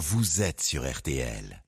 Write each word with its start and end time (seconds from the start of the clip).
vous 0.00 0.40
êtes 0.40 0.62
sur 0.62 0.90
RTL. 0.90 1.62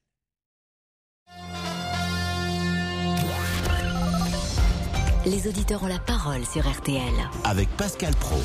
Les 5.26 5.46
auditeurs 5.46 5.82
ont 5.82 5.86
la 5.86 5.98
parole 5.98 6.42
sur 6.46 6.66
RTL. 6.66 7.12
Avec 7.44 7.68
Pascal 7.76 8.14
Pro. 8.14 8.40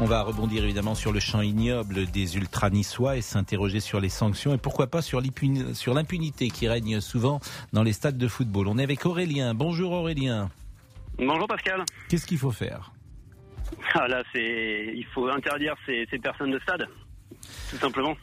On 0.00 0.04
va 0.04 0.22
rebondir 0.22 0.64
évidemment 0.64 0.94
sur 0.94 1.12
le 1.12 1.18
champ 1.18 1.40
ignoble 1.40 2.04
des 2.10 2.36
ultra-niçois 2.36 3.16
et 3.16 3.22
s'interroger 3.22 3.80
sur 3.80 4.00
les 4.00 4.10
sanctions 4.10 4.52
et 4.52 4.58
pourquoi 4.58 4.88
pas 4.88 5.00
sur 5.00 5.22
l'impunité 5.22 6.50
qui 6.50 6.68
règne 6.68 7.00
souvent 7.00 7.40
dans 7.72 7.82
les 7.82 7.94
stades 7.94 8.18
de 8.18 8.28
football. 8.28 8.68
On 8.68 8.76
est 8.76 8.82
avec 8.82 9.06
Aurélien. 9.06 9.54
Bonjour 9.54 9.92
Aurélien. 9.92 10.50
Bonjour 11.16 11.48
Pascal. 11.48 11.86
Qu'est-ce 12.10 12.26
qu'il 12.26 12.38
faut 12.38 12.50
faire? 12.50 12.92
Ah 13.94 14.06
là, 14.08 14.22
c'est 14.34 14.92
il 14.94 15.06
faut 15.14 15.28
interdire 15.28 15.74
ces, 15.86 16.06
ces 16.10 16.18
personnes 16.18 16.50
de 16.50 16.58
stade, 16.58 16.86
tout 17.70 17.78
simplement. 17.78 18.14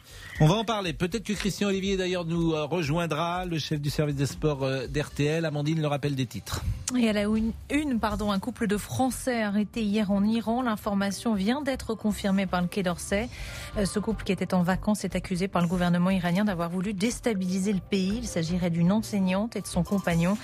On 0.42 0.46
va 0.46 0.54
en 0.54 0.64
parler. 0.64 0.94
Peut-être 0.94 1.24
que 1.24 1.34
Christian 1.34 1.68
Olivier 1.68 1.98
d'ailleurs 1.98 2.24
nous 2.24 2.54
euh, 2.54 2.64
rejoindra, 2.64 3.44
le 3.44 3.58
chef 3.58 3.78
du 3.78 3.90
service 3.90 4.14
des 4.14 4.24
sports 4.24 4.64
euh, 4.64 4.86
d'RTL. 4.86 5.44
Amandine 5.44 5.82
le 5.82 5.86
rappelle 5.86 6.14
des 6.14 6.24
titres. 6.24 6.62
Et 6.98 7.10
à 7.10 7.12
la 7.12 7.24
une, 7.24 7.52
une, 7.70 8.00
pardon, 8.00 8.32
un 8.32 8.38
couple 8.38 8.66
de 8.66 8.78
Français 8.78 9.42
arrêté 9.42 9.82
hier 9.82 10.10
en 10.10 10.24
Iran. 10.24 10.62
L'information 10.62 11.34
vient 11.34 11.60
d'être 11.60 11.94
confirmée 11.94 12.46
par 12.46 12.62
le 12.62 12.68
Quai 12.68 12.82
d'Orsay. 12.82 13.28
Euh, 13.76 13.84
ce 13.84 13.98
couple 13.98 14.24
qui 14.24 14.32
était 14.32 14.54
en 14.54 14.62
vacances 14.62 15.04
est 15.04 15.14
accusé 15.14 15.46
par 15.46 15.60
le 15.60 15.68
gouvernement 15.68 16.08
iranien 16.08 16.46
d'avoir 16.46 16.70
voulu 16.70 16.94
déstabiliser 16.94 17.74
le 17.74 17.80
pays. 17.80 18.20
Il 18.22 18.26
s'agirait 18.26 18.70
d'une 18.70 18.92
enseignante 18.92 19.56
et 19.56 19.60
de 19.60 19.66
son 19.66 19.82
compagnon. 19.82 20.38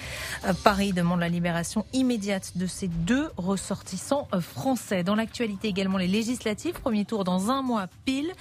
Paris 0.62 0.92
demande 0.92 1.20
la 1.20 1.30
libération 1.30 1.86
immédiate 1.94 2.52
de 2.56 2.66
ces 2.66 2.88
deux 2.88 3.30
ressortissants 3.38 4.28
français. 4.40 5.02
Dans 5.02 5.14
l'actualité 5.14 5.68
également 5.68 5.96
les 5.96 6.06
législatives. 6.06 6.74
Premier 6.74 7.06
tour 7.06 7.24
dans 7.24 7.50
un 7.50 7.62
mois 7.62 7.86
pile. 8.04 8.32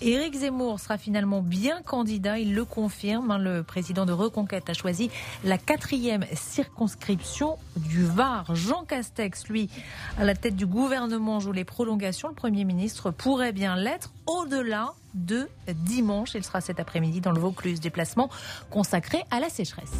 Éric 0.00 0.34
Zemmour 0.34 0.80
sera 0.80 0.98
finalement 0.98 1.40
bien 1.40 1.82
candidat, 1.82 2.38
il 2.38 2.54
le 2.54 2.64
confirme. 2.64 3.30
Hein. 3.30 3.38
le 3.38 3.62
président 3.62 4.06
de 4.06 4.12
Reconquête 4.12 4.68
a 4.68 4.74
choisi 4.74 5.10
la 5.44 5.58
quatrième 5.58 6.24
circonscription 6.34 7.56
du 7.76 8.04
Var. 8.04 8.54
Jean 8.54 8.84
Castex, 8.84 9.48
lui, 9.48 9.70
à 10.18 10.24
la 10.24 10.34
tête 10.34 10.56
du 10.56 10.66
gouvernement, 10.66 11.40
joue 11.40 11.52
les 11.52 11.64
prolongations. 11.64 12.28
Le 12.28 12.34
Premier 12.34 12.64
ministre 12.64 13.10
pourrait 13.10 13.52
bien 13.52 13.76
l'être 13.76 14.12
au-delà 14.26 14.94
de 15.14 15.48
dimanche. 15.68 16.34
Il 16.34 16.44
sera 16.44 16.60
cet 16.60 16.80
après-midi 16.80 17.20
dans 17.20 17.32
le 17.32 17.40
Vaucluse, 17.40 17.80
déplacement 17.80 18.28
consacré 18.70 19.22
à 19.30 19.40
la 19.40 19.48
sécheresse. 19.48 19.92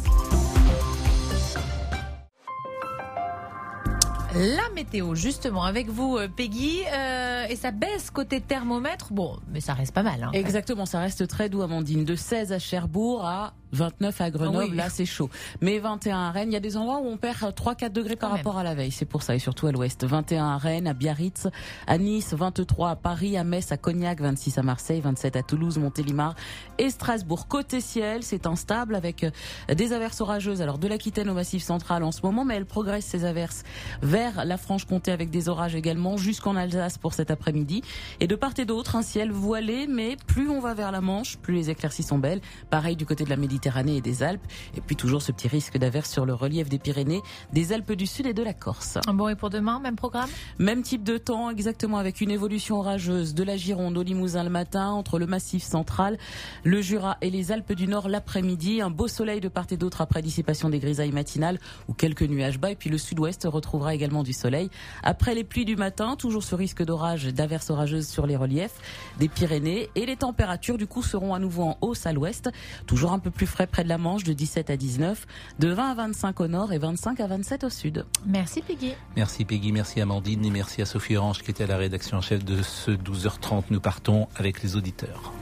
La 4.35 4.69
météo, 4.75 5.15
justement, 5.15 5.63
avec 5.63 5.87
vous, 5.87 6.17
euh, 6.17 6.27
Peggy, 6.27 6.81
euh, 6.93 7.45
et 7.47 7.55
ça 7.55 7.71
baisse 7.71 8.11
côté 8.11 8.41
thermomètre. 8.41 9.13
Bon, 9.13 9.37
mais 9.47 9.61
ça 9.61 9.73
reste 9.73 9.93
pas 9.93 10.03
mal. 10.03 10.23
Hein, 10.23 10.31
Exactement, 10.33 10.85
ça 10.85 10.99
reste 10.99 11.25
très 11.25 11.47
doux, 11.47 11.61
Amandine. 11.61 12.03
De 12.03 12.15
16 12.17 12.51
à 12.51 12.59
Cherbourg 12.59 13.23
à 13.25 13.53
29 13.75 14.21
à 14.21 14.31
Grenoble, 14.31 14.75
là 14.75 14.89
c'est 14.89 15.05
chaud. 15.05 15.29
Mais 15.61 15.79
21 15.79 16.17
à 16.17 16.31
Rennes, 16.31 16.49
il 16.51 16.53
y 16.53 16.57
a 16.57 16.61
des 16.61 16.77
endroits 16.77 16.99
où 16.99 17.07
on 17.07 17.17
perd 17.17 17.53
3-4 17.53 17.91
degrés 17.91 18.15
par 18.15 18.31
rapport 18.31 18.57
à 18.57 18.63
la 18.63 18.73
veille. 18.73 18.91
C'est 18.91 19.05
pour 19.05 19.21
ça, 19.21 19.35
et 19.35 19.39
surtout 19.39 19.67
à 19.67 19.71
l'ouest. 19.71 20.05
21 20.05 20.45
à 20.45 20.57
Rennes, 20.57 20.87
à 20.87 20.93
Biarritz, 20.93 21.47
à 21.85 21.97
Nice, 21.97 22.33
23 22.33 22.91
à 22.91 22.95
Paris, 22.95 23.37
à 23.37 23.43
Metz, 23.43 23.71
à 23.71 23.77
Cognac, 23.77 24.21
26 24.21 24.57
à 24.57 24.63
Marseille, 24.63 25.01
27 25.01 25.35
à 25.35 25.43
Toulouse, 25.43 25.77
Montélimar 25.77 26.35
et 26.77 26.89
Strasbourg. 26.89 27.47
Côté 27.47 27.81
ciel, 27.81 28.23
c'est 28.23 28.47
instable 28.47 28.95
avec 28.95 29.23
euh, 29.23 29.31
des 29.73 29.91
averses 29.91 30.21
orageuses. 30.21 30.61
Alors 30.61 30.77
de 30.77 30.87
l'Aquitaine 30.87 31.29
au 31.29 31.33
Massif 31.33 31.61
central 31.61 32.03
en 32.03 32.11
ce 32.11 32.21
moment, 32.23 32.45
mais 32.45 32.55
elles 32.55 32.65
progressent 32.65 33.05
ces 33.05 33.25
averses 33.25 33.63
vers 34.01 34.45
la 34.45 34.57
Franche-Comté 34.57 35.11
avec 35.11 35.29
des 35.29 35.49
orages 35.49 35.75
également 35.75 36.15
jusqu'en 36.15 36.55
Alsace 36.55 36.97
pour 36.97 37.13
cet 37.13 37.29
après-midi. 37.29 37.81
Et 38.21 38.27
de 38.27 38.35
part 38.35 38.53
et 38.57 38.65
d'autre, 38.65 38.95
un 38.95 39.01
ciel 39.01 39.31
voilé, 39.31 39.87
mais 39.87 40.15
plus 40.27 40.49
on 40.49 40.61
va 40.61 40.73
vers 40.73 40.91
la 40.91 41.01
Manche, 41.01 41.37
plus 41.37 41.55
les 41.55 41.69
éclaircies 41.69 42.03
sont 42.03 42.19
belles. 42.19 42.41
Pareil 42.69 42.95
du 42.95 43.05
côté 43.05 43.25
de 43.25 43.29
la 43.29 43.35
Méditerranée 43.35 43.64
et 43.65 44.01
des 44.01 44.23
Alpes. 44.23 44.45
Et 44.77 44.81
puis 44.81 44.95
toujours 44.95 45.21
ce 45.21 45.31
petit 45.31 45.47
risque 45.47 45.77
d'averse 45.77 46.09
sur 46.09 46.25
le 46.25 46.33
relief 46.33 46.69
des 46.69 46.79
Pyrénées, 46.79 47.21
des 47.51 47.73
Alpes 47.73 47.93
du 47.93 48.05
Sud 48.05 48.25
et 48.27 48.33
de 48.33 48.43
la 48.43 48.53
Corse. 48.53 48.97
Bon, 49.07 49.27
et 49.27 49.35
pour 49.35 49.49
demain, 49.49 49.79
même 49.79 49.95
programme? 49.95 50.29
Même 50.59 50.83
type 50.83 51.03
de 51.03 51.17
temps, 51.17 51.49
exactement, 51.49 51.97
avec 51.97 52.21
une 52.21 52.31
évolution 52.31 52.77
orageuse 52.77 53.33
de 53.33 53.43
la 53.43 53.57
Gironde 53.57 53.97
au 53.97 54.03
Limousin 54.03 54.43
le 54.43 54.49
matin, 54.49 54.89
entre 54.89 55.19
le 55.19 55.25
Massif 55.25 55.63
central, 55.63 56.17
le 56.63 56.81
Jura 56.81 57.17
et 57.21 57.29
les 57.29 57.51
Alpes 57.51 57.73
du 57.73 57.87
Nord 57.87 58.07
l'après-midi. 58.07 58.81
Un 58.81 58.89
beau 58.89 59.07
soleil 59.07 59.41
de 59.41 59.49
part 59.49 59.65
et 59.71 59.77
d'autre 59.77 60.01
après 60.01 60.21
dissipation 60.21 60.69
des 60.69 60.79
grisailles 60.79 61.11
matinales 61.11 61.59
ou 61.87 61.93
quelques 61.93 62.23
nuages 62.23 62.59
bas. 62.59 62.71
Et 62.71 62.75
puis 62.75 62.89
le 62.89 62.97
Sud-Ouest 62.97 63.47
retrouvera 63.49 63.95
également 63.95 64.23
du 64.23 64.33
soleil. 64.33 64.69
Après 65.03 65.33
les 65.33 65.43
pluies 65.43 65.65
du 65.65 65.75
matin, 65.75 66.15
toujours 66.15 66.43
ce 66.43 66.55
risque 66.55 66.83
d'orage, 66.83 67.25
d'averse 67.25 67.69
orageuse 67.69 68.07
sur 68.07 68.27
les 68.27 68.35
reliefs 68.35 68.75
des 69.19 69.27
Pyrénées. 69.27 69.89
Et 69.95 70.05
les 70.05 70.15
températures, 70.15 70.77
du 70.77 70.87
coup, 70.87 71.01
seront 71.01 71.33
à 71.33 71.39
nouveau 71.39 71.63
en 71.63 71.77
hausse 71.81 72.05
à 72.05 72.13
l'ouest. 72.13 72.49
Toujours 72.85 73.13
un 73.13 73.19
peu 73.19 73.31
plus 73.31 73.44
frais 73.45 73.67
près 73.67 73.83
de 73.83 73.89
la 73.89 73.97
Manche 73.97 74.23
de 74.23 74.33
17 74.33 74.69
à 74.69 74.77
19, 74.77 75.25
de 75.59 75.69
20 75.69 75.91
à 75.91 75.93
25 75.95 76.39
au 76.39 76.47
nord 76.47 76.73
et 76.73 76.77
25 76.77 77.19
à 77.19 77.27
27 77.27 77.63
au 77.63 77.69
sud. 77.69 78.05
Merci 78.25 78.61
Peggy. 78.61 78.93
Merci 79.15 79.45
Peggy, 79.45 79.71
merci 79.71 80.01
Amandine 80.01 80.45
et 80.45 80.51
merci 80.51 80.81
à 80.81 80.85
Sophie 80.85 81.15
Orange 81.15 81.41
qui 81.41 81.51
était 81.51 81.65
à 81.65 81.67
la 81.67 81.77
rédaction 81.77 82.17
en 82.17 82.21
chef 82.21 82.43
de 82.43 82.61
ce 82.61 82.91
12h30. 82.91 83.65
Nous 83.69 83.79
partons 83.79 84.27
avec 84.35 84.61
les 84.63 84.75
auditeurs. 84.75 85.33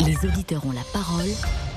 Les 0.00 0.16
auditeurs 0.26 0.64
ont 0.66 0.72
la 0.72 0.84
parole. 0.92 1.28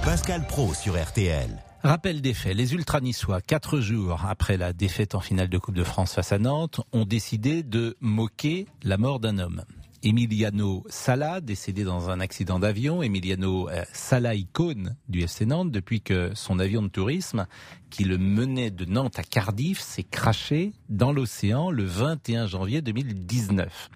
Pascal 0.04 0.46
Pro 0.48 0.74
sur 0.74 1.02
RTL. 1.02 1.50
Rappel 1.84 2.22
des 2.22 2.34
faits, 2.34 2.56
les 2.56 2.74
ultra-niçois, 2.74 3.42
quatre 3.42 3.80
jours 3.80 4.26
après 4.28 4.58
la 4.58 4.74
défaite 4.74 5.14
en 5.14 5.20
finale 5.20 5.50
de 5.50 5.58
Coupe 5.60 5.76
de 5.76 5.84
France 5.84 6.16
face 6.16 6.32
à 6.32 6.40
Nantes, 6.40 6.82
ont 6.94 7.06
décidé 7.06 7.62
de 7.62 7.96
moquer 8.02 8.66
la 8.84 8.98
mort 8.98 9.20
d'un 9.20 9.38
homme. 9.38 9.62
Emiliano 10.06 10.84
Sala, 10.88 11.42
décédé 11.42 11.84
dans 11.84 12.12
un 12.12 12.20
accident 12.20 12.60
d'avion. 12.60 13.02
Emiliano 13.02 13.68
euh, 13.70 13.84
Sala, 13.92 14.36
icône 14.36 14.96
du 15.10 15.22
FC 15.22 15.48
Nantes, 15.48 15.72
depuis 15.72 16.00
que 16.00 16.30
son 16.36 16.60
avion 16.60 16.84
de 16.84 16.90
tourisme, 16.90 17.48
qui 17.90 18.04
le 18.04 18.20
menait 18.20 18.70
de 18.70 18.86
Nantes 18.86 19.18
à 19.18 19.24
Cardiff, 19.24 19.80
s'est 19.80 20.04
craché 20.04 20.74
dans 20.90 21.12
l'océan 21.12 21.72
le 21.72 21.86
21 21.86 22.46
janvier 22.46 22.84
2019. 22.84 23.90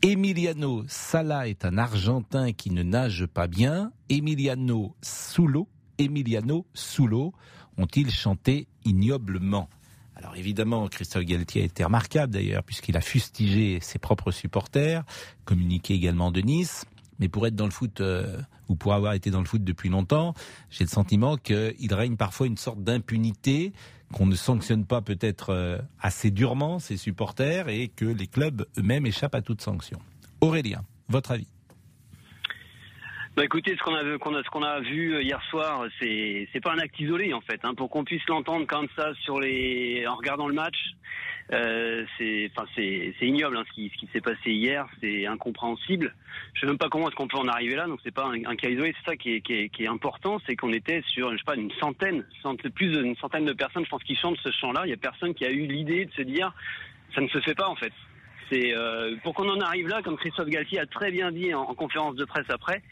Emiliano 0.00 0.82
Sala 0.88 1.46
est 1.46 1.66
un 1.66 1.76
Argentin 1.76 2.52
qui 2.52 2.70
ne 2.70 2.82
nage 2.82 3.26
pas 3.26 3.46
bien. 3.46 3.92
Emiliano 4.08 4.96
Soulo, 5.02 5.68
Emiliano 5.98 6.64
Soulo 6.72 7.34
ont-ils 7.76 8.10
chanté 8.10 8.66
ignoblement? 8.86 9.68
Alors 10.16 10.36
évidemment, 10.36 10.86
Christophe 10.88 11.24
Galtier 11.24 11.62
a 11.62 11.64
été 11.64 11.84
remarquable 11.84 12.32
d'ailleurs, 12.32 12.62
puisqu'il 12.62 12.96
a 12.96 13.00
fustigé 13.00 13.78
ses 13.80 13.98
propres 13.98 14.30
supporters, 14.30 15.02
communiqué 15.44 15.94
également 15.94 16.30
de 16.30 16.40
Nice. 16.40 16.84
Mais 17.18 17.28
pour 17.28 17.46
être 17.46 17.54
dans 17.54 17.64
le 17.64 17.70
foot, 17.70 18.00
euh, 18.00 18.40
ou 18.68 18.76
pour 18.76 18.94
avoir 18.94 19.14
été 19.14 19.30
dans 19.30 19.40
le 19.40 19.46
foot 19.46 19.62
depuis 19.62 19.88
longtemps, 19.88 20.34
j'ai 20.70 20.84
le 20.84 20.90
sentiment 20.90 21.36
qu'il 21.36 21.94
règne 21.94 22.16
parfois 22.16 22.46
une 22.46 22.56
sorte 22.56 22.82
d'impunité, 22.82 23.72
qu'on 24.12 24.26
ne 24.26 24.36
sanctionne 24.36 24.84
pas 24.84 25.00
peut-être 25.00 25.50
euh, 25.50 25.78
assez 26.00 26.30
durement 26.30 26.78
ses 26.78 26.96
supporters 26.96 27.68
et 27.68 27.88
que 27.88 28.04
les 28.04 28.26
clubs 28.26 28.66
eux-mêmes 28.78 29.06
échappent 29.06 29.34
à 29.34 29.42
toute 29.42 29.60
sanction. 29.60 29.98
Aurélien, 30.40 30.84
votre 31.08 31.32
avis? 31.32 31.48
Bah 33.36 33.44
écoutez, 33.44 33.76
ce 33.76 33.82
qu'on 33.82 34.62
a, 34.62 34.80
vu 34.80 35.20
hier 35.20 35.42
soir, 35.50 35.86
c'est, 35.98 36.48
c'est 36.52 36.60
pas 36.60 36.72
un 36.72 36.78
acte 36.78 37.00
isolé 37.00 37.32
en 37.34 37.40
fait. 37.40 37.58
Hein, 37.64 37.74
pour 37.74 37.90
qu'on 37.90 38.04
puisse 38.04 38.24
l'entendre 38.28 38.64
comme 38.66 38.86
ça 38.96 39.10
en 39.28 40.14
regardant 40.14 40.46
le 40.46 40.54
match, 40.54 40.76
euh, 41.52 42.04
c'est, 42.16 42.48
ignoble 43.20 43.56
hein, 43.56 43.64
ce 43.68 43.74
qui, 43.74 44.08
s'est 44.12 44.20
passé 44.20 44.52
hier, 44.52 44.86
c'est 45.00 45.26
incompréhensible. 45.26 46.14
Je 46.54 46.60
sais 46.60 46.66
même 46.66 46.78
pas 46.78 46.88
comment 46.88 47.08
est-ce 47.08 47.16
qu'on 47.16 47.26
peut 47.26 47.38
en 47.38 47.48
arriver 47.48 47.74
là. 47.74 47.88
Donc 47.88 47.98
c'est 48.04 48.14
pas 48.14 48.26
un, 48.26 48.54
cas 48.54 48.68
isolé, 48.68 48.94
c'est 49.00 49.10
ça 49.10 49.16
qui 49.16 49.42
est 49.42 49.88
important, 49.88 50.38
c'est 50.46 50.54
qu'on 50.54 50.72
était 50.72 51.02
sur, 51.08 51.32
je 51.32 51.38
sais 51.38 51.44
pas, 51.44 51.56
une 51.56 51.72
centaine, 51.80 52.24
plus 52.76 52.90
d'une 52.90 53.16
centaine 53.16 53.46
de 53.46 53.52
personnes, 53.52 53.84
je 53.84 53.90
pense, 53.90 54.04
qui 54.04 54.14
chantent 54.14 54.38
ce 54.44 54.52
chant-là. 54.52 54.82
Il 54.84 54.90
y 54.90 54.94
a 54.94 54.96
personne 54.96 55.34
qui 55.34 55.44
a 55.44 55.50
eu 55.50 55.66
l'idée 55.66 56.04
de 56.04 56.12
se 56.12 56.22
dire, 56.22 56.54
ça 57.16 57.20
ne 57.20 57.28
se 57.28 57.40
fait 57.40 57.54
pas 57.56 57.68
en 57.68 57.74
fait. 57.74 57.92
C'est 58.50 58.74
euh, 58.74 59.16
pour 59.22 59.34
qu'on 59.34 59.48
en 59.48 59.60
arrive 59.60 59.88
là, 59.88 60.02
comme 60.02 60.16
Christophe 60.16 60.48
Galtier 60.48 60.80
a 60.80 60.86
très 60.86 61.10
bien 61.10 61.32
dit 61.32 61.54
en 61.54 61.74
conférence 61.74 62.16
de 62.16 62.24
presse 62.24 62.46
après. 62.48 62.82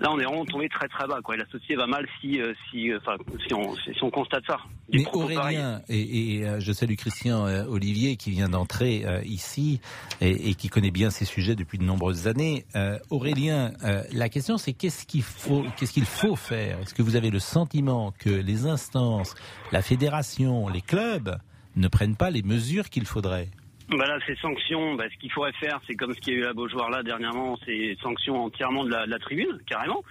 Là, 0.00 0.12
on 0.12 0.18
est 0.20 0.24
vraiment 0.24 0.44
tombé 0.44 0.68
très 0.68 0.86
très 0.86 1.08
bas. 1.08 1.18
Quoi. 1.24 1.36
la 1.36 1.44
société 1.46 1.74
va 1.74 1.88
mal 1.88 2.06
si, 2.20 2.40
euh, 2.40 2.54
si, 2.70 2.92
euh, 2.92 3.00
si, 3.44 3.52
on, 3.52 3.74
si 3.74 4.02
on 4.04 4.10
constate 4.10 4.44
ça. 4.46 4.58
Mais 4.92 5.04
Aurélien, 5.12 5.82
et, 5.88 6.36
et 6.36 6.60
je 6.60 6.72
salue 6.72 6.94
Christian 6.94 7.44
Olivier 7.66 8.16
qui 8.16 8.30
vient 8.30 8.48
d'entrer 8.48 9.04
ici 9.24 9.80
et, 10.20 10.50
et, 10.50 10.54
qui 10.54 10.68
connaît 10.68 10.92
bien 10.92 11.10
ces 11.10 11.24
sujets 11.24 11.56
depuis 11.56 11.78
de 11.78 11.82
nombreuses 11.82 12.28
années. 12.28 12.64
Aurélien, 13.10 13.72
la 14.12 14.28
question 14.28 14.56
c'est 14.56 14.72
qu'est-ce 14.72 15.04
qu'il 15.04 15.22
faut, 15.22 15.64
qu'est-ce 15.76 15.92
qu'il 15.92 16.06
faut 16.06 16.36
faire? 16.36 16.78
Est-ce 16.78 16.94
que 16.94 17.02
vous 17.02 17.16
avez 17.16 17.30
le 17.30 17.40
sentiment 17.40 18.14
que 18.18 18.30
les 18.30 18.66
instances, 18.66 19.34
la 19.72 19.82
fédération, 19.82 20.68
les 20.68 20.80
clubs 20.80 21.36
ne 21.74 21.88
prennent 21.88 22.16
pas 22.16 22.30
les 22.30 22.42
mesures 22.42 22.88
qu'il 22.88 23.04
faudrait? 23.04 23.48
Bah 23.90 24.06
là, 24.06 24.18
ces 24.26 24.36
sanctions, 24.36 24.94
bah, 24.96 25.04
ce 25.10 25.16
qu'il 25.18 25.32
faudrait 25.32 25.52
faire, 25.52 25.80
c'est 25.86 25.94
comme 25.94 26.12
ce 26.12 26.20
qu'il 26.20 26.34
y 26.34 26.36
a 26.36 26.40
eu 26.40 26.44
à 26.44 26.52
Beaujoire 26.52 26.90
là 26.90 27.02
dernièrement, 27.02 27.58
c'est 27.64 27.96
sanctions 28.02 28.44
entièrement 28.44 28.84
de 28.84 28.90
la, 28.90 29.06
de 29.06 29.10
la, 29.10 29.18
tribune, 29.18 29.58
carrément, 29.66 30.02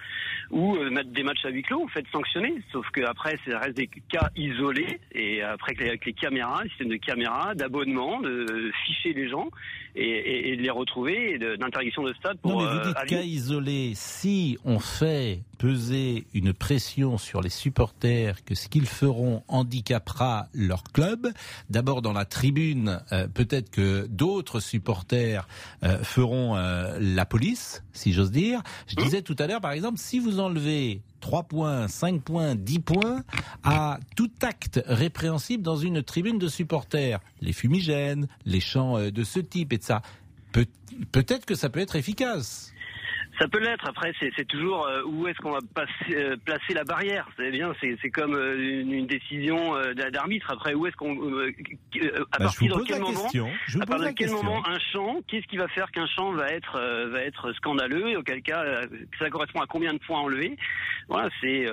ou 0.50 0.76
euh, 0.76 0.90
mettre 0.90 1.10
des 1.10 1.22
matchs 1.22 1.44
à 1.44 1.50
huis 1.50 1.62
clos, 1.62 1.84
en 1.84 1.88
fait, 1.88 2.04
sanctionner. 2.10 2.54
Sauf 2.72 2.88
que 2.90 3.02
après, 3.02 3.38
ça 3.46 3.58
reste 3.58 3.76
des 3.76 3.86
cas 3.86 4.30
isolés, 4.34 4.98
et 5.12 5.42
après 5.42 5.74
avec 5.80 6.04
les 6.06 6.12
caméras, 6.12 6.64
le 6.64 6.70
système 6.70 6.88
de 6.88 6.96
caméras, 6.96 7.54
d'abonnement, 7.54 8.20
de 8.20 8.72
ficher 8.84 9.12
les 9.12 9.28
gens 9.28 9.48
et, 9.98 10.52
et, 10.52 10.56
de 10.56 10.62
les 10.62 10.70
retrouver, 10.70 11.38
d'interdiction 11.58 12.02
de 12.02 12.12
stade 12.14 12.38
pour. 12.38 12.52
Non, 12.52 12.58
mais 12.58 12.70
vous 12.70 12.78
euh, 12.78 12.84
dites 12.84 13.04
cas 13.08 13.22
isolés. 13.22 13.92
Si 13.94 14.58
on 14.64 14.78
fait 14.78 15.40
peser 15.58 16.24
une 16.34 16.52
pression 16.52 17.18
sur 17.18 17.42
les 17.42 17.48
supporters 17.50 18.44
que 18.44 18.54
ce 18.54 18.68
qu'ils 18.68 18.86
feront 18.86 19.42
handicapera 19.48 20.46
leur 20.54 20.84
club. 20.84 21.28
D'abord 21.68 22.00
dans 22.00 22.12
la 22.12 22.24
tribune, 22.24 23.00
euh, 23.12 23.26
peut-être 23.26 23.70
que 23.70 24.06
d'autres 24.08 24.60
supporters 24.60 25.46
euh, 25.82 25.98
feront 26.02 26.56
euh, 26.56 26.96
la 27.00 27.26
police, 27.26 27.82
si 27.92 28.12
j'ose 28.12 28.30
dire. 28.30 28.62
Je 28.86 28.94
mmh. 28.94 29.04
disais 29.04 29.22
tout 29.22 29.36
à 29.38 29.46
l'heure, 29.46 29.60
par 29.60 29.72
exemple, 29.72 29.98
si 29.98 30.20
vous 30.20 30.38
enlevez 30.40 31.02
3 31.20 31.42
points, 31.44 31.88
5 31.88 32.22
points, 32.22 32.54
10 32.54 32.78
points 32.80 33.24
à 33.64 33.98
tout 34.16 34.30
acte 34.42 34.80
répréhensible 34.86 35.62
dans 35.62 35.76
une 35.76 36.02
tribune 36.02 36.38
de 36.38 36.48
supporters, 36.48 37.20
les 37.40 37.52
fumigènes, 37.52 38.28
les 38.44 38.60
chants 38.60 38.98
de 39.10 39.24
ce 39.24 39.40
type 39.40 39.72
et 39.72 39.78
de 39.78 39.84
ça, 39.84 40.02
peut-être 41.12 41.46
que 41.46 41.54
ça 41.54 41.68
peut 41.68 41.80
être 41.80 41.96
efficace. 41.96 42.72
Ça 43.38 43.46
peut 43.46 43.60
l'être. 43.60 43.86
Après, 43.86 44.12
c'est 44.18 44.46
toujours 44.46 44.86
euh, 44.86 45.02
où 45.04 45.28
est-ce 45.28 45.38
qu'on 45.38 45.52
va 45.52 45.60
euh, 46.10 46.36
placer 46.44 46.74
la 46.74 46.84
barrière? 46.84 47.28
C'est 47.36 47.50
bien. 47.50 47.72
C'est 47.80 48.10
comme 48.10 48.34
euh, 48.34 48.80
une, 48.80 49.06
décision 49.06 49.74
d'arbitre. 49.94 50.50
Après, 50.50 50.74
où 50.74 50.86
est-ce 50.86 50.96
qu'on 50.96 51.12
à 51.12 52.38
bah, 52.38 52.38
partir 52.38 52.76
de 52.76 52.82
quel 52.82 53.00
moment 53.00 53.28
À 53.80 53.86
partir 53.86 54.08
de 54.08 54.14
quel 54.14 54.30
moment 54.30 54.66
un 54.66 54.78
champ 54.92 55.20
Qu'est-ce 55.28 55.46
qui 55.46 55.56
va 55.56 55.68
faire 55.68 55.90
qu'un 55.92 56.06
champ 56.06 56.32
va 56.32 56.48
être 56.48 56.78
va 57.10 57.22
être 57.22 57.52
scandaleux 57.54 58.10
et 58.10 58.16
auquel 58.16 58.42
cas 58.42 58.64
ça 59.18 59.30
correspond 59.30 59.60
à 59.60 59.66
combien 59.66 59.92
de 59.94 59.98
points 59.98 60.20
enlevés? 60.20 60.56
Voilà. 61.08 61.30
C'est 61.40 61.66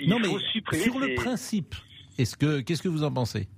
il 0.00 0.08
non, 0.08 0.18
faut 0.18 0.38
mais 0.38 0.44
supprimer. 0.52 0.82
Sur 0.82 0.98
le 0.98 1.14
principe, 1.14 1.74
est-ce 2.18 2.36
que 2.36 2.60
qu'est-ce 2.60 2.82
que 2.82 2.88
vous 2.88 3.04
en 3.04 3.12
pensez? 3.12 3.48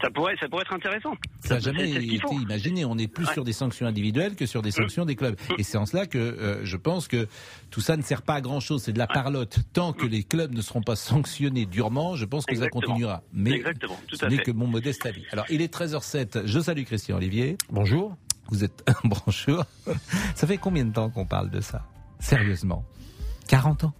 Ça 0.00 0.10
pourrait, 0.10 0.34
ça 0.40 0.48
pourrait 0.48 0.62
être 0.62 0.72
intéressant. 0.72 1.12
Ça 1.40 1.54
n'a 1.54 1.60
jamais 1.60 1.90
été 1.90 2.20
imaginé. 2.34 2.84
On 2.84 2.96
est 2.98 3.08
plus 3.08 3.26
sur 3.26 3.44
des 3.44 3.52
sanctions 3.52 3.86
individuelles 3.86 4.34
que 4.36 4.46
sur 4.46 4.62
des 4.62 4.70
sanctions 4.70 5.04
des 5.04 5.16
clubs. 5.16 5.36
Et 5.58 5.62
c'est 5.62 5.78
en 5.78 5.86
cela 5.86 6.06
que 6.06 6.18
euh, 6.18 6.64
je 6.64 6.76
pense 6.76 7.08
que 7.08 7.28
tout 7.70 7.80
ça 7.80 7.96
ne 7.96 8.02
sert 8.02 8.22
pas 8.22 8.34
à 8.34 8.40
grand 8.40 8.60
chose. 8.60 8.82
C'est 8.82 8.92
de 8.92 8.98
la 8.98 9.06
parlotte. 9.06 9.58
Tant 9.72 9.92
que 9.92 10.06
les 10.06 10.22
clubs 10.22 10.52
ne 10.52 10.62
seront 10.62 10.82
pas 10.82 10.96
sanctionnés 10.96 11.66
durement, 11.66 12.16
je 12.16 12.24
pense 12.24 12.46
que 12.46 12.54
ça 12.54 12.68
continuera. 12.68 13.22
Mais 13.32 13.52
Exactement. 13.52 13.98
Tout 14.08 14.16
ce 14.16 14.26
n'est 14.26 14.38
que 14.38 14.50
mon 14.50 14.66
modeste 14.66 15.04
avis. 15.06 15.24
Alors, 15.32 15.44
il 15.50 15.60
est 15.62 15.72
13h07. 15.72 16.46
Je 16.46 16.60
salue 16.60 16.84
Christian 16.84 17.16
Olivier. 17.16 17.56
Bonjour. 17.70 18.16
Vous 18.48 18.64
êtes 18.64 18.82
un 18.88 19.08
bonjour. 19.08 19.64
Ça 20.34 20.46
fait 20.46 20.58
combien 20.58 20.84
de 20.84 20.92
temps 20.92 21.10
qu'on 21.10 21.26
parle 21.26 21.50
de 21.50 21.60
ça? 21.60 21.86
Sérieusement? 22.18 22.84
40 23.48 23.84
ans? 23.84 23.94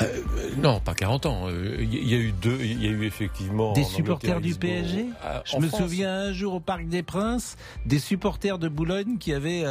Euh, 0.00 0.22
non, 0.58 0.80
pas 0.80 0.94
40 0.94 1.26
ans. 1.26 1.48
Il 1.48 1.54
euh, 1.54 1.84
y, 1.84 2.14
a 2.14 2.18
eu 2.18 2.32
deux. 2.32 2.58
Il 2.60 2.82
y 2.82 2.86
a 2.86 2.90
eu 2.90 3.04
effectivement 3.04 3.72
des 3.72 3.84
supporters 3.84 4.40
du 4.40 4.54
PSG. 4.54 5.06
Euh, 5.24 5.40
Je 5.44 5.56
me 5.58 5.68
souviens 5.68 6.12
un 6.12 6.32
jour 6.32 6.54
au 6.54 6.60
Parc 6.60 6.86
des 6.86 7.02
Princes, 7.02 7.56
des 7.84 7.98
supporters 7.98 8.58
de 8.58 8.68
Boulogne 8.68 9.18
qui 9.18 9.32
avaient. 9.32 9.64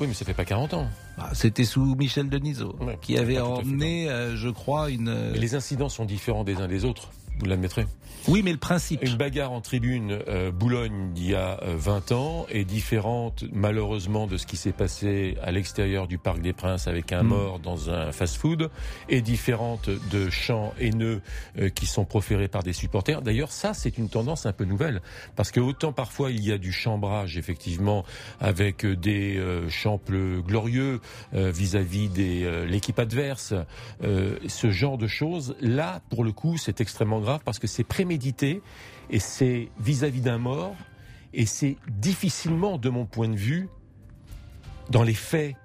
Oui, 0.00 0.06
mais 0.06 0.14
ça 0.14 0.24
fait 0.24 0.34
pas 0.34 0.44
40 0.44 0.74
ans. 0.74 0.88
Bah, 1.16 1.30
c'était 1.32 1.64
sous 1.64 1.96
Michel 1.96 2.28
Denisot, 2.28 2.76
qui 3.00 3.18
avait 3.18 3.40
emmené, 3.40 4.08
je 4.34 4.48
crois, 4.48 4.90
une. 4.90 5.32
les 5.32 5.54
incidents 5.54 5.88
sont 5.88 6.04
différents 6.04 6.44
des 6.44 6.56
uns 6.56 6.68
des 6.68 6.84
autres. 6.84 7.10
Vous 7.38 7.46
l'admettrez. 7.46 7.86
Oui, 8.26 8.42
mais 8.42 8.52
le 8.52 8.58
principe. 8.58 9.02
Une 9.02 9.16
bagarre 9.16 9.52
en 9.52 9.60
tribune 9.60 10.18
euh, 10.28 10.50
Boulogne 10.50 11.12
il 11.16 11.30
y 11.30 11.34
a 11.34 11.60
20 11.62 12.12
euh, 12.12 12.14
ans 12.14 12.46
est 12.50 12.64
différente 12.64 13.44
malheureusement 13.52 14.26
de 14.26 14.36
ce 14.36 14.46
qui 14.46 14.56
s'est 14.56 14.72
passé 14.72 15.38
à 15.42 15.50
l'extérieur 15.50 16.08
du 16.08 16.18
Parc 16.18 16.40
des 16.40 16.52
Princes 16.52 16.88
avec 16.88 17.12
un 17.12 17.22
mm. 17.22 17.26
mort 17.28 17.58
dans 17.58 17.90
un 17.90 18.12
fast-food, 18.12 18.70
est 19.08 19.22
différente 19.22 19.88
de 19.88 20.28
chants 20.28 20.74
haineux 20.78 21.22
euh, 21.58 21.70
qui 21.70 21.86
sont 21.86 22.04
proférés 22.04 22.48
par 22.48 22.62
des 22.62 22.72
supporters. 22.72 23.22
D'ailleurs, 23.22 23.52
ça 23.52 23.72
c'est 23.72 23.96
une 23.96 24.10
tendance 24.10 24.46
un 24.46 24.52
peu 24.52 24.64
nouvelle 24.64 25.00
parce 25.36 25.50
que 25.50 25.60
autant 25.60 25.92
parfois 25.92 26.30
il 26.30 26.44
y 26.44 26.52
a 26.52 26.58
du 26.58 26.72
chambrage 26.72 27.38
effectivement 27.38 28.04
avec 28.40 28.84
des 28.84 29.40
chants 29.68 30.00
glorieux 30.46 31.00
vis-à-vis 31.32 32.08
de 32.08 32.64
l'équipe 32.64 32.98
adverse, 32.98 33.54
ce 34.02 34.70
genre 34.70 34.98
de 34.98 35.06
choses. 35.06 35.56
Là, 35.60 36.00
pour 36.10 36.24
le 36.24 36.32
coup, 36.32 36.56
c'est 36.56 36.80
extrêmement 36.80 37.20
grave 37.20 37.27
parce 37.44 37.58
que 37.58 37.66
c'est 37.66 37.84
prémédité 37.84 38.62
et 39.10 39.18
c'est 39.18 39.68
vis-à-vis 39.78 40.20
d'un 40.20 40.38
mort 40.38 40.74
et 41.34 41.46
c'est 41.46 41.76
difficilement, 41.88 42.78
de 42.78 42.88
mon 42.88 43.04
point 43.04 43.28
de 43.28 43.36
vue, 43.36 43.68
dans 44.90 45.02
les 45.02 45.14
faits, 45.14 45.56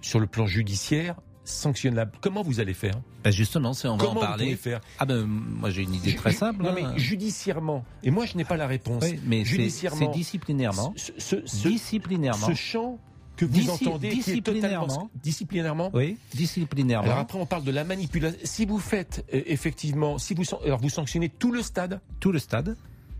sur 0.00 0.20
le 0.20 0.26
plan 0.26 0.46
judiciaire, 0.46 1.16
sanctionnable. 1.44 2.12
Comment 2.20 2.42
vous 2.42 2.60
allez 2.60 2.74
faire? 2.74 2.94
Ben 3.24 3.32
Justement, 3.32 3.72
c'est 3.72 3.88
on 3.88 3.96
va 3.96 4.08
en 4.08 4.14
parler. 4.14 4.56
faire? 4.56 4.80
Ah 4.98 5.04
ben 5.04 5.26
moi 5.26 5.70
j'ai 5.70 5.82
une 5.82 5.94
idée 5.94 6.14
très 6.14 6.32
simple. 6.32 6.62
Non 6.62 6.72
mais 6.72 6.84
hein. 6.84 6.96
judiciairement. 6.96 7.84
Et 8.02 8.10
moi 8.10 8.24
je 8.24 8.36
n'ai 8.36 8.44
pas 8.44 8.56
la 8.56 8.66
réponse. 8.66 9.04
mais 9.26 9.44
judiciairement, 9.44 9.98
c'est 9.98 10.18
disciplinairement. 10.18 10.94
Ce, 10.96 11.36
disciplinairement. 11.66 12.46
Ce 12.46 12.54
champ 12.54 12.98
que 13.40 13.46
vous 13.46 13.70
entendez 13.70 14.10
disciplinairement. 14.10 15.10
disciplinairement. 15.22 15.90
Oui, 15.94 16.18
disciplinairement. 16.34 17.06
Alors 17.06 17.18
après, 17.20 17.38
on 17.38 17.46
parle 17.46 17.64
de 17.64 17.70
la 17.70 17.84
manipulation. 17.84 18.38
Si 18.44 18.66
vous 18.66 18.78
faites 18.78 19.24
euh, 19.32 19.42
effectivement, 19.46 20.18
si 20.18 20.34
vous, 20.34 20.44
alors 20.64 20.78
vous 20.78 20.90
sanctionnez 20.90 21.30
tout 21.30 21.50
le 21.50 21.62
stade. 21.62 22.00
Tout 22.20 22.32
le 22.32 22.38
stade. 22.38 22.76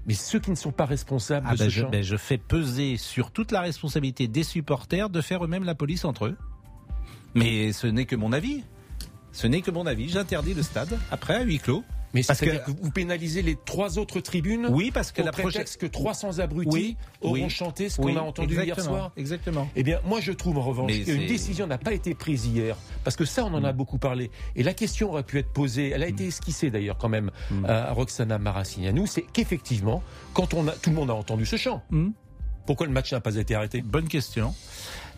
Mais 0.06 0.14
ceux 0.14 0.38
qui 0.38 0.50
ne 0.50 0.56
sont 0.56 0.72
pas 0.72 0.84
responsables 0.84 1.46
ah 1.48 1.54
de 1.54 1.58
ben 1.58 1.64
ce 1.64 1.70
je, 1.70 1.86
ben 1.86 2.02
je 2.02 2.16
fais 2.16 2.38
peser 2.38 2.96
sur 2.96 3.30
toute 3.30 3.50
la 3.52 3.60
responsabilité 3.62 4.28
des 4.28 4.42
supporters 4.42 5.08
de 5.08 5.20
faire 5.20 5.44
eux-mêmes 5.44 5.64
la 5.64 5.74
police 5.74 6.04
entre 6.04 6.26
eux. 6.26 6.36
Mais 7.34 7.72
ce 7.72 7.86
n'est 7.86 8.06
que 8.06 8.16
mon 8.16 8.32
avis. 8.32 8.62
Ce 9.32 9.46
n'est 9.46 9.62
que 9.62 9.70
mon 9.70 9.86
avis. 9.86 10.08
J'interdis 10.08 10.52
le 10.52 10.62
stade 10.62 10.98
après 11.10 11.34
à 11.36 11.42
huis 11.42 11.58
clos. 11.60 11.82
Mais 12.14 12.22
parce 12.22 12.40
que, 12.40 12.70
vous 12.82 12.90
pénalisez 12.90 13.42
les 13.42 13.56
trois 13.56 13.98
autres 13.98 14.20
tribunes. 14.20 14.66
Oui, 14.70 14.90
parce 14.90 15.12
que 15.12 15.22
la 15.22 15.32
prochaine 15.32 15.64
que 15.78 15.86
300 15.86 16.38
abrutis 16.38 16.96
auront 17.20 17.48
chanté 17.48 17.88
ce 17.88 18.00
qu'on 18.00 18.16
a 18.16 18.20
entendu 18.20 18.60
hier 18.60 18.80
soir. 18.80 19.12
Exactement. 19.16 19.68
Eh 19.76 19.82
bien, 19.82 20.00
moi, 20.04 20.20
je 20.20 20.32
trouve 20.32 20.58
en 20.58 20.62
revanche 20.62 20.92
qu'une 21.04 21.26
décision 21.26 21.66
n'a 21.66 21.78
pas 21.78 21.92
été 21.92 22.14
prise 22.14 22.46
hier, 22.46 22.76
parce 23.04 23.16
que 23.16 23.24
ça, 23.24 23.44
on 23.44 23.54
en 23.54 23.64
a 23.64 23.72
mm. 23.72 23.76
beaucoup 23.76 23.98
parlé. 23.98 24.30
Et 24.56 24.62
la 24.62 24.74
question 24.74 25.10
aurait 25.10 25.22
pu 25.22 25.38
être 25.38 25.52
posée. 25.52 25.90
Elle 25.90 26.02
a 26.02 26.08
été 26.08 26.24
mm. 26.24 26.28
esquissée 26.28 26.70
d'ailleurs 26.70 26.98
quand 26.98 27.08
même 27.08 27.30
mm. 27.50 27.64
à 27.66 27.92
Roxana 27.92 28.38
Maracignanu. 28.38 29.06
C'est 29.06 29.22
qu'effectivement, 29.22 30.02
quand 30.34 30.54
on 30.54 30.66
a, 30.68 30.72
tout 30.72 30.90
le 30.90 30.96
monde 30.96 31.10
a 31.10 31.14
entendu 31.14 31.46
ce 31.46 31.56
chant. 31.56 31.82
Pourquoi 32.66 32.86
le 32.86 32.92
match 32.92 33.12
n'a 33.12 33.20
pas 33.20 33.34
été 33.36 33.54
arrêté? 33.54 33.82
Bonne 33.82 34.06
question. 34.06 34.54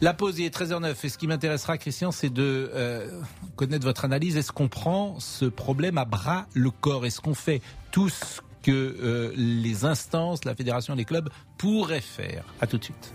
La 0.03 0.13
pause 0.15 0.41
est 0.41 0.53
13h09 0.53 0.97
et 1.05 1.09
ce 1.09 1.17
qui 1.17 1.29
m'intéressera, 1.29 1.79
Christian, 1.79 2.11
c'est 2.11 2.29
de 2.29 2.73
euh, 2.75 3.09
connaître 3.55 3.87
votre 3.87 4.05
analyse. 4.05 4.37
Est-ce 4.37 4.51
qu'on 4.51 4.67
prend 4.67 5.21
ce 5.21 5.45
problème 5.45 5.97
à 5.97 6.05
bras 6.05 6.47
le 6.55 6.73
corps? 6.73 7.07
Est-ce 7.07 7.21
qu'on 7.21 7.35
fait 7.35 7.63
tout 7.93 8.09
ce 8.09 8.41
que 8.65 8.73
euh, 8.73 9.33
les 9.37 9.85
instances, 9.85 10.45
la 10.45 10.57
fédération, 10.57 10.97
les 10.97 11.05
clubs 11.05 11.31
pourraient 11.57 12.01
faire? 12.01 12.43
À 12.61 12.67
tout 12.67 12.79
de 12.79 12.85
suite. 12.85 13.15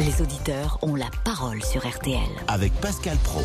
Les 0.00 0.20
auditeurs 0.20 0.78
ont 0.82 0.96
la 0.96 1.08
parole 1.24 1.62
sur 1.64 1.88
RTL. 1.88 2.20
Avec 2.48 2.74
Pascal 2.82 3.16
Pro 3.24 3.40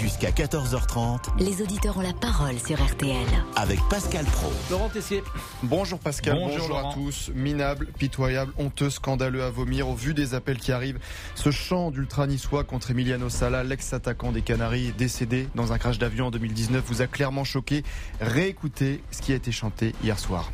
jusqu'à 0.00 0.30
14h30. 0.30 1.38
Les 1.38 1.62
auditeurs 1.62 1.96
ont 1.96 2.02
la 2.02 2.12
parole 2.12 2.58
sur 2.58 2.82
RTL. 2.82 3.26
Avec 3.56 3.80
Pascal 3.88 4.24
Pro. 4.26 4.52
Laurent 4.70 4.88
Tessier. 4.88 5.22
Bonjour 5.62 5.98
Pascal, 5.98 6.34
bonjour, 6.36 6.76
à 6.76 6.92
tous. 6.94 7.30
Minable, 7.34 7.88
pitoyable, 7.98 8.52
honteux, 8.58 8.90
scandaleux 8.90 9.42
à 9.42 9.50
vomir 9.50 9.88
au 9.88 9.94
vu 9.94 10.12
des 10.12 10.34
appels 10.34 10.58
qui 10.58 10.72
arrivent. 10.72 10.98
Ce 11.34 11.50
chant 11.50 11.90
d'ultra 11.90 12.26
niçois 12.26 12.64
contre 12.64 12.90
Emiliano 12.90 13.28
Sala, 13.28 13.64
l'ex-attaquant 13.64 14.32
des 14.32 14.42
Canaries, 14.42 14.92
décédé 14.96 15.48
dans 15.54 15.72
un 15.72 15.78
crash 15.78 15.98
d'avion 15.98 16.26
en 16.26 16.30
2019, 16.30 16.84
vous 16.86 17.02
a 17.02 17.06
clairement 17.06 17.44
choqué. 17.44 17.82
Réécoutez 18.20 19.02
ce 19.10 19.22
qui 19.22 19.32
a 19.32 19.36
été 19.36 19.52
chanté 19.52 19.94
hier 20.02 20.18
soir. 20.18 20.50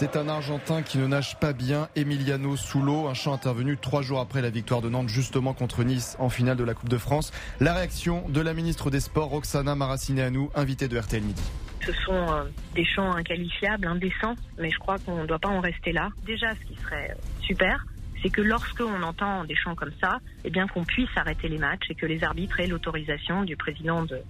C'est 0.00 0.14
un 0.14 0.28
Argentin 0.28 0.82
qui 0.82 0.96
ne 0.98 1.08
nage 1.08 1.40
pas 1.40 1.52
bien, 1.52 1.88
Emiliano 1.96 2.56
Soulo, 2.56 3.08
un 3.08 3.14
chant 3.14 3.32
intervenu 3.32 3.76
trois 3.76 4.00
jours 4.00 4.20
après 4.20 4.40
la 4.40 4.48
victoire 4.48 4.80
de 4.80 4.88
Nantes 4.88 5.08
justement 5.08 5.54
contre 5.54 5.82
Nice 5.82 6.14
en 6.20 6.28
finale 6.28 6.56
de 6.56 6.62
la 6.62 6.74
Coupe 6.74 6.88
de 6.88 6.98
France. 6.98 7.32
La 7.58 7.74
réaction 7.74 8.22
de 8.28 8.40
la 8.40 8.54
ministre 8.54 8.92
des 8.92 9.00
Sports, 9.00 9.30
Roxana 9.30 9.74
Maracineanu, 9.74 10.50
invitée 10.54 10.86
de 10.86 10.96
RTL 10.96 11.20
Midi. 11.20 11.42
Ce 11.84 11.92
sont 11.92 12.12
euh, 12.12 12.44
des 12.76 12.84
chants 12.84 13.10
inqualifiables, 13.10 13.88
indécents, 13.88 14.36
mais 14.56 14.70
je 14.70 14.78
crois 14.78 15.00
qu'on 15.00 15.22
ne 15.22 15.26
doit 15.26 15.40
pas 15.40 15.48
en 15.48 15.58
rester 15.58 15.90
là. 15.90 16.10
Déjà, 16.24 16.54
ce 16.54 16.72
qui 16.72 16.80
serait 16.80 17.16
super, 17.40 17.84
c'est 18.22 18.30
que 18.30 18.40
lorsque 18.40 18.82
on 18.82 19.02
entend 19.02 19.42
des 19.46 19.56
chants 19.56 19.74
comme 19.74 19.92
ça, 20.00 20.20
eh 20.44 20.50
bien 20.50 20.68
qu'on 20.68 20.84
puisse 20.84 21.10
arrêter 21.16 21.48
les 21.48 21.58
matchs 21.58 21.90
et 21.90 21.96
que 21.96 22.06
les 22.06 22.22
arbitres 22.22 22.60
aient 22.60 22.68
l'autorisation 22.68 23.42
du 23.42 23.56
président 23.56 24.04
de, 24.04 24.22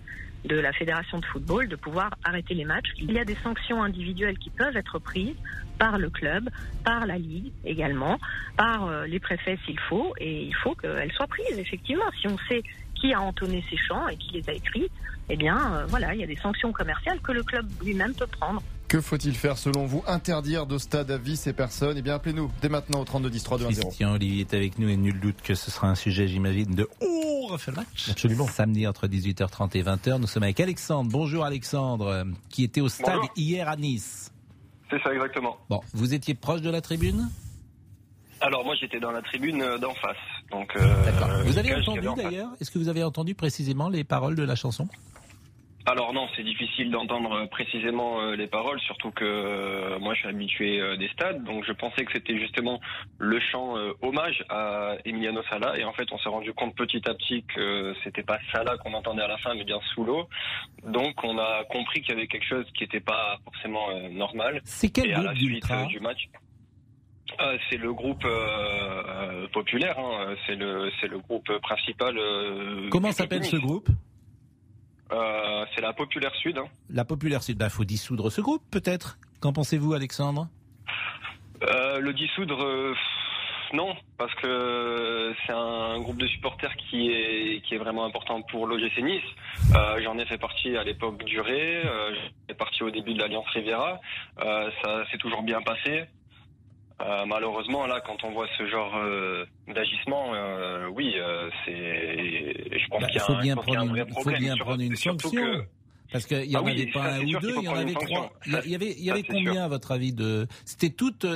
de 0.45 0.57
la 0.57 0.73
fédération 0.73 1.19
de 1.19 1.25
football 1.25 1.69
de 1.69 1.77
pouvoir 1.77 2.11
arrêter 2.25 2.55
les 2.55 2.65
matchs. 2.65 2.93
Il 2.99 3.13
y 3.13 3.19
a 3.19 3.25
des 3.25 3.37
sanctions 3.37 3.83
individuelles 3.83 4.39
qui 4.39 4.51
peuvent 4.51 4.77
être 4.77 4.99
prises 4.99 5.37
par 5.79 5.99
le 5.99 6.11
club, 6.11 6.49
par 6.85 7.07
la 7.07 7.19
ligue 7.19 7.53
également, 7.65 8.19
par 8.57 8.87
euh, 8.87 9.07
les 9.07 9.21
préfets 9.21 9.59
s'il 9.65 9.79
faut, 9.79 10.13
et 10.19 10.45
il 10.45 10.55
faut 10.55 10.75
qu'elles 10.75 11.13
soient 11.13 11.27
prises 11.27 11.59
effectivement. 11.59 12.11
Si 12.21 12.29
on 12.29 12.39
sait 12.49 12.63
qui 12.95 13.13
a 13.13 13.21
entonné 13.21 13.65
ces 13.71 13.77
chants 13.77 14.09
et 14.09 14.17
qui 14.17 14.33
les 14.33 14.51
a 14.51 14.53
écrits, 14.53 14.91
eh 15.29 15.37
bien 15.37 15.75
euh, 15.75 15.87
voilà, 15.87 16.15
il 16.15 16.21
y 16.21 16.25
a 16.25 16.27
des 16.27 16.37
sanctions 16.37 16.73
commerciales 16.73 17.21
que 17.21 17.33
le 17.33 17.43
club 17.43 17.67
lui-même 17.83 18.15
peut 18.15 18.27
prendre. 18.27 18.63
Que 18.89 19.03
faut-il 19.03 19.35
faire 19.35 19.59
selon 19.59 19.85
vous 19.85 20.03
Interdire 20.07 20.67
de 20.67 20.79
stade 20.79 21.11
à 21.11 21.19
vie 21.19 21.37
ces 21.37 21.53
personnes? 21.53 21.99
Eh 21.99 22.03
bien 22.03 22.15
appelez-nous 22.15 22.51
dès 22.63 22.71
maintenant 22.71 23.01
au 23.01 23.05
32 23.05 23.29
10 23.29 23.43
3 23.43 23.59
2 23.59 23.67
1 23.67 23.71
0. 23.73 23.89
Christian 23.89 24.13
Olivier 24.15 24.41
est 24.41 24.55
avec 24.55 24.79
nous 24.79 24.89
et 24.89 24.97
nul 24.97 25.21
doute 25.21 25.43
que 25.43 25.55
ce 25.55 25.71
sera 25.71 25.89
un 25.89 25.95
sujet 25.95 26.27
j'imagine 26.27 26.75
de 26.75 26.89
refait 27.49 27.71
le 27.71 27.77
match. 27.77 28.09
Absolument. 28.11 28.47
Samedi 28.47 28.87
entre 28.87 29.07
18h30 29.07 29.77
et 29.77 29.83
20h, 29.83 30.19
nous 30.21 30.27
sommes 30.27 30.43
avec 30.43 30.61
Alexandre. 30.61 31.11
Bonjour 31.11 31.45
Alexandre, 31.45 32.25
qui 32.49 32.65
était 32.65 32.81
au 32.81 32.89
stade 32.89 33.21
hier 33.37 33.69
à 33.69 33.77
Nice. 33.77 34.33
C'est 34.91 35.03
ça 35.03 35.13
exactement. 35.13 35.59
Bon, 35.69 35.81
vous 35.93 36.15
étiez 36.15 36.35
proche 36.35 36.63
de 36.63 36.71
la 36.71 36.81
tribune? 36.81 37.29
Alors 38.41 38.65
moi 38.65 38.75
j'étais 38.81 39.01
dans 39.01 39.11
la 39.11 39.21
tribune 39.21 39.61
euh, 39.63 39.79
d'en 39.79 39.93
face. 39.95 40.17
Donc 40.51 40.75
euh, 40.77 41.43
Vous 41.45 41.59
avez 41.59 41.75
entendu 41.75 42.09
d'ailleurs 42.17 42.51
Est-ce 42.61 42.71
que 42.71 42.79
vous 42.79 42.89
avez 42.89 43.03
entendu 43.03 43.35
précisément 43.35 43.89
les 43.89 44.05
paroles 44.05 44.37
de 44.37 44.45
la 44.45 44.55
chanson? 44.55 44.89
Alors 45.91 46.13
non, 46.13 46.29
c'est 46.37 46.43
difficile 46.43 46.91
d'entendre 46.91 47.33
euh, 47.33 47.47
précisément 47.47 48.21
euh, 48.21 48.37
les 48.37 48.47
paroles, 48.47 48.79
surtout 48.81 49.11
que 49.11 49.25
euh, 49.25 49.99
moi 49.99 50.13
je 50.13 50.21
suis 50.21 50.29
habitué 50.29 50.97
des 50.99 51.09
stades, 51.09 51.43
donc 51.45 51.65
je 51.65 51.73
pensais 51.73 52.05
que 52.05 52.13
c'était 52.13 52.39
justement 52.39 52.81
le 53.19 53.41
chant 53.41 53.75
hommage 54.03 54.45
à 54.51 54.97
Emiliano 55.05 55.43
Sala, 55.45 55.79
et 55.79 55.85
en 55.85 55.93
fait 55.93 56.07
on 56.13 56.19
s'est 56.19 56.29
rendu 56.29 56.53
compte 56.53 56.75
petit 56.75 57.01
à 57.09 57.15
petit 57.15 57.43
que 57.55 57.95
c'était 58.05 58.23
pas 58.23 58.39
Sala 58.53 58.77
qu'on 58.79 58.93
entendait 58.93 59.23
à 59.23 59.29
la 59.29 59.39
fin, 59.39 59.55
mais 59.55 59.65
bien 59.65 59.81
sous 59.95 60.05
l'eau. 60.05 60.29
Donc 60.85 61.25
on 61.25 61.39
a 61.39 61.65
compris 61.65 62.03
qu'il 62.03 62.15
y 62.15 62.19
avait 62.19 62.27
quelque 62.27 62.47
chose 62.47 62.67
qui 62.77 62.85
n'était 62.85 63.01
pas 63.01 63.39
forcément 63.45 63.87
normal. 64.11 64.61
C'est 64.65 64.91
quel 64.91 65.11
et 65.11 65.15
à 65.15 65.23
la 65.23 65.35
suite 65.35 65.65
du 65.89 66.01
match. 66.01 66.29
c'est 67.71 67.79
le 67.79 67.93
groupe 67.93 68.27
populaire, 69.53 69.99
hein. 69.99 70.35
c'est 70.47 70.57
le 70.57 70.91
c'est 71.01 71.09
le 71.09 71.19
groupe 71.19 71.51
principal. 71.63 72.19
Comment 72.91 73.13
s'appelle 73.13 73.45
ce 73.45 73.57
groupe? 73.57 73.89
Euh, 75.13 75.65
c'est 75.75 75.81
la 75.81 75.93
Populaire 75.93 76.35
Sud. 76.37 76.59
Hein. 76.59 76.67
La 76.91 77.05
Populaire 77.05 77.43
Sud, 77.43 77.57
il 77.57 77.59
bah, 77.59 77.69
faut 77.69 77.85
dissoudre 77.85 78.31
ce 78.31 78.41
groupe 78.41 78.63
peut-être. 78.71 79.19
Qu'en 79.41 79.53
pensez-vous 79.53 79.95
Alexandre? 79.95 80.49
Euh, 81.63 82.01
Le 82.01 82.13
dissoudre, 82.13 82.63
euh, 82.63 82.95
non, 83.73 83.95
parce 84.17 84.35
que 84.37 85.35
c'est 85.47 85.53
un 85.53 85.99
groupe 86.01 86.19
de 86.19 86.27
supporters 86.27 86.75
qui 86.77 87.11
est, 87.11 87.63
qui 87.65 87.75
est 87.75 87.79
vraiment 87.79 88.05
important 88.05 88.43
pour 88.43 88.67
l'OGC 88.67 89.03
Nice. 89.03 89.23
J'en 90.03 90.19
ai 90.19 90.27
fait 90.27 90.39
partie 90.39 90.77
à 90.77 90.85
l'époque 90.85 91.25
du 91.25 91.41
Ré, 91.41 91.83
j'en 91.85 92.53
ai 92.53 92.55
parti 92.55 92.83
au 92.83 92.91
début 92.91 93.15
de 93.15 93.21
l'Alliance 93.21 93.49
Riviera. 93.49 94.01
ça 94.39 95.05
s'est 95.11 95.19
toujours 95.19 95.43
bien 95.43 95.61
passé. 95.63 96.05
Euh, 97.01 97.25
malheureusement, 97.27 97.87
là, 97.87 98.03
quand 98.05 98.25
on 98.25 98.33
voit 98.33 98.49
ce 98.57 98.67
genre 98.67 98.97
euh, 98.97 99.45
d'agissement, 99.69 100.35
euh, 100.35 100.89
oui, 100.89 101.15
c'est. 101.65 101.73
Je 101.75 102.89
pense 102.89 103.03
bah, 103.03 103.07
qu'il 103.09 103.21
y, 103.21 103.25
faut 103.25 103.37
bien 103.37 103.57
prendre 103.57 103.95
une, 103.95 104.05
Il 104.09 104.23
faut 104.23 104.31
bien 104.31 104.57
prendre 104.57 104.83
une 104.83 104.97
sanction. 104.97 105.67
Parce 106.11 106.25
qu'il 106.27 106.51
y 106.51 106.57
en 106.57 106.65
ah 106.65 106.71
avait 106.71 106.87
pas 106.87 107.13
un 107.13 107.21
ou 107.21 107.39
deux, 107.39 107.55
il 107.59 107.65
y 107.65 107.69
en 107.69 107.77
avait 107.77 107.93
trois. 107.93 108.33
Il 108.47 108.71
y 108.71 108.75
avait, 108.75 108.93
il 108.93 109.05
y 109.05 109.11
avait 109.11 109.23
combien, 109.23 109.65
à 109.65 109.69
votre 109.69 109.93
avis, 109.93 110.13
de. 110.13 110.47
C'était 110.65 110.91
toute. 110.91 111.27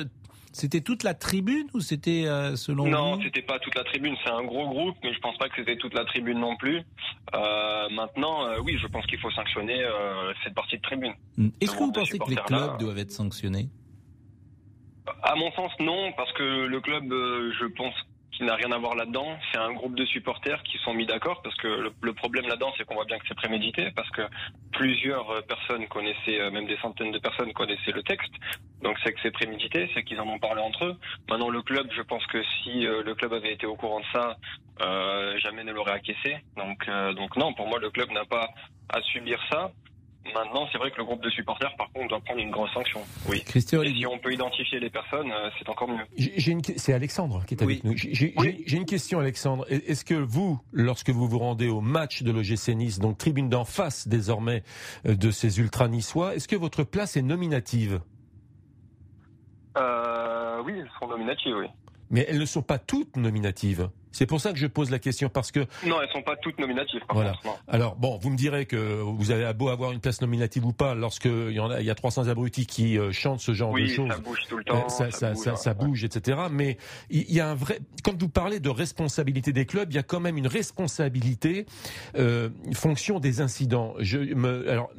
C'était 0.55 0.83
toute 0.83 1.03
la 1.03 1.15
tribune 1.15 1.67
ou 1.73 1.81
c'était 1.81 2.27
selon 2.57 2.87
Non, 2.87 3.19
c'était 3.23 3.41
pas 3.41 3.59
toute 3.59 3.75
la 3.75 3.85
tribune. 3.85 4.15
C'est 4.23 4.31
un 4.31 4.43
gros 4.43 4.69
groupe, 4.69 4.97
mais 5.03 5.15
je 5.15 5.19
pense 5.21 5.39
pas 5.39 5.49
que 5.49 5.55
c'était 5.57 5.77
toute 5.77 5.95
la 5.95 6.05
tribune 6.05 6.41
non 6.41 6.57
plus. 6.57 6.83
maintenant, 7.33 8.49
oui, 8.65 8.77
je 8.83 8.87
pense 8.89 9.07
qu'il 9.07 9.21
faut 9.21 9.31
sanctionner 9.31 9.81
cette 10.43 10.55
partie 10.55 10.77
de 10.77 10.83
tribune. 10.83 11.15
Est-ce 11.61 11.73
que 11.73 11.79
vous 11.79 11.93
pensez 11.93 12.19
que 12.19 12.31
les 12.31 12.37
clubs 12.37 12.79
doivent 12.79 12.99
être 12.99 13.13
sanctionnés? 13.13 13.69
À 15.23 15.35
mon 15.35 15.51
sens, 15.53 15.73
non, 15.81 16.13
parce 16.13 16.33
que 16.33 16.67
le 16.67 16.81
club, 16.81 17.13
euh, 17.13 17.53
je 17.59 17.67
pense 17.67 17.95
qu'il 18.33 18.47
n'a 18.47 18.55
rien 18.55 18.73
à 18.73 18.79
voir 18.79 18.95
là-dedans. 18.95 19.39
C'est 19.53 19.59
un 19.59 19.73
groupe 19.73 19.95
de 19.95 20.07
supporters 20.07 20.63
qui 20.63 20.79
sont 20.79 20.95
mis 20.95 21.07
d'accord, 21.07 21.43
parce 21.43 21.57
que 21.57 21.91
le, 22.01 22.13
problème 22.15 22.47
là-dedans, 22.47 22.73
c'est 22.77 22.85
qu'on 22.85 22.95
voit 22.95 23.05
bien 23.05 23.19
que 23.19 23.25
c'est 23.29 23.35
prémédité, 23.35 23.91
parce 23.95 24.09
que 24.11 24.23
plusieurs 24.73 25.31
euh, 25.31 25.41
personnes 25.43 25.87
connaissaient, 25.89 26.41
euh, 26.41 26.51
même 26.51 26.67
des 26.67 26.79
centaines 26.79 27.13
de 27.13 27.19
personnes 27.19 27.53
connaissaient 27.53 27.93
le 27.93 28.03
texte. 28.03 28.33
Donc 28.83 28.97
c'est 29.05 29.13
que 29.13 29.21
c'est 29.23 29.33
prémédité, 29.33 29.91
c'est 29.95 30.03
qu'ils 30.03 30.21
en 30.21 30.29
ont 30.29 30.39
parlé 30.39 30.63
entre 30.63 30.85
eux. 30.85 30.97
Maintenant, 31.29 31.51
le 31.51 31.63
club, 31.63 31.89
je 31.95 32.03
pense 32.03 32.25
que 32.27 32.43
si 32.43 32.81
le 32.81 33.15
club 33.15 33.33
avait 33.33 33.53
été 33.53 33.65
au 33.65 33.77
courant 33.77 34.01
de 34.01 34.07
ça, 34.13 34.37
jamais 35.39 35.63
ne 35.63 35.73
l'aurait 35.73 35.93
acquiescé. 35.93 36.39
Donc, 36.57 36.91
donc 37.15 37.37
non, 37.37 37.55
pour 37.55 37.69
moi, 37.69 37.79
le 37.79 37.91
club 37.91 38.11
n'a 38.11 38.25
pas 38.25 38.49
à 38.89 39.01
subir 39.03 39.41
ça. 39.53 39.71
Maintenant, 40.35 40.67
c'est 40.71 40.79
vrai 40.79 40.91
que 40.91 40.99
le 40.99 41.05
groupe 41.05 41.23
de 41.23 41.31
supporters, 41.31 41.75
par 41.77 41.91
contre, 41.93 42.09
doit 42.09 42.21
prendre 42.21 42.41
une 42.41 42.51
grosse 42.51 42.73
sanction. 42.73 43.01
Oui. 43.29 43.43
Christian, 43.45 43.83
Et 43.83 43.93
si 43.93 44.07
on 44.07 44.19
peut 44.19 44.33
identifier 44.33 44.79
les 44.79 44.89
personnes, 44.89 45.31
euh, 45.33 45.51
c'est 45.59 45.69
encore 45.69 45.89
mieux. 45.89 46.05
J'ai 46.17 46.53
une... 46.53 46.63
C'est 46.63 46.93
Alexandre 46.95 47.45
qui 47.45 47.55
est 47.55 47.63
avec 47.63 47.83
nous. 47.85 47.95
J'ai 47.97 48.77
une 48.77 48.87
question, 48.87 49.19
Alexandre. 49.19 49.67
Est-ce 49.69 50.05
que 50.05 50.15
vous, 50.15 50.61
lorsque 50.73 51.11
vous 51.11 51.27
vous 51.29 51.39
rendez 51.39 51.69
au 51.69 51.81
match 51.81 52.23
de 52.23 52.31
l'OGC 52.31 52.69
Nice, 52.75 52.99
donc 52.99 53.19
tribune 53.19 53.49
d'en 53.49 53.65
face 53.65 54.07
désormais 54.09 54.63
euh, 55.07 55.17
de 55.17 55.31
ces 55.31 55.59
ultra 55.59 55.89
niçois, 55.89 56.35
est-ce 56.37 56.49
que 56.49 56.57
votre 56.57 56.85
place 56.85 57.17
est 57.17 57.23
nominative? 57.23 58.01
Euh, 59.77 60.63
Oui, 60.65 60.75
elles 60.79 60.91
sont 61.01 61.09
nominatives, 61.09 61.57
oui. 61.59 61.67
Mais 62.11 62.27
elles 62.29 62.39
ne 62.39 62.45
sont 62.45 62.63
pas 62.63 62.79
toutes 62.79 63.17
nominatives. 63.17 63.89
C'est 64.13 64.27
pour 64.27 64.41
ça 64.41 64.53
que 64.53 64.59
je 64.59 64.67
pose 64.67 64.91
la 64.91 64.99
question 64.99 65.29
parce 65.29 65.51
que 65.51 65.61
non, 65.87 66.01
elles 66.01 66.11
sont 66.13 66.23
pas 66.23 66.37
toutes 66.37 66.59
nominatives. 66.59 67.01
Par 67.07 67.17
voilà. 67.17 67.35
Alors 67.69 67.97
bon, 67.97 68.19
vous 68.19 68.31
me 68.31 68.37
direz 68.37 68.67
que 68.67 68.77
vous 68.77 69.31
avez 69.31 69.53
beau 69.55 69.69
avoir 69.69 69.93
une 69.93 70.01
place 70.01 70.21
nominative 70.21 70.65
ou 70.67 70.73
pas, 70.73 70.95
lorsque 70.95 71.25
il 71.25 71.53
y 71.53 71.61
en 71.61 71.71
a, 71.71 71.81
il 71.81 71.87
y 71.87 71.91
a 71.91 71.95
300 71.95 72.29
abrutis 72.29 72.67
qui 72.67 72.99
euh, 72.99 73.13
chantent 73.13 73.41
ce 73.41 73.53
genre 73.53 73.75
de 73.75 73.87
choses. 73.87 74.11
ça 74.11 74.19
bouge 74.19 74.41
tout 74.49 74.57
le 74.59 74.65
temps. 74.65 74.89
Ça, 74.89 75.11
ça, 75.11 75.35
ça, 75.35 75.57
ça 75.57 75.75
bouge, 75.75 76.05
etc. 76.05 76.43
Mais 76.51 76.77
il 77.11 77.31
y, 77.33 77.41
a 77.41 77.49
un 77.49 77.55
vrai. 77.55 77.81
Quand 78.05 78.19
vous 78.21 78.29
parlez 78.29 78.61
de 78.61 78.69
responsabilité 78.69 79.53
des 79.53 79.67
clubs, 79.67 79.91
il 79.91 79.97
y 79.97 79.99
a 79.99 80.03
quand 80.03 80.21
même 80.21 80.37
une 80.37 80.47
responsabilité 80.47 81.67
euh, 82.17 82.51
fonction 82.75 83.21
des 83.21 83.41
incidents. 83.41 83.95
Je 83.99 84.19
me, 84.19 84.69
alors 84.71 84.91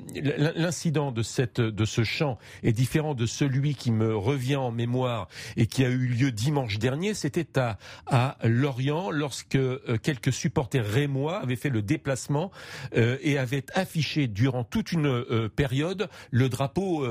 l'incident 0.55 1.11
de 1.11 1.21
cette 1.21 1.61
de 1.61 1.85
ce 1.85 2.03
chant 2.03 2.37
est 2.63 2.71
différent 2.71 3.13
de 3.13 3.25
celui 3.25 3.75
qui 3.75 3.91
me 3.91 4.15
revient 4.15 4.55
en 4.55 4.71
mémoire 4.71 5.27
et 5.57 5.67
qui 5.67 5.85
a 5.85 5.89
eu 5.89 6.07
lieu 6.07 6.31
dimanche 6.31 6.79
dernier. 6.79 7.13
C'était 7.13 7.57
à 7.57 7.77
à 8.07 8.37
Lorient 8.43 9.02
lorsque 9.11 9.55
euh, 9.55 9.97
quelques 10.01 10.33
supporters 10.33 10.85
rémois 10.85 11.39
avaient 11.39 11.55
fait 11.55 11.69
le 11.69 11.81
déplacement 11.81 12.51
euh, 12.95 13.17
et 13.21 13.37
avaient 13.37 13.65
affiché 13.73 14.27
durant 14.27 14.63
toute 14.63 14.91
une 14.91 15.07
euh, 15.07 15.49
période 15.49 16.09
le 16.31 16.49
drapeau 16.49 17.05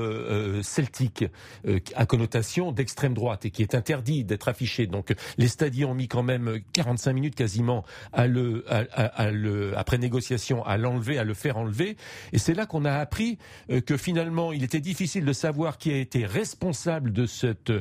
celtique 0.61 1.25
à 1.95 2.05
connotation 2.05 2.71
d'extrême 2.71 3.13
droite 3.13 3.45
et 3.45 3.51
qui 3.51 3.61
est 3.61 3.75
interdit 3.75 4.23
d'être 4.23 4.47
affiché. 4.47 4.87
Donc 4.87 5.13
les 5.37 5.47
stadiers 5.47 5.85
ont 5.85 5.93
mis 5.93 6.07
quand 6.07 6.23
même 6.23 6.59
45 6.73 7.13
minutes 7.13 7.35
quasiment 7.35 7.83
après 8.13 9.97
négociation 9.97 10.65
à 10.65 10.77
l'enlever, 10.77 11.17
à 11.17 11.23
le 11.23 11.33
faire 11.33 11.57
enlever. 11.57 11.97
Et 12.31 12.39
c'est 12.39 12.53
là 12.53 12.65
qu'on 12.65 12.85
a 12.85 12.93
appris 12.93 13.37
que 13.85 13.97
finalement 13.97 14.51
il 14.51 14.63
était 14.63 14.79
difficile 14.79 15.25
de 15.25 15.33
savoir 15.33 15.77
qui 15.77 15.91
a 15.91 15.97
été 15.97 16.25
responsable 16.25 17.11
de 17.11 17.25
cette 17.25 17.71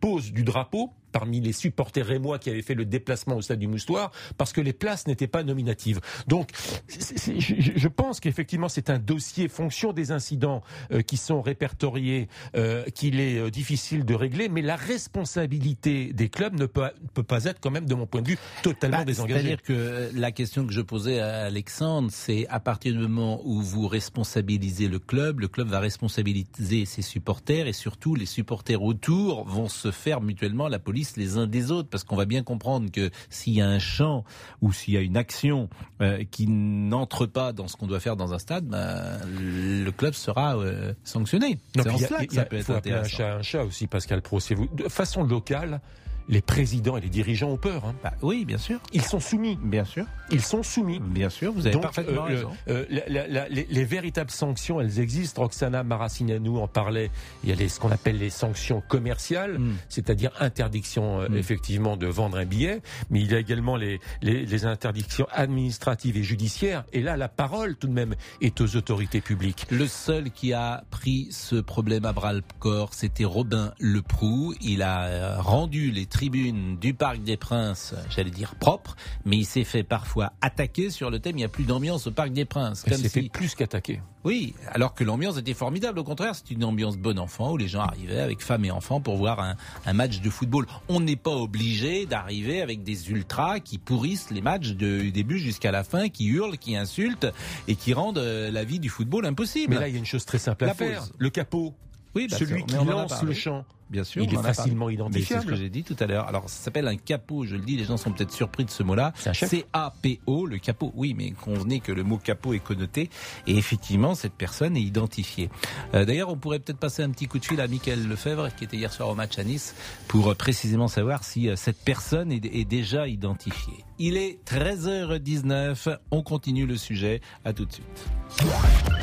pose 0.00 0.32
du 0.32 0.44
drapeau 0.44 0.92
parmi 1.18 1.40
les 1.40 1.52
supporters 1.52 2.06
rémois 2.06 2.38
qui 2.38 2.48
avaient 2.48 2.62
fait 2.62 2.76
le 2.76 2.84
déplacement 2.84 3.34
au 3.34 3.42
stade 3.42 3.58
du 3.58 3.66
Moustoir 3.66 4.12
parce 4.36 4.52
que 4.52 4.60
les 4.60 4.72
places 4.72 5.08
n'étaient 5.08 5.26
pas 5.26 5.42
nominatives. 5.42 5.98
Donc, 6.28 6.50
je, 6.88 7.88
pense 7.88 8.20
qu'effectivement, 8.20 8.68
c'est 8.68 8.88
un 8.88 9.00
dossier 9.00 9.48
fonction 9.48 9.92
des 9.92 10.12
incidents 10.12 10.62
euh, 10.92 11.02
qui 11.02 11.16
sont 11.16 11.42
répertoriés 11.42 12.28
euh, 12.54 12.84
qu'il 12.94 13.18
est 13.18 13.36
euh, 13.36 13.50
difficile 13.50 14.04
de 14.04 14.14
régler, 14.14 14.48
mais 14.48 14.62
la 14.62 14.76
responsabilité 14.76 16.12
des 16.12 16.28
clubs 16.28 16.54
ne 16.54 16.66
peut, 16.66 16.88
peut 17.14 17.24
pas 17.24 17.46
être 17.46 17.58
quand 17.60 17.72
même, 17.72 17.86
de 17.86 17.96
mon 17.96 18.06
point 18.06 18.22
de 18.22 18.28
vue, 18.28 18.38
totalement 18.62 18.98
bah, 18.98 19.04
désengagée. 19.04 19.40
C'est-à-dire 19.40 19.62
que 19.62 20.10
la 20.14 20.30
question 20.30 20.68
que 20.68 20.72
je 20.72 20.82
posais 20.82 21.18
à 21.18 21.46
Alexandre, 21.46 22.10
c'est 22.12 22.46
à 22.46 22.60
partir 22.60 22.92
du 22.92 23.00
moment 23.00 23.40
où 23.44 23.60
vous 23.60 23.88
responsabilisez 23.88 24.86
le 24.86 25.00
club, 25.00 25.40
le 25.40 25.48
club 25.48 25.66
va 25.66 25.80
responsabiliser 25.80 26.84
ses 26.84 27.02
supporters 27.02 27.66
et 27.66 27.72
surtout 27.72 28.14
les 28.14 28.26
supporters 28.26 28.80
autour 28.80 29.44
vont 29.48 29.68
se 29.68 29.90
faire 29.90 30.20
mutuellement 30.20 30.68
la 30.68 30.78
police 30.78 31.07
les 31.16 31.36
uns 31.36 31.46
des 31.46 31.70
autres, 31.70 31.88
parce 31.88 32.04
qu'on 32.04 32.16
va 32.16 32.24
bien 32.24 32.42
comprendre 32.42 32.90
que 32.90 33.10
s'il 33.30 33.54
y 33.54 33.60
a 33.60 33.68
un 33.68 33.78
champ 33.78 34.24
ou 34.60 34.72
s'il 34.72 34.94
y 34.94 34.96
a 34.96 35.00
une 35.00 35.16
action 35.16 35.68
euh, 36.00 36.24
qui 36.30 36.46
n'entre 36.46 37.26
pas 37.26 37.52
dans 37.52 37.68
ce 37.68 37.76
qu'on 37.76 37.86
doit 37.86 38.00
faire 38.00 38.16
dans 38.16 38.32
un 38.32 38.38
stade, 38.38 38.66
ben, 38.66 39.18
le 39.40 39.90
club 39.90 40.14
sera 40.14 40.56
euh, 40.56 40.92
sanctionné. 41.04 41.58
Ça 41.76 42.44
peut 42.44 42.56
être 42.56 42.70
intéressant. 42.70 43.04
Un 43.04 43.08
chat, 43.08 43.34
un 43.34 43.42
chat 43.42 43.64
aussi, 43.64 43.86
Pascal 43.86 44.22
Pro. 44.22 44.38
Vous, 44.38 44.68
de 44.72 44.88
façon 44.88 45.24
locale, 45.24 45.80
les 46.28 46.42
présidents 46.42 46.96
et 46.96 47.00
les 47.00 47.08
dirigeants 47.08 47.50
ont 47.50 47.56
peur. 47.56 47.84
Hein. 47.84 47.94
Bah, 48.02 48.12
oui, 48.22 48.44
bien 48.44 48.58
sûr. 48.58 48.80
Ils 48.92 49.02
sont 49.02 49.20
soumis. 49.20 49.58
Bien 49.62 49.84
sûr. 49.84 50.04
Ils 50.30 50.42
sont 50.42 50.62
soumis. 50.62 51.00
Bien 51.00 51.30
sûr, 51.30 51.52
vous 51.52 51.66
avez 51.66 51.78
parfaitement 51.80 52.24
euh, 52.24 52.26
raison. 52.26 52.50
Euh, 52.68 52.84
les, 52.88 53.84
véritables 53.84 54.30
sanctions, 54.30 54.80
elles 54.80 55.00
existent. 55.00 55.42
Roxana 55.42 55.82
Maracineanu 55.82 56.58
en 56.58 56.68
parlait. 56.68 57.10
Il 57.42 57.50
y 57.50 57.52
a 57.52 57.56
les, 57.56 57.68
ce 57.68 57.80
qu'on 57.80 57.90
appelle 57.90 58.18
les 58.18 58.30
sanctions 58.30 58.82
commerciales, 58.86 59.58
mm. 59.58 59.76
c'est-à-dire 59.88 60.30
interdiction 60.40 61.20
euh, 61.20 61.28
mm. 61.28 61.36
effectivement 61.36 61.96
de 61.96 62.06
vendre 62.06 62.36
un 62.36 62.44
billet, 62.44 62.82
mais 63.10 63.20
il 63.20 63.32
y 63.32 63.34
a 63.34 63.38
également 63.38 63.76
les, 63.76 64.00
les, 64.22 64.66
interdictions 64.66 65.26
administratives 65.32 66.16
et 66.16 66.22
judiciaires. 66.22 66.84
Et 66.92 67.00
là, 67.00 67.16
la 67.16 67.28
parole 67.28 67.76
tout 67.76 67.86
de 67.86 67.92
même 67.92 68.16
est 68.40 68.60
aux 68.60 68.76
autorités 68.76 69.20
publiques. 69.20 69.66
Le 69.70 69.86
seul 69.86 70.30
qui 70.30 70.52
a 70.52 70.84
pris 70.90 71.28
ce 71.30 71.56
problème 71.56 72.04
à 72.04 72.12
bras 72.12 72.32
le 72.32 72.42
corps, 72.58 72.92
c'était 72.92 73.24
Robin 73.24 73.72
Leproux. 73.78 74.54
Il 74.60 74.82
a 74.82 75.40
rendu 75.40 75.90
les 75.90 76.06
tribune 76.18 76.76
du 76.80 76.94
Parc 76.94 77.22
des 77.22 77.36
Princes, 77.36 77.94
j'allais 78.10 78.32
dire 78.32 78.56
propre, 78.56 78.96
mais 79.24 79.36
il 79.36 79.44
s'est 79.44 79.62
fait 79.62 79.84
parfois 79.84 80.32
attaquer 80.40 80.90
sur 80.90 81.10
le 81.10 81.20
thème 81.20 81.36
il 81.36 81.42
n'y 81.42 81.44
a 81.44 81.48
plus 81.48 81.62
d'ambiance 81.62 82.08
au 82.08 82.10
Parc 82.10 82.30
des 82.30 82.44
Princes. 82.44 82.82
Il 82.88 82.96
s'est 82.96 83.08
fait 83.08 83.28
plus 83.28 83.54
qu'attaquer. 83.54 84.00
Oui, 84.24 84.52
alors 84.72 84.94
que 84.94 85.04
l'ambiance 85.04 85.38
était 85.38 85.54
formidable. 85.54 86.00
Au 86.00 86.02
contraire, 86.02 86.34
c'est 86.34 86.50
une 86.50 86.64
ambiance 86.64 86.96
bon 86.96 87.20
enfant 87.20 87.52
où 87.52 87.56
les 87.56 87.68
gens 87.68 87.82
arrivaient 87.82 88.18
avec 88.18 88.42
femmes 88.42 88.64
et 88.64 88.72
enfants 88.72 89.00
pour 89.00 89.16
voir 89.16 89.38
un, 89.38 89.54
un 89.86 89.92
match 89.92 90.20
de 90.20 90.28
football. 90.28 90.66
On 90.88 90.98
n'est 90.98 91.14
pas 91.14 91.30
obligé 91.30 92.04
d'arriver 92.04 92.62
avec 92.62 92.82
des 92.82 93.10
ultras 93.12 93.60
qui 93.60 93.78
pourrissent 93.78 94.32
les 94.32 94.40
matchs 94.40 94.70
du 94.70 95.12
début 95.12 95.38
jusqu'à 95.38 95.70
la 95.70 95.84
fin, 95.84 96.08
qui 96.08 96.26
hurlent, 96.26 96.58
qui 96.58 96.74
insultent 96.74 97.28
et 97.68 97.76
qui 97.76 97.94
rendent 97.94 98.18
euh, 98.18 98.50
la 98.50 98.64
vie 98.64 98.80
du 98.80 98.88
football 98.88 99.24
impossible. 99.24 99.74
Mais 99.74 99.80
là, 99.80 99.86
il 99.86 99.92
y 99.92 99.96
a 99.96 100.00
une 100.00 100.04
chose 100.04 100.24
très 100.24 100.38
simple 100.38 100.64
à 100.64 100.74
faire. 100.74 101.04
Le 101.16 101.30
capot. 101.30 101.74
Oui, 102.16 102.26
bah, 102.28 102.36
celui 102.36 102.64
qui 102.64 102.74
lance 102.74 103.22
le 103.22 103.34
champ. 103.34 103.64
Bien 103.90 104.04
sûr, 104.04 104.22
il 104.22 104.32
est 104.32 104.42
facilement 104.42 104.90
identifiable. 104.90 105.42
C'est 105.42 105.46
ce 105.46 105.50
que 105.50 105.56
j'ai 105.56 105.70
dit 105.70 105.82
tout 105.82 105.96
à 105.98 106.06
l'heure. 106.06 106.26
Alors, 106.26 106.48
ça 106.48 106.64
s'appelle 106.64 106.86
un 106.88 106.96
capot, 106.96 107.44
je 107.44 107.56
le 107.56 107.62
dis, 107.62 107.76
les 107.76 107.84
gens 107.84 107.96
sont 107.96 108.12
peut-être 108.12 108.32
surpris 108.32 108.64
de 108.64 108.70
ce 108.70 108.82
mot-là. 108.82 109.12
C-A-P-O, 109.32 110.46
le 110.46 110.58
capot. 110.58 110.92
Oui, 110.94 111.14
mais 111.16 111.30
convenez 111.30 111.80
que 111.80 111.92
le 111.92 112.02
mot 112.02 112.18
capot 112.18 112.52
est 112.52 112.58
connoté. 112.58 113.10
Et 113.46 113.56
effectivement, 113.56 114.14
cette 114.14 114.34
personne 114.34 114.76
est 114.76 114.82
identifiée. 114.82 115.48
Euh, 115.94 116.04
d'ailleurs, 116.04 116.28
on 116.28 116.36
pourrait 116.36 116.58
peut-être 116.58 116.78
passer 116.78 117.02
un 117.02 117.10
petit 117.10 117.26
coup 117.26 117.38
de 117.38 117.44
fil 117.44 117.60
à 117.60 117.68
Michael 117.68 118.06
Lefebvre, 118.06 118.54
qui 118.54 118.64
était 118.64 118.76
hier 118.76 118.92
soir 118.92 119.08
au 119.08 119.14
match 119.14 119.38
à 119.38 119.44
Nice, 119.44 119.74
pour 120.06 120.30
euh, 120.30 120.34
précisément 120.34 120.88
savoir 120.88 121.24
si 121.24 121.48
euh, 121.48 121.56
cette 121.56 121.78
personne 121.78 122.30
est, 122.32 122.44
est 122.44 122.64
déjà 122.64 123.08
identifiée. 123.08 123.84
Il 123.98 124.16
est 124.16 124.38
13h19. 124.46 125.98
On 126.10 126.22
continue 126.22 126.66
le 126.66 126.76
sujet. 126.76 127.20
À 127.44 127.52
tout 127.52 127.64
de 127.64 127.72
suite. 127.72 128.97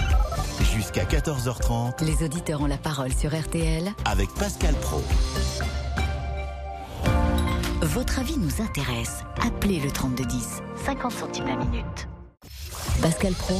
Jusqu'à 0.75 1.05
14h30. 1.05 2.03
Les 2.03 2.25
auditeurs 2.25 2.59
ont 2.59 2.65
la 2.65 2.77
parole 2.77 3.13
sur 3.13 3.33
RTL. 3.33 3.93
Avec 4.03 4.29
Pascal 4.33 4.73
Pro. 4.75 5.01
Votre 7.81 8.19
avis 8.19 8.37
nous 8.37 8.61
intéresse. 8.61 9.23
Appelez 9.41 9.79
le 9.79 9.89
3210. 9.89 10.61
50 10.85 11.11
centimes 11.13 11.47
la 11.47 11.55
minute. 11.55 12.09
Pascal 13.01 13.31
Pro. 13.33 13.55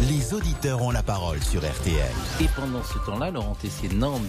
Les 0.00 0.34
auditeurs 0.34 0.82
ont 0.82 0.90
la 0.90 1.02
parole 1.02 1.40
sur 1.42 1.60
RTL. 1.60 2.10
Et 2.40 2.48
pendant 2.56 2.82
ce 2.82 2.98
temps-là, 3.06 3.30
Laurent 3.30 3.54
Tessier 3.54 3.88
Nantes 3.88 4.22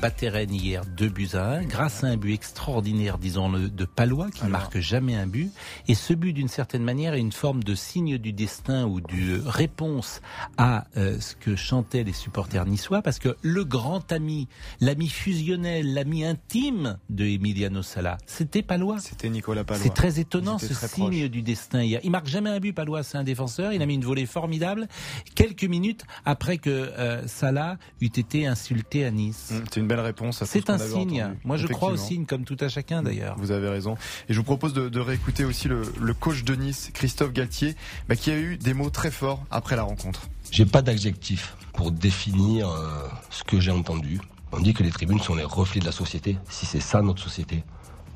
battait 0.00 0.30
Rennes 0.30 0.54
hier 0.54 0.84
2 0.86 1.08
buts 1.08 1.28
à 1.34 1.50
1 1.50 1.64
grâce 1.64 2.02
à 2.02 2.08
un 2.08 2.16
but 2.16 2.32
extraordinaire, 2.32 3.18
disons-le, 3.18 3.68
de 3.68 3.84
Palois 3.84 4.30
qui 4.30 4.44
ne 4.44 4.48
marque 4.48 4.78
jamais 4.78 5.14
un 5.14 5.26
but. 5.26 5.52
Et 5.86 5.94
ce 5.94 6.14
but, 6.14 6.32
d'une 6.32 6.48
certaine 6.48 6.82
manière, 6.82 7.14
est 7.14 7.20
une 7.20 7.30
forme 7.30 7.62
de 7.62 7.74
signe 7.74 8.16
du 8.16 8.32
destin 8.32 8.86
ou 8.86 9.00
de 9.00 9.42
réponse 9.44 10.22
à 10.56 10.86
euh, 10.96 11.20
ce 11.20 11.36
que 11.36 11.56
chantaient 11.56 12.04
les 12.04 12.14
supporters 12.14 12.64
niçois 12.64 13.02
parce 13.02 13.18
que 13.18 13.36
le 13.42 13.64
grand 13.64 14.10
ami, 14.12 14.48
l'ami 14.80 15.08
fusionnel, 15.08 15.92
l'ami 15.92 16.24
intime 16.24 16.98
de 17.10 17.26
Emiliano 17.26 17.82
Sala, 17.82 18.18
c'était 18.26 18.62
Palois. 18.62 18.98
C'était 18.98 19.28
Nicolas 19.28 19.62
Palois. 19.62 19.82
C'est 19.82 19.94
très 19.94 20.18
étonnant 20.18 20.58
ce 20.58 20.74
signe 20.74 21.28
du 21.28 21.42
destin 21.42 21.82
hier. 21.82 22.00
Il 22.02 22.10
marque 22.10 22.28
jamais 22.28 22.50
un 22.50 22.60
but, 22.60 22.72
Palois, 22.72 23.02
c'est 23.02 23.18
un 23.18 23.24
défenseur. 23.24 23.72
Il 23.72 23.82
a 23.82 23.86
mis 23.86 23.94
une 23.94 24.04
volée 24.04 24.26
formidable 24.26 24.88
quelques 25.34 25.64
minutes 25.64 26.04
après 26.24 26.58
que 26.58 26.70
euh, 26.70 27.26
Salah 27.26 27.78
eût 28.00 28.06
été 28.06 28.46
insulté 28.46 29.04
à 29.04 29.10
Nice. 29.10 29.50
Mmh, 29.52 29.64
c'est 29.70 29.80
une 29.80 29.86
belle 29.86 30.00
réponse. 30.00 30.42
C'est 30.44 30.70
un 30.70 30.78
signe. 30.78 31.34
Moi, 31.44 31.56
je 31.56 31.66
crois 31.66 31.90
au 31.90 31.96
signe, 31.96 32.26
comme 32.26 32.44
tout 32.44 32.56
à 32.60 32.68
chacun 32.68 33.02
d'ailleurs. 33.02 33.36
Vous 33.38 33.50
avez 33.50 33.68
raison. 33.68 33.96
Et 34.28 34.32
je 34.32 34.38
vous 34.38 34.44
propose 34.44 34.72
de, 34.72 35.00
réécouter 35.00 35.44
aussi 35.44 35.68
le, 35.68 36.14
coach 36.14 36.44
de 36.44 36.54
Nice, 36.54 36.90
Christophe 36.94 37.32
Galtier, 37.32 37.74
bah, 38.08 38.16
qui 38.16 38.30
a 38.30 38.38
eu 38.38 38.56
des 38.56 38.74
mots 38.74 38.90
très 38.90 39.10
forts 39.10 39.44
après 39.50 39.76
la 39.76 39.82
rencontre. 39.82 40.28
J'ai 40.50 40.66
pas 40.66 40.82
d'adjectif 40.82 41.56
pour 41.72 41.90
définir 41.90 42.68
euh, 42.68 43.08
ce 43.30 43.42
que 43.44 43.58
j'ai 43.60 43.70
entendu. 43.70 44.20
On 44.52 44.60
dit 44.60 44.74
que 44.74 44.82
les 44.82 44.90
tribunes 44.90 45.20
sont 45.20 45.34
les 45.34 45.44
reflets 45.44 45.80
de 45.80 45.86
la 45.86 45.92
société. 45.92 46.36
Si 46.48 46.66
c'est 46.66 46.80
ça 46.80 47.00
notre 47.00 47.22
société, 47.22 47.64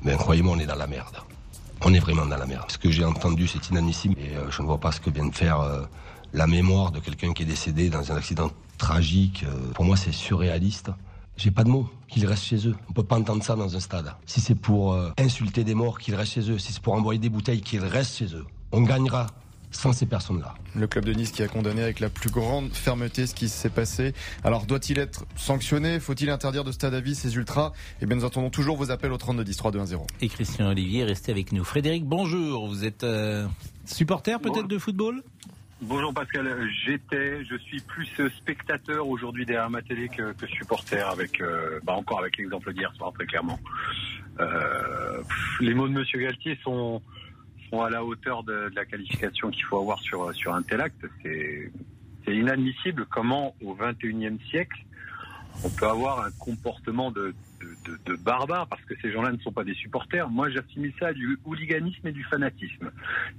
ben 0.03 0.15
croyez-moi, 0.17 0.55
on 0.55 0.59
est 0.59 0.67
dans 0.67 0.75
la 0.75 0.87
merde. 0.87 1.17
On 1.81 1.93
est 1.93 1.99
vraiment 1.99 2.25
dans 2.25 2.37
la 2.37 2.45
merde. 2.45 2.71
Ce 2.71 2.77
que 2.77 2.89
j'ai 2.91 3.03
entendu, 3.03 3.47
c'est 3.47 3.69
inadmissible 3.69 4.15
et 4.19 4.35
euh, 4.35 4.49
je 4.51 4.61
ne 4.61 4.67
vois 4.67 4.79
pas 4.79 4.91
ce 4.91 4.99
que 4.99 5.09
vient 5.09 5.25
de 5.25 5.35
faire 5.35 5.59
la 6.37 6.45
mémoire 6.45 6.91
de 6.91 6.99
quelqu'un 6.99 7.33
qui 7.33 7.43
est 7.43 7.47
décédé 7.47 7.89
dans 7.89 8.11
un 8.11 8.15
accident 8.15 8.51
tragique, 8.77 9.43
euh, 9.43 9.73
pour 9.73 9.85
moi 9.85 9.97
c'est 9.97 10.11
surréaliste. 10.11 10.91
J'ai 11.35 11.51
pas 11.51 11.63
de 11.63 11.69
mots, 11.69 11.89
qu'ils 12.07 12.25
restent 12.27 12.45
chez 12.45 12.67
eux. 12.67 12.75
On 12.89 12.93
peut 12.93 13.03
pas 13.03 13.17
entendre 13.17 13.43
ça 13.43 13.55
dans 13.55 13.75
un 13.75 13.79
stade. 13.79 14.13
Si 14.25 14.39
c'est 14.39 14.55
pour 14.55 14.93
euh, 14.93 15.11
insulter 15.17 15.63
des 15.63 15.73
morts, 15.73 15.99
qu'ils 15.99 16.15
restent 16.15 16.33
chez 16.33 16.51
eux. 16.51 16.59
Si 16.59 16.73
c'est 16.73 16.81
pour 16.81 16.93
envoyer 16.93 17.19
des 17.19 17.29
bouteilles, 17.29 17.61
qu'ils 17.61 17.83
restent 17.83 18.17
chez 18.17 18.35
eux. 18.35 18.45
On 18.71 18.81
gagnera 18.81 19.27
sans 19.71 19.93
ces 19.93 20.05
personnes-là. 20.05 20.55
Le 20.75 20.87
club 20.87 21.05
de 21.05 21.13
Nice 21.13 21.31
qui 21.31 21.43
a 21.43 21.47
condamné 21.47 21.81
avec 21.81 21.99
la 21.99 22.09
plus 22.09 22.29
grande 22.29 22.71
fermeté 22.71 23.27
ce 23.27 23.35
qui 23.35 23.49
s'est 23.49 23.69
passé. 23.69 24.13
Alors 24.43 24.65
doit-il 24.65 24.99
être 24.99 25.25
sanctionné? 25.35 25.99
Faut-il 25.99 26.29
interdire 26.29 26.63
de 26.63 26.71
stade 26.71 26.93
à 26.93 27.01
vie 27.01 27.15
ces 27.15 27.35
ultras? 27.35 27.73
Eh 28.01 28.05
bien 28.05 28.15
nous 28.15 28.25
attendons 28.25 28.49
toujours 28.49 28.77
vos 28.77 28.91
appels 28.91 29.11
au 29.11 29.17
32 29.17 29.43
10 29.43 29.57
3 29.57 29.71
2 29.71 29.79
1 29.79 29.85
0. 29.87 30.07
Et 30.21 30.29
Christian 30.29 30.69
Olivier, 30.69 31.03
restez 31.03 31.31
avec 31.31 31.51
nous. 31.51 31.63
Frédéric, 31.63 32.05
bonjour. 32.05 32.67
Vous 32.67 32.85
êtes 32.85 33.03
euh, 33.03 33.47
supporter 33.85 34.39
peut-être 34.39 34.67
de 34.67 34.77
football? 34.77 35.23
Bonjour 35.81 36.11
Pascal, 36.11 36.67
j'étais, 36.85 37.45
je 37.45 37.55
suis 37.55 37.79
plus 37.81 38.09
spectateur 38.39 39.07
aujourd'hui 39.07 39.45
derrière 39.45 39.69
ma 39.69 39.83
télé 39.83 40.09
que, 40.09 40.33
supporter 40.47 41.07
avec, 41.07 41.39
euh, 41.39 41.79
bah 41.83 41.93
encore 41.93 42.19
avec 42.19 42.37
l'exemple 42.37 42.73
d'hier 42.73 42.91
soir 42.95 43.13
très 43.13 43.27
clairement. 43.27 43.59
Euh, 44.39 45.21
les 45.59 45.75
mots 45.75 45.87
de 45.87 45.93
Monsieur 45.93 46.19
Galtier 46.19 46.57
sont, 46.63 46.99
à 47.73 47.91
la 47.91 48.03
hauteur 48.03 48.43
de, 48.43 48.71
la 48.75 48.85
qualification 48.85 49.51
qu'il 49.51 49.65
faut 49.65 49.79
avoir 49.79 49.99
sur 49.99 50.33
sur 50.33 50.55
un 50.55 50.63
tel 50.63 50.81
acte. 50.81 51.05
C'est 51.21 51.71
inadmissible 52.35 53.05
comment 53.05 53.55
au 53.63 53.75
21e 53.75 54.39
siècle 54.49 54.83
on 55.63 55.69
peut 55.69 55.87
avoir 55.87 56.25
un 56.25 56.31
comportement 56.39 57.11
de, 57.11 57.35
de, 58.05 58.15
barbares 58.15 58.67
parce 58.67 58.83
que 58.83 58.95
ces 59.01 59.11
gens-là 59.11 59.31
ne 59.31 59.37
sont 59.37 59.51
pas 59.51 59.63
des 59.63 59.73
supporters. 59.73 60.29
Moi, 60.29 60.49
j'assimile 60.49 60.93
ça 60.99 61.07
à 61.07 61.13
du 61.13 61.37
hooliganisme 61.45 62.07
et 62.07 62.11
du 62.11 62.23
fanatisme. 62.23 62.91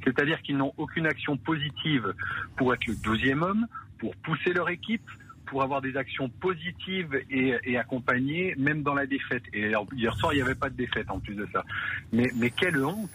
C'est-à-dire 0.04 0.40
qu'ils 0.42 0.56
n'ont 0.56 0.72
aucune 0.76 1.06
action 1.06 1.36
positive 1.36 2.14
pour 2.56 2.72
être 2.74 2.86
le 2.86 2.94
deuxième 2.96 3.42
homme, 3.42 3.66
pour 3.98 4.14
pousser 4.16 4.52
leur 4.52 4.68
équipe, 4.68 5.08
pour 5.46 5.62
avoir 5.62 5.80
des 5.80 5.96
actions 5.96 6.28
positives 6.28 7.18
et, 7.30 7.54
et 7.64 7.78
accompagner, 7.78 8.54
même 8.58 8.82
dans 8.82 8.94
la 8.94 9.06
défaite. 9.06 9.44
Et 9.52 9.72
hier 9.92 10.14
soir, 10.16 10.32
il 10.32 10.36
n'y 10.36 10.42
avait 10.42 10.54
pas 10.54 10.68
de 10.68 10.76
défaite 10.76 11.10
en 11.10 11.20
plus 11.20 11.34
de 11.34 11.48
ça. 11.52 11.64
Mais, 12.12 12.30
mais 12.36 12.50
quelle 12.50 12.84
honte 12.84 13.10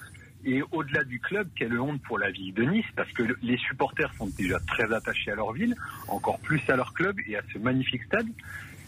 et 0.46 0.62
au-delà 0.72 1.04
du 1.04 1.20
club, 1.20 1.48
quelle 1.56 1.80
honte 1.80 2.02
pour 2.02 2.20
la 2.20 2.30
ville 2.30 2.54
de 2.54 2.64
Nice, 2.64 2.86
parce 2.96 3.12
que 3.14 3.24
les 3.42 3.58
supporters 3.58 4.14
sont 4.16 4.28
déjà 4.28 4.60
très 4.60 4.92
attachés 4.94 5.32
à 5.32 5.36
leur 5.36 5.54
ville, 5.54 5.76
encore 6.08 6.40
plus 6.40 6.62
à 6.68 6.76
leur 6.76 6.94
club 6.94 7.16
et 7.28 7.38
à 7.38 7.42
ce 7.54 7.60
magnifique 7.60 8.04
stade. 8.04 8.28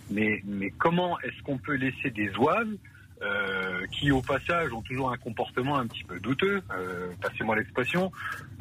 Mais, 0.10 0.41
mais 0.46 0.72
comment 0.72 1.20
est-ce 1.22 1.41
qu'on 1.44 1.58
peut 1.58 1.76
laisser 1.76 2.12
des 2.12 2.30
oives 2.38 2.76
euh, 3.22 3.86
qui, 3.91 4.12
au 4.12 4.22
passage, 4.22 4.74
ont 4.74 4.82
toujours 4.82 5.12
un 5.12 5.18
comportement 5.18 5.78
un 5.78 5.88
petit 5.88 6.04
peu 6.04 6.20
douteux, 6.20 6.62
euh, 6.72 7.08
passez-moi 7.22 7.56
l'expression. 7.56 8.12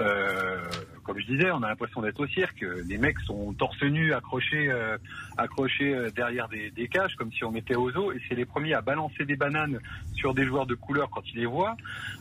Euh, 0.00 0.58
comme 1.02 1.18
je 1.18 1.26
disais, 1.26 1.50
on 1.50 1.62
a 1.62 1.68
l'impression 1.68 2.02
d'être 2.02 2.20
au 2.20 2.26
cirque. 2.28 2.64
Les 2.86 2.96
mecs 2.98 3.18
sont 3.20 3.52
torse 3.54 3.82
nu, 3.82 4.12
accrochés, 4.14 4.70
euh, 4.70 4.96
accrochés 5.36 5.94
euh, 5.94 6.10
derrière 6.10 6.48
des, 6.48 6.70
des, 6.70 6.88
cages, 6.88 7.14
comme 7.16 7.32
si 7.32 7.44
on 7.44 7.50
mettait 7.50 7.74
aux 7.74 7.90
os, 7.96 8.14
et 8.14 8.20
c'est 8.28 8.36
les 8.36 8.44
premiers 8.44 8.74
à 8.74 8.80
balancer 8.80 9.24
des 9.24 9.36
bananes 9.36 9.80
sur 10.14 10.34
des 10.34 10.46
joueurs 10.46 10.66
de 10.66 10.74
couleur 10.74 11.10
quand 11.10 11.22
ils 11.32 11.40
les 11.40 11.46
voient, 11.46 11.76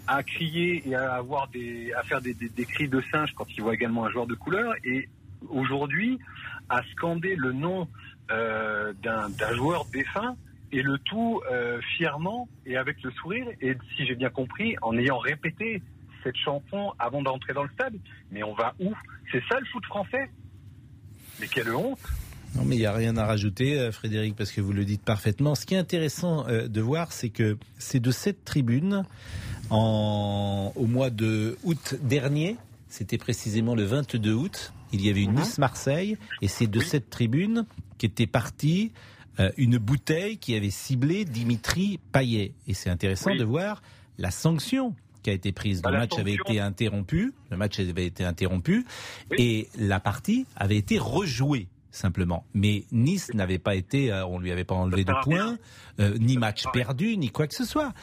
à 0.07 0.23
crier 0.23 0.81
et 0.88 0.95
à 0.95 1.13
avoir 1.13 1.47
des, 1.49 1.93
à 1.93 2.01
faire 2.03 2.19
des, 2.19 2.33
des, 2.33 2.49
des 2.49 2.65
cris 2.65 2.88
de 2.88 3.01
singe 3.12 3.31
quand 3.36 3.45
ils 3.55 3.62
voient 3.62 3.75
également 3.75 4.05
un 4.05 4.09
joueur 4.09 4.25
de 4.27 4.36
couleur. 4.36 4.73
Et 4.83 5.07
aujourd'hui, 5.49 6.19
à 6.69 6.81
scander 6.93 7.36
le 7.36 7.51
nom 7.51 7.88
d'un 8.29 9.55
joueur 9.55 9.86
défunt 9.86 10.36
et 10.73 10.81
le 10.81 10.97
tout 10.97 11.41
euh, 11.51 11.79
fièrement 11.95 12.49
et 12.65 12.77
avec 12.77 13.01
le 13.03 13.12
sourire 13.12 13.45
et 13.62 13.77
si 13.95 14.07
j'ai 14.07 14.15
bien 14.15 14.31
compris 14.31 14.75
en 14.81 14.97
ayant 14.97 15.19
répété 15.19 15.81
cette 16.23 16.36
chanson 16.36 16.93
avant 16.97 17.21
d'entrer 17.21 17.53
dans 17.53 17.63
le 17.63 17.69
stade. 17.69 17.93
Mais 18.31 18.43
on 18.43 18.53
va 18.53 18.73
où? 18.79 18.91
C'est 19.31 19.43
ça 19.47 19.59
le 19.59 19.65
foot 19.67 19.86
français? 19.86 20.29
Mais 21.39 21.47
quelle 21.47 21.73
honte 21.73 21.99
non, 22.55 22.65
mais 22.65 22.75
il 22.75 22.79
n'y 22.79 22.86
a 22.86 22.93
rien 22.93 23.17
à 23.17 23.25
rajouter, 23.25 23.79
euh, 23.79 23.91
Frédéric, 23.91 24.36
parce 24.36 24.51
que 24.51 24.62
vous 24.62 24.73
le 24.73 24.86
dites 24.86 25.01
parfaitement. 25.01 25.55
Ce 25.55 25.65
qui 25.65 25.73
est 25.73 25.79
intéressant 25.79 26.45
de 26.45 26.81
voir, 26.81 27.12
c'est 27.12 27.29
que 27.29 27.57
c'est 27.79 27.99
de 27.99 28.12
cette 28.12 28.45
tribune, 28.45 29.05
en, 29.71 30.71
au 30.75 30.86
mois 30.86 31.09
de 31.09 31.57
août 31.63 31.95
dernier, 32.03 32.57
c'était 32.89 33.17
précisément 33.17 33.73
le 33.73 33.86
22 33.86 34.33
août, 34.33 34.71
il 34.93 35.06
y 35.06 35.10
avait 35.10 35.23
une. 35.23 35.34
Nice-Marseille, 35.34 36.17
et 36.41 36.47
c'est 36.47 36.67
de 36.67 36.79
cette 36.79 37.10
tribune 37.10 37.65
qu'était 37.97 38.27
partie 38.27 38.91
euh, 39.39 39.51
une 39.58 39.77
bouteille 39.77 40.38
qui 40.38 40.56
avait 40.56 40.69
ciblé 40.69 41.25
Dimitri 41.25 41.99
Payet. 42.12 42.53
Et 42.67 42.73
c'est 42.73 42.89
intéressant 42.89 43.36
de 43.36 43.43
voir 43.43 43.82
la 44.17 44.32
sanction 44.32 44.95
qui 45.23 45.29
a 45.29 45.34
été 45.34 45.51
prise. 45.51 45.77
le 45.77 45.91
bah, 45.91 45.97
match 45.97 46.19
avait 46.19 46.34
été 46.34 46.60
interrompu, 46.60 47.34
le 47.49 47.58
match 47.58 47.79
avait 47.79 48.06
été 48.06 48.23
interrompu, 48.25 48.86
et 49.38 49.69
la 49.77 49.99
partie 49.99 50.45
avait 50.56 50.77
été 50.77 50.99
rejouée. 50.99 51.67
Simplement. 51.93 52.45
Mais 52.53 52.86
Nice 52.91 53.34
n'avait 53.34 53.60
pas 53.60 53.75
été, 53.75 54.12
euh, 54.12 54.25
on 54.25 54.39
lui 54.39 54.51
avait 54.51 54.63
pas 54.63 54.75
enlevé 54.75 55.06
de 55.06 55.13
points, 55.23 55.58
euh, 55.99 56.17
ni 56.19 56.38
match 56.38 56.63
perdu, 56.73 57.15
ni 57.17 57.29
quoi 57.29 57.47
que 57.47 57.56
ce 57.56 57.65
soit. 57.65 57.93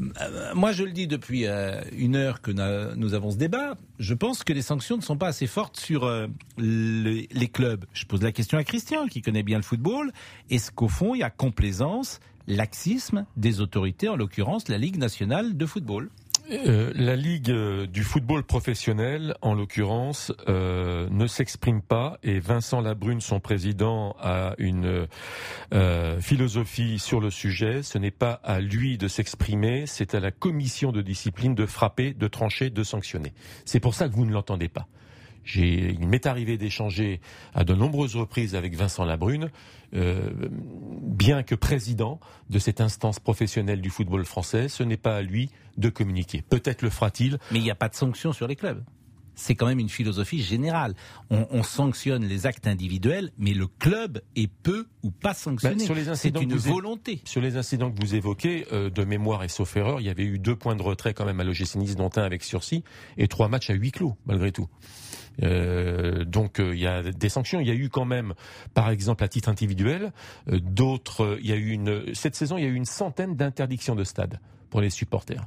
Euh, 0.00 0.54
moi, 0.54 0.72
je 0.72 0.84
le 0.84 0.92
dis 0.92 1.06
depuis 1.06 1.46
une 1.92 2.16
heure 2.16 2.42
que 2.42 2.50
nous 2.94 3.14
avons 3.14 3.30
ce 3.30 3.36
débat. 3.36 3.76
Je 3.98 4.14
pense 4.14 4.44
que 4.44 4.52
les 4.52 4.62
sanctions 4.62 4.96
ne 4.96 5.02
sont 5.02 5.16
pas 5.16 5.28
assez 5.28 5.46
fortes 5.46 5.78
sur 5.78 6.10
les, 6.58 7.28
les 7.30 7.48
clubs. 7.48 7.84
Je 7.92 8.04
pose 8.04 8.22
la 8.22 8.32
question 8.32 8.58
à 8.58 8.64
Christian, 8.64 9.06
qui 9.06 9.22
connaît 9.22 9.44
bien 9.44 9.58
le 9.58 9.62
football. 9.62 10.12
Est-ce 10.50 10.70
qu'au 10.70 10.88
fond, 10.88 11.14
il 11.14 11.18
y 11.18 11.22
a 11.22 11.30
complaisance, 11.30 12.20
laxisme 12.48 13.26
des 13.36 13.60
autorités, 13.60 14.08
en 14.08 14.16
l'occurrence 14.16 14.68
la 14.68 14.78
Ligue 14.78 14.98
nationale 14.98 15.56
de 15.56 15.66
football? 15.66 16.10
Euh, 16.50 16.92
la 16.94 17.16
Ligue 17.16 17.50
euh, 17.50 17.86
du 17.86 18.04
football 18.04 18.44
professionnel, 18.44 19.34
en 19.42 19.54
l'occurrence, 19.54 20.32
euh, 20.48 21.08
ne 21.10 21.26
s'exprime 21.26 21.82
pas 21.82 22.18
et 22.22 22.38
Vincent 22.38 22.80
Labrune, 22.80 23.20
son 23.20 23.40
président, 23.40 24.14
a 24.20 24.54
une 24.58 25.08
philosophie 26.20 26.98
sur 26.98 27.20
le 27.20 27.30
sujet. 27.30 27.82
Ce 27.82 27.98
n'est 27.98 28.10
pas 28.10 28.40
à 28.44 28.60
lui 28.60 28.98
de 28.98 29.08
s'exprimer, 29.08 29.86
c'est 29.86 30.14
à 30.14 30.20
la 30.20 30.30
commission 30.30 30.92
de 30.92 31.02
discipline 31.02 31.54
de 31.54 31.66
frapper, 31.66 32.14
de 32.14 32.28
trancher, 32.28 32.70
de 32.70 32.82
sanctionner. 32.82 33.32
C'est 33.64 33.80
pour 33.80 33.94
ça 33.94 34.08
que 34.08 34.14
vous 34.14 34.24
ne 34.24 34.32
l'entendez 34.32 34.68
pas 34.68 34.86
il 35.54 36.06
m'est 36.08 36.26
arrivé 36.26 36.58
d'échanger 36.58 37.20
à 37.54 37.64
de 37.64 37.74
nombreuses 37.74 38.16
reprises 38.16 38.54
avec 38.54 38.74
Vincent 38.74 39.04
Labrune, 39.04 39.50
euh, 39.94 40.30
bien 41.02 41.42
que 41.42 41.54
président 41.54 42.20
de 42.50 42.58
cette 42.58 42.80
instance 42.80 43.20
professionnelle 43.20 43.80
du 43.80 43.90
football 43.90 44.24
français, 44.24 44.68
ce 44.68 44.82
n'est 44.82 44.96
pas 44.96 45.16
à 45.16 45.22
lui 45.22 45.50
de 45.76 45.88
communiquer. 45.88 46.42
Peut-être 46.42 46.82
le 46.82 46.90
fera-t-il. 46.90 47.38
Mais 47.52 47.58
il 47.58 47.62
n'y 47.62 47.70
a 47.70 47.76
pas 47.76 47.88
de 47.88 47.94
sanction 47.94 48.32
sur 48.32 48.46
les 48.46 48.56
clubs. 48.56 48.82
C'est 49.38 49.54
quand 49.54 49.66
même 49.66 49.78
une 49.78 49.90
philosophie 49.90 50.42
générale. 50.42 50.94
On, 51.28 51.62
sanctionne 51.62 52.24
les 52.24 52.46
actes 52.46 52.66
individuels, 52.66 53.30
mais 53.36 53.52
le 53.52 53.66
club 53.66 54.22
est 54.34 54.50
peu 54.50 54.86
ou 55.02 55.10
pas 55.10 55.34
sanctionné. 55.34 55.86
Bah, 55.86 56.14
c'est 56.14 56.40
une 56.40 56.56
volonté. 56.56 57.20
Sur 57.24 57.42
les 57.42 57.58
incidents 57.58 57.90
que 57.90 58.00
vous 58.00 58.14
évoquez, 58.14 58.66
euh, 58.72 58.88
de 58.88 59.04
mémoire 59.04 59.44
et 59.44 59.48
sauf 59.48 59.76
erreur, 59.76 60.00
il 60.00 60.06
y 60.06 60.08
avait 60.08 60.24
eu 60.24 60.38
deux 60.38 60.56
points 60.56 60.74
de 60.74 60.82
retrait 60.82 61.12
quand 61.12 61.26
même 61.26 61.38
à 61.38 61.44
l'OGC 61.44 61.76
Nice, 61.76 61.96
dont 61.96 62.10
un 62.16 62.22
avec 62.22 62.42
sursis, 62.42 62.82
et 63.18 63.28
trois 63.28 63.48
matchs 63.48 63.68
à 63.68 63.74
huis 63.74 63.92
clos, 63.92 64.16
malgré 64.24 64.52
tout. 64.52 64.68
Euh, 65.42 66.24
donc 66.24 66.60
euh, 66.60 66.74
il 66.74 66.80
y 66.80 66.86
a 66.86 67.02
des 67.02 67.28
sanctions. 67.28 67.60
Il 67.60 67.66
y 67.66 67.70
a 67.70 67.74
eu 67.74 67.88
quand 67.88 68.04
même, 68.04 68.34
par 68.74 68.90
exemple, 68.90 69.24
à 69.24 69.28
titre 69.28 69.48
individuel, 69.48 70.12
euh, 70.48 70.60
d'autres. 70.60 71.38
Il 71.40 71.46
y 71.46 71.52
a 71.52 71.56
eu 71.56 71.70
une 71.70 72.14
cette 72.14 72.34
saison, 72.34 72.56
il 72.56 72.64
y 72.64 72.66
a 72.66 72.70
eu 72.70 72.74
une 72.74 72.84
centaine 72.84 73.36
d'interdictions 73.36 73.94
de 73.94 74.04
stade 74.04 74.40
pour 74.70 74.80
les 74.80 74.90
supporters. 74.90 75.46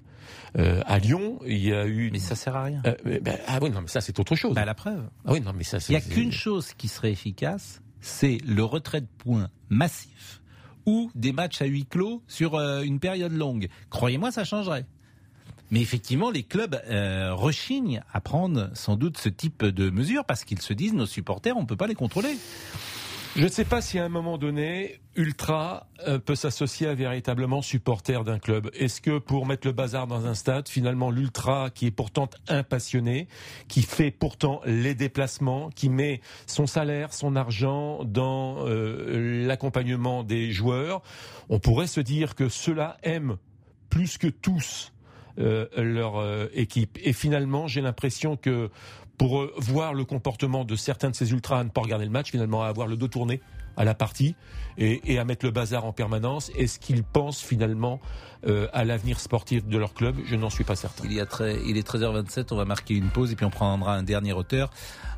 à 0.56 1.00
Lyon, 1.00 1.40
il 1.46 1.58
y 1.58 1.74
a 1.74 1.86
eu. 1.86 2.10
Mais 2.12 2.20
ça 2.20 2.36
sert 2.36 2.56
à 2.56 2.64
rien. 2.64 2.82
Ben, 3.06 3.38
ah 3.48 3.60
oui, 3.62 3.70
non, 3.70 3.82
mais 3.82 3.88
ça 3.88 4.02
c'est 4.02 4.20
autre 4.20 4.36
chose. 4.36 4.54
Bah, 4.54 4.66
la 4.66 4.76
preuve. 4.76 5.10
Ah 5.26 5.34
oui, 5.34 5.42
non, 5.42 5.54
mais 5.56 5.64
ça. 5.64 5.78
Il 5.90 5.92
n'y 5.92 5.98
a 5.98 6.02
qu'une 6.02 6.32
chose 6.32 6.74
qui 6.74 6.88
serait 6.88 7.12
efficace, 7.12 7.82
c'est 8.02 8.38
le 8.46 8.64
retrait 8.64 9.02
de 9.02 9.08
points 9.18 9.50
massif 9.70 10.42
ou 10.86 11.12
des 11.14 11.34
matchs 11.34 11.62
à 11.62 11.66
huis 11.66 11.86
clos 11.86 12.24
sur 12.28 12.56
une 12.60 13.00
période 13.00 13.34
longue. 13.34 13.68
Croyez-moi, 13.90 14.32
ça 14.32 14.44
changerait. 14.44 14.86
Mais 15.72 15.82
effectivement, 15.82 16.32
les 16.32 16.44
clubs 16.44 16.82
euh, 16.90 17.34
rechignent 17.34 18.02
à 18.12 18.22
prendre 18.22 18.70
sans 18.74 18.96
doute 18.96 19.18
ce 19.18 19.30
type 19.30 19.64
de 19.66 19.90
mesures 19.90 20.26
parce 20.26 20.44
qu'ils 20.44 20.62
se 20.62 20.74
disent 20.74 20.94
nos 20.94 21.06
supporters, 21.06 21.56
on 21.58 21.62
ne 21.62 21.68
peut 21.68 21.78
pas 21.78 21.88
les 21.88 21.96
contrôler. 21.96 22.36
Je 23.36 23.44
ne 23.44 23.50
sais 23.50 23.64
pas 23.64 23.80
si 23.80 24.00
à 24.00 24.06
un 24.06 24.10
moment 24.10 24.40
donné, 24.40 25.00
Ultra 25.16 25.88
euh, 26.08 26.18
peut 26.18 26.34
s'associer 26.34 26.88
à 26.88 26.96
véritablement 26.96 27.62
supporter 27.62 28.24
d'un 28.24 28.40
club. 28.40 28.72
Est-ce 28.74 29.02
que 29.02 29.20
pour 29.20 29.46
mettre 29.46 29.68
le 29.68 29.72
bazar 29.74 30.08
dans 30.08 30.26
un 30.26 30.34
stade, 30.34 30.68
finalement 30.68 31.12
l'Ultra, 31.12 31.70
qui 31.70 31.86
est 31.86 31.92
pourtant 31.92 32.28
impassionné, 32.48 33.28
qui 33.68 33.84
fait 33.84 34.10
pourtant 34.10 34.62
les 34.66 34.96
déplacements, 34.96 35.70
qui 35.70 35.90
met 35.90 36.22
son 36.48 36.66
salaire, 36.66 37.14
son 37.14 37.36
argent 37.36 38.04
dans 38.04 38.66
euh, 38.68 39.46
l'accompagnement 39.46 40.24
des 40.24 40.52
joueurs, 40.52 41.04
on 41.50 41.60
pourrait 41.60 41.88
se 41.88 42.02
dire 42.02 42.34
que 42.34 42.50
cela 42.50 42.98
aime 43.04 43.38
plus 43.90 44.18
que 44.18 44.28
tous 44.28 44.92
euh, 45.40 45.68
leur 45.78 46.18
euh, 46.18 46.48
équipe. 46.54 46.98
Et 47.02 47.14
finalement, 47.14 47.68
j'ai 47.68 47.80
l'impression 47.80 48.36
que 48.36 48.70
pour 49.18 49.40
euh, 49.40 49.54
voir 49.58 49.94
le 49.94 50.04
comportement 50.04 50.66
de 50.66 50.76
certains 50.76 51.12
de 51.12 51.16
ces 51.16 51.32
ultras 51.32 51.60
à 51.60 51.64
ne 51.64 51.70
pas 51.70 51.80
regarder 51.80 52.04
le 52.04 52.12
match, 52.12 52.32
finalement 52.32 52.64
à 52.64 52.68
avoir 52.68 52.88
le 52.88 52.98
dos 52.98 53.08
tourné 53.08 53.40
à 53.78 53.86
la 53.86 53.94
partie 53.94 54.36
et, 54.78 55.18
à 55.18 55.24
mettre 55.24 55.46
le 55.46 55.52
bazar 55.52 55.86
en 55.86 55.94
permanence. 55.94 56.52
Est-ce 56.58 56.78
qu'ils 56.78 57.04
pensent 57.04 57.42
finalement 57.42 58.02
à 58.74 58.84
l'avenir 58.84 59.22
sportif 59.22 59.66
de 59.66 59.78
leur 59.78 59.94
club? 59.94 60.18
Je 60.26 60.36
n'en 60.36 60.50
suis 60.50 60.66
pas 60.66 60.76
certain. 60.76 61.06
Il, 61.06 61.14
y 61.14 61.22
a 61.22 61.26
très, 61.26 61.56
il 61.66 61.78
est 61.78 61.88
13h27, 61.88 62.48
on 62.52 62.58
va 62.58 62.66
marquer 62.66 62.96
une 62.96 63.08
pause 63.08 63.32
et 63.32 63.38
puis 63.38 63.46
on 63.46 63.50
prendra 63.50 63.96
un 63.96 64.04
dernier 64.04 64.34
auteur, 64.34 64.70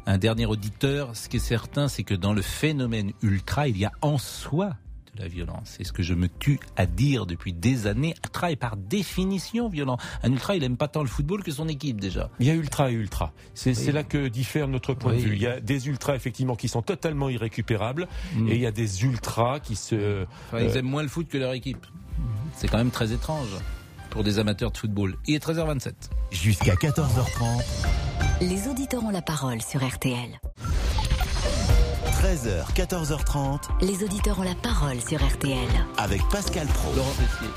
un 0.05 0.19
dernier 0.19 0.45
auditeur. 0.45 1.15
Ce 1.15 1.27
qui 1.27 1.37
est 1.37 1.39
certain, 1.39 1.87
c'est 1.87 2.03
que 2.03 2.13
dans 2.13 2.33
le 2.33 2.43
phénomène 2.43 3.13
ultra, 3.23 3.67
il 3.67 3.79
y 3.79 3.85
a 3.85 3.91
en 4.03 4.19
soi 4.19 4.75
la 5.17 5.27
violence. 5.27 5.75
C'est 5.77 5.83
ce 5.83 5.93
que 5.93 6.03
je 6.03 6.13
me 6.13 6.27
tue 6.27 6.59
à 6.75 6.85
dire 6.85 7.25
depuis 7.25 7.53
des 7.53 7.87
années. 7.87 8.13
Ultra 8.23 8.51
est 8.51 8.55
par 8.55 8.77
définition 8.77 9.69
violent. 9.69 9.97
Un 10.23 10.31
ultra, 10.31 10.55
il 10.55 10.63
aime 10.63 10.77
pas 10.77 10.87
tant 10.87 11.01
le 11.01 11.07
football 11.07 11.43
que 11.43 11.51
son 11.51 11.67
équipe 11.67 11.99
déjà. 11.99 12.29
Il 12.39 12.47
y 12.47 12.49
a 12.49 12.53
ultra 12.53 12.91
et 12.91 12.93
ultra. 12.93 13.33
C'est 13.53 13.91
là 13.91 14.03
que 14.03 14.27
diffère 14.27 14.67
notre 14.67 14.93
point 14.93 15.13
de 15.13 15.19
vue. 15.19 15.35
Il 15.35 15.41
y 15.41 15.47
a 15.47 15.59
des 15.59 15.87
ultras 15.87 16.15
effectivement 16.15 16.55
qui 16.55 16.67
sont 16.67 16.81
totalement 16.81 17.29
irrécupérables 17.29 18.07
mm. 18.35 18.47
et 18.49 18.55
il 18.55 18.61
y 18.61 18.65
a 18.65 18.71
des 18.71 19.03
ultras 19.03 19.59
qui 19.59 19.75
se. 19.75 20.25
ils 20.53 20.57
euh, 20.57 20.73
aiment 20.73 20.85
moins 20.85 21.03
le 21.03 21.09
foot 21.09 21.27
que 21.27 21.37
leur 21.37 21.53
équipe. 21.53 21.85
C'est 22.55 22.67
quand 22.67 22.77
même 22.77 22.91
très 22.91 23.11
étrange 23.11 23.49
pour 24.09 24.23
des 24.23 24.39
amateurs 24.39 24.71
de 24.71 24.77
football. 24.77 25.15
Il 25.27 25.35
est 25.35 25.43
13h27. 25.43 25.93
Jusqu'à 26.31 26.75
14h30. 26.75 27.63
Les 28.41 28.67
auditeurs 28.67 29.03
ont 29.03 29.09
la 29.09 29.21
parole 29.21 29.61
sur 29.61 29.87
RTL. 29.87 30.39
13h, 32.31 32.73
14h30. 32.75 33.59
Les 33.81 34.05
auditeurs 34.05 34.39
ont 34.39 34.43
la 34.43 34.55
parole 34.55 35.01
sur 35.01 35.21
RTL. 35.21 35.67
Avec 35.97 36.21
Pascal 36.29 36.65
Pro. 36.65 36.93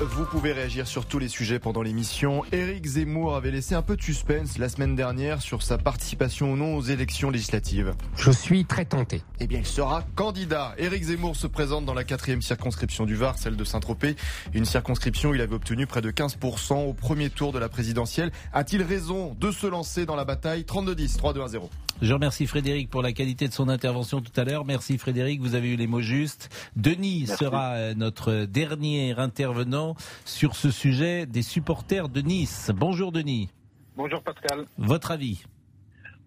Vous 0.01 0.25
pouvez 0.25 0.51
réagir 0.51 0.85
sur 0.85 1.05
tous 1.05 1.17
les 1.17 1.29
sujets 1.29 1.59
pendant 1.59 1.81
l'émission. 1.81 2.43
Éric 2.51 2.85
Zemmour 2.85 3.37
avait 3.37 3.51
laissé 3.51 3.73
un 3.73 3.81
peu 3.81 3.95
de 3.95 4.01
suspense 4.01 4.57
la 4.57 4.67
semaine 4.67 4.97
dernière 4.97 5.41
sur 5.41 5.61
sa 5.61 5.77
participation 5.77 6.51
ou 6.51 6.57
non 6.57 6.75
aux 6.75 6.81
élections 6.81 7.29
législatives. 7.29 7.93
Je 8.17 8.31
suis 8.31 8.65
très 8.65 8.83
tenté. 8.83 9.21
Eh 9.39 9.47
bien, 9.47 9.59
il 9.59 9.65
sera 9.65 10.03
candidat. 10.13 10.75
Éric 10.77 11.03
Zemmour 11.03 11.37
se 11.37 11.47
présente 11.47 11.85
dans 11.85 11.93
la 11.93 12.03
quatrième 12.03 12.41
circonscription 12.41 13.05
du 13.05 13.15
Var, 13.15 13.37
celle 13.37 13.55
de 13.55 13.63
Saint-Tropez. 13.63 14.17
Une 14.53 14.65
circonscription 14.65 15.29
où 15.29 15.35
il 15.35 15.39
avait 15.39 15.55
obtenu 15.55 15.87
près 15.87 16.01
de 16.01 16.11
15% 16.11 16.85
au 16.85 16.91
premier 16.91 17.29
tour 17.29 17.53
de 17.53 17.59
la 17.59 17.69
présidentielle. 17.69 18.33
A-t-il 18.51 18.83
raison 18.83 19.37
de 19.39 19.51
se 19.51 19.67
lancer 19.67 20.05
dans 20.05 20.17
la 20.17 20.25
bataille? 20.25 20.63
32-10, 20.63 21.17
3-2-1-0. 21.17 21.69
Je 22.01 22.13
remercie 22.13 22.45
Frédéric 22.45 22.89
pour 22.89 23.01
la 23.01 23.13
qualité 23.13 23.47
de 23.47 23.53
son 23.53 23.69
intervention 23.69 24.19
tout 24.19 24.33
à 24.35 24.43
l'heure. 24.43 24.64
Merci 24.65 24.97
Frédéric, 24.97 25.41
vous 25.41 25.53
avez 25.53 25.73
eu 25.73 25.75
les 25.75 25.85
mots 25.85 26.01
justes. 26.01 26.49
Denis 26.75 27.27
sera 27.27 27.73
euh, 27.73 27.93
notre 27.93 28.45
dernier 28.45 29.13
intervenant 29.15 29.95
sur 30.25 30.55
ce 30.55 30.71
sujet 30.71 31.27
des 31.27 31.43
supporters 31.43 32.09
de 32.09 32.21
Nice. 32.21 32.71
Bonjour 32.75 33.11
Denis. 33.11 33.51
Bonjour 33.95 34.23
Pascal. 34.23 34.65
Votre 34.79 35.11
avis? 35.11 35.45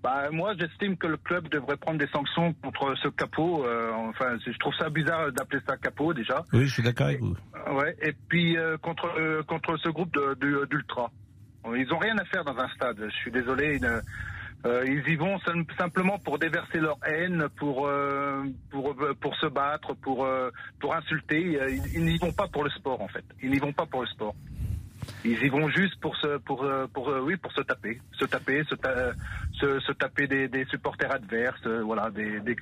Bah, 0.05 0.31
moi, 0.31 0.55
j'estime 0.57 0.97
que 0.97 1.09
le 1.09 1.17
club 1.17 1.49
devrait 1.49 1.77
prendre 1.77 1.99
des 1.99 2.07
sanctions 2.07 2.55
contre 2.63 2.95
ce 3.03 3.09
capot. 3.09 3.65
Euh, 3.65 3.91
enfin, 4.09 4.39
je 4.47 4.57
trouve 4.59 4.75
ça 4.79 4.89
bizarre 4.89 5.33
d'appeler 5.33 5.61
ça 5.67 5.77
capot 5.77 6.15
déjà. 6.15 6.45
Oui, 6.53 6.67
je 6.67 6.73
suis 6.73 6.83
d'accord 6.85 7.09
avec 7.09 7.21
vous. 7.21 7.37
Ouais. 7.73 7.97
Et 8.01 8.15
puis 8.29 8.57
euh, 8.57 8.79
contre 8.79 9.43
contre 9.49 9.77
ce 9.79 9.89
groupe 9.89 10.17
d'ultra, 10.71 11.11
ils 11.75 11.93
ont 11.93 11.99
rien 11.99 12.17
à 12.19 12.25
faire 12.27 12.45
dans 12.45 12.57
un 12.57 12.69
stade. 12.69 12.99
Je 13.05 13.17
suis 13.17 13.33
désolé. 13.33 13.81
Euh, 14.67 14.85
ils 14.87 15.13
y 15.13 15.17
vont 15.17 15.39
simplement 15.79 16.19
pour 16.19 16.39
déverser 16.39 16.79
leur 16.79 16.99
haine, 17.07 17.47
pour 17.57 17.87
euh, 17.87 18.43
pour 18.71 18.95
pour 19.21 19.37
se 19.37 19.47
battre, 19.47 19.95
pour 19.95 20.25
euh, 20.25 20.51
pour 20.81 20.95
insulter. 20.95 21.61
Ils, 21.95 22.05
n'y 22.05 22.19
vont 22.19 22.33
pas 22.33 22.49
pour 22.49 22.65
le 22.65 22.71
sport 22.71 23.01
en 23.01 23.09
fait. 23.09 23.25
Ils 23.41 23.51
n'y 23.51 23.59
vont 23.59 23.73
pas 23.73 23.87
pour 23.87 24.01
le 24.01 24.09
sport. 24.09 24.35
Ils 25.25 25.41
y 25.43 25.49
vont 25.49 25.69
juste 25.69 26.01
pour 26.01 26.17
se 26.17 26.39
pour 26.39 26.69
pour 26.93 27.09
oui 27.23 27.37
pour 27.37 27.53
se 27.53 27.61
taper, 27.61 28.01
se 28.13 28.25
taper, 28.25 28.63
se, 28.65 29.79
se, 29.81 29.93
taper 29.93 30.27
des, 30.27 30.49
des 30.49 30.65
supporters 30.65 31.13
adverses, 31.13 31.67
voilà 31.85 32.11
des, 32.11 32.41
des 32.41 32.57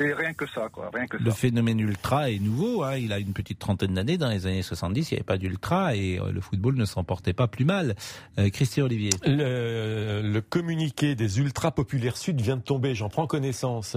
et 0.00 0.12
rien 0.12 0.32
que 0.34 0.46
ça, 0.46 0.68
quoi. 0.70 0.90
Rien 0.92 1.06
que 1.06 1.16
le 1.16 1.30
phénomène 1.30 1.80
ultra 1.80 2.30
est 2.30 2.38
nouveau. 2.38 2.82
Hein. 2.82 2.96
Il 2.96 3.12
a 3.12 3.18
une 3.18 3.32
petite 3.32 3.58
trentaine 3.58 3.94
d'années. 3.94 4.18
Dans 4.18 4.28
les 4.28 4.46
années 4.46 4.62
70, 4.62 5.10
il 5.10 5.14
n'y 5.14 5.18
avait 5.18 5.24
pas 5.24 5.38
d'ultra 5.38 5.94
et 5.94 6.18
euh, 6.18 6.32
le 6.32 6.40
football 6.40 6.76
ne 6.76 6.84
s'en 6.84 7.04
portait 7.04 7.32
pas 7.32 7.48
plus 7.48 7.64
mal. 7.64 7.94
Euh, 8.38 8.50
Christian 8.50 8.84
Olivier. 8.84 9.10
Le, 9.24 10.40
communiqué 10.40 11.14
des 11.14 11.40
ultra 11.40 11.72
populaires 11.72 12.16
sud 12.16 12.40
vient 12.40 12.56
de 12.56 12.62
tomber. 12.62 12.94
J'en 12.94 13.08
prends 13.08 13.26
connaissance. 13.26 13.96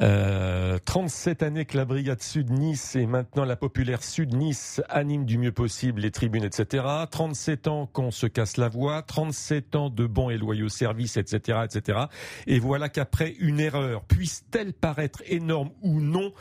Euh, 0.00 0.78
37 0.84 1.42
années 1.42 1.64
que 1.64 1.76
la 1.76 1.84
brigade 1.84 2.22
sud 2.22 2.50
Nice 2.50 2.96
et 2.96 3.06
maintenant 3.06 3.44
la 3.44 3.56
populaire 3.56 4.02
sud 4.02 4.34
Nice 4.34 4.80
anime 4.88 5.24
du 5.24 5.38
mieux 5.38 5.52
possible 5.52 6.00
les 6.00 6.10
tribunes, 6.10 6.44
etc. 6.44 6.84
37 7.10 7.68
ans 7.68 7.86
qu'on 7.86 8.10
se 8.10 8.26
casse 8.26 8.56
la 8.56 8.68
voix. 8.68 9.02
37 9.02 9.76
ans 9.76 9.90
de 9.90 10.06
bons 10.06 10.30
et 10.30 10.38
loyaux 10.38 10.68
services, 10.68 11.16
etc., 11.16 11.60
etc. 11.64 11.98
Et 12.46 12.58
voilà 12.58 12.88
qu'après 12.88 13.34
une 13.38 13.60
erreur 13.60 14.04
puisse-t-elle 14.04 14.72
paraître 14.72 15.22
énorme 15.34 15.70
ou 15.82 16.00
non, 16.00 16.32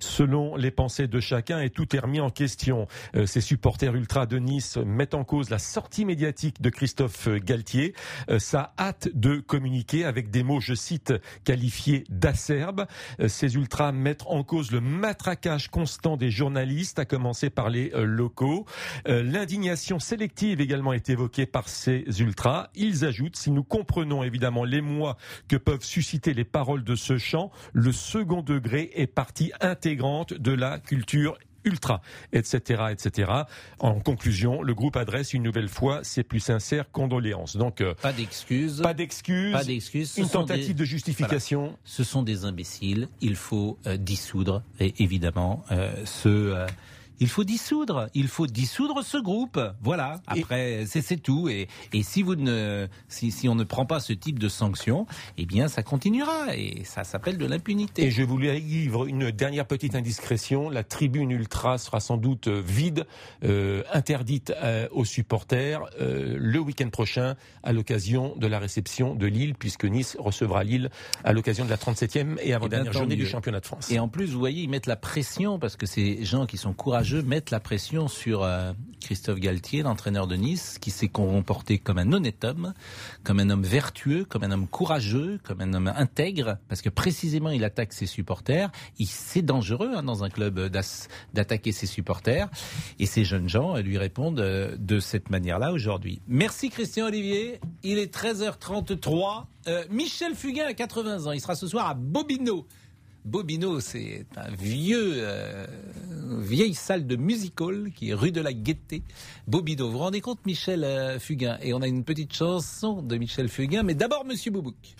selon 0.00 0.56
les 0.56 0.70
pensées 0.70 1.06
de 1.06 1.20
chacun, 1.20 1.60
et 1.60 1.70
tout 1.70 1.94
est 1.96 1.98
remis 1.98 2.20
en 2.20 2.30
question. 2.30 2.86
Euh, 3.14 3.26
ces 3.26 3.40
supporters 3.40 3.94
ultra 3.94 4.26
de 4.26 4.38
Nice 4.38 4.76
mettent 4.76 5.14
en 5.14 5.24
cause 5.24 5.50
la 5.50 5.58
sortie 5.58 6.04
médiatique 6.04 6.60
de 6.60 6.70
Christophe 6.70 7.28
Galtier, 7.28 7.94
euh, 8.28 8.38
sa 8.38 8.72
hâte 8.78 9.08
de 9.14 9.36
communiquer 9.36 10.04
avec 10.04 10.30
des 10.30 10.42
mots, 10.42 10.60
je 10.60 10.74
cite, 10.74 11.12
qualifiés 11.44 12.04
d'acerbes. 12.08 12.86
Euh, 13.20 13.28
ces 13.28 13.54
ultras 13.54 13.92
mettent 13.92 14.26
en 14.26 14.42
cause 14.42 14.70
le 14.70 14.80
matraquage 14.80 15.68
constant 15.68 16.16
des 16.16 16.30
journalistes, 16.30 16.98
à 16.98 17.04
commencer 17.04 17.50
par 17.50 17.70
les 17.70 17.90
locaux. 17.94 18.66
L'indignation 19.06 19.98
sélective 19.98 20.60
également 20.60 20.92
est 20.92 21.08
évoquée 21.08 21.46
par 21.46 21.68
ces 21.68 22.04
ultras. 22.18 22.68
Ils 22.74 23.04
ajoutent, 23.04 23.36
si 23.36 23.50
nous 23.50 23.64
comprenons 23.64 24.22
évidemment 24.22 24.64
l'émoi 24.64 25.16
que 25.48 25.56
peuvent 25.56 25.84
susciter 25.84 26.34
les 26.34 26.44
paroles 26.44 26.84
de 26.84 26.94
ce 26.94 27.18
chant, 27.18 27.50
le 27.72 27.92
second 27.92 28.39
degré 28.42 28.90
est 28.94 29.06
partie 29.06 29.52
intégrante 29.60 30.34
de 30.34 30.52
la 30.52 30.78
culture 30.78 31.38
ultra, 31.64 32.00
etc., 32.32 32.84
etc. 32.90 33.32
En 33.78 34.00
conclusion, 34.00 34.62
le 34.62 34.74
groupe 34.74 34.96
adresse 34.96 35.34
une 35.34 35.42
nouvelle 35.42 35.68
fois 35.68 36.02
ses 36.04 36.22
plus 36.22 36.40
sincères 36.40 36.90
condoléances. 36.90 37.56
Donc, 37.56 37.80
euh, 37.80 37.94
pas 37.94 38.12
d'excuses, 38.12 38.80
pas 38.80 38.94
d'excuses, 38.94 39.52
pas 39.52 39.64
d'excuses. 39.64 40.16
Une 40.16 40.28
tentative 40.28 40.74
de 40.74 40.84
justification. 40.84 41.76
Ce 41.84 42.04
sont 42.04 42.22
des 42.22 42.44
imbéciles. 42.44 43.08
Il 43.20 43.36
faut 43.36 43.78
euh, 43.86 43.96
dissoudre 43.96 44.62
et 44.78 44.94
évidemment 45.02 45.64
euh, 45.70 45.92
ce 46.04 46.66
il 47.20 47.28
faut 47.28 47.44
dissoudre, 47.44 48.08
il 48.14 48.28
faut 48.28 48.46
dissoudre 48.46 49.04
ce 49.04 49.18
groupe. 49.18 49.60
Voilà. 49.82 50.20
Après, 50.26 50.84
c'est 50.86 51.18
tout. 51.18 51.48
Et, 51.48 51.68
et 51.92 52.02
si 52.02 52.22
vous 52.22 52.34
ne, 52.34 52.86
si, 53.08 53.30
si, 53.30 53.48
on 53.48 53.54
ne 53.54 53.64
prend 53.64 53.84
pas 53.84 54.00
ce 54.00 54.14
type 54.14 54.38
de 54.38 54.48
sanctions, 54.48 55.06
eh 55.36 55.44
bien, 55.44 55.68
ça 55.68 55.82
continuera 55.82 56.56
et 56.56 56.82
ça 56.84 57.04
s'appelle 57.04 57.36
de 57.36 57.46
l'impunité. 57.46 58.04
Et 58.04 58.10
je 58.10 58.22
voulais 58.22 58.58
livre 58.58 59.06
une 59.06 59.30
dernière 59.30 59.66
petite 59.66 59.94
indiscrétion. 59.94 60.70
La 60.70 60.82
tribune 60.82 61.30
ultra 61.30 61.76
sera 61.76 62.00
sans 62.00 62.16
doute 62.16 62.48
vide, 62.48 63.06
euh, 63.44 63.82
interdite 63.92 64.52
euh, 64.62 64.88
aux 64.92 65.04
supporters 65.04 65.82
euh, 66.00 66.36
le 66.38 66.58
week-end 66.58 66.88
prochain 66.88 67.34
à 67.62 67.72
l'occasion 67.72 68.34
de 68.36 68.46
la 68.46 68.58
réception 68.58 69.14
de 69.14 69.26
Lille, 69.26 69.54
puisque 69.58 69.84
Nice 69.84 70.16
recevra 70.18 70.64
Lille 70.64 70.90
à 71.22 71.34
l'occasion 71.34 71.66
de 71.66 71.70
la 71.70 71.76
37e 71.76 72.38
et 72.42 72.54
avant-dernière 72.54 72.92
eh 72.94 72.98
journée 72.98 73.16
du 73.16 73.26
championnat 73.26 73.60
de 73.60 73.66
France. 73.66 73.90
Et 73.90 73.98
en 73.98 74.08
plus, 74.08 74.30
vous 74.30 74.38
voyez, 74.38 74.62
ils 74.62 74.70
mettent 74.70 74.86
la 74.86 74.96
pression 74.96 75.58
parce 75.58 75.76
que 75.76 75.84
ces 75.84 76.24
gens 76.24 76.46
qui 76.46 76.56
sont 76.56 76.72
courageux 76.72 77.09
mettre 77.16 77.52
la 77.52 77.60
pression 77.60 78.08
sur 78.08 78.42
euh, 78.42 78.72
Christophe 79.00 79.38
Galtier, 79.38 79.82
l'entraîneur 79.82 80.26
de 80.26 80.36
Nice, 80.36 80.78
qui 80.80 80.90
s'est 80.90 81.08
comporté 81.08 81.78
comme 81.78 81.98
un 81.98 82.12
honnête 82.12 82.44
homme, 82.44 82.74
comme 83.24 83.40
un 83.40 83.50
homme 83.50 83.62
vertueux, 83.62 84.24
comme 84.24 84.44
un 84.44 84.50
homme 84.50 84.66
courageux, 84.66 85.40
comme 85.42 85.60
un 85.60 85.72
homme 85.74 85.92
intègre, 85.94 86.58
parce 86.68 86.82
que 86.82 86.88
précisément 86.88 87.50
il 87.50 87.64
attaque 87.64 87.92
ses 87.92 88.06
supporters. 88.06 88.70
C'est 89.04 89.42
dangereux 89.42 89.92
hein, 89.94 90.02
dans 90.02 90.24
un 90.24 90.30
club 90.30 90.60
d'attaquer 91.34 91.72
ses 91.72 91.86
supporters. 91.86 92.48
Et 92.98 93.06
ces 93.06 93.24
jeunes 93.24 93.48
gens 93.48 93.76
lui 93.76 93.98
répondent 93.98 94.40
euh, 94.40 94.76
de 94.78 95.00
cette 95.00 95.30
manière-là 95.30 95.72
aujourd'hui. 95.72 96.20
Merci 96.28 96.70
Christian 96.70 97.06
Olivier. 97.06 97.60
Il 97.82 97.98
est 97.98 98.14
13h33. 98.14 99.44
Euh, 99.66 99.84
Michel 99.90 100.34
Fugain 100.34 100.66
a 100.66 100.74
80 100.74 101.26
ans. 101.26 101.32
Il 101.32 101.40
sera 101.40 101.54
ce 101.54 101.66
soir 101.66 101.88
à 101.88 101.94
Bobino. 101.94 102.66
Bobino, 103.24 103.80
c'est 103.80 104.26
un 104.36 104.50
vieux, 104.50 105.12
euh, 105.16 105.66
vieille 106.38 106.74
salle 106.74 107.06
de 107.06 107.16
musical 107.16 107.90
qui 107.94 108.10
est 108.10 108.14
rue 108.14 108.32
de 108.32 108.40
la 108.40 108.52
Gaîté. 108.52 109.02
Bobino, 109.46 109.86
vous 109.86 109.92
vous 109.92 109.98
rendez 109.98 110.20
compte, 110.20 110.44
Michel 110.46 110.84
euh, 110.84 111.18
Fugain? 111.18 111.58
Et 111.62 111.74
on 111.74 111.82
a 111.82 111.88
une 111.88 112.04
petite 112.04 112.34
chanson 112.34 113.02
de 113.02 113.16
Michel 113.16 113.48
Fugain, 113.48 113.82
mais 113.82 113.94
d'abord 113.94 114.24
Monsieur 114.24 114.50
Boubouk. 114.50 114.96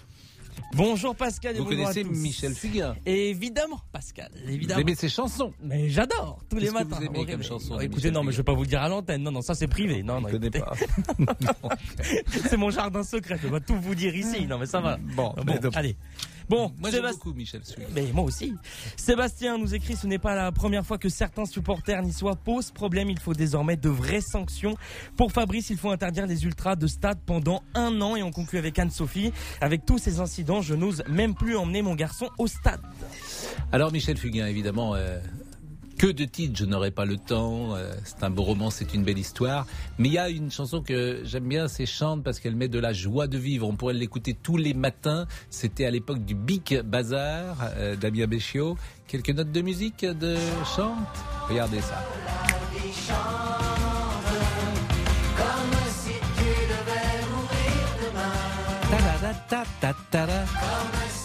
Bonjour 0.75 1.17
Pascal. 1.17 1.57
Vous 1.57 1.65
connaissez 1.65 2.05
Michel 2.05 2.55
Fugain? 2.55 2.95
Évidemment, 3.07 3.81
Pascal. 3.91 4.31
Évidemment. 4.47 4.75
Vous 4.77 4.81
aimez 4.83 4.95
ses 4.95 5.09
chansons? 5.09 5.53
Mais 5.63 5.89
j'adore 5.89 6.41
tous 6.49 6.57
les 6.57 6.71
matins. 6.71 6.97
Que 6.97 7.07
vous 7.07 7.15
aimez 7.15 7.27
comme 7.27 7.43
chanson 7.43 7.81
écoutez, 7.81 8.11
non, 8.11 8.23
mais 8.23 8.33
je 8.33 8.37
vais 8.39 8.43
pas 8.43 8.53
vous 8.53 8.63
le 8.63 8.69
dire 8.69 8.83
à 8.83 8.89
l'antenne. 8.89 9.23
Non, 9.23 9.33
non, 9.33 9.43
ça 9.43 9.55
c'est 9.55 9.67
privé. 9.67 10.03
Non, 10.03 10.21
non. 10.21 10.29
Je 10.29 10.37
connais 10.37 10.51
pas. 10.51 10.73
c'est 12.49 12.57
mon 12.57 12.71
jardin 12.71 13.03
secret. 13.03 13.39
Je 13.43 13.49
vais 13.49 13.61
tout 13.61 13.81
vous 13.81 13.95
dire 13.95 14.15
ici. 14.15 14.47
Non, 14.47 14.59
mais 14.59 14.67
ça 14.67 14.81
va. 14.81 14.99
Bon, 15.17 15.35
bon 15.45 15.59
allez. 15.75 15.97
Bon, 16.51 16.73
moi 16.79 16.91
beaucoup 17.13 17.33
Michel 17.33 17.63
Mais 17.95 18.11
moi 18.13 18.25
aussi. 18.25 18.55
Sébastien 18.97 19.57
nous 19.57 19.73
écrit 19.73 19.95
ce 19.95 20.09
n'est 20.09 20.19
pas 20.19 20.35
la 20.35 20.51
première 20.51 20.85
fois 20.85 20.99
que 20.99 21.09
certains 21.09 21.47
supporters 21.47 22.03
niçois 22.03 22.35
posent 22.35 22.73
problème. 22.73 23.09
Il 23.09 23.21
faut 23.21 23.35
désormais 23.35 23.77
de 23.77 23.89
vraies 23.89 24.21
sanctions. 24.21 24.75
Pour 25.17 25.31
Fabrice, 25.31 25.71
il 25.71 25.77
faut 25.77 25.91
interdire 25.91 26.27
les 26.27 26.43
ultras 26.43 26.75
de 26.75 26.89
stade 26.89 27.21
pendant 27.25 27.63
un 27.75 28.01
an. 28.01 28.17
Et 28.17 28.25
on 28.25 28.33
conclut 28.33 28.59
avec 28.59 28.81
Anne-Sophie. 28.81 29.33
Avec 29.61 29.87
tous 29.87 29.99
ces 29.99 30.19
incidents, 30.19 30.61
je 30.61 30.75
n'ose 30.75 31.05
même 31.09 31.37
plus 31.37 31.57
emmener 31.57 31.83
mon 31.83 31.95
garçon 31.95 32.29
au 32.37 32.49
stade. 32.49 32.81
Alors 33.71 33.93
Michel 33.93 34.17
Fugain, 34.17 34.49
évidemment, 34.49 34.97
euh, 34.97 35.21
que 36.01 36.07
de 36.07 36.25
titres, 36.25 36.59
je 36.59 36.65
n'aurai 36.65 36.91
pas 36.91 37.05
le 37.05 37.19
temps. 37.19 37.77
Euh, 37.77 37.93
c'est 38.05 38.25
un 38.25 38.31
beau 38.31 38.43
roman, 38.43 38.71
c'est 38.71 38.95
une 38.95 39.05
belle 39.05 39.19
histoire. 39.19 39.67
Mais 39.99 40.09
il 40.09 40.15
y 40.15 40.19
a 40.19 40.31
une 40.31 40.51
chanson 40.51 40.81
que 40.81 41.21
j'aime 41.25 41.47
bien, 41.47 41.69
c'est 41.69 41.85
Chante 41.85 42.25
parce 42.25 42.41
qu'elle 42.41 42.57
met 42.57 42.69
de 42.69 42.79
la 42.79 42.95
joie 42.95 43.27
de 43.27 43.37
vivre. 43.37 43.69
On 43.69 43.77
pourrait 43.77 43.93
l'écouter 43.93 44.33
tous 44.33 44.57
les 44.57 44.73
matins. 44.73 45.27
C'était 45.51 45.85
à 45.85 45.91
l'époque 45.91 46.25
du 46.25 46.35
Big 46.35 46.81
Bazar 46.81 47.59
euh, 47.77 47.97
Béchiot. 48.27 48.79
Quelques 49.09 49.29
notes 49.29 49.53
de 49.53 49.61
musique 49.61 50.07
de 50.07 50.37
Chante? 50.75 50.97
Regardez 51.51 51.83
ça. 51.83 52.03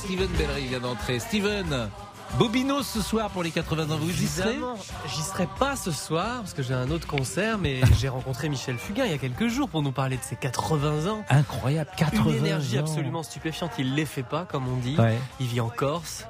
Steven 0.03 0.29
Bellery 0.37 0.67
vient 0.67 0.81
d'entrer. 0.81 1.19
Steven, 1.19 1.89
Bobino 2.37 2.83
ce 2.83 3.01
soir 3.01 3.29
pour 3.29 3.43
les 3.43 3.51
80 3.51 3.91
ans, 3.91 3.97
vous 3.97 4.09
y 4.09 4.27
serez 4.27 4.57
J'y 5.07 5.21
serai 5.21 5.47
pas 5.57 5.77
ce 5.77 5.91
soir 5.91 6.39
parce 6.39 6.53
que 6.53 6.63
j'ai 6.63 6.73
un 6.73 6.91
autre 6.91 7.07
concert, 7.07 7.57
mais 7.57 7.79
j'ai 7.99 8.09
rencontré 8.09 8.49
Michel 8.49 8.77
Fugain 8.77 9.05
il 9.05 9.11
y 9.11 9.13
a 9.13 9.17
quelques 9.17 9.47
jours 9.47 9.69
pour 9.69 9.81
nous 9.81 9.93
parler 9.93 10.17
de 10.17 10.21
ses 10.21 10.35
80 10.35 11.09
ans. 11.09 11.23
Incroyable, 11.29 11.89
80 11.95 12.21
ans. 12.21 12.29
Une 12.29 12.35
énergie 12.35 12.77
absolument 12.77 13.23
stupéfiante. 13.23 13.71
Il 13.79 13.95
les 13.95 14.05
fait 14.05 14.23
pas, 14.23 14.45
comme 14.45 14.67
on 14.67 14.77
dit. 14.77 14.97
Il 15.39 15.47
vit 15.47 15.61
en 15.61 15.69
Corse. 15.69 16.25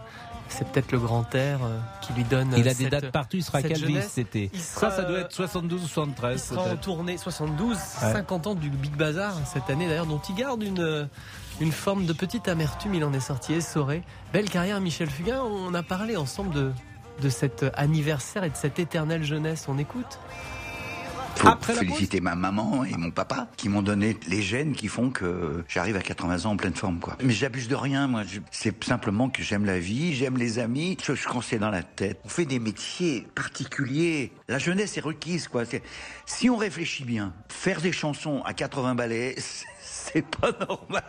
C'est 0.47 0.67
peut-être 0.67 0.91
le 0.91 0.99
grand 0.99 1.33
air 1.33 1.59
euh, 1.63 1.79
qui 2.01 2.13
lui 2.13 2.23
donne. 2.23 2.53
Il 2.55 2.69
a 2.69 2.75
des 2.75 2.87
dates 2.87 3.11
partout. 3.11 3.37
Il 3.37 3.43
sera 3.43 3.63
Calvis 3.63 4.03
cet 4.03 4.35
été. 4.35 4.51
Ça, 4.59 4.91
ça 4.91 5.01
doit 5.01 5.21
être 5.21 5.31
72 5.31 5.83
ou 5.83 5.87
73. 5.87 6.39
Il 6.39 6.55
sera 6.55 6.69
en 6.71 6.77
tournée 6.77 7.17
72, 7.17 7.75
50 7.77 8.47
ans 8.47 8.55
du 8.55 8.69
Big 8.69 8.95
Bazar 8.95 9.33
cette 9.51 9.71
année 9.71 9.87
d'ailleurs, 9.87 10.05
dont 10.05 10.21
il 10.29 10.35
garde 10.35 10.61
une 10.61 11.09
une 11.61 11.71
forme 11.71 12.05
de 12.05 12.13
petite 12.13 12.47
amertume. 12.47 12.93
Il 12.95 13.03
en 13.03 13.13
est 13.13 13.19
sorti 13.19 13.53
essoré. 13.53 14.03
Belle 14.33 14.49
carrière, 14.49 14.79
Michel 14.81 15.09
Fugain. 15.09 15.41
On 15.41 15.73
a 15.73 15.83
parlé 15.83 16.15
ensemble 16.15 16.53
de, 16.53 16.71
de 17.21 17.29
cet 17.29 17.65
anniversaire 17.75 18.43
et 18.43 18.49
de 18.49 18.55
cette 18.55 18.79
éternelle 18.79 19.23
jeunesse. 19.23 19.65
On 19.67 19.77
écoute 19.77 20.19
faut 21.35 21.49
Après 21.49 21.73
féliciter 21.73 22.21
ma 22.21 22.35
maman 22.35 22.85
et 22.85 22.95
mon 22.95 23.11
papa 23.11 23.49
qui 23.57 23.67
m'ont 23.67 23.81
donné 23.81 24.17
les 24.27 24.41
gènes 24.41 24.73
qui 24.73 24.87
font 24.87 25.09
que 25.09 25.65
j'arrive 25.67 25.97
à 25.97 26.01
80 26.01 26.45
ans 26.45 26.51
en 26.51 26.57
pleine 26.57 26.73
forme 26.73 26.99
quoi. 26.99 27.17
Mais 27.21 27.33
j'abuse 27.33 27.67
de 27.67 27.75
rien 27.75 28.07
moi, 28.07 28.23
c'est 28.51 28.83
simplement 28.83 29.29
que 29.29 29.43
j'aime 29.43 29.65
la 29.65 29.77
vie, 29.77 30.15
j'aime 30.15 30.37
les 30.37 30.59
amis, 30.59 30.97
je, 31.03 31.13
je 31.13 31.27
c'est 31.41 31.59
dans 31.59 31.69
la 31.71 31.83
tête. 31.83 32.19
On 32.23 32.29
fait 32.29 32.45
des 32.45 32.59
métiers 32.59 33.27
particuliers. 33.35 34.31
La 34.47 34.59
jeunesse 34.59 34.97
est 34.97 35.01
requise 35.01 35.47
quoi. 35.47 35.63
Si 36.25 36.49
on 36.49 36.55
réfléchit 36.55 37.03
bien, 37.03 37.33
faire 37.49 37.81
des 37.81 37.91
chansons 37.91 38.41
à 38.45 38.53
80 38.53 38.95
ballets, 38.95 39.35
c'est 40.13 40.25
pas 40.25 40.51
normal. 40.67 41.03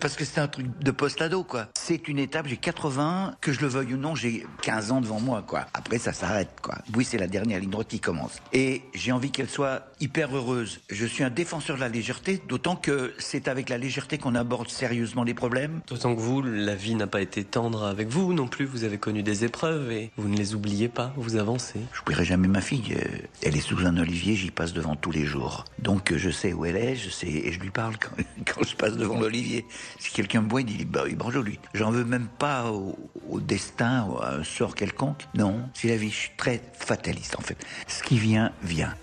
Parce 0.00 0.16
que 0.16 0.24
c'est 0.24 0.40
un 0.40 0.48
truc 0.48 0.66
de 0.78 0.90
post-ado, 0.90 1.44
quoi. 1.44 1.68
C'est 1.74 2.08
une 2.08 2.18
étape, 2.18 2.46
j'ai 2.46 2.56
80, 2.56 3.36
que 3.40 3.52
je 3.52 3.60
le 3.60 3.66
veuille 3.68 3.94
ou 3.94 3.96
non, 3.96 4.14
j'ai 4.14 4.46
15 4.62 4.92
ans 4.92 5.00
devant 5.00 5.20
moi, 5.20 5.42
quoi. 5.46 5.66
Après, 5.74 5.98
ça 5.98 6.12
s'arrête, 6.12 6.60
quoi. 6.60 6.76
Oui, 6.94 7.04
c'est 7.04 7.18
la 7.18 7.26
dernière 7.26 7.60
ligne 7.60 7.70
droite 7.70 7.88
qui 7.88 8.00
commence. 8.00 8.38
Et 8.52 8.82
j'ai 8.94 9.12
envie 9.12 9.30
qu'elle 9.30 9.48
soit 9.48 9.91
hyper 10.02 10.36
heureuse. 10.36 10.80
Je 10.90 11.06
suis 11.06 11.22
un 11.22 11.30
défenseur 11.30 11.76
de 11.76 11.80
la 11.80 11.88
légèreté, 11.88 12.42
d'autant 12.48 12.74
que 12.74 13.14
c'est 13.18 13.46
avec 13.46 13.68
la 13.68 13.78
légèreté 13.78 14.18
qu'on 14.18 14.34
aborde 14.34 14.68
sérieusement 14.68 15.22
les 15.22 15.32
problèmes. 15.32 15.80
D'autant 15.86 16.16
que 16.16 16.20
vous, 16.20 16.42
la 16.42 16.74
vie 16.74 16.96
n'a 16.96 17.06
pas 17.06 17.20
été 17.20 17.44
tendre 17.44 17.84
avec 17.84 18.08
vous 18.08 18.32
non 18.34 18.48
plus. 18.48 18.64
Vous 18.64 18.82
avez 18.82 18.98
connu 18.98 19.22
des 19.22 19.44
épreuves 19.44 19.92
et 19.92 20.10
vous 20.16 20.28
ne 20.28 20.36
les 20.36 20.56
oubliez 20.56 20.88
pas, 20.88 21.12
vous 21.16 21.36
avancez. 21.36 21.78
Je 21.92 22.00
n'oublierai 22.00 22.24
jamais 22.24 22.48
ma 22.48 22.60
fille. 22.60 22.94
Euh, 22.96 23.18
elle 23.42 23.56
est 23.56 23.60
sous 23.60 23.78
un 23.86 23.96
olivier, 23.96 24.34
j'y 24.34 24.50
passe 24.50 24.72
devant 24.72 24.96
tous 24.96 25.12
les 25.12 25.24
jours. 25.24 25.64
Donc 25.78 26.12
je 26.16 26.30
sais 26.30 26.52
où 26.52 26.64
elle 26.64 26.76
est, 26.76 26.96
je 26.96 27.08
sais, 27.08 27.28
et 27.28 27.52
je 27.52 27.60
lui 27.60 27.70
parle 27.70 27.94
quand, 27.96 28.64
je 28.68 28.74
passe 28.74 28.96
devant 28.96 29.20
l'olivier. 29.20 29.64
Si 30.00 30.12
quelqu'un 30.12 30.40
me 30.42 30.48
voit, 30.50 30.62
il 30.62 30.66
dit 30.66 30.84
bah, 30.84 31.04
bonjour 31.16 31.44
lui. 31.44 31.60
J'en 31.74 31.92
veux 31.92 32.04
même 32.04 32.26
pas 32.40 32.72
au, 32.72 33.40
destin, 33.40 34.06
ou 34.08 34.18
à 34.18 34.34
un 34.34 34.44
sort 34.44 34.74
quelconque. 34.74 35.28
Non, 35.36 35.60
c'est 35.74 35.88
la 35.88 35.96
vie. 35.96 36.10
Je 36.10 36.16
suis 36.16 36.30
très 36.36 36.60
fataliste 36.74 37.38
en 37.38 37.42
fait. 37.42 37.56
Ce 37.86 38.02
qui 38.02 38.18
vient, 38.18 38.50
vient. 38.64 38.94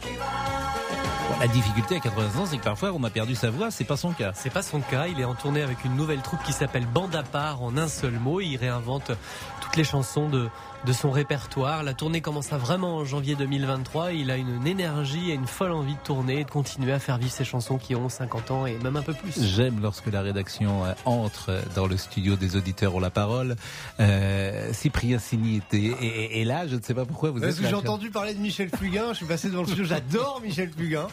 Keep 0.00 0.20
on. 0.20 0.51
La 1.40 1.48
difficulté 1.48 1.96
à 1.96 2.00
80 2.00 2.40
ans, 2.40 2.46
c'est 2.46 2.58
que 2.58 2.64
parfois 2.64 2.92
on 2.92 3.02
a 3.04 3.10
perdu 3.10 3.34
sa 3.34 3.50
voix, 3.50 3.70
c'est 3.70 3.84
pas 3.84 3.96
son 3.96 4.12
cas. 4.12 4.32
C'est 4.34 4.52
pas 4.52 4.62
son 4.62 4.80
cas, 4.80 5.06
il 5.06 5.20
est 5.20 5.24
en 5.24 5.34
tournée 5.34 5.62
avec 5.62 5.84
une 5.84 5.96
nouvelle 5.96 6.20
troupe 6.22 6.42
qui 6.42 6.52
s'appelle 6.52 6.86
Bande 6.86 7.14
à 7.14 7.22
part 7.22 7.62
en 7.62 7.76
un 7.76 7.88
seul 7.88 8.12
mot, 8.12 8.40
il 8.40 8.56
réinvente 8.56 9.12
toutes 9.60 9.76
les 9.76 9.84
chansons 9.84 10.28
de 10.28 10.48
de 10.86 10.92
son 10.92 11.10
répertoire. 11.10 11.82
La 11.82 11.94
tournée 11.94 12.20
commencera 12.20 12.58
vraiment 12.58 12.96
en 12.96 13.04
janvier 13.04 13.34
2023. 13.36 14.12
Il 14.12 14.30
a 14.30 14.36
une 14.36 14.66
énergie 14.66 15.30
et 15.30 15.34
une 15.34 15.46
folle 15.46 15.72
envie 15.72 15.94
de 15.94 16.00
tourner 16.00 16.40
et 16.40 16.44
de 16.44 16.50
continuer 16.50 16.92
à 16.92 16.98
faire 16.98 17.18
vivre 17.18 17.32
ses 17.32 17.44
chansons 17.44 17.78
qui 17.78 17.94
ont 17.94 18.08
50 18.08 18.50
ans 18.50 18.66
et 18.66 18.76
même 18.78 18.96
un 18.96 19.02
peu 19.02 19.14
plus. 19.14 19.40
J'aime 19.42 19.80
lorsque 19.80 20.06
la 20.06 20.22
rédaction 20.22 20.84
euh, 20.84 20.92
entre 21.04 21.62
dans 21.74 21.86
le 21.86 21.96
studio 21.96 22.36
des 22.36 22.56
auditeurs 22.56 22.94
ont 22.94 23.00
la 23.00 23.10
parole. 23.10 23.56
Euh, 24.00 24.72
Cyprien 24.72 25.18
Signy 25.18 25.56
était 25.56 25.96
et, 26.00 26.44
là, 26.44 26.66
je 26.66 26.76
ne 26.76 26.82
sais 26.82 26.94
pas 26.94 27.04
pourquoi 27.04 27.30
vous 27.30 27.42
êtes. 27.44 27.60
J'ai 27.62 27.74
entendu 27.74 28.10
parler 28.10 28.34
de 28.34 28.40
Michel 28.40 28.68
Fugain. 28.74 29.08
Je 29.10 29.18
suis 29.18 29.26
passé 29.26 29.48
devant 29.48 29.62
le 29.62 29.68
studio. 29.68 29.84
J'adore 29.84 30.40
Michel 30.42 30.70
Fugain. 30.76 31.06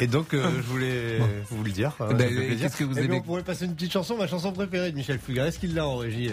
Et 0.00 0.06
donc, 0.06 0.32
euh, 0.34 0.50
je 0.56 0.62
voulais 0.62 1.18
vous 1.50 1.64
le 1.64 1.70
dire. 1.70 1.92
Ben, 1.98 2.58
qu'est-ce 2.58 2.76
que 2.76 2.84
vous 2.84 2.98
eh 2.98 3.04
aimez 3.04 3.18
On 3.18 3.22
pourrait 3.22 3.42
passer 3.42 3.64
une 3.64 3.74
petite 3.74 3.92
chanson, 3.92 4.16
ma 4.16 4.26
chanson 4.26 4.52
préférée 4.52 4.92
de 4.92 4.96
Michel 4.96 5.18
Fugain. 5.18 5.46
Est-ce 5.46 5.58
qu'il 5.58 5.74
l'a 5.74 5.86
en 5.86 5.96
régie 5.96 6.30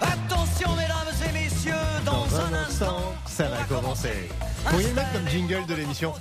Attention 0.00 0.76
mesdames 0.76 1.28
et 1.28 1.32
messieurs, 1.32 1.72
dans, 2.04 2.26
un, 2.36 2.52
instant, 2.66 3.14
ça 3.26 3.48
va 3.48 3.62
commencer. 3.64 4.28
Pourriez 4.68 4.88
le 4.88 4.94
mettre 4.94 5.12
comme 5.12 5.28
jingle 5.28 5.66
de 5.66 5.74
l'émission 5.74 6.12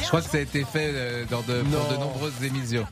Je 0.00 0.06
crois 0.06 0.20
que 0.20 0.28
ça 0.28 0.38
a 0.38 0.40
été 0.40 0.64
fait 0.64 0.90
euh, 0.92 1.24
dans 1.30 1.42
de, 1.42 1.62
pour 1.62 1.88
de 1.88 1.96
nombreuses 1.96 2.42
émissions. 2.42 2.86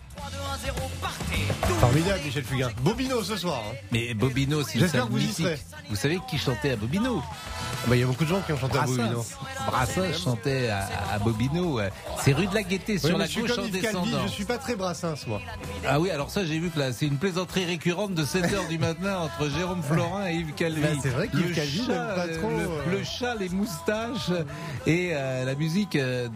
Formidable 1.81 2.21
Michel 2.25 2.45
Fugain. 2.45 2.71
Bobino 2.83 3.23
ce 3.23 3.37
soir. 3.37 3.63
Hein. 3.71 3.77
Mais 3.93 4.15
Bobino, 4.15 4.63
si 4.63 4.79
J'espère 4.79 5.07
que 5.07 5.13
vous 5.13 5.23
y 5.23 5.33
serez. 5.33 5.59
Vous 5.89 5.97
savez 5.97 6.19
qui 6.29 6.39
chantait 6.39 6.73
à 6.73 6.77
Bobino? 6.77 7.23
Bah, 7.87 7.95
il 7.95 8.01
y 8.01 8.03
a 8.03 8.07
beaucoup 8.07 8.25
de 8.25 8.29
gens 8.29 8.41
qui 8.41 8.53
ont 8.53 8.59
chanté 8.59 8.79
à 8.79 8.83
Bobino. 8.85 9.25
Brassens 9.67 10.13
chantait 10.13 10.69
à, 10.69 11.19
Bobino. 11.21 11.81
C'est 12.21 12.33
rue 12.33 12.47
de 12.47 12.55
la 12.55 12.63
Gaîté, 12.63 12.99
sur 12.99 13.17
la 13.17 13.29
gauche 13.29 13.59
en 13.59 13.69
descendant. 13.69 14.27
je 14.27 14.33
suis 14.33 14.45
pas 14.45 14.59
très 14.59 14.75
Brassens, 14.75 15.27
moi. 15.27 15.41
Ah 15.87 16.01
oui, 16.01 16.11
alors 16.11 16.31
ça, 16.31 16.45
j'ai 16.45 16.59
vu 16.59 16.71
que 16.71 16.79
là, 16.79 16.93
c'est 16.93 17.07
une 17.07 17.19
plaisanterie 17.19 17.65
récurrente 17.65 18.15
de 18.15 18.25
7h 18.25 18.69
du 18.69 18.79
matin 18.79 19.19
entre 19.19 19.49
Jérôme 19.51 19.83
Florin 19.83 20.29
et 20.29 20.35
Yves 20.35 20.55
Calvi. 20.55 20.83
Bah, 20.83 20.89
c'est 21.03 21.11
vrai 21.11 21.29
qu'Yves 21.29 21.55
Calvi 21.55 21.83
n'aime 21.83 22.15
pas 22.15 22.29
trop. 22.29 22.51
Le, 22.91 22.99
euh. 22.99 23.05
chat, 23.05 23.35
les 23.37 23.49
moustaches 23.49 24.31
et 24.87 25.11
euh, 25.13 25.45
la 25.45 25.55
musique 25.55 25.97
de. 25.97 26.29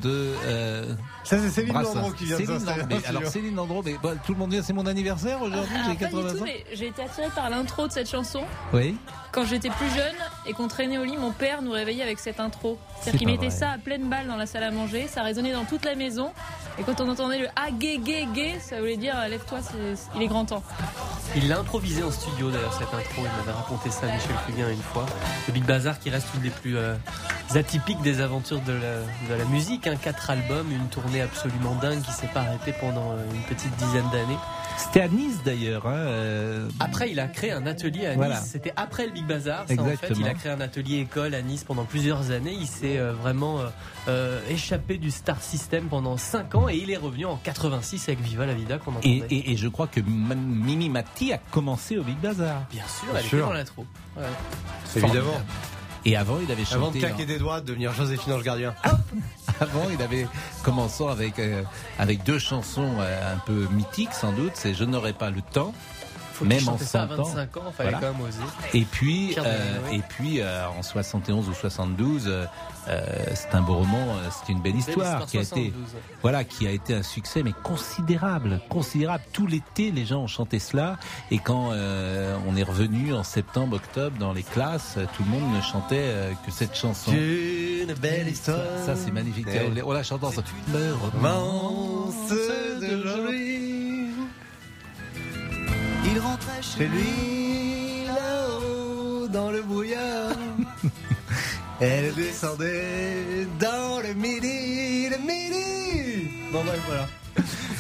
Euh, 0.47 0.95
ça, 1.25 1.39
c'est 1.39 1.51
Céline 1.51 1.75
Landreau 1.75 2.11
qui 2.13 2.25
vient 2.25 2.39
de 2.39 2.45
s'installer. 2.45 2.97
Alors, 3.07 3.27
Céline 3.27 3.57
Landreau, 3.57 3.83
mais 3.85 3.97
tout 4.25 4.33
le 4.33 4.39
monde 4.39 4.51
dit 4.51 4.61
c'est 4.63 4.73
mon 4.73 4.87
anniversaire 4.87 5.41
aujourd'hui, 5.43 5.77
j'ai 5.89 5.97
80 5.97 6.43
ans. 6.43 6.47
J'ai 6.73 6.87
été 6.89 7.03
attirée 7.03 7.31
par 7.35 7.51
l'intro 7.51 7.87
de 7.87 7.93
cette 7.93 8.11
chanson. 8.11 8.43
Oui. 8.73 8.97
Quand 9.31 9.47
j'étais 9.47 9.71
plus 9.71 9.89
jeune 9.89 10.15
et 10.47 10.53
qu'on 10.53 10.69
traînait 10.69 10.99
au 10.99 11.05
lit, 11.05 11.17
mon 11.17 11.33
père 11.33 11.63
nous 11.63 11.71
réveillait 11.71 12.03
avec 12.03 12.19
cette 12.19 12.39
intro. 12.39 12.79
C'est-à-dire 13.01 13.19
qu'il 13.19 13.29
mettait 13.29 13.51
ça 13.51 13.71
à 13.71 13.79
pleine 13.79 14.11
balle 14.11 14.27
dans 14.27 14.37
la 14.37 14.47
salle 14.47 14.65
à 14.65 14.71
manger, 14.71 15.07
ça 15.09 15.23
résonnait 15.23 15.53
dans 15.53 15.65
toute 15.65 15.85
la 15.85 15.95
maison. 15.95 16.33
Et 16.79 16.83
quand 16.83 17.01
on 17.01 17.09
entendait 17.09 17.39
le 17.39 17.49
ah 17.57 17.71
gay 17.71 17.99
gay 17.99 18.27
gay, 18.33 18.59
ça 18.61 18.79
voulait 18.79 18.97
dire 18.97 19.15
lève-toi, 19.29 19.59
il 20.17 20.23
est 20.23 20.27
grand 20.27 20.45
temps. 20.45 20.63
Il 21.37 21.49
l'a 21.49 21.59
improvisé 21.61 22.03
en 22.03 22.11
studio 22.11 22.51
d'ailleurs 22.51 22.73
cette 22.75 22.89
intro, 22.89 23.19
il 23.19 23.39
m'avait 23.39 23.57
raconté 23.57 23.91
ça 23.91 24.07
Michel 24.07 24.37
Fugain 24.47 24.71
une 24.71 24.83
fois. 24.83 25.07
Le 25.49 25.53
Big 25.53 25.65
Bazar 25.65 25.99
qui 25.99 26.11
reste 26.11 26.29
une 26.35 26.43
des 26.43 26.51
plus 26.51 26.77
euh, 26.77 26.95
atypiques 27.55 28.01
des 28.03 28.21
aventures 28.21 28.61
de 28.61 28.73
la, 28.73 29.35
de 29.35 29.39
la 29.39 29.45
musique, 29.47 29.87
hein. 29.87 29.97
quatre 30.01 30.31
albums, 30.31 30.71
une 30.71 30.89
tournée 30.89 31.12
absolument 31.21 31.75
dingue 31.77 32.03
qui 32.03 32.13
s'est 32.13 32.29
pas 32.29 32.41
arrêtée 32.41 32.73
pendant 32.81 33.13
euh, 33.13 33.25
une 33.35 33.43
petite 33.43 33.75
dizaine 33.77 34.09
d'années. 34.11 34.39
C'était 34.77 35.01
à 35.03 35.09
Nice 35.09 35.39
d'ailleurs. 35.45 35.87
Hein, 35.87 35.95
euh. 35.95 36.69
Après, 36.81 37.11
il 37.11 37.21
a 37.21 37.29
créé 37.29 37.53
un 37.53 37.67
atelier 37.67 38.07
à 38.07 38.17
Nice. 38.17 38.49
C'était 38.51 38.73
après 38.77 39.07
le 39.07 39.13
Big 39.13 39.27
Bazar. 39.27 39.65
Ça, 39.69 39.81
en 39.81 39.85
fait, 39.85 40.13
il 40.19 40.27
a 40.27 40.35
créé 40.35 40.53
un 40.53 40.61
atelier 40.61 41.01
école 41.01 41.35
à 41.35 41.43
Nice 41.43 41.65
pendant 41.65 41.85
plusieurs 41.85 42.31
années. 42.31 42.57
Il 42.59 42.67
s'est 42.67 42.99
euh, 42.99 43.13
vraiment 43.13 43.61
euh, 44.09 44.41
échappé 44.49 44.99
du 44.99 45.11
Star 45.11 45.41
System 45.41 45.87
pendant 45.89 46.17
5 46.17 46.55
ans 46.55 46.69
et 46.69 46.77
il 46.77 46.91
est 46.91 46.97
revenu 46.97 47.27
en 47.27 47.37
86 47.37 48.09
avec 48.09 48.21
Viva 48.21 48.47
la 48.47 48.55
Vida 48.55 48.79
qu'on 48.79 48.93
et, 49.03 49.23
et, 49.31 49.53
et, 49.53 49.57
je 49.57 49.69
crois 49.69 49.87
que 49.87 50.01
Mimi 50.01 50.89
Mati 50.89 51.33
a 51.33 51.39
commencé 51.39 51.99
au 51.99 52.03
Big 52.03 52.19
Bazar. 52.19 52.65
Bien 52.71 52.85
sûr, 52.87 53.09
elle 53.17 53.27
était 53.27 53.39
dans 53.39 53.53
l'intro. 53.53 53.87
Évidemment. 54.97 55.41
Et 56.05 56.17
avant, 56.17 56.39
il 56.43 56.51
avait 56.51 56.65
chanté. 56.65 56.77
Avant 56.77 56.91
de 56.91 56.99
claquer 56.99 57.27
des 57.27 57.39
doigts, 57.39 57.61
de 57.61 57.67
devenir 57.67 57.93
Joséphine 57.93 58.33
Ange 58.33 58.43
Gardien. 58.43 58.75
avant, 59.61 59.87
il 59.93 60.03
avait 60.03 60.27
commencé 60.63 61.05
avec, 61.05 61.39
euh, 61.39 61.63
avec 61.99 62.25
deux 62.25 62.39
chansons 62.39 62.91
euh, 62.99 63.35
un 63.35 63.39
peu 63.39 63.69
mythiques, 63.73 64.13
sans 64.13 64.33
doute. 64.33 64.53
C'est 64.55 64.75
Je 64.75 64.85
n'aurai 64.85 65.13
pas 65.13 65.31
le 65.31 65.43
temps 65.43 65.73
même 66.45 66.69
en 66.69 66.79
100 66.79 67.19
ans. 67.19 67.25
fallait 67.77 67.93
quand 67.93 68.01
même 68.01 68.21
oser. 68.21 68.39
Et 68.75 68.85
puis, 68.85 69.35
euh, 69.39 69.91
et 69.93 70.01
puis 70.09 70.41
euh, 70.41 70.69
en 70.69 70.83
71 70.83 71.49
ou 71.49 71.55
72, 71.55 72.29
euh, 72.29 72.47
c'est 73.35 73.55
un 73.55 73.63
beau 73.63 73.75
roman, 73.75 74.17
c'est 74.31 74.53
une 74.53 74.61
belle 74.61 74.77
histoire, 74.77 75.27
qui 75.27 75.39
a 75.39 75.43
été, 75.43 75.73
voilà, 76.21 76.45
qui 76.45 76.67
a 76.67 76.71
été 76.71 76.95
un 76.95 77.03
succès 77.03 77.43
mais 77.43 77.53
considérable, 77.63 78.61
considérable. 78.69 79.23
Tout 79.33 79.47
l'été, 79.47 79.91
les 79.91 80.05
gens 80.05 80.23
ont 80.23 80.27
chanté 80.27 80.59
cela, 80.59 80.99
et 81.31 81.39
quand 81.39 81.71
on 81.73 82.57
est 82.57 82.63
revenu 82.63 83.15
en 83.15 83.23
septembre, 83.23 83.77
octobre 83.77 84.17
dans 84.19 84.33
les 84.33 84.43
classes, 84.43 84.99
tout 85.17 85.23
le 85.25 85.31
monde 85.31 85.55
ne 85.55 85.61
chantait 85.61 86.35
que 86.45 86.51
cette 86.51 86.75
chanson. 86.75 87.13
Une 87.13 87.95
belle 87.95 88.29
histoire. 88.29 88.59
Ça, 88.85 88.97
c'est 88.97 89.13
magnifique. 89.13 89.47
On 89.85 89.93
la 89.93 90.03
chante 90.03 90.25
ensemble. 90.25 90.47
Romance 91.13 92.33
d'aujourd'hui. 92.81 93.52
Rentrait 96.23 96.63
chez 96.63 96.87
lui 96.87 98.07
là-haut 98.07 99.29
dans 99.29 99.51
le 99.51 99.63
brouillard. 99.63 100.37
Elle 101.81 102.15
descendait 102.15 103.47
dans 103.59 104.01
le 104.01 104.15
midi, 104.15 105.09
le 105.09 105.19
midi. 105.19 106.29
Bon 106.53 106.63
bref, 106.65 106.81
voilà. 106.87 107.09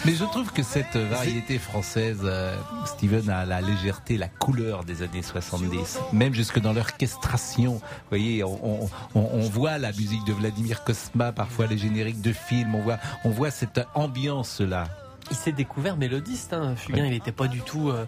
Mais 0.04 0.14
je 0.14 0.24
trouve 0.24 0.52
que 0.52 0.64
cette 0.64 0.96
variété 0.96 1.58
française, 1.58 2.18
euh, 2.24 2.56
Steven, 2.86 3.30
a 3.30 3.46
la 3.46 3.60
légèreté, 3.60 4.16
la 4.16 4.26
couleur 4.26 4.82
des 4.82 5.02
années 5.02 5.22
70. 5.22 6.00
Même 6.12 6.34
jusque 6.34 6.58
dans 6.58 6.72
l'orchestration. 6.72 7.74
Vous 7.74 8.08
voyez, 8.08 8.42
on, 8.42 8.90
on, 9.14 9.48
voit 9.48 9.78
la 9.78 9.92
musique 9.92 10.24
de 10.24 10.32
Vladimir 10.32 10.82
Kosma, 10.82 11.30
parfois 11.30 11.66
les 11.66 11.78
génériques 11.78 12.20
de 12.20 12.32
films. 12.32 12.74
On 12.74 12.80
voit, 12.80 12.98
on 13.24 13.30
voit 13.30 13.52
cette 13.52 13.80
ambiance-là 13.94 14.88
il 15.30 15.36
s'est 15.36 15.52
découvert 15.52 15.96
mélodiste. 15.96 16.52
Hein. 16.52 16.74
Fugain, 16.76 17.04
il 17.04 17.12
n'était 17.12 17.32
pas 17.32 17.48
du 17.48 17.60
tout 17.60 17.88
euh, 17.90 18.04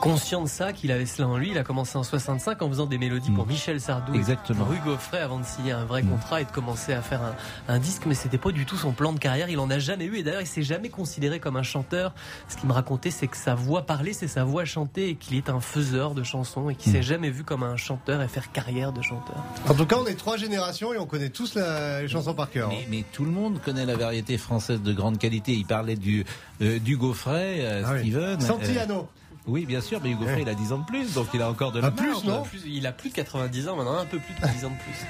conscient 0.00 0.42
de 0.42 0.48
ça, 0.48 0.72
qu'il 0.72 0.90
avait 0.90 1.06
cela 1.06 1.28
en 1.28 1.36
lui. 1.36 1.50
Il 1.50 1.58
a 1.58 1.62
commencé 1.62 1.96
en 1.96 2.02
65 2.02 2.62
en 2.62 2.68
faisant 2.68 2.86
des 2.86 2.98
mélodies 2.98 3.30
pour 3.30 3.46
mm. 3.46 3.50
Michel 3.50 3.80
Sardou 3.80 4.14
Exactement. 4.14 4.66
et 4.66 4.68
Rue 4.70 4.80
Gaufret 4.84 5.20
avant 5.20 5.38
de 5.38 5.44
signer 5.44 5.72
un 5.72 5.84
vrai 5.84 6.02
mm. 6.02 6.10
contrat 6.10 6.40
et 6.40 6.44
de 6.44 6.50
commencer 6.50 6.92
à 6.92 7.02
faire 7.02 7.20
un, 7.68 7.78
disque. 7.78 8.02
Mais 8.06 8.14
c'était 8.14 8.38
pas 8.38 8.50
du 8.50 8.66
tout 8.66 8.76
son 8.76 8.92
plan 8.92 9.12
de 9.12 9.18
carrière. 9.18 9.48
Il 9.48 9.58
en 9.58 9.70
a 9.70 9.78
jamais 9.78 10.06
eu. 10.06 10.16
Et 10.16 10.22
d'ailleurs, 10.22 10.40
il 10.40 10.46
s'est 10.46 10.62
jamais 10.62 10.88
considéré 10.88 11.38
comme 11.38 11.56
un 11.56 11.62
chanteur. 11.62 12.14
Ce 12.48 12.56
qu'il 12.56 12.68
me 12.68 12.72
racontait, 12.72 13.10
c'est 13.10 13.28
que 13.28 13.36
sa 13.36 13.54
voix 13.54 13.82
parler, 13.82 14.12
c'est 14.12 14.28
sa 14.28 14.44
voix 14.44 14.64
chanter 14.64 15.10
et 15.10 15.14
qu'il 15.14 15.36
est 15.36 15.48
un 15.48 15.60
faiseur 15.60 16.14
de 16.14 16.22
chansons 16.22 16.70
et 16.70 16.74
qu'il 16.74 16.92
mm. 16.92 16.96
s'est 16.96 17.02
jamais 17.02 17.30
vu 17.30 17.44
comme 17.44 17.62
un 17.62 17.76
chanteur 17.76 18.22
et 18.22 18.28
faire 18.28 18.50
carrière 18.52 18.92
de 18.92 19.02
chanteur. 19.02 19.36
En 19.68 19.74
tout 19.74 19.86
cas, 19.86 19.96
on 19.96 20.06
est 20.06 20.14
trois 20.14 20.36
générations 20.36 20.92
et 20.94 20.98
on 20.98 21.06
connaît 21.06 21.30
tous 21.30 21.54
les 21.54 22.08
chansons 22.08 22.34
par 22.34 22.50
cœur. 22.50 22.68
Mais, 22.70 22.86
mais, 22.90 23.04
tout 23.12 23.24
le 23.24 23.30
monde 23.30 23.60
connaît 23.64 23.86
la 23.86 23.96
variété 23.96 24.38
française 24.38 24.82
de 24.82 24.92
grande 24.92 25.18
qualité. 25.18 25.52
Il 25.52 25.66
parlait 25.66 25.96
du, 25.96 26.24
euh, 26.62 26.78
du 26.78 26.96
Gaufret, 26.96 27.58
euh, 27.60 27.82
ah 27.84 27.98
Steven. 27.98 28.40
Santillano. 28.40 29.08
Oui, 29.46 29.66
bien 29.66 29.80
sûr, 29.80 30.00
mais 30.02 30.10
Hugo 30.10 30.24
Frey, 30.24 30.42
il 30.42 30.48
a 30.48 30.54
10 30.54 30.72
ans 30.72 30.78
de 30.78 30.84
plus, 30.84 31.14
donc 31.14 31.28
il 31.32 31.40
a 31.42 31.50
encore 31.50 31.72
de 31.72 31.80
la 31.80 31.88
ah, 31.88 31.90
plus, 31.90 32.24
non 32.24 32.44
Il 32.66 32.86
a 32.86 32.92
plus 32.92 33.10
de 33.10 33.14
90 33.14 33.68
ans, 33.68 33.76
maintenant 33.76 33.98
un 33.98 34.04
peu 34.04 34.18
plus 34.18 34.34
de 34.34 34.40
10 34.40 34.64
ans 34.66 34.70
de 34.70 34.76
plus. 34.76 35.06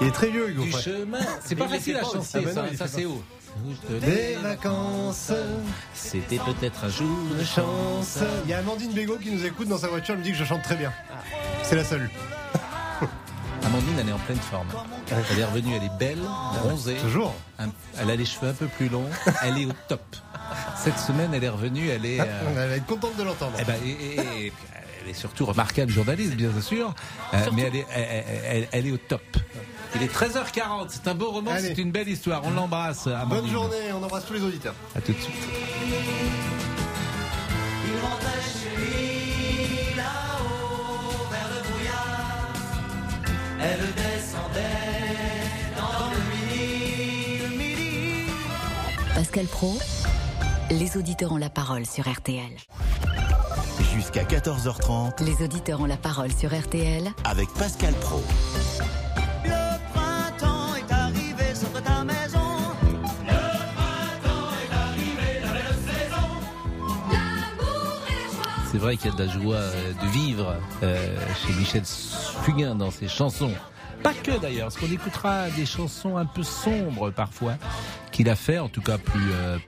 Il 0.00 0.06
est 0.06 0.12
très 0.12 0.30
vieux, 0.30 0.50
Hugo 0.50 0.64
Frey. 0.66 1.04
C'est 1.40 1.56
pas 1.56 1.68
facile 1.68 1.96
à 1.96 2.02
chanter, 2.02 2.46
ça, 2.52 2.64
ça 2.76 2.86
c'est 2.86 3.04
haut. 3.04 3.22
Des 4.00 4.36
vacances, 4.42 5.32
c'était 5.94 6.38
peut-être 6.38 6.84
un 6.84 6.88
jour 6.88 7.18
de 7.38 7.44
chance. 7.44 8.18
Il 8.44 8.50
y 8.50 8.52
a 8.52 8.58
Amandine 8.58 8.92
Bégaud 8.92 9.18
qui 9.18 9.30
nous 9.30 9.44
écoute 9.46 9.68
dans 9.68 9.78
sa 9.78 9.88
voiture, 9.88 10.14
elle 10.14 10.20
me 10.20 10.24
dit 10.24 10.32
que 10.32 10.38
je 10.38 10.44
chante 10.44 10.62
très 10.62 10.76
bien. 10.76 10.92
C'est 11.62 11.76
la 11.76 11.84
seule. 11.84 12.10
Amandine, 13.64 13.94
elle 14.00 14.08
est 14.08 14.12
en 14.12 14.18
pleine 14.18 14.38
forme. 14.38 14.66
Elle 15.08 15.38
est 15.38 15.44
revenue, 15.44 15.74
elle 15.74 15.84
est 15.84 15.98
belle, 15.98 16.22
bronzée. 16.62 16.96
Toujours. 16.96 17.34
Elle 17.98 18.10
a 18.10 18.16
les 18.16 18.24
cheveux 18.24 18.48
un 18.48 18.54
peu 18.54 18.66
plus 18.66 18.88
longs. 18.88 19.08
Elle 19.42 19.58
est 19.58 19.66
au 19.66 19.72
top. 19.88 20.02
Cette 20.76 20.98
semaine, 20.98 21.32
elle 21.34 21.44
est 21.44 21.48
revenue, 21.48 21.88
elle 21.88 22.06
est. 22.06 22.20
Euh, 22.24 22.62
elle 22.62 22.68
va 22.68 22.76
être 22.76 22.86
contente 22.86 23.16
de 23.16 23.22
l'entendre. 23.22 23.56
Eh 23.60 23.64
ben, 23.64 23.74
elle 25.04 25.10
est 25.10 25.14
surtout 25.14 25.44
remarquable 25.44 25.90
journaliste, 25.90 26.34
bien 26.34 26.50
sûr, 26.60 26.94
euh, 27.34 27.38
mais 27.52 27.62
elle 27.62 27.76
est, 27.76 28.68
elle, 28.72 28.86
est 28.86 28.90
au 28.92 28.96
top. 28.96 29.22
Il 29.94 30.02
est 30.02 30.12
13h40, 30.12 30.86
c'est 30.88 31.08
un 31.08 31.14
beau 31.14 31.30
roman, 31.30 31.52
c'est 31.58 31.78
une 31.78 31.90
belle 31.90 32.08
histoire. 32.08 32.42
On 32.44 32.50
l'embrasse. 32.50 33.08
Bonne 33.28 33.48
journée, 33.48 33.92
on 33.92 34.02
embrasse 34.02 34.24
tous 34.26 34.34
les 34.34 34.42
auditeurs. 34.42 34.74
À 34.96 35.00
tout 35.00 35.12
de 35.12 35.18
suite. 35.18 35.34
Il 37.86 38.00
rentrait 38.00 38.40
chez 38.42 38.76
lui 38.76 39.96
là-haut 39.96 41.26
vers 41.30 41.48
le 41.54 41.60
brouillard. 41.68 42.52
Elle 43.60 43.86
descendait 43.94 44.60
dans 45.76 46.10
le 46.10 46.20
midi, 46.30 47.38
le 47.42 47.48
midi. 47.56 48.30
Pascal 49.14 49.46
Pro 49.46 49.78
les 50.78 50.96
auditeurs 50.96 51.32
ont 51.32 51.36
la 51.36 51.50
parole 51.50 51.86
sur 51.86 52.10
RTL. 52.10 52.50
Jusqu'à 53.94 54.24
14h30, 54.24 55.24
les 55.24 55.44
auditeurs 55.44 55.80
ont 55.80 55.86
la 55.86 55.96
parole 55.96 56.32
sur 56.32 56.52
RTL 56.52 57.08
avec 57.24 57.48
Pascal 57.54 57.94
Pro. 57.94 58.22
C'est 68.72 68.78
vrai 68.78 68.96
qu'il 68.96 69.10
y 69.10 69.14
a 69.14 69.16
de 69.16 69.24
la 69.24 69.32
joie 69.32 69.54
euh, 69.54 69.92
de 69.92 70.08
vivre 70.08 70.56
euh, 70.82 71.16
chez 71.46 71.52
Michel 71.52 71.84
Fugain 72.42 72.74
dans 72.74 72.90
ses 72.90 73.06
chansons. 73.06 73.52
Pas 74.02 74.12
que 74.12 74.36
d'ailleurs, 74.40 74.66
parce 74.66 74.76
qu'on 74.76 74.92
écoutera 74.92 75.48
des 75.50 75.64
chansons 75.64 76.16
un 76.16 76.26
peu 76.26 76.42
sombres 76.42 77.10
parfois, 77.10 77.54
qu'il 78.10 78.28
a 78.28 78.34
fait 78.34 78.58
en 78.58 78.68
tout 78.68 78.82
cas 78.82 78.98
plus, 78.98 79.32
euh, 79.32 79.58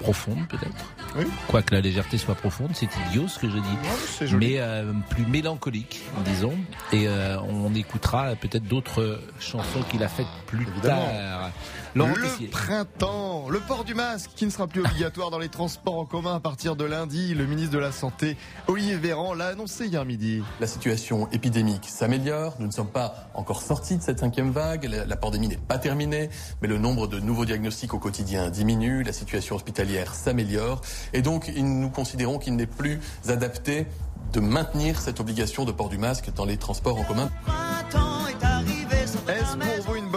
profondes 0.00 0.46
peut-être. 0.48 0.94
Oui. 1.16 1.24
Quoique 1.46 1.74
la 1.74 1.80
légèreté 1.80 2.18
soit 2.18 2.34
profonde, 2.34 2.70
c'est 2.74 2.88
idiot 3.08 3.28
ce 3.28 3.38
que 3.38 3.48
je 3.48 3.56
dis. 3.56 4.34
Mais 4.36 4.54
euh, 4.58 4.92
plus 5.10 5.26
mélancolique, 5.26 6.02
disons. 6.24 6.54
Et 6.92 7.06
euh, 7.06 7.38
on 7.40 7.74
écoutera 7.74 8.34
peut-être 8.36 8.64
d'autres 8.64 9.20
chansons 9.38 9.82
qu'il 9.90 10.02
a 10.02 10.08
faites 10.08 10.26
plus 10.46 10.66
tard. 10.82 11.50
Le 11.94 12.50
printemps, 12.50 13.48
le 13.48 13.58
port 13.60 13.84
du 13.84 13.94
masque 13.94 14.30
qui 14.36 14.46
ne 14.46 14.50
sera 14.50 14.66
plus 14.66 14.80
obligatoire 14.80 15.30
dans 15.30 15.38
les 15.38 15.48
transports 15.48 15.98
en 15.98 16.04
commun 16.04 16.36
à 16.36 16.40
partir 16.40 16.76
de 16.76 16.84
lundi. 16.84 17.34
Le 17.34 17.46
ministre 17.46 17.72
de 17.72 17.78
la 17.78 17.92
Santé, 17.92 18.36
Olivier 18.68 18.96
Véran, 18.96 19.34
l'a 19.34 19.48
annoncé 19.48 19.86
hier 19.86 20.04
midi. 20.04 20.42
La 20.60 20.66
situation 20.66 21.28
épidémique 21.32 21.86
s'améliore. 21.88 22.54
Nous 22.58 22.66
ne 22.66 22.72
sommes 22.72 22.90
pas 22.90 23.30
encore 23.34 23.62
sortis 23.62 23.96
de 23.96 24.02
cette 24.02 24.20
cinquième 24.20 24.50
vague. 24.50 24.84
La, 24.84 25.16
pandémie 25.16 25.48
n'est 25.48 25.56
pas 25.56 25.78
terminée, 25.78 26.30
mais 26.62 26.68
le 26.68 26.78
nombre 26.78 27.06
de 27.06 27.18
nouveaux 27.18 27.44
diagnostics 27.44 27.94
au 27.94 27.98
quotidien 27.98 28.50
diminue. 28.50 29.02
La 29.02 29.12
situation 29.12 29.56
hospitalière 29.56 30.14
s'améliore. 30.14 30.80
Et 31.12 31.22
donc, 31.22 31.50
nous 31.56 31.90
considérons 31.90 32.38
qu'il 32.38 32.56
n'est 32.56 32.66
plus 32.66 33.00
adapté 33.28 33.86
de 34.32 34.40
maintenir 34.40 35.00
cette 35.00 35.18
obligation 35.18 35.64
de 35.64 35.72
port 35.72 35.88
du 35.88 35.98
masque 35.98 36.32
dans 36.34 36.44
les 36.44 36.56
transports 36.56 36.98
en 36.98 37.04
commun. 37.04 37.30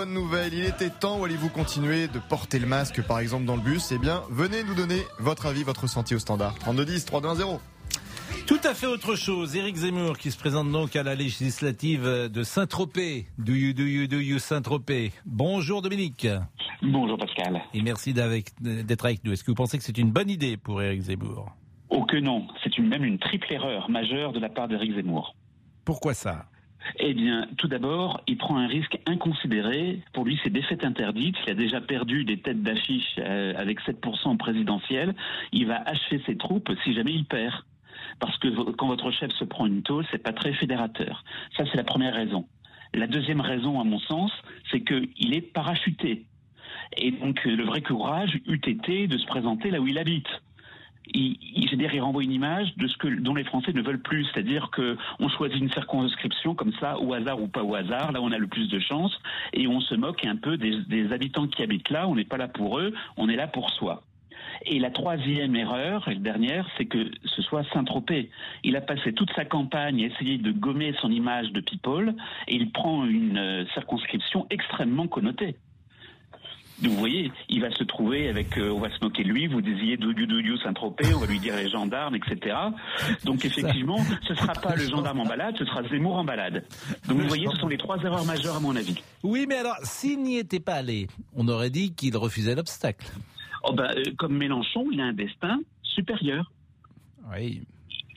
Bonne 0.04 0.14
nouvelle 0.14 0.54
Il 0.54 0.66
était 0.66 0.89
temps 0.89 1.20
ou 1.20 1.24
allez-vous 1.24 1.47
continuer 1.47 2.10
de 2.10 2.20
porter 2.20 2.60
le 2.60 2.68
masque 2.68 3.01
par 3.04 3.20
exemple 3.20 3.45
dans 3.45 3.56
le 3.56 3.62
bus 3.62 3.93
Eh 3.93 3.97
bien, 3.97 4.22
venez 4.30 4.64
nous 4.64 4.76
donner 4.76 4.99
votre 5.20 5.45
avis, 5.45 5.64
votre 5.64 5.84
ressenti 5.84 6.14
au 6.14 6.20
standard. 6.20 6.56
3210 6.56 7.06
320. 7.06 7.60
Tout 8.45 8.60
à 8.66 8.74
fait 8.74 8.88
autre 8.88 9.16
chose. 9.16 9.56
Éric 9.56 9.78
Zemmour 9.78 10.18
qui 10.18 10.32
se 10.32 10.38
présente 10.38 10.70
donc 10.72 10.97
à 10.97 11.04
la 11.04 11.16
législative 11.16 12.04
de 12.04 12.43
Saint-Tropez. 12.43 13.28
Do 13.38 13.54
you, 13.54 13.72
do 13.72 13.84
you, 13.84 14.08
do 14.08 14.18
you 14.18 14.39
Saint-Tropez? 14.39 15.14
Bonjour 15.26 15.82
Dominique. 15.82 16.28
Bonjour 16.82 17.18
Pascal. 17.18 17.62
Et 17.74 17.82
merci 17.82 18.14
d'être 18.14 19.06
avec 19.06 19.24
nous. 19.24 19.32
Est-ce 19.32 19.45
que 19.45 19.51
vous 19.51 19.56
pensez 19.56 19.78
que 19.78 19.86
c'est 19.86 19.97
une 19.97 20.12
bonne 20.12 20.30
idée 20.30 20.58
pour 20.58 20.82
Éric 20.82 21.04
Zemmour? 21.04 21.56
Oh 21.89 22.04
que 22.04 22.18
non. 22.18 22.45
C'est 22.62 22.78
une, 22.78 22.89
même 22.89 23.06
une 23.06 23.20
triple 23.20 23.54
erreur 23.54 23.89
majeure 23.89 24.34
de 24.34 24.39
la 24.39 24.49
part 24.49 24.68
d'Éric 24.68 24.95
Zemmour. 24.95 25.34
Pourquoi 25.86 26.14
ça? 26.14 26.47
Eh 26.98 27.14
bien, 27.14 27.48
tout 27.58 27.68
d'abord, 27.68 28.22
il 28.28 28.38
prend 28.38 28.58
un 28.58 28.68
risque 28.68 29.00
inconsidéré. 29.06 30.02
Pour 30.14 30.26
lui, 30.26 30.40
c'est 30.44 30.50
défaite 30.50 30.84
interdite. 30.84 31.36
Il 31.46 31.52
a 31.52 31.56
déjà 31.56 31.82
perdu 31.82 32.26
des 32.26 32.38
têtes 32.38 32.62
d'affiche 32.62 33.16
euh, 33.20 33.54
avec 33.58 33.82
7% 33.82 34.38
présidentiel. 34.38 35.16
Il 35.52 35.68
va 35.68 35.82
achever 35.86 36.22
ses 36.26 36.38
troupes 36.38 36.72
si 36.84 36.94
jamais 36.94 37.14
il 37.14 37.26
perd 37.26 37.54
parce 38.20 38.38
que 38.38 38.72
quand 38.72 38.88
votre 38.88 39.12
chef 39.12 39.32
se 39.34 39.44
prend 39.44 39.66
une 39.66 39.82
tôle, 39.82 40.06
c'est 40.12 40.22
pas 40.22 40.34
très 40.34 40.54
fédérateur. 40.54 41.24
Ça, 41.58 41.64
c'est 41.66 41.78
la 41.78 41.84
première 41.84 42.14
raison. 42.14 42.46
La 42.94 43.08
deuxième 43.08 43.42
raison, 43.42 43.80
à 43.80 43.84
mon 43.84 44.00
sens, 44.00 44.32
c'est 44.72 44.82
qu'il 44.82 45.34
est 45.34 45.42
parachuté. 45.42 46.26
Et 46.98 47.12
donc, 47.12 47.44
le 47.44 47.64
vrai 47.64 47.82
courage 47.82 48.40
eût 48.46 48.62
été 48.68 49.08
de 49.08 49.18
se 49.18 49.26
présenter 49.26 49.72
là 49.72 49.80
où 49.80 49.88
il 49.88 49.98
habite. 49.98 50.28
Il, 51.08 51.99
renvoie 51.99 52.24
une 52.24 52.32
image 52.32 52.76
de 52.78 52.88
ce 52.88 52.97
que 52.97 53.08
dont 53.08 53.36
les 53.36 53.43
Français 53.43 53.72
ne 53.72 53.82
veulent 53.82 54.01
plus, 54.01 54.26
c'est-à-dire 54.26 54.72
que 54.72 54.97
on 55.20 55.30
choisit 55.30 55.60
une 55.60 55.72
circonscription 55.72 56.56
comme 56.56 56.74
ça, 56.80 56.97
au 56.99 57.14
hasard 57.14 57.41
ou 57.41 57.47
pas 57.47 57.64
au 57.64 57.76
hasard, 57.76 58.12
là 58.12 58.20
on 58.22 58.32
a 58.32 58.38
le 58.38 58.47
plus 58.47 58.68
de 58.68 58.80
chance, 58.80 59.18
et 59.54 59.68
on 59.68 59.80
se 59.80 59.95
moque 59.95 60.26
un 60.26 60.36
peu 60.36 60.58
des, 60.58 60.82
des 60.88 61.14
habitants 61.14 61.47
qui 61.47 61.62
habitent 61.62 61.89
là. 61.89 62.08
On 62.08 62.16
n'est 62.16 62.26
pas 62.26 62.38
là 62.38 62.47
pour 62.47 62.80
eux, 62.80 62.93
on 63.18 63.30
est 63.30 63.36
là 63.36 63.47
pour 63.47 63.70
soi. 63.72 64.01
Et 64.66 64.80
la 64.80 64.91
troisième 64.91 65.56
erreur, 65.56 66.08
et 66.08 66.14
la 66.16 66.20
dernière, 66.20 66.68
c'est 66.78 66.86
que 66.86 67.12
ce 67.26 67.41
soit 67.41 67.64
Saint-Tropez. 67.74 68.30
Il 68.64 68.76
a 68.76 68.82
passé 68.82 69.14
toute 69.14 69.32
sa 69.34 69.45
campagne 69.45 70.04
à 70.04 70.08
essayer 70.08 70.38
de 70.38 70.51
gommer 70.51 70.93
son 71.01 71.12
image 71.12 71.51
de 71.51 71.62
people, 71.62 72.14
et 72.47 72.56
il 72.56 72.72
prend 72.72 73.06
une 73.06 73.38
euh, 73.38 73.66
circonscription 73.74 74.47
extrêmement 74.49 75.08
connotée. 75.08 75.56
Vous 76.82 76.96
voyez, 76.96 77.32
il 77.50 77.62
va 77.62 77.72
se 77.72 77.84
trouver 77.84 78.28
avec, 78.28 78.58
euh, 78.58 78.72
on 78.72 78.80
va 78.80 78.90
se 78.90 79.04
moquer 79.04 79.24
de 79.24 79.30
lui, 79.30 79.48
vous 79.48 79.62
disiez 79.62 79.98
Doudou 79.98 80.26
Doudou 80.26 80.58
Saint-Tropez, 80.58 81.14
on 81.14 81.20
va 81.20 81.28
lui 81.28 81.40
dire 81.40 81.56
les 81.56 81.70
gendarmes, 81.70 82.16
etc. 82.16 82.56
Donc 83.24 83.46
effectivement, 83.46 84.00
ce 84.28 84.34
ne 84.34 84.38
sera 84.38 84.54
pas 84.54 84.76
le 84.76 84.84
gendarme 84.84 85.22
en 85.22 85.26
balade, 85.26 85.56
ce 85.58 85.66
sera 85.66 85.84
Zemmour 85.84 86.16
en 86.16 86.24
balade. 86.24 86.66
Donc 87.08 87.20
vous 87.20 87.28
voyez, 87.28 87.48
ce 87.52 87.58
sont 87.58 87.68
les 87.68 87.78
trois 87.78 87.98
erreurs 88.04 88.26
majeures 88.26 88.56
à 88.56 88.60
mon 88.60 88.76
avis. 88.76 89.02
Oui, 89.24 89.46
mais 89.48 89.56
alors, 89.56 89.78
s'il 89.84 90.22
n'y 90.24 90.38
était 90.38 90.60
pas 90.60 90.76
allé, 90.76 91.08
on 91.36 91.48
aurait 91.48 91.70
dit 91.70 91.94
qu'il 91.94 92.18
refusait 92.18 92.56
l'obstacle. 92.56 93.08
Oh 93.64 93.74
ben, 93.74 93.90
euh, 93.96 94.04
comme 94.18 94.36
Mélenchon, 94.36 94.88
il 94.92 95.00
a 95.00 95.06
un 95.06 95.14
destin 95.14 95.60
supérieur. 95.84 96.52
Oui. 97.32 97.62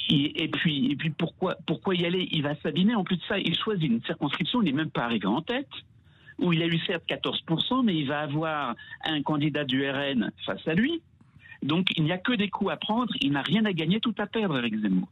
Et, 0.09 0.49
puis, 0.49 0.93
et 0.93 0.97
puis 0.97 1.11
pourquoi, 1.11 1.57
pourquoi 1.67 1.95
y 1.97 2.07
aller? 2.07 2.29
Il 2.31 2.43
va 2.43 2.55
s'abîmer. 2.63 2.95
En 2.95 3.03
plus 3.03 3.17
de 3.17 3.23
ça, 3.29 3.39
il 3.39 3.57
choisit 3.57 3.91
une 3.91 4.03
circonscription, 4.03 4.63
il 4.63 4.67
n'est 4.67 4.85
même 4.85 4.91
pas 4.91 5.05
arrivé 5.05 5.27
en 5.27 5.43
tête, 5.43 5.69
où 6.39 6.53
il 6.53 6.62
a 6.62 6.66
eu 6.66 6.78
certes 6.87 7.05
14%, 7.09 7.84
mais 7.84 7.95
il 7.97 8.09
va 8.09 8.20
avoir 8.20 8.74
un 9.05 9.22
candidat 9.22 9.64
du 9.64 9.89
RN 9.89 10.30
face 10.45 10.66
à 10.66 10.74
lui. 10.74 11.03
Donc 11.62 11.89
il 11.97 12.05
n'y 12.05 12.12
a 12.12 12.18
que 12.18 12.32
des 12.32 12.49
coups 12.49 12.70
à 12.70 12.76
prendre, 12.76 13.12
il 13.20 13.32
n'a 13.32 13.43
rien 13.43 13.64
à 13.64 13.72
gagner, 13.72 14.01
tout 14.01 14.14
à 14.18 14.26
perdre 14.26 14.57
avec 14.57 14.78
Zemmour. 14.78 15.09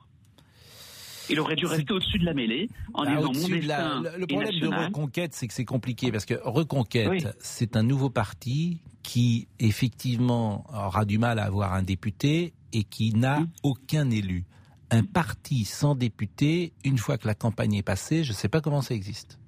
Il 1.30 1.40
aurait 1.40 1.56
dû 1.56 1.64
rester 1.64 1.92
au-dessus 1.92 2.18
de 2.18 2.24
la 2.26 2.34
mêlée 2.34 2.68
en 2.92 3.04
disant 3.04 3.32
mon 3.32 3.48
destin 3.48 4.02
Le 4.18 4.26
problème 4.26 4.58
de 4.60 4.66
Reconquête, 4.66 5.34
c'est 5.34 5.46
que 5.46 5.54
c'est 5.54 5.64
compliqué 5.64 6.12
parce 6.12 6.26
que 6.26 6.34
Reconquête, 6.42 7.34
c'est 7.40 7.76
un 7.76 7.82
nouveau 7.82 8.10
parti 8.10 8.80
qui 9.02 9.48
effectivement 9.58 10.66
aura 10.72 11.04
du 11.04 11.18
mal 11.18 11.38
à 11.38 11.44
avoir 11.44 11.74
un 11.74 11.82
député 11.82 12.52
et 12.72 12.84
qui 12.84 13.14
n'a 13.14 13.42
aucun 13.62 14.10
élu. 14.10 14.44
Un 14.90 15.02
parti 15.02 15.64
sans 15.64 15.94
député, 15.94 16.72
une 16.84 16.98
fois 16.98 17.16
que 17.16 17.26
la 17.26 17.34
campagne 17.34 17.74
est 17.74 17.82
passée, 17.82 18.22
je 18.22 18.30
ne 18.30 18.36
sais 18.36 18.48
pas 18.48 18.60
comment 18.60 18.82
ça 18.82 18.94
existe. 18.94 19.38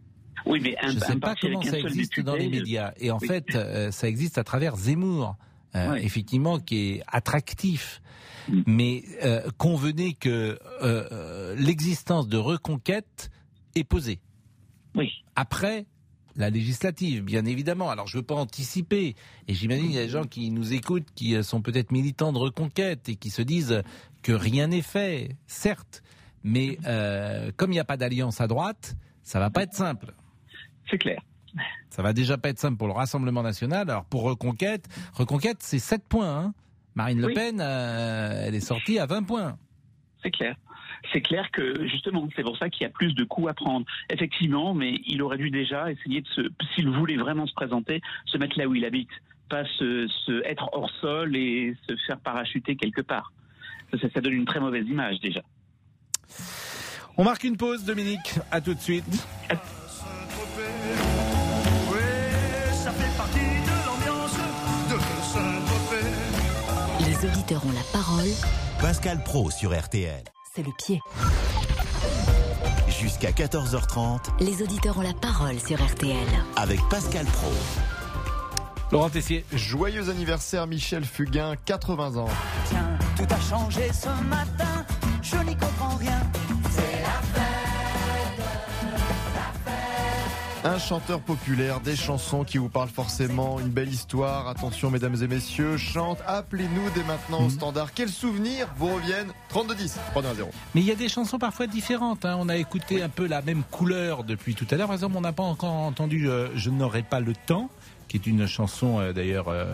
Oui, 0.47 0.61
mais 0.63 0.77
je 0.81 0.95
ne 0.95 1.01
sais 1.01 1.17
pas 1.17 1.35
comment 1.41 1.63
ça 1.63 1.79
existe 1.79 2.21
dans 2.21 2.37
les 2.37 2.49
médias. 2.49 2.93
Et 2.99 3.11
en 3.11 3.19
fait, 3.19 3.55
euh, 3.55 3.91
ça 3.91 4.09
existe 4.09 4.39
à 4.39 4.45
travers 4.45 4.77
Zemmour, 4.77 5.37
euh, 5.75 5.95
effectivement, 5.97 6.61
qui 6.61 6.77
est 6.77 7.03
attractif. 7.09 8.01
Mais 8.67 9.03
euh, 9.25 9.43
convenez 9.59 10.15
que 10.15 10.57
l'existence 11.59 12.29
de 12.29 12.37
reconquête 12.37 13.31
est 13.75 13.85
posée. 13.85 14.21
Oui. 14.95 15.13
Après 15.35 15.87
la 16.37 16.51
législative, 16.51 17.25
bien 17.25 17.45
évidemment. 17.45 17.91
Alors 17.91 18.07
je 18.07 18.17
ne 18.17 18.21
veux 18.21 18.27
pas 18.27 18.35
anticiper, 18.35 19.17
et 19.49 19.55
j'imagine 19.55 19.87
qu'il 19.87 19.97
y 19.97 19.99
a 19.99 20.05
des 20.05 20.11
gens 20.11 20.25
qui 20.25 20.51
nous 20.51 20.75
écoutent, 20.75 21.09
qui 21.15 21.43
sont 21.43 21.61
peut-être 21.61 21.91
militants 21.91 22.33
de 22.33 22.39
reconquête 22.39 23.09
et 23.09 23.17
qui 23.17 23.31
se 23.31 23.43
disent 23.43 23.83
que 24.23 24.33
rien 24.33 24.69
n'est 24.69 24.83
fait, 24.83 25.37
certes, 25.47 26.03
mais 26.45 26.79
comme 27.57 27.71
il 27.71 27.77
n'y 27.77 27.81
a 27.81 27.85
pas 27.85 27.97
d'alliance 27.97 28.41
à 28.41 28.47
droite, 28.47 28.97
ça 29.23 29.41
va 29.41 29.51
pas 29.51 29.65
être 29.65 29.75
simple. 29.75 30.15
C'est 30.91 30.99
clair. 30.99 31.21
Ça 31.91 32.03
va 32.03 32.13
déjà 32.13 32.37
pas 32.37 32.51
être 32.51 32.59
simple 32.59 32.77
pour 32.77 32.87
le 32.87 32.93
Rassemblement 32.93 33.43
national. 33.43 33.89
Alors 33.89 34.05
pour 34.05 34.23
Reconquête, 34.23 34.87
Reconquête 35.15 35.59
c'est 35.61 35.79
7 35.79 36.07
points. 36.07 36.39
Hein. 36.39 36.55
Marine 36.95 37.21
Le 37.21 37.33
Pen, 37.33 37.61
euh, 37.61 38.45
elle 38.47 38.55
est 38.55 38.61
sortie 38.61 38.99
à 38.99 39.07
20 39.07 39.23
points. 39.25 39.59
C'est 40.23 40.31
clair. 40.31 40.57
C'est 41.13 41.21
clair 41.21 41.51
que 41.53 41.87
justement, 41.87 42.27
c'est 42.35 42.43
pour 42.43 42.57
ça 42.57 42.69
qu'il 42.71 42.83
y 42.83 42.87
a 42.87 42.91
plus 42.91 43.15
de 43.15 43.25
coups 43.25 43.51
à 43.51 43.55
prendre. 43.55 43.87
Effectivement, 44.11 44.75
mais 44.75 45.01
il 45.07 45.23
aurait 45.23 45.37
dû 45.37 45.51
déjà 45.51 45.91
essayer 45.91 46.23
de 46.23 46.29
se, 46.29 46.41
s'il 46.75 46.89
voulait 46.89 47.17
vraiment 47.17 47.47
se 47.47 47.55
présenter, 47.55 48.01
se 48.25 48.39
mettre 48.39 48.59
là 48.59 48.67
où 48.67 48.75
il 48.75 48.85
habite, 48.85 49.11
pas 49.49 49.65
se, 49.79 50.43
être 50.45 50.69
hors 50.73 50.91
sol 51.01 51.37
et 51.37 51.77
se 51.89 51.95
faire 52.07 52.19
parachuter 52.19 52.77
quelque 52.77 53.03
part. 53.03 53.33
Ça, 54.01 54.09
ça 54.13 54.21
donne 54.21 54.33
une 54.33 54.47
très 54.47 54.59
mauvaise 54.59 54.87
image 54.89 55.21
déjà. 55.21 55.43
On 57.19 57.25
marque 57.25 57.45
une 57.45 57.57
pause, 57.57 57.85
Dominique. 57.85 58.39
À 58.51 58.61
tout 58.61 58.75
de 58.75 58.81
suite. 58.81 59.05
Les 59.51 59.57
auditeurs 67.47 67.67
ont 67.67 67.73
la 67.75 67.85
parole. 67.93 68.29
Pascal 68.81 69.23
Pro 69.23 69.53
sur 69.53 69.79
RTL. 69.79 70.25
C'est 70.53 70.65
le 70.67 70.73
pied. 70.79 71.01
Jusqu'à 72.89 73.31
14h30. 73.31 74.19
Les 74.41 74.63
auditeurs 74.63 74.99
ont 74.99 75.03
la 75.03 75.13
parole 75.13 75.61
sur 75.61 75.81
RTL. 75.81 76.27
Avec 76.57 76.81
Pascal 76.91 77.25
Pro. 77.27 77.53
Laurent 78.91 79.11
Tessier. 79.11 79.45
Joyeux 79.53 80.11
anniversaire 80.11 80.67
Michel 80.67 81.05
Fugain, 81.05 81.55
80 81.67 82.17
ans. 82.17 82.29
Tiens, 82.69 82.99
tout 83.17 83.33
a 83.33 83.41
changé 83.41 83.93
ce 83.93 84.09
matin, 84.25 84.76
Un 90.67 90.79
chanteur 90.81 91.21
populaire, 91.21 91.79
des 91.79 91.95
chansons 91.95 92.43
qui 92.43 92.59
vous 92.59 92.69
parlent 92.69 92.89
forcément, 92.89 93.61
une 93.61 93.69
belle 93.69 93.89
histoire. 93.89 94.49
Attention, 94.49 94.91
mesdames 94.91 95.15
et 95.23 95.29
messieurs, 95.29 95.77
chante. 95.77 96.19
Appelez-nous 96.27 96.91
dès 96.93 97.05
maintenant 97.05 97.39
au 97.39 97.45
mhm. 97.45 97.51
standard. 97.51 97.95
Quels 97.95 98.09
souvenirs 98.09 98.67
vous 98.77 98.93
reviennent 98.93 99.33
3210, 99.51 99.97
0 100.35 100.51
Mais 100.75 100.81
il 100.81 100.87
y 100.89 100.91
a 100.91 100.97
des 100.97 101.09
chansons 101.09 101.39
parfois 101.39 101.69
différentes. 101.69 102.25
Hein. 102.25 102.37
On 102.41 102.49
a 102.49 102.57
écouté 102.57 103.01
un 103.01 103.09
peu 103.09 103.29
la 103.29 103.43
même 103.43 103.63
couleur 103.71 104.25
depuis 104.25 104.57
tout 104.57 104.67
à 104.73 104.75
l'heure. 104.75 104.89
Par 104.89 104.95
exemple, 104.97 105.17
on 105.17 105.21
n'a 105.21 105.33
pas 105.33 105.45
encore 105.45 105.73
entendu 105.73 106.29
euh, 106.29 106.49
Je 106.57 106.71
n'aurai 106.71 107.05
pas 107.05 107.21
le 107.21 107.35
temps 107.35 107.71
qui 108.09 108.17
est 108.17 108.27
une 108.27 108.49
chanson 108.49 108.99
euh, 108.99 109.13
d'ailleurs 109.13 109.47
euh, 109.49 109.67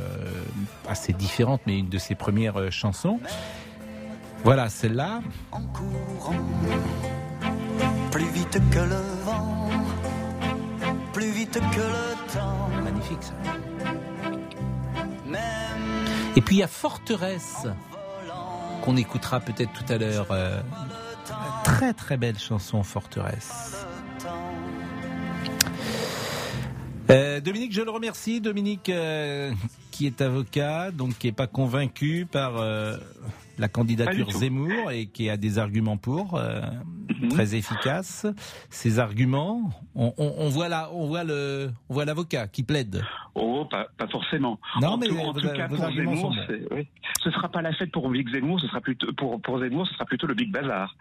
assez 0.86 1.14
différente, 1.14 1.62
mais 1.66 1.78
une 1.78 1.88
de 1.88 1.99
ses 1.99 2.14
premières 2.14 2.70
chansons. 2.70 3.18
Voilà, 4.45 4.68
celle-là. 4.68 5.22
En 5.53 5.62
courant, 5.62 6.34
plus 8.11 8.28
vite 8.28 8.61
que 8.70 8.78
le 8.78 9.01
vent, 9.24 9.70
plus 11.12 11.30
vite 11.30 11.54
que 11.54 11.80
le 11.80 12.32
temps. 12.32 12.68
Magnifique 12.82 13.22
ça. 13.22 13.34
Et 16.34 16.40
puis 16.40 16.56
il 16.56 16.58
y 16.60 16.62
a 16.62 16.68
Forteresse 16.68 17.66
qu'on 18.82 18.96
écoutera 18.96 19.40
peut-être 19.40 19.72
tout 19.72 19.92
à 19.92 19.98
l'heure. 19.98 20.28
Euh, 20.30 20.60
très 21.64 21.92
très 21.92 22.16
belle 22.16 22.38
chanson 22.38 22.82
Forteresse. 22.82 23.86
Euh, 27.10 27.40
Dominique, 27.40 27.72
je 27.72 27.82
le 27.82 27.90
remercie. 27.90 28.40
Dominique, 28.40 28.88
euh, 28.88 29.52
qui 29.90 30.06
est 30.06 30.22
avocat, 30.22 30.90
donc 30.90 31.18
qui 31.18 31.26
n'est 31.26 31.32
pas 31.32 31.46
convaincu 31.46 32.26
par 32.30 32.54
la 33.59 33.68
candidature 33.68 34.30
Zemmour 34.30 34.90
et 34.90 35.07
qui 35.07 35.28
a 35.28 35.36
des 35.36 35.59
arguments 35.59 35.96
pour, 35.96 36.40
mhm. 36.40 37.28
très 37.28 37.55
efficaces. 37.55 38.26
Ces 38.70 38.98
arguments, 38.98 39.70
on, 39.94 40.48
voit 40.48 40.68
là, 40.68 40.90
on 40.92 41.07
voit 41.07 41.24
le, 41.24 41.70
on 41.88 41.94
voit 41.94 42.05
l'avocat 42.05 42.48
qui 42.48 42.62
plaide. 42.62 43.03
Oh, 43.34 43.66
pas, 43.70 43.88
forcément. 44.11 44.59
Non, 44.80 44.96
mais 44.96 45.11
en 45.11 45.32
tout 45.32 45.48
cas, 45.48 45.68
pour 45.68 45.90
Zemmour, 45.92 46.34
oui. 46.70 46.88
ce 47.22 47.30
sera 47.30 47.48
pas 47.48 47.62
la 47.62 47.72
fête 47.72 47.92
pour 47.92 48.11
Zemmour, 48.12 48.61
ce 48.61 48.66
sera 48.66 48.80
plutôt 48.80 49.12
pour, 49.14 49.40
pour 49.40 49.61
Zemmour, 49.61 49.86
ce 49.86 49.94
sera 49.94 50.05
plutôt 50.05 50.26
le 50.26 50.34
Big 50.34 50.50
Bazar. 50.53 50.94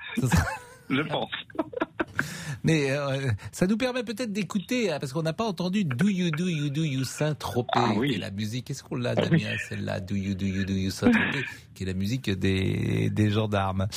Je 0.90 1.02
pense. 1.02 1.32
Mais 2.64 2.92
euh, 2.92 3.32
ça 3.52 3.66
nous 3.66 3.78
permet 3.78 4.04
peut-être 4.04 4.32
d'écouter, 4.32 4.92
hein, 4.92 4.98
parce 5.00 5.14
qu'on 5.14 5.24
n'a 5.24 5.34
pas 5.34 5.46
entendu 5.46 5.84
Do 5.84 6.08
You 6.08 6.30
Do 6.30 6.48
You 6.48 6.70
Do 6.70 6.84
You 6.84 7.04
Saint-Tropez, 7.04 7.72
ah, 7.74 7.94
oui. 7.98 8.18
la 8.18 8.30
musique. 8.30 8.70
Est-ce 8.70 8.84
qu'on 8.84 8.98
l'a, 8.98 9.16
Damien, 9.16 9.56
celle-là 9.68 10.00
Do 10.00 10.16
You 10.16 10.36
Do 10.36 10.46
You 10.46 10.64
Do 10.66 10.74
You 10.74 10.92
Saint-Tropez, 10.92 11.44
qui 11.74 11.84
est 11.84 11.88
la 11.88 11.94
musique 11.94 12.30
des, 12.30 13.10
des 13.10 13.30
gendarmes. 13.32 13.88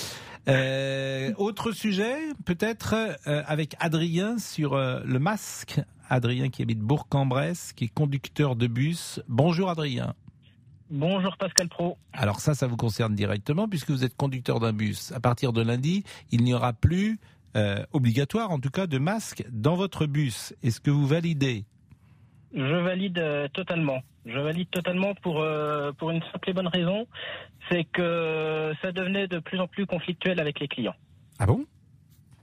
Euh, 0.49 1.33
autre 1.37 1.73
sujet, 1.73 2.17
peut-être 2.45 2.95
euh, 3.27 3.43
avec 3.47 3.77
Adrien 3.81 4.39
sur 4.39 4.77
le 4.77 5.19
masque. 5.19 5.81
Adrien 6.09 6.49
qui 6.49 6.63
habite 6.63 6.81
Bourg-en-Bresse, 6.81 7.73
qui 7.75 7.85
est 7.85 7.95
conducteur 7.95 8.57
de 8.57 8.67
bus. 8.67 9.21
Bonjour 9.29 9.71
Adrien. 9.71 10.15
Bonjour 10.91 11.37
Pascal 11.37 11.69
Pro. 11.69 11.97
Alors 12.13 12.41
ça, 12.41 12.55
ça 12.55 12.67
vous 12.67 12.77
concerne 12.77 13.15
directement 13.15 13.69
puisque 13.69 13.91
vous 13.91 14.05
êtes 14.05 14.17
conducteur 14.17 14.61
d'un 14.61 14.73
bus. 14.73 15.13
À 15.13 15.21
partir 15.21 15.53
de 15.53 15.63
lundi, 15.63 16.05
il 16.31 16.45
n'y 16.45 16.53
aura 16.53 16.73
plus 16.73 17.19
euh, 17.57 17.85
obligatoire, 17.93 18.51
en 18.51 18.59
tout 18.59 18.71
cas, 18.71 18.87
de 18.87 18.99
masque 18.99 19.45
dans 19.51 19.77
votre 19.77 20.07
bus. 20.07 20.55
Est-ce 20.63 20.81
que 20.81 20.91
vous 20.91 21.07
validez? 21.07 21.65
Je 22.53 22.61
valide 22.61 23.19
euh, 23.19 23.49
totalement. 23.49 24.01
Je 24.27 24.39
valide 24.39 24.69
totalement 24.71 25.15
pour 25.15 25.41
euh, 25.41 25.93
pour 25.93 26.11
une 26.11 26.23
simple 26.33 26.51
et 26.51 26.53
bonne 26.53 26.69
raison, 26.69 27.07
c'est 27.71 27.85
que 27.85 28.73
ça 28.83 28.93
devenait 28.93 29.27
de 29.27 29.39
plus 29.39 29.61
en 29.61 29.67
plus 29.67 29.87
conflictuel 29.87 30.41
avec 30.41 30.61
les 30.61 30.69
clients. 30.69 30.95
Ah 31.39 31.47
bon? 31.47 31.65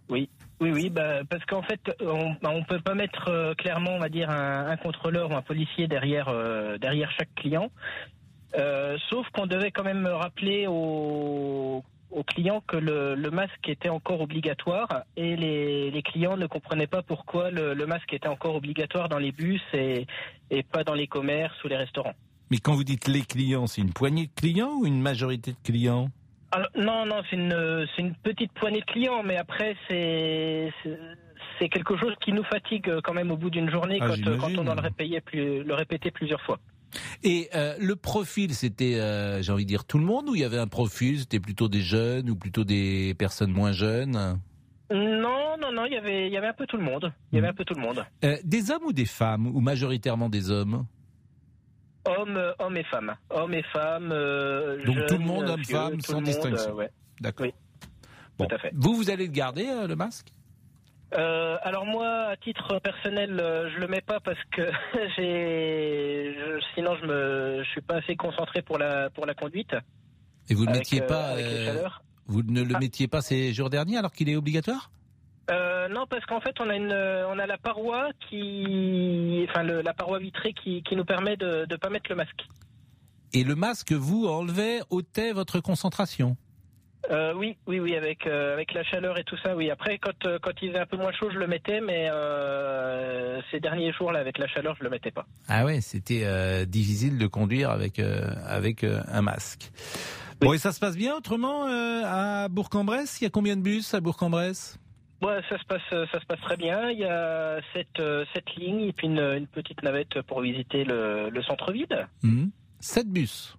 Oui. 0.09 0.29
Oui, 0.59 0.71
oui, 0.71 0.89
bah, 0.91 1.23
parce 1.27 1.43
qu'en 1.45 1.63
fait, 1.63 1.79
on 2.01 2.35
bah, 2.41 2.53
ne 2.53 2.63
peut 2.63 2.79
pas 2.79 2.93
mettre 2.93 3.55
clairement, 3.57 3.95
on 3.95 3.99
va 3.99 4.09
dire, 4.09 4.29
un, 4.29 4.77
contrôleur 4.77 5.31
ou 5.31 5.33
un 5.33 5.41
policier 5.41 5.87
derrière, 5.87 6.31
derrière 6.79 7.09
chaque 7.17 7.33
client. 7.33 7.71
Sauf 9.09 9.27
qu'on 9.29 9.47
devait 9.47 9.71
quand 9.71 9.83
même 9.83 10.07
rappeler 10.07 10.67
aux, 10.67 11.83
aux 12.11 12.23
clients 12.23 12.61
que 12.67 12.77
le, 12.77 13.15
masque 13.31 13.67
était 13.67 13.89
encore 13.89 14.21
obligatoire 14.21 14.87
et 15.15 15.35
les, 15.35 16.01
clients 16.03 16.37
ne 16.37 16.47
comprenaient 16.47 16.87
pas 16.87 17.01
pourquoi 17.01 17.51
le, 17.51 17.85
masque 17.85 18.13
était 18.13 18.27
encore 18.27 18.55
obligatoire 18.55 19.09
dans 19.09 19.19
les 19.19 19.31
bus 19.31 19.61
et, 19.73 20.05
et 20.49 20.63
pas 20.63 20.83
dans 20.83 20.93
les 20.93 21.07
commerces 21.07 21.63
ou 21.63 21.67
les 21.67 21.77
restaurants. 21.77 22.15
Mais 22.49 22.57
quand 22.57 22.73
vous 22.73 22.83
dites 22.83 23.07
les 23.07 23.21
clients, 23.21 23.65
c'est 23.65 23.81
une 23.81 23.93
poignée 23.93 24.27
de 24.27 24.33
clients 24.35 24.73
ou 24.79 24.85
une 24.85 25.01
majorité 25.01 25.51
de 25.51 25.57
clients? 25.63 26.09
Non, 26.75 27.05
non, 27.05 27.21
c'est 27.29 27.37
une, 27.37 27.87
une 27.97 28.13
petite 28.15 28.51
poignée 28.51 28.81
de 28.81 28.85
clients, 28.85 29.23
mais 29.23 29.37
après, 29.37 29.75
c'est 29.87 30.69
c'est 31.59 31.69
quelque 31.69 31.95
chose 31.95 32.13
qui 32.19 32.33
nous 32.33 32.43
fatigue 32.43 32.91
quand 33.03 33.13
même 33.13 33.31
au 33.31 33.37
bout 33.37 33.49
d'une 33.49 33.69
journée 33.69 33.99
ah, 34.01 34.07
quand, 34.07 34.37
quand, 34.37 34.57
on 34.57 34.63
doit 34.63 34.75
le 34.75 34.81
répéter, 34.81 35.63
le 35.63 35.73
répéter 35.73 36.11
plusieurs 36.11 36.41
fois. 36.41 36.59
Et 37.23 37.49
euh, 37.55 37.75
le 37.79 37.95
profil, 37.95 38.53
c'était, 38.53 38.99
euh, 38.99 39.41
j'ai 39.41 39.51
envie 39.51 39.63
de 39.65 39.69
dire, 39.69 39.85
tout 39.85 39.97
le 39.97 40.05
monde 40.05 40.29
ou 40.29 40.35
il 40.35 40.41
y 40.41 40.43
avait 40.43 40.57
un 40.57 40.67
profil 40.67 41.19
C'était 41.19 41.39
plutôt 41.39 41.69
des 41.69 41.81
jeunes 41.81 42.29
ou 42.29 42.35
plutôt 42.35 42.63
des 42.63 43.13
personnes 43.15 43.51
moins 43.51 43.71
jeunes? 43.71 44.39
Non, 44.91 45.57
non, 45.57 45.71
non, 45.71 45.85
il 45.85 45.93
y 45.93 45.97
avait, 45.97 46.27
il 46.27 46.33
y 46.33 46.37
avait 46.37 46.47
un 46.47 46.53
peu 46.53 46.65
tout 46.65 46.77
le 46.77 46.83
monde. 46.83 47.13
Il 47.31 47.35
y 47.35 47.39
avait 47.39 47.47
un 47.47 47.53
peu 47.53 47.63
tout 47.63 47.75
le 47.75 47.81
monde. 47.81 48.05
Euh, 48.25 48.37
des 48.43 48.71
hommes 48.71 48.83
ou 48.85 48.93
des 48.93 49.05
femmes 49.05 49.47
ou 49.47 49.61
majoritairement 49.61 50.29
des 50.29 50.51
hommes? 50.51 50.85
Hommes, 52.05 52.53
hommes 52.59 52.77
et 52.77 52.83
femmes. 52.83 53.15
Hommes 53.29 53.53
et 53.53 53.63
femmes. 53.71 54.09
Donc 54.85 55.05
tout 55.07 55.17
le 55.17 55.25
monde, 55.25 55.49
hommes, 55.49 55.63
femmes, 55.63 56.01
sans 56.01 56.21
distinction. 56.21 56.75
D'accord. 57.21 57.47
Oui. 57.47 57.53
Tout 58.37 58.55
à 58.55 58.57
fait. 58.57 58.71
Vous, 58.73 58.95
vous 58.95 59.09
allez 59.09 59.27
le 59.27 59.31
garder 59.31 59.65
le 59.87 59.95
masque? 59.95 60.33
Euh, 61.13 61.57
alors 61.63 61.85
moi, 61.85 62.29
à 62.29 62.37
titre 62.37 62.79
personnel, 62.79 63.37
euh, 63.39 63.69
je 63.73 63.79
le 63.79 63.87
mets 63.87 64.01
pas 64.01 64.19
parce 64.19 64.39
que 64.51 64.61
j'ai, 65.17 66.33
sinon 66.73 66.95
je 67.01 67.05
me, 67.05 67.63
je 67.63 67.69
suis 67.69 67.81
pas 67.81 67.95
assez 67.95 68.15
concentré 68.15 68.61
pour 68.61 68.77
la 68.77 69.09
pour 69.09 69.25
la 69.25 69.33
conduite. 69.33 69.75
Et 70.49 70.53
vous 70.53 70.65
ne 70.65 70.71
le 70.71 70.77
mettiez 70.77 71.01
pas, 71.01 71.35
euh, 71.37 71.87
vous 72.27 72.43
ne 72.43 72.61
le 72.63 72.75
ah. 72.75 72.79
mettiez 72.79 73.07
pas 73.07 73.21
ces 73.21 73.53
jours 73.53 73.69
derniers 73.69 73.97
alors 73.97 74.13
qu'il 74.13 74.29
est 74.29 74.35
obligatoire? 74.35 74.91
Non, 75.89 76.05
parce 76.09 76.25
qu'en 76.25 76.39
fait, 76.39 76.55
on 76.61 76.69
a 76.69 76.75
une, 76.77 76.93
on 76.93 77.37
a 77.37 77.45
la 77.45 77.57
paroi 77.57 78.11
qui, 78.29 79.45
enfin 79.49 79.63
la 79.63 79.93
paroi 79.93 80.19
vitrée 80.19 80.53
qui, 80.53 80.81
qui 80.83 80.95
nous 80.95 81.03
permet 81.03 81.35
de 81.35 81.65
ne 81.69 81.75
pas 81.75 81.89
mettre 81.89 82.09
le 82.09 82.15
masque. 82.15 82.45
Et 83.33 83.43
le 83.43 83.55
masque, 83.55 83.91
vous 83.91 84.27
enlevez, 84.27 84.79
ôtait 84.89 85.33
votre 85.33 85.59
concentration? 85.59 86.37
Euh, 87.09 87.33
oui, 87.35 87.57
oui, 87.67 87.79
oui, 87.79 87.95
avec 87.95 88.27
euh, 88.27 88.53
avec 88.53 88.73
la 88.73 88.83
chaleur 88.83 89.17
et 89.17 89.23
tout 89.23 89.37
ça, 89.37 89.55
oui. 89.55 89.71
Après, 89.71 89.97
quand 89.97 90.25
euh, 90.25 90.37
quand 90.39 90.51
il 90.61 90.69
faisait 90.69 90.79
un 90.79 90.85
peu 90.85 90.97
moins 90.97 91.11
chaud, 91.11 91.29
je 91.31 91.39
le 91.39 91.47
mettais, 91.47 91.81
mais 91.81 92.09
ces 93.51 93.59
derniers 93.59 93.91
jours 93.91 94.11
là, 94.11 94.19
avec 94.19 94.37
la 94.37 94.47
chaleur, 94.47 94.75
je 94.77 94.83
le 94.83 94.89
mettais 94.89 95.11
pas. 95.11 95.25
Ah 95.47 95.65
ouais, 95.65 95.81
c'était 95.81 96.65
difficile 96.65 97.17
de 97.17 97.27
conduire 97.27 97.71
avec 97.71 97.99
avec 97.99 98.83
un 98.83 99.21
masque. 99.21 99.71
Bon, 100.39 100.53
et 100.53 100.57
ça 100.57 100.71
se 100.71 100.79
passe 100.79 100.97
bien 100.97 101.15
autrement 101.15 101.65
à 101.67 102.47
Bourg-en-Bresse? 102.49 103.21
Il 103.21 103.25
y 103.25 103.27
a 103.27 103.29
combien 103.29 103.55
de 103.55 103.61
bus 103.61 103.93
à 103.93 103.99
Bourg-en-Bresse? 103.99 104.79
Ouais, 105.21 105.39
ça 105.49 105.59
se 105.59 105.65
passe, 105.65 105.81
ça 105.89 106.19
se 106.19 106.25
passe 106.25 106.41
très 106.41 106.57
bien. 106.57 106.89
Il 106.89 106.97
y 106.97 107.05
a 107.05 107.59
sept, 107.73 108.01
sept 108.33 108.55
lignes 108.57 108.81
et 108.81 108.93
puis 108.93 109.07
une, 109.07 109.47
petite 109.47 109.83
navette 109.83 110.21
pour 110.23 110.41
visiter 110.41 110.83
le, 110.83 111.29
le 111.29 111.43
centre-ville. 111.43 112.07
Mmh. 112.23 112.47
Sept 112.79 113.07
bus. 113.07 113.55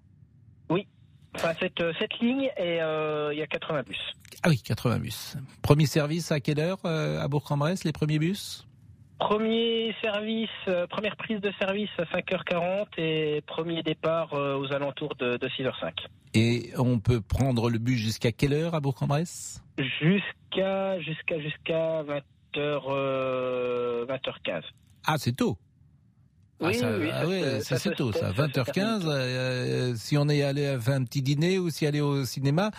Enfin, 1.34 1.54
cette, 1.58 1.80
euh, 1.80 1.92
cette 1.98 2.18
ligne, 2.20 2.50
et 2.56 2.80
euh, 2.82 3.32
il 3.32 3.38
y 3.38 3.42
a 3.42 3.46
80 3.46 3.84
bus. 3.84 3.98
Ah 4.42 4.50
oui, 4.50 4.58
80 4.58 4.98
bus. 4.98 5.36
Premier 5.62 5.86
service 5.86 6.30
à 6.30 6.40
quelle 6.40 6.60
heure 6.60 6.80
euh, 6.84 7.20
à 7.20 7.28
Bourg-en-Bresse, 7.28 7.84
les 7.84 7.92
premiers 7.92 8.18
bus? 8.18 8.66
Premier 9.18 9.94
service, 10.02 10.50
première 10.90 11.16
prise 11.16 11.40
de 11.40 11.52
service 11.60 11.88
à 11.96 12.02
5h40 12.04 12.86
et 12.98 13.40
premier 13.46 13.82
départ 13.84 14.32
aux 14.32 14.72
alentours 14.72 15.14
de, 15.14 15.38
6h05. 15.38 15.92
Et 16.34 16.72
on 16.76 16.98
peut 16.98 17.20
prendre 17.20 17.70
le 17.70 17.78
bus 17.78 17.98
jusqu'à 17.98 18.32
quelle 18.32 18.52
heure 18.52 18.74
à 18.74 18.80
Bourg-en-Bresse? 18.80 19.62
Jusqu'à 19.78 20.98
jusqu'à 20.98 21.38
jusqu'à 21.38 22.02
20h 22.02 22.26
20h15. 24.08 24.62
Ah, 25.06 25.14
c'est 25.18 25.36
tôt. 25.36 25.56
Ah, 26.62 27.26
oui, 27.26 27.42
ça, 27.62 27.78
c'est 27.78 27.94
tôt, 27.94 28.12
ça. 28.12 28.30
20h15, 28.30 29.02
euh, 29.06 29.94
si 29.96 30.16
on 30.16 30.28
est 30.28 30.42
allé 30.42 30.76
faire 30.80 30.94
un 30.94 31.04
petit 31.04 31.22
dîner 31.22 31.58
ou 31.58 31.70
si 31.70 31.86
aller 31.86 32.00
au 32.00 32.24
cinéma, 32.24 32.70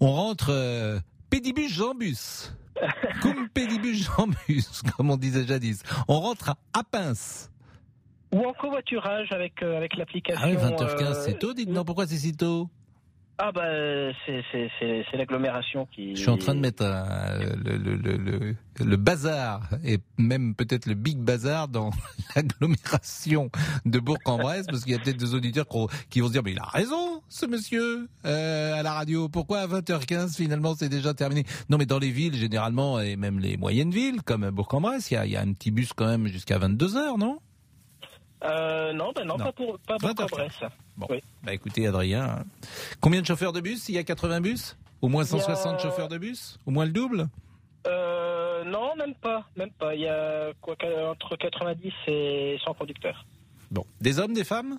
on 0.00 0.12
rentre 0.12 0.50
euh, 0.50 0.98
pédibus 1.30 1.72
jambus. 1.72 2.54
Cum 3.22 3.48
pédibus 3.48 4.08
jambus, 4.16 4.82
comme 4.96 5.10
on 5.10 5.16
disait 5.16 5.46
jadis. 5.46 5.82
On 6.08 6.20
rentre 6.20 6.56
à, 6.72 6.82
Pince. 6.84 7.50
Ou 8.32 8.44
en 8.44 8.52
covoiturage 8.52 9.30
avec, 9.32 9.62
euh, 9.62 9.76
avec 9.76 9.96
l'application. 9.96 10.42
Ah 10.44 10.48
oui, 10.48 10.56
20h15, 10.56 11.24
c'est 11.24 11.38
tôt, 11.38 11.54
dites-moi, 11.54 11.84
pourquoi 11.84 12.06
c'est 12.06 12.16
si 12.16 12.36
tôt? 12.36 12.68
Ah 13.38 13.50
bah 13.50 13.64
c'est 14.24 15.16
l'agglomération 15.16 15.86
qui. 15.86 16.14
Je 16.14 16.20
suis 16.20 16.30
en 16.30 16.36
train 16.36 16.54
de 16.54 16.60
mettre 16.60 16.84
le, 16.84 17.76
le, 17.76 17.96
le, 17.96 18.56
le, 18.78 18.96
bazar 18.96 19.68
et 19.84 19.98
même 20.18 20.54
peut-être 20.54 20.86
le 20.86 20.94
big 20.94 21.18
bazar 21.18 21.66
dans 21.66 21.90
l'agglomération 22.36 23.50
de 23.86 23.98
Bourg-en-Bresse 23.98 24.66
parce 24.68 24.84
qu'il 24.84 24.92
y 24.92 24.96
a 24.96 25.00
peut-être 25.00 25.16
des 25.16 25.34
auditeurs 25.34 25.66
qui 26.10 26.20
vont 26.20 26.28
se 26.28 26.32
dire 26.32 26.42
mais 26.44 26.52
il 26.52 26.60
a 26.60 26.64
raison 26.64 27.22
ce 27.28 27.46
monsieur 27.46 28.08
euh, 28.24 28.74
à 28.74 28.84
la 28.84 28.92
radio. 28.92 29.28
Pourquoi 29.28 29.60
à 29.60 29.66
20h15 29.66 30.36
finalement 30.36 30.76
c'est 30.76 30.88
déjà 30.88 31.12
terminé? 31.12 31.44
Non 31.68 31.76
mais 31.76 31.86
dans 31.86 31.98
les 31.98 32.10
villes 32.10 32.36
généralement 32.36 33.00
et 33.00 33.16
même 33.16 33.40
les 33.40 33.56
moyennes 33.56 33.90
villes 33.90 34.22
comme 34.22 34.48
Bourg-en-Bresse 34.50 35.10
il 35.10 35.14
y 35.14 35.16
a, 35.16 35.26
y 35.26 35.36
a, 35.36 35.40
un 35.40 35.52
petit 35.54 35.72
bus 35.72 35.92
quand 35.92 36.06
même 36.06 36.28
jusqu'à 36.28 36.58
22h 36.58 37.18
non? 37.18 37.38
Euh, 38.44 38.92
non, 38.92 39.12
ben 39.14 39.24
non, 39.24 39.38
pas 39.38 39.52
pour, 39.52 39.78
pas 39.80 39.96
pour 39.98 40.26
Brest. 40.28 40.64
Bon, 40.96 41.08
bah 41.42 41.52
écoutez 41.52 41.86
Adrien, 41.86 42.44
combien 43.00 43.20
de 43.20 43.26
chauffeurs 43.26 43.52
de 43.52 43.60
bus? 43.60 43.88
Il 43.88 43.94
y 43.96 43.98
a 43.98 44.04
80 44.04 44.40
bus? 44.40 44.76
Au 45.02 45.08
moins 45.08 45.24
160 45.24 45.80
chauffeurs 45.80 46.08
de 46.08 46.18
bus? 46.18 46.58
Au 46.66 46.70
moins 46.70 46.84
le 46.86 46.92
double? 46.92 47.26
Euh, 47.86 48.64
Non, 48.64 48.94
même 48.96 49.14
pas, 49.14 49.44
même 49.56 49.70
pas. 49.72 49.94
Il 49.94 50.02
y 50.02 50.08
a 50.08 50.52
quoi, 50.60 50.76
entre 51.10 51.36
90 51.36 51.92
et 52.06 52.58
100 52.64 52.74
conducteurs. 52.74 53.26
Bon, 53.70 53.84
des 54.00 54.18
hommes, 54.18 54.32
des 54.34 54.44
femmes? 54.44 54.78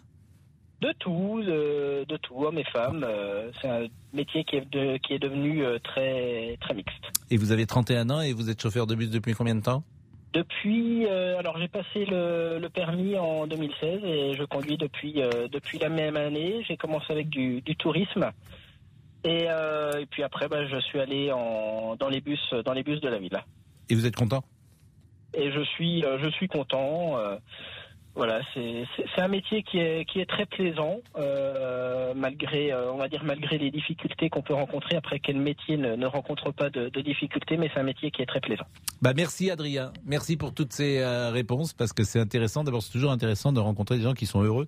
De 0.82 0.92
tout, 1.00 1.42
de, 1.44 2.06
de 2.08 2.18
tout, 2.18 2.44
hommes 2.46 2.58
et 2.58 2.64
femmes. 2.66 3.06
Euh, 3.08 3.52
c'est 3.62 3.68
un 3.70 3.88
métier 4.14 4.44
qui 4.44 4.56
est, 4.58 4.66
de- 4.72 4.98
qui 4.98 5.14
est 5.14 5.20
devenu 5.20 5.64
euh, 5.64 5.80
très, 5.80 6.58
très 6.62 6.74
mixte. 6.74 7.04
Et 7.30 7.38
vous 7.38 7.52
avez 7.52 7.66
31 7.66 8.10
ans 8.10 8.22
et 8.22 8.34
vous 8.34 8.50
êtes 8.50 8.62
chauffeur 8.62 8.88
de 8.88 8.96
bus 8.96 9.10
depuis 9.10 9.34
combien 9.34 9.56
de 9.56 9.62
temps? 9.62 9.84
Depuis, 10.36 11.06
euh, 11.06 11.40
alors 11.40 11.58
j'ai 11.58 11.70
passé 11.70 12.04
le, 12.04 12.60
le 12.60 12.68
permis 12.68 13.18
en 13.18 13.48
2016 13.48 14.02
et 14.04 14.36
je 14.36 14.44
conduis 14.44 14.78
depuis, 14.78 15.22
euh, 15.22 15.48
depuis 15.50 15.80
la 15.80 15.88
même 15.88 16.18
année. 16.18 16.62
J'ai 16.68 16.76
commencé 16.76 17.06
avec 17.10 17.30
du, 17.30 17.62
du 17.62 17.78
tourisme. 17.78 18.30
Et, 19.24 19.46
euh, 19.48 20.02
et 20.02 20.06
puis 20.06 20.24
après, 20.24 20.50
bah, 20.50 20.68
je 20.68 20.78
suis 20.82 21.00
allé 21.00 21.32
en, 21.32 21.96
dans, 21.96 22.10
les 22.10 22.20
bus, 22.20 22.54
dans 22.66 22.74
les 22.74 22.84
bus 22.84 23.00
de 23.00 23.08
la 23.08 23.18
ville. 23.18 23.42
Et 23.90 23.96
vous 23.96 24.06
êtes 24.06 24.18
content? 24.18 24.44
Et 25.34 25.54
je 25.54 25.62
suis 25.62 26.02
je 26.02 26.30
suis 26.32 26.50
content. 26.50 27.18
Voilà, 28.16 28.40
c'est 28.54 28.86
un 29.18 29.28
métier 29.28 29.62
qui 29.64 29.78
est 29.78 30.06
qui 30.06 30.22
est 30.22 30.26
très 30.26 30.46
plaisant 30.46 31.00
euh, 31.18 32.14
malgré 32.16 32.72
euh, 32.72 32.92
on 32.94 32.98
va 32.98 33.10
dire 33.10 33.24
malgré 33.26 33.58
les 33.58 33.72
difficultés 33.72 34.30
qu'on 34.30 34.42
peut 34.42 34.54
rencontrer. 34.54 34.96
Après, 34.96 35.20
quel 35.20 35.38
métier 35.38 35.76
ne, 35.76 36.06
rencontre 36.06 36.52
pas 36.52 36.70
de, 36.70 36.90
difficultés, 37.02 37.58
mais 37.58 37.70
c'est 37.74 37.80
un 37.80 37.84
métier 37.84 38.12
qui 38.12 38.22
est 38.22 38.26
très 38.26 38.40
plaisant. 38.40 38.66
Bah 39.02 39.12
merci 39.14 39.52
Adrien, 39.52 39.92
merci 40.06 40.38
pour 40.38 40.54
toutes 40.54 40.72
ces 40.72 41.00
euh, 41.00 41.30
réponses 41.30 41.74
parce 41.74 41.92
que 41.92 42.04
c'est 42.06 42.20
intéressant. 42.20 42.64
D'abord 42.64 42.82
c'est 42.82 42.94
toujours 42.94 43.12
intéressant 43.12 43.52
de 43.52 43.60
rencontrer 43.60 43.98
des 43.98 44.04
gens 44.04 44.14
qui 44.14 44.26
sont 44.26 44.42
heureux 44.42 44.68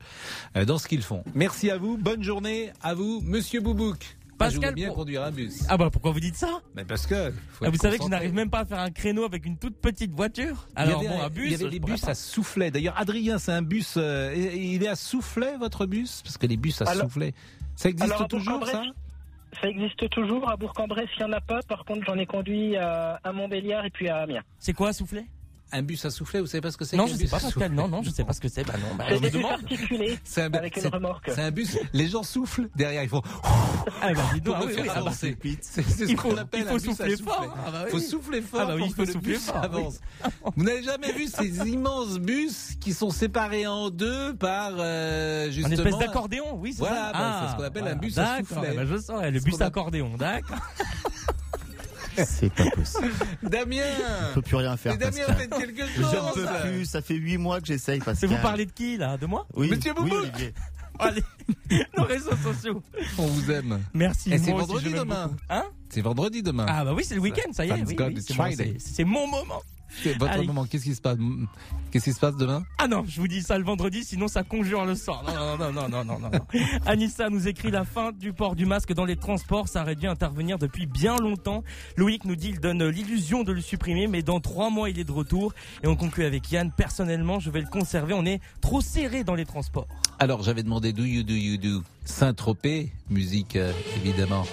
dans 0.66 0.78
ce 0.78 0.88
qu'ils 0.88 1.02
font. 1.02 1.24
Merci 1.34 1.72
à 1.72 1.78
vous, 1.78 1.98
bonne 1.98 2.24
journée 2.24 2.72
à 2.82 2.94
vous, 2.94 3.22
Monsieur 3.24 3.62
Boubouk. 3.62 4.17
Pascal 4.38 4.74
bien 4.76 4.90
conduire 4.92 5.24
un 5.24 5.32
bus. 5.32 5.64
Ah 5.70 5.78
bah 5.78 5.90
pourquoi 5.92 6.12
vous 6.12 6.20
dites 6.20 6.36
ça? 6.36 6.62
Mais 6.76 6.86
parce 6.86 7.08
que 7.08 7.32
faut 7.52 7.66
Ah, 7.66 7.70
Vous 7.70 7.78
savez 7.78 7.98
que 7.98 8.04
je 8.04 8.10
n'arrive 8.10 8.34
même 8.34 8.50
pas 8.50 8.60
à 8.60 8.66
faire 8.66 8.80
un 8.80 8.92
créneau 8.92 9.24
avec 9.24 9.46
une 9.46 9.58
toute 9.58 9.78
petite 9.78 10.12
voiture? 10.12 10.68
Il 10.76 10.80
y 10.80 10.84
Alors 10.84 11.00
avait, 11.00 11.10
bon, 11.10 11.22
un 11.22 11.30
bus. 11.30 11.46
il 11.46 11.52
y 11.52 11.56
avait 11.56 11.64
je 11.66 11.70
des 11.70 11.80
bus 11.80 12.02
pas. 12.02 12.12
à 12.12 12.16
soufflet. 12.16 12.72
D'ailleurs, 12.72 12.96
Adrien, 12.98 13.38
c'est 13.40 13.52
un 13.52 13.62
bus. 13.62 13.96
euh, 13.98 14.34
il 14.36 14.84
est 14.84 14.88
à 14.88 14.96
soufflet 14.96 15.58
votre 15.58 15.86
bus? 15.86 16.22
Parce 16.24 16.38
que 16.38 16.46
les 16.48 16.58
bus 16.58 16.82
à 16.82 16.86
Alors- 16.90 17.04
soufflet, 17.06 17.34
ça 17.76 17.90
existe 17.90 18.12
Alors, 18.14 18.28
toujours 18.28 18.66
ça? 18.68 18.84
Ça 19.62 19.70
existe 19.70 20.10
toujours. 20.10 20.50
À 20.52 20.58
Bourg-en-Bresse, 20.58 21.10
il 21.18 21.26
n'y 21.26 21.32
en 21.32 21.34
a 21.34 21.42
pas. 21.42 21.62
Par 21.68 21.84
contre, 21.86 22.06
j'en 22.06 22.18
ai 22.18 22.26
conduit 22.26 22.76
à, 22.78 23.20
à 23.24 23.32
Montbéliard 23.32 23.86
et 23.86 23.90
puis 23.90 24.08
à 24.10 24.18
Amiens. 24.18 24.44
C'est 24.60 24.74
quoi 24.74 24.94
souffler 24.94 25.26
Un 25.74 25.82
bus 25.82 26.06
à 26.06 26.10
soufflet, 26.12 26.40
vous 26.40 26.48
savez 26.48 26.62
pas 26.62 26.72
ce 26.72 26.78
que 26.78 26.86
c'est 26.86 26.96
Non, 26.96 27.08
je 27.08 27.16
sais 27.16 27.26
pas 27.26 27.32
Pascal. 27.32 27.52
soufflet 27.52 27.70
Non, 27.70 27.90
non, 27.90 28.02
je 28.02 28.10
sais 28.10 28.24
pas 28.24 28.32
ce 28.32 28.40
que 28.40 28.48
c'est. 28.48 28.64
Bah 28.64 28.76
non, 28.80 28.96
bah, 28.98 29.04
C'est 29.10 29.16
je 29.16 29.20
me 29.20 29.24
des 29.24 29.30
bus 29.32 29.42
demande. 29.42 30.20
C'est 30.24 30.42
un, 30.44 30.54
avec 30.54 30.76
une 30.78 30.82
c'est- 30.82 30.88
remorque. 30.88 31.30
c'est 31.34 31.42
un 31.42 31.52
bus. 31.52 31.78
Les 31.92 32.08
gens 32.08 32.24
soufflent 32.24 32.70
derrière. 32.76 33.04
Il 33.04 33.10
faut. 33.10 33.22
Ah 34.02 34.14
bah 34.14 34.22
dis 34.34 34.40
donc, 34.42 34.56
ah 34.58 34.62
le 34.62 34.68
oui, 34.68 34.74
faire 34.74 34.84
oui, 34.84 34.90
ah 34.90 34.94
bah, 34.96 35.00
avancer. 35.02 35.38
C'est 35.62 35.84
c'est 35.84 35.84
ce 35.84 36.04
Il 36.10 36.18
faut- 36.18 36.30
qu'on 36.30 36.38
appelle 36.38 36.62
il 36.62 36.66
faut 36.68 36.74
un 36.76 36.78
bus 36.78 36.88
à 36.88 36.92
souffler 36.96 37.16
souffler. 37.18 37.34
fort. 37.34 37.58
Ah 37.66 37.72
bah 37.72 37.82
oui. 37.86 37.92
faut 37.92 38.00
souffler 38.00 38.42
fort 38.42 38.60
Ah 38.64 38.66
bah 38.68 38.74
oui, 38.76 38.80
pour 38.80 38.88
il 38.88 38.92
que 38.92 38.96
faut 38.96 39.02
le 39.08 39.12
souffler 39.14 39.34
bus 39.34 39.46
fort, 39.46 39.56
oui. 39.60 39.66
avance. 39.66 40.00
Vous 40.56 40.64
n'avez 40.64 40.84
jamais 40.84 41.12
vu 41.12 41.28
ces 41.28 41.48
immenses 41.68 42.18
bus 42.20 42.72
qui 42.80 42.94
sont 42.94 43.10
séparés 43.10 43.68
en 43.68 43.90
deux 43.90 44.36
par 44.36 44.72
euh, 44.78 45.48
Un 45.48 45.52
justement 45.52 45.74
espèce 45.76 45.98
d'accordéon, 45.98 46.56
oui, 46.56 46.72
c'est 46.72 46.80
Voilà, 46.80 47.08
ça. 47.08 47.12
bah, 47.14 47.42
c'est 47.46 47.52
ce 47.52 47.58
qu'on 47.58 47.64
appelle 47.64 47.88
un 47.88 47.96
bus 47.96 48.18
à 48.18 48.24
d'accord, 48.24 48.48
soufflet. 48.64 48.74
bah, 48.76 48.86
je 48.86 48.98
sens, 48.98 49.22
le 49.22 49.40
bus 49.42 49.60
accordéon, 49.62 50.12
d'accord. 50.18 50.58
C'est 52.26 52.52
pas 52.54 52.70
possible. 52.72 53.12
Damien 53.44 53.84
Je 54.30 54.34
peux 54.34 54.42
plus 54.42 54.56
rien 54.56 54.76
faire. 54.78 54.94
Mais 54.94 54.98
Damien, 54.98 55.26
Pascal. 55.28 55.38
faites 55.38 55.58
quelque 55.58 55.88
Je 55.88 56.02
chose 56.02 56.14
ne 56.14 56.34
peux 56.34 56.70
plus. 56.70 56.86
Ça 56.86 57.02
fait 57.02 57.16
huit 57.16 57.38
mois 57.38 57.60
que 57.62 57.68
j'essaye, 57.68 58.00
Pascal. 58.00 58.30
Mais 58.30 58.36
vous 58.36 58.42
parlez 58.42 58.66
de 58.66 58.72
qui 58.72 58.98
là? 58.98 59.18
De 59.18 59.26
moi? 59.26 59.46
Oui, 59.54 59.70
Monsieur 59.70 59.94
oui, 60.00 60.12
Olivier. 60.12 60.54
Allez, 61.00 61.24
nos 61.96 62.06
réseaux 62.06 62.36
sociaux. 62.38 62.82
On 63.20 63.28
vous 63.28 63.52
aime. 63.52 63.82
Merci. 63.94 64.34
Et 64.34 64.40
c'est 64.40 64.50
moi 64.52 64.62
aussi, 64.64 64.72
vendredi 64.72 64.94
demain. 64.94 65.28
beaucoup. 65.28 65.40
Hein? 65.50 65.66
C'est 65.90 66.02
vendredi 66.02 66.42
demain. 66.42 66.66
Ah 66.68 66.84
bah 66.84 66.94
oui, 66.96 67.04
c'est 67.06 67.14
le 67.14 67.22
week-end, 67.22 67.52
ça 67.54 67.66
y 67.66 67.70
est. 67.70 67.74
Oui, 67.74 67.96
oui, 68.00 68.14
it's 68.14 68.26
c'est 68.28 68.36
moi, 68.36 68.46
Friday. 68.48 68.76
c'est- 68.80 68.96
C'est 68.96 69.04
mon 69.04 69.28
moment. 69.28 69.62
Votre 70.20 70.32
Allez. 70.32 70.48
moment. 70.48 70.66
Qu'est-ce 70.66 70.84
qui 70.84 70.96
se 70.96 71.02
passe? 71.02 71.18
Qu'est-ce 71.92 72.06
qui 72.06 72.14
se 72.14 72.20
passe 72.20 72.36
demain? 72.36 72.64
Ah 72.78 72.88
non, 72.88 73.04
je 73.08 73.20
vous 73.20 73.28
dis 73.28 73.42
ça 73.42 73.58
le 73.58 73.64
vendredi, 73.64 74.04
sinon 74.04 74.28
ça 74.28 74.44
conjure 74.44 74.86
le 74.86 74.96
sort. 74.96 75.24
Non, 75.26 75.58
non, 75.58 75.72
non, 75.72 75.90
non, 75.90 76.04
non, 76.04 76.20
non, 76.20 76.30
non. 76.30 76.40
Anissa 76.86 77.30
nous 77.30 77.48
écrit 77.48 77.72
la 77.72 77.86
fin 77.86 78.12
du 78.12 78.34
port 78.34 78.56
du 78.56 78.66
masque 78.66 78.94
dans 78.94 79.06
les 79.06 79.16
transports. 79.16 79.68
Ça 79.68 79.82
aurait 79.82 79.96
dû 79.96 80.08
intervenir 80.08 80.58
depuis 80.60 80.86
bien 80.86 81.18
longtemps. 81.18 81.64
Loïc 81.96 82.26
nous 82.26 82.36
dit 82.36 82.50
il 82.50 82.60
donne 82.60 82.86
l'illusion 82.88 83.44
de 83.44 83.52
le 83.52 83.62
supprimer, 83.62 84.08
mais 84.08 84.22
dans 84.22 84.40
trois 84.40 84.70
mois 84.70 84.90
il 84.90 85.00
est 85.00 85.04
de 85.04 85.12
retour. 85.12 85.54
Et 85.84 85.88
on 85.88 85.96
conclut 85.96 86.26
avec 86.26 86.52
Yann. 86.52 86.72
Personnellement, 86.76 87.40
je 87.40 87.50
vais 87.50 87.62
le 87.62 87.68
conserver. 87.68 88.14
On 88.14 88.26
est 88.26 88.42
trop 88.62 88.82
serré 88.82 89.24
dans 89.24 89.36
les 89.36 89.46
transports. 89.46 89.88
Alors, 90.20 90.44
j'avais 90.44 90.64
demandé 90.64 90.94
Do 90.94 91.04
You 91.04 91.24
Do 91.24 91.34
You 91.34 91.58
Do? 91.58 91.84
Saint-Tropez, 92.06 92.92
musique 93.10 93.56
euh, 93.56 93.72
évidemment. 93.98 94.46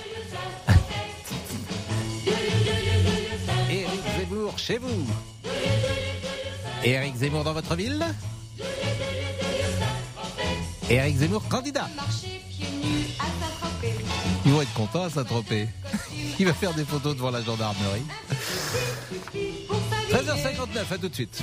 Zemmour 4.55 4.59
chez 4.59 4.79
vous. 4.79 5.07
Éric 6.85 7.17
Zemmour 7.17 7.45
dans 7.45 7.53
votre 7.53 7.75
ville 7.75 8.05
Éric 10.91 11.17
Zemmour 11.17 11.49
candidat. 11.49 11.89
Ils 14.45 14.53
vont 14.53 14.63
être 14.63 14.75
contents 14.75 15.05
à 15.05 15.11
Saint-Tropez. 15.11 15.69
Il 16.39 16.47
va 16.47 16.53
faire 16.53 16.75
des 16.75 16.85
photos 16.85 17.17
devant 17.17 17.31
la 17.31 17.43
gendarmerie. 17.43 18.03
13h59, 20.11 20.93
à 20.93 20.99
tout 20.99 21.09
de 21.09 21.15
suite. 21.15 21.43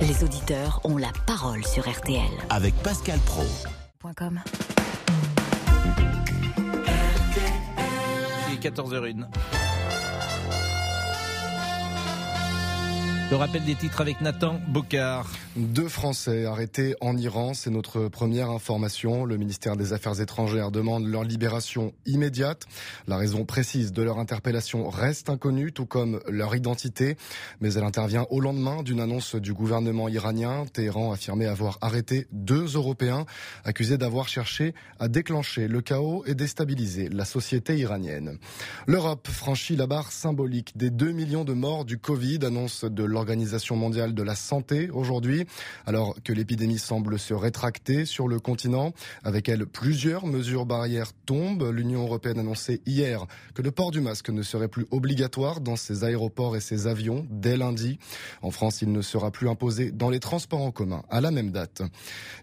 Les 0.00 0.24
auditeurs 0.24 0.80
ont 0.84 0.96
la 0.96 1.10
parole 1.26 1.64
sur 1.66 1.88
RTL. 1.88 2.22
Avec 2.50 2.74
Pascal 2.76 3.18
Pro. 3.20 3.44
.com. 4.16 4.40
Il 8.66 8.70
est 8.70 8.72
14h01. 8.72 9.26
Le 13.30 13.36
rappel 13.36 13.64
des 13.64 13.76
titres 13.76 14.00
avec 14.00 14.20
Nathan 14.20 14.58
Bocard. 14.66 15.28
Deux 15.56 15.88
Français 15.88 16.44
arrêtés 16.44 16.96
en 17.00 17.16
Iran, 17.16 17.54
c'est 17.54 17.70
notre 17.70 18.08
première 18.08 18.50
information. 18.50 19.24
Le 19.24 19.38
ministère 19.38 19.74
des 19.74 19.94
Affaires 19.94 20.20
étrangères 20.20 20.70
demande 20.70 21.06
leur 21.06 21.24
libération 21.24 21.94
immédiate. 22.04 22.66
La 23.08 23.16
raison 23.16 23.46
précise 23.46 23.90
de 23.90 24.02
leur 24.02 24.18
interpellation 24.18 24.90
reste 24.90 25.30
inconnue, 25.30 25.72
tout 25.72 25.86
comme 25.86 26.20
leur 26.28 26.54
identité. 26.54 27.16
Mais 27.62 27.72
elle 27.72 27.84
intervient 27.84 28.26
au 28.28 28.40
lendemain 28.40 28.82
d'une 28.82 29.00
annonce 29.00 29.34
du 29.34 29.54
gouvernement 29.54 30.10
iranien. 30.10 30.66
Téhéran 30.70 31.10
affirmait 31.10 31.46
avoir 31.46 31.78
arrêté 31.80 32.26
deux 32.32 32.74
Européens 32.74 33.24
accusés 33.64 33.96
d'avoir 33.96 34.28
cherché 34.28 34.74
à 35.00 35.08
déclencher 35.08 35.68
le 35.68 35.80
chaos 35.80 36.22
et 36.26 36.34
déstabiliser 36.34 37.08
la 37.08 37.24
société 37.24 37.78
iranienne. 37.78 38.36
L'Europe 38.86 39.26
franchit 39.26 39.76
la 39.76 39.86
barre 39.86 40.12
symbolique 40.12 40.76
des 40.76 40.90
2 40.90 41.12
millions 41.12 41.44
de 41.44 41.54
morts 41.54 41.86
du 41.86 41.96
Covid, 41.96 42.40
annonce 42.42 42.84
de 42.84 43.04
l'Organisation 43.04 43.74
mondiale 43.74 44.12
de 44.12 44.22
la 44.22 44.34
santé 44.34 44.90
aujourd'hui, 44.90 45.45
alors 45.86 46.16
que 46.24 46.32
l'épidémie 46.32 46.78
semble 46.78 47.18
se 47.18 47.34
rétracter 47.34 48.04
sur 48.04 48.28
le 48.28 48.40
continent. 48.40 48.92
Avec 49.24 49.48
elle, 49.48 49.66
plusieurs 49.66 50.26
mesures 50.26 50.66
barrières 50.66 51.12
tombent. 51.26 51.70
L'Union 51.72 52.02
européenne 52.02 52.38
annonçait 52.38 52.80
hier 52.86 53.26
que 53.54 53.62
le 53.62 53.70
port 53.70 53.90
du 53.90 54.00
masque 54.00 54.30
ne 54.30 54.42
serait 54.42 54.68
plus 54.68 54.86
obligatoire 54.90 55.60
dans 55.60 55.76
ses 55.76 56.04
aéroports 56.04 56.56
et 56.56 56.60
ses 56.60 56.86
avions 56.86 57.26
dès 57.30 57.56
lundi. 57.56 57.98
En 58.42 58.50
France, 58.50 58.82
il 58.82 58.92
ne 58.92 59.02
sera 59.02 59.30
plus 59.30 59.48
imposé 59.48 59.90
dans 59.90 60.10
les 60.10 60.20
transports 60.20 60.62
en 60.62 60.70
commun 60.70 61.02
à 61.10 61.20
la 61.20 61.30
même 61.30 61.50
date. 61.50 61.82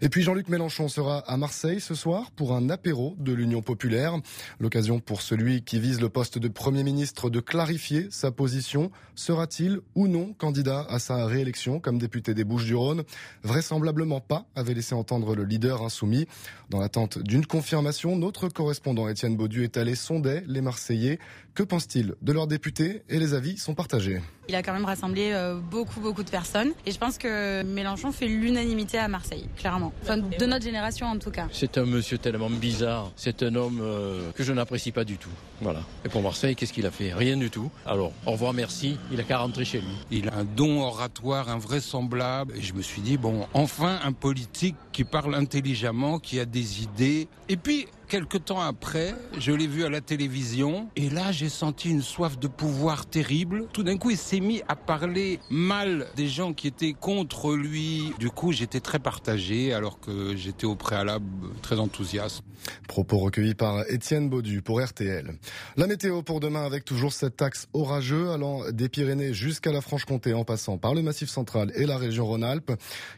Et 0.00 0.08
puis 0.08 0.22
Jean-Luc 0.22 0.48
Mélenchon 0.48 0.88
sera 0.88 1.18
à 1.18 1.36
Marseille 1.36 1.80
ce 1.80 1.94
soir 1.94 2.30
pour 2.30 2.54
un 2.54 2.70
apéro 2.70 3.16
de 3.18 3.32
l'Union 3.32 3.62
populaire. 3.62 4.14
L'occasion 4.60 5.00
pour 5.00 5.22
celui 5.22 5.62
qui 5.62 5.80
vise 5.80 6.00
le 6.00 6.08
poste 6.08 6.38
de 6.38 6.48
Premier 6.48 6.84
ministre 6.84 7.30
de 7.30 7.40
clarifier 7.40 8.06
sa 8.10 8.30
position. 8.30 8.90
Sera-t-il 9.14 9.80
ou 9.94 10.08
non 10.08 10.32
candidat 10.32 10.86
à 10.88 10.98
sa 10.98 11.26
réélection 11.26 11.80
comme 11.80 11.98
député 11.98 12.34
des 12.34 12.44
Bouches-du-Rhône? 12.44 12.93
Vraisemblablement 13.42 14.20
pas, 14.20 14.46
avait 14.54 14.74
laissé 14.74 14.94
entendre 14.94 15.34
le 15.34 15.44
leader 15.44 15.82
insoumis. 15.82 16.26
Dans 16.70 16.80
l'attente 16.80 17.18
d'une 17.18 17.46
confirmation, 17.46 18.16
notre 18.16 18.48
correspondant 18.48 19.08
Étienne 19.08 19.36
Baudu 19.36 19.64
est 19.64 19.76
allé 19.76 19.94
sonder 19.94 20.42
les 20.46 20.60
Marseillais. 20.60 21.18
Que 21.54 21.62
pensent-ils 21.62 22.14
de 22.22 22.32
leurs 22.32 22.46
députés 22.46 23.02
Et 23.08 23.18
les 23.18 23.34
avis 23.34 23.58
sont 23.58 23.74
partagés. 23.74 24.20
Il 24.48 24.54
a 24.54 24.62
quand 24.62 24.72
même 24.72 24.84
rassemblé 24.84 25.30
euh, 25.32 25.54
beaucoup, 25.54 26.00
beaucoup 26.00 26.22
de 26.22 26.30
personnes. 26.30 26.72
Et 26.84 26.90
je 26.90 26.98
pense 26.98 27.16
que 27.16 27.62
Mélenchon 27.62 28.12
fait 28.12 28.26
l'unanimité 28.26 28.98
à 28.98 29.08
Marseille, 29.08 29.48
clairement. 29.56 29.92
Enfin, 30.02 30.18
de 30.18 30.46
notre 30.46 30.64
génération 30.64 31.06
en 31.06 31.18
tout 31.18 31.30
cas. 31.30 31.48
C'est 31.52 31.78
un 31.78 31.86
monsieur 31.86 32.18
tellement 32.18 32.50
bizarre. 32.50 33.10
C'est 33.16 33.42
un 33.42 33.54
homme 33.54 33.80
euh, 33.82 34.30
que 34.32 34.42
je 34.42 34.52
n'apprécie 34.52 34.92
pas 34.92 35.04
du 35.04 35.16
tout. 35.16 35.30
Voilà. 35.60 35.80
Et 36.04 36.08
pour 36.08 36.22
Marseille, 36.22 36.54
qu'est-ce 36.56 36.72
qu'il 36.72 36.86
a 36.86 36.90
fait? 36.90 37.12
Rien 37.14 37.36
du 37.36 37.50
tout. 37.50 37.70
Alors, 37.86 38.12
au 38.26 38.32
revoir, 38.32 38.52
merci. 38.52 38.98
Il 39.10 39.20
a 39.20 39.22
qu'à 39.22 39.38
rentrer 39.38 39.64
chez 39.64 39.80
lui. 39.80 39.96
Il 40.10 40.28
a 40.28 40.34
un 40.36 40.44
don 40.44 40.82
oratoire 40.82 41.48
invraisemblable. 41.48 42.54
Et 42.56 42.60
je 42.60 42.74
me 42.74 42.82
suis 42.82 43.00
dit, 43.00 43.16
bon, 43.16 43.46
enfin 43.54 43.98
un 44.04 44.12
politique 44.12 44.76
qui 44.92 45.04
parle 45.04 45.34
intelligemment, 45.34 46.18
qui 46.18 46.38
a 46.38 46.44
des 46.44 46.82
idées. 46.82 47.28
Et 47.48 47.56
puis, 47.56 47.86
quelque 48.14 48.38
temps 48.38 48.60
après, 48.60 49.12
je 49.40 49.50
l'ai 49.50 49.66
vu 49.66 49.82
à 49.82 49.88
la 49.88 50.00
télévision 50.00 50.88
et 50.94 51.10
là 51.10 51.32
j'ai 51.32 51.48
senti 51.48 51.90
une 51.90 52.00
soif 52.00 52.38
de 52.38 52.46
pouvoir 52.46 53.06
terrible. 53.06 53.66
Tout 53.72 53.82
d'un 53.82 53.96
coup, 53.96 54.10
il 54.10 54.16
s'est 54.16 54.38
mis 54.38 54.62
à 54.68 54.76
parler 54.76 55.40
mal 55.50 56.06
des 56.14 56.28
gens 56.28 56.52
qui 56.52 56.68
étaient 56.68 56.92
contre 56.92 57.56
lui. 57.56 58.12
Du 58.20 58.30
coup, 58.30 58.52
j'étais 58.52 58.78
très 58.78 59.00
partagé 59.00 59.74
alors 59.74 59.98
que 59.98 60.36
j'étais 60.36 60.64
au 60.64 60.76
préalable 60.76 61.26
très 61.60 61.80
enthousiaste. 61.80 62.44
Propos 62.86 63.18
recueillis 63.18 63.56
par 63.56 63.82
Étienne 63.90 64.30
Baudu 64.30 64.62
pour 64.62 64.80
RTL. 64.80 65.34
La 65.76 65.88
météo 65.88 66.22
pour 66.22 66.38
demain 66.38 66.64
avec 66.64 66.84
toujours 66.84 67.12
cette 67.12 67.42
axe 67.42 67.66
orageux 67.72 68.30
allant 68.30 68.70
des 68.70 68.88
Pyrénées 68.88 69.34
jusqu'à 69.34 69.72
la 69.72 69.80
Franche-Comté 69.80 70.34
en 70.34 70.44
passant 70.44 70.78
par 70.78 70.94
le 70.94 71.02
Massif 71.02 71.28
central 71.28 71.72
et 71.74 71.84
la 71.84 71.98
région 71.98 72.26
Rhône-Alpes. 72.26 72.72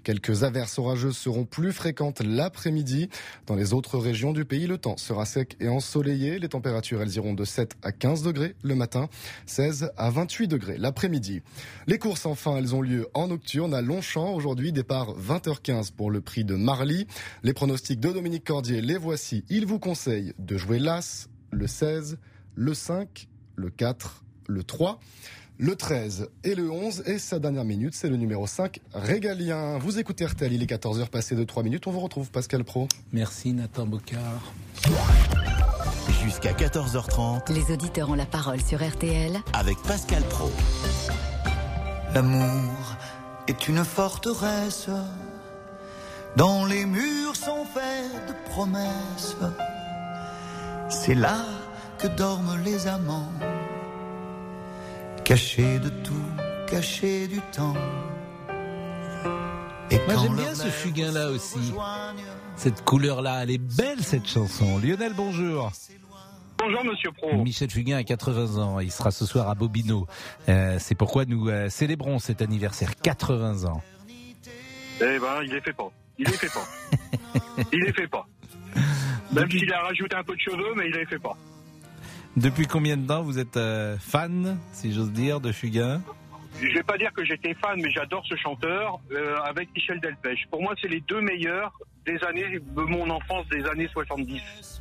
Quelques 0.04 0.42
averses 0.42 0.78
orageuses 0.78 1.18
seront 1.18 1.44
plus 1.44 1.72
fréquentes 1.72 2.22
l'après-midi. 2.24 3.10
Dans 3.46 3.56
les 3.56 3.74
autres 3.74 3.98
régions 3.98 4.32
du 4.32 4.46
pays, 4.46 4.66
le 4.66 4.78
temps 4.78 4.85
sera 4.96 5.26
sec 5.26 5.56
et 5.58 5.68
ensoleillé. 5.68 6.38
Les 6.38 6.48
températures, 6.48 7.02
elles 7.02 7.16
iront 7.16 7.34
de 7.34 7.44
7 7.44 7.76
à 7.82 7.90
15 7.90 8.22
degrés 8.22 8.54
le 8.62 8.76
matin, 8.76 9.08
16 9.46 9.90
à 9.96 10.10
28 10.10 10.46
degrés 10.46 10.78
l'après-midi. 10.78 11.42
Les 11.88 11.98
courses, 11.98 12.26
enfin, 12.26 12.56
elles 12.56 12.74
ont 12.74 12.82
lieu 12.82 13.08
en 13.14 13.28
nocturne 13.28 13.74
à 13.74 13.82
Longchamp. 13.82 14.34
Aujourd'hui, 14.34 14.72
départ 14.72 15.18
20h15 15.18 15.92
pour 15.92 16.10
le 16.10 16.20
prix 16.20 16.44
de 16.44 16.54
Marly. 16.54 17.06
Les 17.42 17.52
pronostics 17.52 17.98
de 17.98 18.12
Dominique 18.12 18.44
Cordier, 18.44 18.80
les 18.80 18.98
voici. 18.98 19.44
Il 19.48 19.66
vous 19.66 19.80
conseille 19.80 20.32
de 20.38 20.56
jouer 20.56 20.78
l'As, 20.78 21.28
le 21.50 21.66
16, 21.66 22.18
le 22.54 22.74
5, 22.74 23.28
le 23.56 23.70
4, 23.70 24.24
le 24.46 24.62
3 24.62 25.00
le 25.58 25.76
13 25.76 26.28
et 26.44 26.54
le 26.54 26.70
11. 26.70 27.04
Et 27.06 27.18
sa 27.18 27.38
dernière 27.38 27.64
minute, 27.64 27.94
c'est 27.94 28.08
le 28.08 28.16
numéro 28.16 28.46
5, 28.46 28.80
Régalien. 28.92 29.78
Vous 29.78 29.98
écoutez 29.98 30.26
RTL, 30.26 30.52
il 30.52 30.62
est 30.62 30.70
14h 30.70 31.08
passé 31.08 31.34
de 31.34 31.44
3 31.44 31.62
minutes. 31.62 31.86
On 31.86 31.90
vous 31.90 32.00
retrouve, 32.00 32.30
Pascal 32.30 32.64
Pro. 32.64 32.88
Merci, 33.12 33.52
Nathan 33.52 33.86
Bocard. 33.86 34.52
Jusqu'à 36.24 36.52
14h30. 36.52 37.52
Les 37.52 37.72
auditeurs 37.72 38.10
ont 38.10 38.14
la 38.14 38.26
parole 38.26 38.60
sur 38.60 38.86
RTL. 38.86 39.38
Avec 39.52 39.76
Pascal 39.82 40.22
Pro. 40.24 40.50
L'amour 42.14 42.96
est 43.48 43.68
une 43.68 43.84
forteresse 43.84 44.88
dont 46.36 46.64
les 46.64 46.84
murs 46.84 47.36
sont 47.36 47.64
faits 47.64 48.28
de 48.28 48.50
promesses. 48.50 49.36
C'est 50.88 51.14
là 51.14 51.44
que 51.98 52.06
dorment 52.08 52.58
les 52.64 52.86
amants, 52.86 53.32
cachés 55.26 55.80
de 55.80 55.88
tout, 55.88 56.24
cachés 56.68 57.26
du 57.26 57.40
temps. 57.50 57.74
Et 59.90 59.98
Moi 60.06 60.22
j'aime 60.22 60.36
bien 60.36 60.54
ce 60.54 60.68
fugain-là 60.68 61.30
aussi. 61.30 61.74
Cette 62.54 62.84
couleur-là, 62.84 63.42
elle 63.42 63.50
est 63.50 63.58
belle 63.58 63.98
cette 64.04 64.28
chanson. 64.28 64.78
Lionel, 64.78 65.14
bonjour. 65.16 65.72
Bonjour 66.58 66.84
Monsieur 66.84 67.10
Pro. 67.10 67.42
Michel 67.42 67.70
Fugain 67.70 67.96
a 67.96 68.04
80 68.04 68.62
ans, 68.62 68.78
il 68.78 68.92
sera 68.92 69.10
ce 69.10 69.26
soir 69.26 69.48
à 69.48 69.56
Bobino. 69.56 70.06
Euh, 70.48 70.76
c'est 70.78 70.94
pourquoi 70.94 71.24
nous 71.24 71.48
euh, 71.48 71.68
célébrons 71.70 72.20
cet 72.20 72.40
anniversaire, 72.40 72.94
80 72.94 73.64
ans. 73.64 73.82
Eh 75.00 75.18
ben, 75.18 75.42
il 75.42 75.50
les 75.50 75.60
fait 75.60 75.72
pas. 75.72 75.90
Il 76.18 76.26
les 76.26 76.36
fait 76.36 76.52
pas. 76.54 76.66
il 77.72 77.80
les 77.80 77.92
fait 77.92 78.08
pas. 78.08 78.28
Même 79.32 79.50
s'il 79.50 79.72
a 79.72 79.80
rajouté 79.80 80.14
un 80.14 80.22
peu 80.22 80.36
de 80.36 80.40
cheveux, 80.40 80.72
mais 80.76 80.86
il 80.86 80.94
les 80.94 81.04
fait 81.04 81.18
pas. 81.18 81.36
Depuis 82.36 82.66
combien 82.66 82.96
de 82.96 83.06
temps 83.06 83.22
vous 83.22 83.38
êtes 83.38 83.56
euh, 83.56 83.96
fan, 83.98 84.58
si 84.72 84.92
j'ose 84.92 85.12
dire, 85.12 85.40
de 85.40 85.52
Fugain? 85.52 86.02
Je 86.60 86.72
vais 86.74 86.82
pas 86.82 86.96
dire 86.98 87.12
que 87.12 87.24
j'étais 87.24 87.54
fan, 87.54 87.80
mais 87.80 87.90
j'adore 87.90 88.24
ce 88.26 88.36
chanteur 88.36 88.98
avec 89.44 89.68
Michel 89.74 90.00
Delpech. 90.00 90.46
Pour 90.50 90.62
moi, 90.62 90.74
c'est 90.80 90.88
les 90.88 91.00
deux 91.00 91.20
meilleurs 91.20 91.78
des 92.06 92.22
années 92.24 92.58
de 92.60 92.80
mon 92.82 93.10
enfance, 93.10 93.46
des 93.48 93.64
années 93.66 93.88
70. 93.92 94.80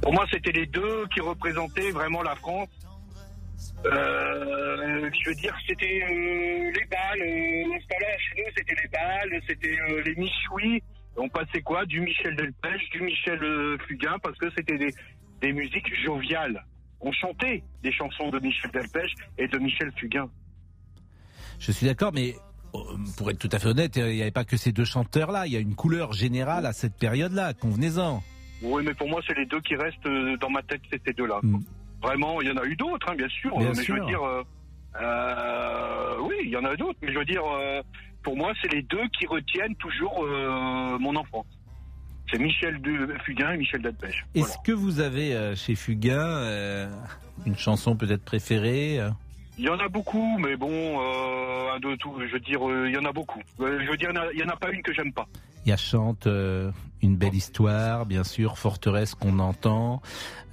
Pour 0.00 0.12
moi, 0.12 0.24
c'était 0.32 0.52
les 0.52 0.66
deux 0.66 1.06
qui 1.12 1.20
représentaient 1.20 1.90
vraiment 1.90 2.22
la 2.22 2.36
France. 2.36 2.68
Euh, 3.86 5.10
je 5.12 5.28
veux 5.28 5.34
dire, 5.34 5.56
c'était 5.66 6.02
euh, 6.04 6.72
les 6.72 6.84
balles. 6.90 7.20
Euh, 7.20 7.78
chez 8.18 8.42
nous, 8.42 8.50
c'était 8.56 8.76
les 8.80 8.88
balles, 8.88 9.42
c'était 9.46 9.76
euh, 9.90 10.02
les 10.02 10.14
michouis. 10.14 10.82
On 11.16 11.28
passait 11.28 11.62
quoi? 11.62 11.84
Du 11.84 12.00
Michel 12.00 12.36
Delpech, 12.36 12.90
du 12.90 13.02
Michel 13.02 13.42
euh, 13.42 13.76
Fugain, 13.86 14.18
parce 14.22 14.38
que 14.38 14.46
c'était 14.56 14.78
des, 14.78 14.94
des 15.40 15.52
musiques 15.52 15.94
joviales. 16.04 16.64
On 17.00 17.12
chantait 17.12 17.62
des 17.82 17.92
chansons 17.92 18.30
de 18.30 18.40
Michel 18.40 18.70
Delpech 18.72 19.12
et 19.38 19.46
de 19.46 19.58
Michel 19.58 19.92
Fugain. 19.96 20.28
Je 21.58 21.72
suis 21.72 21.86
d'accord, 21.86 22.12
mais 22.12 22.34
pour 23.16 23.30
être 23.30 23.38
tout 23.38 23.48
à 23.52 23.58
fait 23.58 23.68
honnête, 23.68 23.96
il 23.96 24.04
n'y 24.04 24.22
avait 24.22 24.30
pas 24.30 24.44
que 24.44 24.56
ces 24.56 24.72
deux 24.72 24.84
chanteurs-là. 24.84 25.46
Il 25.46 25.52
y 25.52 25.56
a 25.56 25.60
une 25.60 25.74
couleur 25.74 26.12
générale 26.12 26.66
à 26.66 26.72
cette 26.72 26.96
période-là. 26.98 27.54
Convenez-en. 27.54 28.22
Oui, 28.62 28.82
mais 28.84 28.94
pour 28.94 29.08
moi, 29.08 29.20
c'est 29.26 29.36
les 29.36 29.46
deux 29.46 29.60
qui 29.60 29.76
restent 29.76 30.06
euh, 30.06 30.36
dans 30.38 30.50
ma 30.50 30.62
tête, 30.62 30.80
c'est 30.90 31.00
ces 31.06 31.12
deux-là. 31.12 31.38
Mm. 31.42 31.58
Vraiment, 32.02 32.40
il 32.40 32.48
y 32.48 32.50
en 32.50 32.56
a 32.56 32.64
eu 32.64 32.74
d'autres, 32.76 33.08
hein, 33.10 33.14
bien 33.16 33.28
sûr. 33.28 33.56
mais 33.58 33.72
je 33.74 33.92
veux 33.92 34.06
dire, 34.06 34.22
euh, 34.22 34.42
euh, 35.00 36.16
oui, 36.20 36.34
il 36.44 36.50
y 36.50 36.56
en 36.56 36.64
a 36.64 36.76
d'autres, 36.76 36.98
mais 37.02 37.12
je 37.12 37.18
veux 37.18 37.24
dire, 37.24 37.42
euh, 37.44 37.82
pour 38.22 38.36
moi, 38.36 38.52
c'est 38.60 38.72
les 38.72 38.82
deux 38.82 39.06
qui 39.18 39.26
retiennent 39.26 39.76
toujours 39.76 40.24
euh, 40.24 40.98
mon 40.98 41.14
enfance. 41.16 41.46
C'est 42.30 42.38
Michel 42.38 42.80
de 42.82 43.14
Fugain 43.24 43.52
et 43.52 43.56
Michel 43.56 43.82
Dadpêche. 43.82 44.26
Est-ce 44.34 44.46
voilà. 44.46 44.62
que 44.64 44.72
vous 44.72 45.00
avez 45.00 45.54
chez 45.56 45.74
Fugain 45.74 46.88
une 47.46 47.56
chanson 47.56 47.96
peut-être 47.96 48.24
préférée 48.24 49.00
il 49.58 49.64
y 49.64 49.68
en 49.68 49.78
a 49.80 49.88
beaucoup, 49.88 50.38
mais 50.38 50.56
bon, 50.56 50.70
euh, 50.70 51.74
un 51.74 51.80
de 51.80 51.96
tout, 51.96 52.14
je 52.20 52.32
veux 52.32 52.38
dire, 52.38 52.60
il 52.86 52.94
y 52.94 52.96
en 52.96 53.04
a 53.04 53.12
beaucoup. 53.12 53.40
je 53.58 53.90
veux 53.90 53.96
dire, 53.96 54.10
il 54.32 54.36
n'y 54.36 54.44
en 54.44 54.48
a 54.48 54.56
pas 54.56 54.70
une 54.70 54.82
que 54.82 54.92
j'aime 54.92 55.12
pas. 55.12 55.26
Il 55.66 55.70
y 55.70 55.72
a 55.72 55.76
chante 55.76 56.28
euh, 56.28 56.70
une 57.02 57.16
belle 57.16 57.34
histoire, 57.34 58.06
bien 58.06 58.22
sûr, 58.22 58.56
forteresse 58.56 59.16
qu'on 59.16 59.40
entend. 59.40 60.00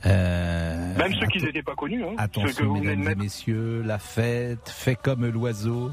Euh, 0.08 0.98
Même 0.98 1.14
ceux 1.14 1.28
qui 1.28 1.44
n'étaient 1.44 1.62
pas 1.62 1.76
connus. 1.76 2.04
Hein, 2.04 2.16
attention, 2.18 2.74
mesdames 2.74 3.12
et 3.12 3.16
messieurs, 3.16 3.84
la 3.86 4.00
fête, 4.00 4.70
fait 4.70 4.96
comme 4.96 5.26
l'oiseau. 5.28 5.92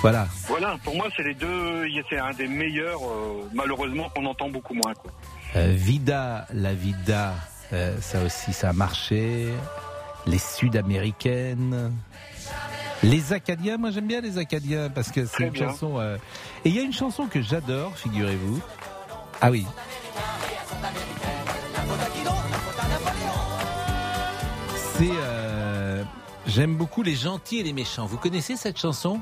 Voilà. 0.00 0.28
Voilà, 0.46 0.76
pour 0.84 0.94
moi, 0.94 1.08
c'est 1.16 1.24
les 1.24 1.34
deux. 1.34 1.86
C'est 2.08 2.18
un 2.18 2.32
des 2.32 2.46
meilleurs, 2.46 3.00
euh, 3.02 3.48
malheureusement, 3.52 4.08
qu'on 4.14 4.24
entend 4.26 4.48
beaucoup 4.48 4.74
moins. 4.74 4.94
Quoi. 4.94 5.10
Euh, 5.56 5.72
vida, 5.74 6.46
la 6.52 6.74
vida, 6.74 7.34
ça 8.00 8.22
aussi, 8.24 8.52
ça 8.52 8.70
a 8.70 8.72
marché. 8.72 9.48
Les 10.26 10.38
Sud-américaines. 10.38 11.92
Les 13.02 13.32
Acadiens, 13.32 13.76
moi 13.76 13.92
j'aime 13.92 14.08
bien 14.08 14.20
les 14.20 14.38
Acadiens 14.38 14.90
parce 14.90 15.12
que 15.12 15.24
c'est 15.24 15.44
une 15.44 15.50
bien. 15.50 15.68
chanson. 15.68 16.00
Euh... 16.00 16.16
Et 16.64 16.70
il 16.70 16.74
y 16.74 16.80
a 16.80 16.82
une 16.82 16.92
chanson 16.92 17.26
que 17.26 17.40
j'adore, 17.40 17.96
figurez-vous. 17.96 18.60
Ah 19.40 19.50
oui. 19.50 19.64
C'est. 24.96 25.08
Euh... 25.12 26.02
J'aime 26.46 26.74
beaucoup 26.74 27.02
les 27.02 27.14
gentils 27.14 27.58
et 27.58 27.62
les 27.62 27.72
méchants. 27.72 28.06
Vous 28.06 28.16
connaissez 28.16 28.56
cette 28.56 28.78
chanson? 28.78 29.20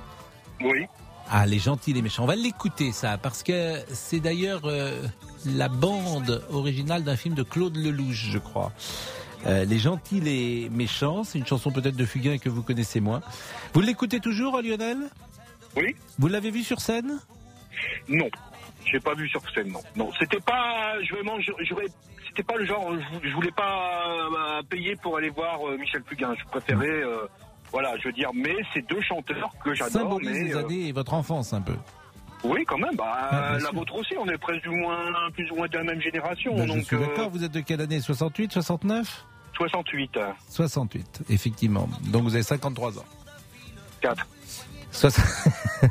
Oui. 0.61 0.86
Ah, 1.28 1.44
les 1.46 1.59
gentils 1.59 1.90
et 1.90 1.94
les 1.94 2.02
méchants. 2.02 2.22
On 2.22 2.26
va 2.26 2.36
l'écouter 2.36 2.92
ça 2.92 3.18
parce 3.18 3.42
que 3.42 3.80
c'est 3.88 4.20
d'ailleurs 4.20 4.62
euh, 4.64 5.02
la 5.44 5.68
bande 5.68 6.44
originale 6.50 7.02
d'un 7.02 7.16
film 7.16 7.34
de 7.34 7.42
Claude 7.42 7.76
Lelouch, 7.76 8.30
je 8.30 8.38
crois. 8.38 8.72
Euh, 9.44 9.64
les 9.64 9.78
gentils, 9.78 10.20
les 10.20 10.68
méchants, 10.70 11.24
c'est 11.24 11.38
une 11.38 11.46
chanson 11.46 11.70
peut-être 11.70 11.96
de 11.96 12.04
Fugain 12.04 12.38
que 12.38 12.48
vous 12.48 12.62
connaissez 12.62 13.00
moins. 13.00 13.22
Vous 13.74 13.80
l'écoutez 13.80 14.20
toujours, 14.20 14.61
Lionel? 14.62 14.98
Oui. 15.76 15.94
Vous 16.18 16.28
l'avez 16.28 16.50
vu 16.50 16.62
sur 16.62 16.80
scène? 16.80 17.18
Non, 18.09 18.28
j'ai 18.84 19.00
pas 19.00 19.14
vu 19.14 19.28
sur 19.28 19.42
scène, 19.50 19.72
non. 19.72 19.80
Non, 19.96 20.11
c'était 20.18 20.40
pas, 20.40 20.94
vraiment, 21.11 21.36
c'était 22.28 22.42
pas 22.42 22.57
le 22.57 22.64
genre, 22.64 22.92
je, 23.22 23.34
voulais 23.34 23.50
pas 23.50 24.09
euh, 24.09 24.62
payer 24.62 24.96
pour 24.96 25.16
aller 25.16 25.30
voir 25.30 25.61
Michel 25.78 26.02
Fugain. 26.09 26.34
Je 26.38 26.44
préférais, 26.46 26.88
euh, 26.88 27.26
voilà, 27.73 27.95
je 27.99 28.09
veux 28.09 28.12
dire, 28.12 28.31
mais 28.35 28.57
c'est 28.73 28.87
deux 28.89 29.01
chanteurs 29.03 29.53
que 29.62 29.75
j'adore. 29.75 30.03
Symbolise 30.03 30.31
mais, 30.31 30.45
les 30.45 30.57
années 30.57 30.89
et 30.89 30.93
votre 30.93 31.14
enfance 31.14 31.53
un 31.53 31.61
peu. 31.61 31.77
Oui, 32.45 32.64
quand 32.67 32.79
même. 32.79 32.95
Bah, 32.97 33.29
ah, 33.31 33.59
la 33.61 33.71
vôtre 33.71 33.95
aussi, 33.95 34.14
on 34.19 34.27
est 34.29 34.39
presque 34.39 34.67
ou 34.67 34.75
moins, 34.75 35.12
plus 35.33 35.51
ou 35.51 35.57
moins 35.57 35.69
de 35.69 35.77
la 35.77 35.85
même 35.85 36.01
génération. 36.01 36.55
Ben, 36.55 36.67
donc, 36.67 36.79
je 36.79 36.83
suis 36.83 36.99
d'accord. 36.99 37.31
Vous 37.31 37.45
êtes 37.45 37.53
de 37.53 37.61
quelle 37.61 37.81
année? 37.81 38.01
68, 38.01 38.53
69 38.53 39.27
68. 39.57 40.19
68, 40.51 41.23
effectivement. 41.31 41.89
Donc 42.05 42.25
vous 42.25 42.35
avez 42.35 42.43
53 42.43 42.99
ans. 42.99 43.05
4. 44.03 44.27
Soix... 44.91 45.11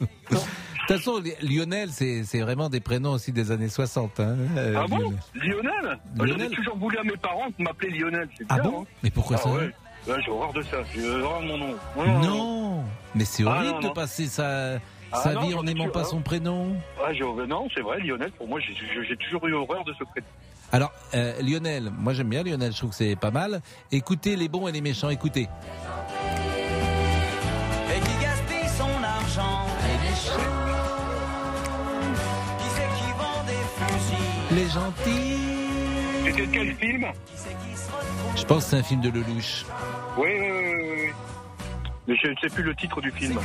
de 0.00 0.06
toute 0.28 0.96
façon, 0.96 1.22
Lionel, 1.42 1.90
c'est 1.90 2.40
vraiment 2.40 2.68
des 2.68 2.80
prénoms 2.80 3.12
aussi 3.12 3.32
des 3.32 3.52
années 3.52 3.68
60. 3.68 4.18
Hein, 4.20 4.36
euh, 4.56 4.74
ah 4.76 4.86
bon? 4.88 5.14
Lionel, 5.34 5.98
Lionel? 6.16 6.48
J'ai 6.50 6.56
toujours 6.56 6.76
voulu 6.76 6.98
à 6.98 7.04
mes 7.04 7.16
parents 7.16 7.48
m'appeler 7.58 7.98
Lionel. 7.98 8.28
Ah 8.48 8.58
bon? 8.58 8.82
hein 8.82 8.86
Mais 9.02 9.10
pourquoi 9.10 9.36
ah, 9.38 9.42
ça? 9.42 9.50
ouais. 9.50 9.70
J'ai 10.06 10.30
horreur 10.30 10.52
de 10.52 10.62
ça. 10.62 10.78
J'ai 10.94 11.08
horreur 11.08 11.40
de 11.42 11.46
mon 11.46 11.58
nom. 11.58 11.74
Non, 11.96 12.04
non, 12.06 12.20
non. 12.20 12.84
mais 13.14 13.24
c'est 13.24 13.44
horrible 13.44 13.66
ah, 13.68 13.72
non, 13.74 13.80
de 13.80 13.86
non. 13.86 13.92
passer 13.92 14.26
sa, 14.26 14.74
Ah, 15.12 15.20
sa 15.22 15.30
vie 15.40 15.54
en 15.54 15.62
ai 15.62 15.74
n'aimant 15.74 15.88
pas 15.90 16.04
son 16.04 16.20
prénom. 16.20 16.76
Ah, 17.04 17.12
j'ai- 17.12 17.22
non, 17.24 17.68
c'est 17.74 17.80
vrai, 17.82 17.98
Lionel, 18.00 18.30
pour 18.32 18.48
moi, 18.48 18.60
j'ai 18.60 18.74
j'ai 19.08 19.16
toujours 19.16 19.46
eu 19.46 19.54
horreur 19.54 19.84
de 19.84 19.92
ce 19.98 20.04
prénom. 20.04 20.26
Alors, 20.72 20.92
euh, 21.14 21.40
Lionel, 21.42 21.90
moi 21.98 22.12
j'aime 22.14 22.28
bien 22.28 22.44
Lionel, 22.44 22.70
je 22.72 22.78
trouve 22.78 22.90
que 22.90 22.96
c'est 22.96 23.16
pas 23.16 23.32
mal. 23.32 23.60
Écoutez 23.90 24.36
les 24.36 24.48
bons 24.48 24.68
et 24.68 24.72
les 24.72 24.80
méchants, 24.80 25.10
écoutez. 25.10 25.48
Et 27.92 27.98
qui 28.00 28.22
gaspille 28.22 28.68
son 28.78 29.02
argent. 29.02 29.66
Les 29.82 29.98
méchants. 30.08 30.54
Qui 32.58 32.68
c'est 32.68 32.88
qui 32.98 33.10
vend 33.18 33.42
des 33.46 33.64
fusils 33.96 34.56
Les 34.56 34.68
gentil. 34.68 35.39
C'était 36.30 36.46
quel 36.46 36.74
film 36.76 37.06
Je 38.36 38.44
pense 38.44 38.64
que 38.64 38.70
c'est 38.70 38.76
un 38.76 38.82
film 38.82 39.00
de 39.00 39.10
Lelouch. 39.10 39.64
Oui, 40.16 40.28
oui, 40.28 40.50
oui, 40.50 40.92
oui. 40.94 41.10
Mais 42.06 42.16
je 42.16 42.28
ne 42.28 42.36
sais 42.36 42.48
plus 42.48 42.62
le 42.62 42.74
titre 42.74 43.00
du 43.00 43.10
film. 43.10 43.40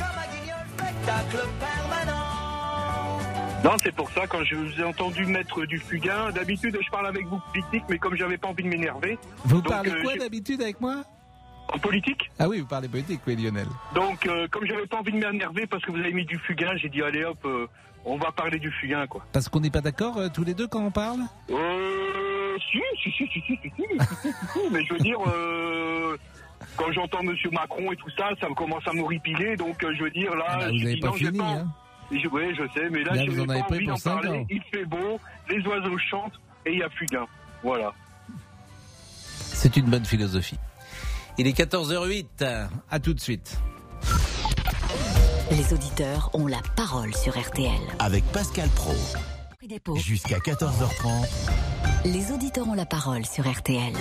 Non, 3.64 3.72
c'est 3.82 3.94
pour 3.94 4.10
ça, 4.12 4.26
quand 4.28 4.44
je 4.44 4.54
vous 4.54 4.80
ai 4.80 4.84
entendu 4.84 5.26
mettre 5.26 5.66
du 5.66 5.78
fugain, 5.78 6.30
d'habitude 6.30 6.78
je 6.80 6.90
parle 6.90 7.08
avec 7.08 7.26
vous 7.26 7.40
politique, 7.52 7.82
mais 7.88 7.98
comme 7.98 8.14
j'avais 8.14 8.38
pas 8.38 8.48
envie 8.48 8.62
de 8.62 8.68
m'énerver. 8.68 9.18
Vous 9.44 9.62
parlez 9.62 9.90
euh, 9.90 10.02
quoi 10.02 10.16
d'habitude 10.16 10.62
avec 10.62 10.80
moi? 10.80 11.02
En 11.72 11.78
politique? 11.78 12.30
Ah 12.38 12.48
oui, 12.48 12.60
vous 12.60 12.66
parlez 12.66 12.86
politique, 12.86 13.20
oui, 13.26 13.34
Lionel. 13.34 13.66
Donc, 13.96 14.26
euh, 14.26 14.46
comme 14.48 14.64
j'avais 14.64 14.86
pas 14.86 14.98
envie 14.98 15.10
de 15.10 15.18
m'énerver 15.18 15.66
parce 15.66 15.84
que 15.84 15.90
vous 15.90 15.98
avez 15.98 16.12
mis 16.12 16.24
du 16.24 16.38
fugain, 16.38 16.76
j'ai 16.76 16.88
dit 16.88 17.02
allez 17.02 17.24
hop, 17.24 17.38
euh, 17.46 17.66
on 18.04 18.16
va 18.16 18.30
parler 18.30 18.60
du 18.60 18.70
fugain, 18.70 19.08
quoi. 19.08 19.26
Parce 19.32 19.48
qu'on 19.48 19.58
n'est 19.58 19.70
pas 19.70 19.80
d'accord 19.80 20.20
tous 20.32 20.44
les 20.44 20.54
deux 20.54 20.68
quand 20.68 20.84
on 20.84 20.92
parle? 20.92 21.20
Si, 22.58 22.78
si, 23.02 23.10
si, 23.12 23.26
si, 23.32 23.40
si, 23.46 23.58
si, 23.62 23.70
si, 24.22 24.32
si, 24.52 24.70
mais 24.70 24.84
je 24.84 24.92
veux 24.94 25.00
dire. 25.00 25.18
Quand 26.76 26.90
j'entends 26.92 27.22
Monsieur 27.22 27.50
Macron 27.50 27.92
et 27.92 27.96
tout 27.96 28.10
ça, 28.16 28.30
ça 28.40 28.48
commence 28.56 28.86
à 28.86 28.92
m'horripiler, 28.92 29.56
donc 29.56 29.76
je 29.80 30.02
veux 30.02 30.10
dire 30.10 30.34
là, 30.34 30.44
ah 30.48 30.58
bah, 30.58 30.68
vous 30.68 30.78
n'avez 30.78 30.96
pas 30.98 31.12
fini, 31.12 31.40
hein 31.40 31.66
oui, 32.10 32.54
je 32.54 32.62
sais, 32.74 32.88
mais 32.90 33.02
là, 33.02 33.12
je 33.14 33.30
n'ai 33.30 33.46
pas 33.46 33.66
envie 33.66 33.86
d'en 33.86 33.96
parler. 33.96 34.46
Il 34.50 34.62
fait 34.70 34.84
beau, 34.84 35.18
les 35.48 35.60
oiseaux 35.66 35.98
chantent 35.98 36.38
et 36.64 36.72
il 36.72 36.78
y 36.78 36.82
a 36.82 36.90
Fugain. 36.90 37.26
Voilà. 37.62 37.92
C'est 39.38 39.76
une 39.76 39.86
bonne 39.86 40.04
philosophie. 40.04 40.58
Il 41.38 41.46
est 41.46 41.58
14h08. 41.58 42.68
À 42.90 43.00
tout 43.00 43.14
de 43.14 43.20
suite. 43.20 43.58
Les 45.50 45.72
auditeurs 45.72 46.30
ont 46.34 46.46
la 46.46 46.60
parole 46.76 47.14
sur 47.14 47.38
RTL. 47.38 47.70
Avec 47.98 48.24
Pascal 48.32 48.68
Pro. 48.70 48.94
Jusqu'à 49.96 50.38
14h30. 50.38 51.28
Les 52.04 52.30
auditeurs 52.30 52.68
ont 52.68 52.74
la 52.74 52.86
parole 52.86 53.26
sur 53.26 53.50
RTL. 53.50 53.92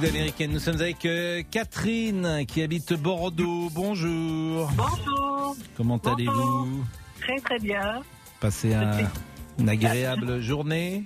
Sud-américaine. 0.00 0.52
Nous 0.52 0.58
sommes 0.58 0.80
avec 0.80 1.04
euh, 1.04 1.42
Catherine 1.50 2.44
qui 2.46 2.62
habite 2.62 2.94
Bordeaux. 2.94 3.68
Bonjour. 3.74 4.70
Bonjour. 4.76 5.56
Comment 5.76 5.98
allez-vous? 5.98 6.84
Très 7.20 7.38
très 7.40 7.58
bien. 7.58 8.00
Passez 8.40 8.74
une 9.58 9.68
agréable 9.68 10.40
journée? 10.40 11.04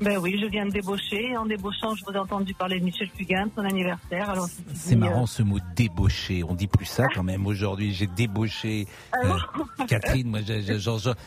Ben 0.00 0.18
oui, 0.18 0.38
je 0.42 0.46
viens 0.46 0.66
de 0.66 0.72
débaucher. 0.72 1.36
En 1.36 1.46
débauchant, 1.46 1.94
je 1.94 2.04
vous 2.04 2.12
ai 2.12 2.18
entendu 2.18 2.52
parler 2.52 2.80
de 2.80 2.84
Michel 2.84 3.08
Fugain, 3.16 3.48
son 3.56 3.64
anniversaire. 3.64 4.28
Alors 4.28 4.48
c'est 4.74 4.96
marrant 4.96 5.22
euh, 5.22 5.26
ce 5.26 5.42
mot 5.42 5.58
débaucher. 5.76 6.42
On 6.44 6.54
dit 6.54 6.66
plus 6.66 6.86
ça 6.86 7.06
quand 7.14 7.22
même 7.22 7.46
aujourd'hui. 7.46 7.94
J'ai 7.94 8.08
débauché. 8.08 8.86
Ah 9.12 9.18
euh, 9.24 9.84
Catherine, 9.88 10.28
moi, 10.28 10.40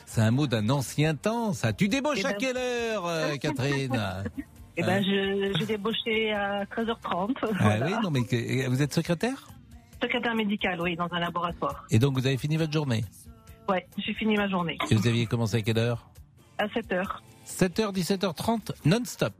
c'est 0.05 0.21
un 0.21 0.31
mot 0.31 0.45
d'un 0.45 0.69
ancien 0.69 1.15
temps. 1.15 1.53
Ça. 1.53 1.73
Tu 1.73 1.87
débauches 1.87 2.19
eh 2.21 2.25
à 2.25 2.31
ben 2.33 2.37
quelle 2.37 2.57
heure, 2.57 3.39
Catherine? 3.39 3.97
Eh 4.79 4.83
ben, 4.83 5.03
j'ai 5.03 5.65
débauché 5.65 6.31
à 6.33 6.63
13h30. 6.65 7.35
Ah 7.59 7.77
oui, 7.83 7.93
non, 8.03 8.11
mais 8.11 8.67
vous 8.67 8.81
êtes 8.81 8.93
secrétaire? 8.93 9.47
Secrétaire 10.01 10.35
médical, 10.35 10.79
oui, 10.79 10.95
dans 10.95 11.07
un 11.11 11.19
laboratoire. 11.19 11.85
Et 11.89 11.97
donc, 11.97 12.13
vous 12.13 12.27
avez 12.27 12.37
fini 12.37 12.57
votre 12.57 12.71
journée? 12.71 13.03
Oui, 13.67 13.77
j'ai 13.97 14.13
fini 14.13 14.37
ma 14.37 14.47
journée. 14.47 14.77
Et 14.91 14.95
vous 14.95 15.07
aviez 15.07 15.25
commencé 15.25 15.57
à 15.57 15.61
quelle 15.61 15.79
heure? 15.79 16.07
À 16.59 16.67
7h. 16.67 17.03
7h, 17.47 17.91
17h30, 17.93 18.71
non-stop 18.85 19.33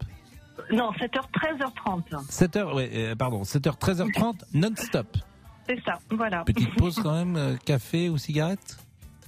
Non, 0.72 0.92
7h, 0.94 1.22
13h30. 1.32 2.26
7h, 2.30 2.76
oui, 2.76 3.16
pardon, 3.16 3.44
7h, 3.44 3.78
13h30, 3.78 4.42
non-stop. 4.56 5.18
C'est 5.68 5.84
ça, 5.84 6.00
voilà. 6.10 6.44
Petite 6.46 6.74
pause 6.76 7.00
quand 7.04 7.14
même, 7.14 7.36
euh, 7.36 7.56
café 7.64 8.10
ou 8.10 8.18
cigarette? 8.18 8.78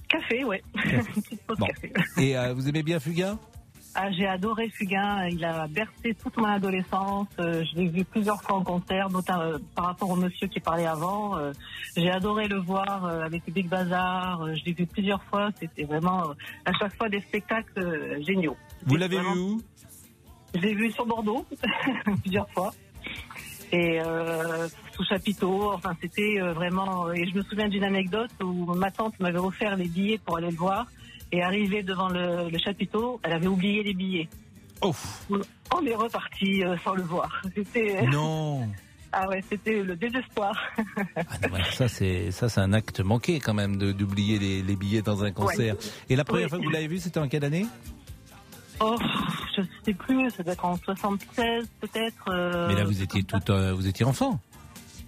Café, 0.08 0.42
oui. 0.42 0.56
Petite 0.74 1.42
pause 1.46 1.58
café. 1.58 1.92
Et 2.18 2.36
euh, 2.36 2.54
vous 2.54 2.68
aimez 2.68 2.82
bien 2.82 2.98
Fugain? 2.98 3.38
Ah, 3.94 4.10
j'ai 4.12 4.26
adoré 4.26 4.68
Fugain. 4.70 5.26
Il 5.28 5.44
a 5.44 5.66
bercé 5.66 6.14
toute 6.14 6.36
mon 6.36 6.44
adolescence. 6.44 7.26
Euh, 7.40 7.64
je 7.64 7.76
l'ai 7.76 7.88
vu 7.88 8.04
plusieurs 8.04 8.40
fois 8.42 8.56
en 8.56 8.62
concert, 8.62 9.10
notamment 9.10 9.42
euh, 9.42 9.58
par 9.74 9.86
rapport 9.86 10.10
au 10.10 10.16
monsieur 10.16 10.46
qui 10.46 10.60
parlait 10.60 10.86
avant. 10.86 11.36
Euh, 11.36 11.52
j'ai 11.96 12.10
adoré 12.10 12.46
le 12.46 12.58
voir 12.58 13.04
avec 13.04 13.42
Big 13.52 13.68
Bazar. 13.68 14.46
je 14.54 14.64
l'ai 14.64 14.72
vu 14.72 14.86
plusieurs 14.86 15.22
fois. 15.24 15.50
C'était 15.58 15.84
vraiment 15.84 16.30
à 16.64 16.72
chaque 16.78 16.96
fois 16.96 17.08
des 17.08 17.20
spectacles 17.20 18.22
géniaux. 18.22 18.56
Vous 18.86 18.96
l'avez 18.96 19.18
vu 19.18 19.38
où? 19.38 19.62
Je 20.54 20.60
l'ai 20.60 20.74
vu 20.74 20.90
sur 20.92 21.06
Bordeaux 21.06 21.44
plusieurs 22.22 22.50
fois. 22.50 22.72
Et 23.72 24.00
sous 24.94 25.04
chapiteau, 25.04 25.72
enfin 25.72 25.96
c'était 26.00 26.38
vraiment. 26.54 27.12
Et 27.12 27.26
je 27.26 27.36
me 27.36 27.42
souviens 27.42 27.68
d'une 27.68 27.84
anecdote 27.84 28.30
où 28.42 28.72
ma 28.74 28.90
tante 28.90 29.18
m'avait 29.20 29.38
offert 29.38 29.76
les 29.76 29.88
billets 29.88 30.18
pour 30.18 30.38
aller 30.38 30.50
le 30.50 30.56
voir. 30.56 30.86
Et 31.32 31.42
arrivée 31.42 31.82
devant 31.82 32.08
le, 32.08 32.50
chapiteau, 32.58 33.20
elle 33.22 33.32
avait 33.32 33.46
oublié 33.46 33.82
les 33.82 33.94
billets. 33.94 34.28
Ouf. 34.82 35.26
On 35.74 35.84
est 35.86 35.94
reparti 35.94 36.64
euh, 36.64 36.76
sans 36.82 36.94
le 36.94 37.02
voir. 37.02 37.42
C'était. 37.54 38.06
Non. 38.06 38.68
Ah 39.12 39.28
ouais, 39.28 39.42
c'était 39.50 39.82
le 39.82 39.96
désespoir. 39.96 40.54
Ah 41.16 41.22
ça 41.72 41.88
c'est 41.88 42.30
ça 42.30 42.48
c'est 42.48 42.60
un 42.60 42.72
acte 42.72 43.00
manqué 43.00 43.40
quand 43.40 43.54
même 43.54 43.76
d'oublier 43.76 44.38
les, 44.38 44.62
les, 44.62 44.76
billets 44.76 45.02
dans 45.02 45.24
un 45.24 45.32
concert. 45.32 45.74
Et 46.08 46.14
la 46.14 46.24
première 46.24 46.48
fois 46.48 46.58
que 46.58 46.62
vous 46.62 46.70
l'avez 46.70 46.86
vu, 46.86 47.00
c'était 47.00 47.18
en 47.18 47.26
quelle 47.26 47.44
année? 47.44 47.66
Oh, 48.78 48.96
je 49.56 49.62
sais 49.84 49.94
plus, 49.94 50.30
ça 50.30 50.42
doit 50.42 50.54
être 50.54 50.64
en 50.64 50.76
76 50.76 51.68
peut-être. 51.80 52.24
Euh, 52.28 52.68
Mais 52.68 52.74
là 52.74 52.84
vous 52.84 53.02
étiez 53.02 53.22
tout, 53.24 53.38
euh, 53.50 53.74
vous 53.74 53.86
étiez 53.86 54.06
enfant. 54.06 54.40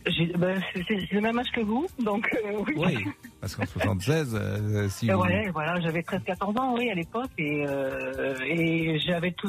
Ben, 0.05 0.61
c'est 0.75 1.13
le 1.13 1.21
même 1.21 1.39
âge 1.39 1.51
que 1.53 1.61
vous, 1.61 1.87
donc 2.01 2.29
oui. 2.67 2.75
Oui. 2.77 3.05
Parce 3.41 3.55
qu'en 3.55 3.67
76, 3.67 4.35
euh, 4.35 4.89
si 4.89 5.09
vous... 5.09 5.19
Ouais, 5.19 5.49
voilà, 5.51 5.81
j'avais 5.81 6.01
13-14 6.01 6.59
ans, 6.59 6.75
oui, 6.77 6.91
à 6.91 6.95
l'époque, 6.95 7.31
et, 7.39 7.65
euh, 7.67 8.35
et 8.45 8.99
j'avais 8.99 9.31
tout. 9.33 9.49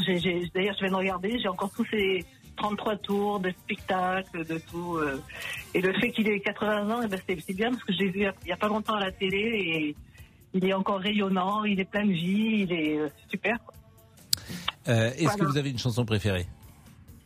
D'ailleurs, 0.54 0.76
je 0.76 0.80
viens 0.82 0.92
de 0.92 0.96
regarder, 0.96 1.40
j'ai 1.40 1.48
encore 1.48 1.72
tous 1.76 1.86
ces 1.90 2.24
33 2.58 2.98
tours 2.98 3.40
de 3.40 3.50
spectacles, 3.50 4.46
de 4.46 4.60
tout. 4.60 4.98
Euh, 4.98 5.22
et 5.74 5.82
le 5.82 5.92
fait 5.94 6.12
qu'il 6.12 6.30
ait 6.30 6.40
80 6.40 6.90
ans, 6.92 7.02
eh 7.04 7.08
ben, 7.08 7.20
c'est 7.28 7.56
bien 7.56 7.72
parce 7.72 7.84
que 7.84 7.94
j'ai 7.94 8.10
vu 8.10 8.22
il 8.22 8.46
n'y 8.46 8.52
a 8.52 8.58
pas 8.58 8.68
longtemps 8.68 8.96
à 8.96 9.00
la 9.00 9.12
télé 9.12 9.38
et 9.38 9.96
il 10.54 10.66
est 10.66 10.74
encore 10.74 11.00
rayonnant, 11.00 11.64
il 11.64 11.80
est 11.80 11.90
plein 11.90 12.06
de 12.06 12.12
vie, 12.12 12.68
il 12.68 12.74
est 12.74 13.00
super. 13.28 13.58
Est-ce 14.86 15.36
que 15.36 15.46
vous 15.46 15.58
avez 15.58 15.72
une 15.72 15.80
chanson 15.80 16.06
préférée? 16.06 16.46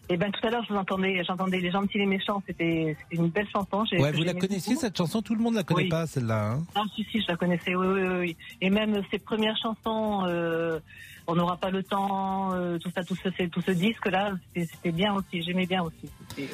Eh 0.09 0.15
ben 0.15 0.31
tout 0.31 0.45
à 0.47 0.49
l'heure, 0.49 0.63
je 0.63 0.73
vous 0.73 0.79
entendais, 0.79 1.21
j'entendais 1.25 1.59
les 1.59 1.71
gentils, 1.71 1.97
les 1.97 2.05
méchants. 2.05 2.41
C'était 2.47 2.95
une 3.11 3.27
belle 3.27 3.47
chanson. 3.49 3.83
Ouais, 3.91 4.11
vous 4.13 4.23
la 4.23 4.33
connaissiez 4.33 4.75
cette 4.75 4.97
chanson? 4.97 5.21
Tout 5.21 5.35
le 5.35 5.41
monde 5.41 5.55
la 5.55 5.63
connaît 5.63 5.89
pas 5.89 6.07
celle-là. 6.07 6.51
Hein? 6.51 6.63
Ah 6.75 6.83
si 6.95 7.03
si, 7.11 7.21
je 7.21 7.27
la 7.27 7.35
connaissais. 7.35 7.75
Oui 7.75 7.87
oui 7.87 8.07
oui. 8.19 8.37
Et 8.61 8.69
même 8.69 9.01
ses 9.11 9.19
premières 9.19 9.57
chansons, 9.57 10.23
euh, 10.25 10.79
on 11.27 11.35
n'aura 11.35 11.57
pas 11.57 11.71
le 11.71 11.83
temps, 11.83 12.53
euh, 12.53 12.77
tout 12.77 12.89
ça, 12.95 13.03
tout 13.03 13.15
ce, 13.15 13.27
tout 13.47 13.61
ce 13.61 13.71
disque 13.71 14.07
là, 14.07 14.31
c'était 14.55 14.93
bien 14.93 15.13
aussi. 15.13 15.41
J'aimais 15.41 15.65
bien 15.65 15.83
aussi. 15.83 16.49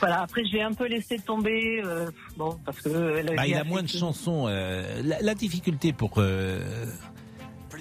Voilà, 0.00 0.22
après 0.22 0.44
je 0.46 0.52
l'ai 0.52 0.62
un 0.62 0.72
peu 0.72 0.86
laissé 0.86 1.18
tomber, 1.18 1.82
euh, 1.84 2.10
bon, 2.36 2.58
parce 2.64 2.80
que... 2.80 3.34
Bah, 3.34 3.46
il 3.46 3.54
a 3.54 3.64
moins 3.64 3.82
de 3.82 3.88
chansons. 3.88 4.46
La, 4.46 5.20
la, 5.20 5.34
difficulté 5.34 5.92
pour 5.92 6.22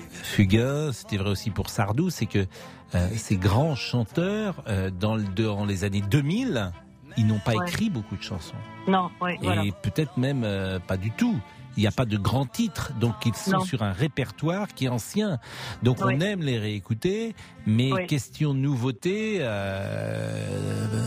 Fugain, 0.09 0.91
c'était 0.91 1.17
vrai 1.17 1.29
aussi 1.29 1.51
pour 1.51 1.69
Sardou, 1.69 2.09
c'est 2.09 2.25
que 2.25 2.45
euh, 2.93 3.07
ces 3.15 3.37
grands 3.37 3.75
chanteurs, 3.75 4.63
euh, 4.67 4.91
dans, 4.91 5.17
dans, 5.17 5.65
les 5.65 5.83
années 5.83 6.03
2000, 6.09 6.71
ils 7.17 7.25
n'ont 7.25 7.39
pas 7.39 7.53
écrit 7.53 7.89
beaucoup 7.89 8.15
de 8.15 8.21
chansons. 8.21 8.55
Non, 8.87 9.09
Et 9.41 9.71
peut-être 9.81 10.17
même 10.17 10.43
euh, 10.43 10.79
pas 10.79 10.97
du 10.97 11.11
tout. 11.11 11.35
Il 11.77 11.81
n'y 11.81 11.87
a 11.87 11.91
pas 11.91 12.05
de 12.05 12.15
grands 12.15 12.45
titres, 12.45 12.93
donc 13.01 13.15
ils 13.25 13.35
sont 13.35 13.59
sur 13.59 13.83
un 13.83 13.91
répertoire 13.91 14.69
qui 14.69 14.85
est 14.85 14.87
ancien. 14.87 15.39
Donc 15.83 15.97
on 16.01 16.21
aime 16.21 16.39
les 16.41 16.57
réécouter, 16.57 17.35
mais 17.65 18.05
question 18.05 18.53
nouveauté, 18.53 19.39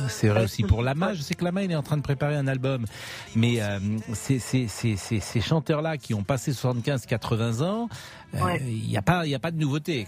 c'est 0.09 0.29
vrai 0.29 0.45
aussi 0.45 0.65
pour 0.65 0.83
Lama. 0.83 1.15
Je 1.15 1.23
sais 1.23 1.35
que 1.35 1.43
Lama 1.43 1.63
il 1.63 1.73
est 1.73 1.75
en 1.75 1.83
train 1.83 1.97
de 1.97 2.03
préparer 2.03 2.37
un 2.37 2.47
album, 2.47 2.85
mais 3.35 3.63
ces, 4.13 4.39
ces 4.39 5.41
chanteurs-là 5.41 5.97
qui 5.97 6.13
ont 6.13 6.23
passé 6.23 6.53
75-80 6.53 7.63
ans, 7.65 7.89
il 8.35 8.89
n'y 8.91 8.99
a 8.99 9.03
pas, 9.03 9.27
il 9.27 9.35
a 9.35 9.39
pas 9.39 9.53
de 9.53 9.59
nouveauté. 9.59 10.07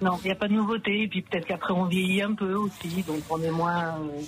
Non, 0.00 0.18
il 0.22 0.26
n'y 0.26 0.30
a 0.30 0.36
pas 0.36 0.48
de 0.48 0.54
nouveauté. 0.54 1.02
Et 1.02 1.08
puis 1.08 1.22
peut-être 1.22 1.46
qu'après 1.46 1.72
on 1.72 1.84
vieillit 1.84 2.22
un 2.22 2.34
peu 2.34 2.54
aussi, 2.54 3.02
donc 3.02 3.22
on 3.30 3.42
est 3.42 3.50
moins. 3.50 3.98
Euh, 3.98 4.22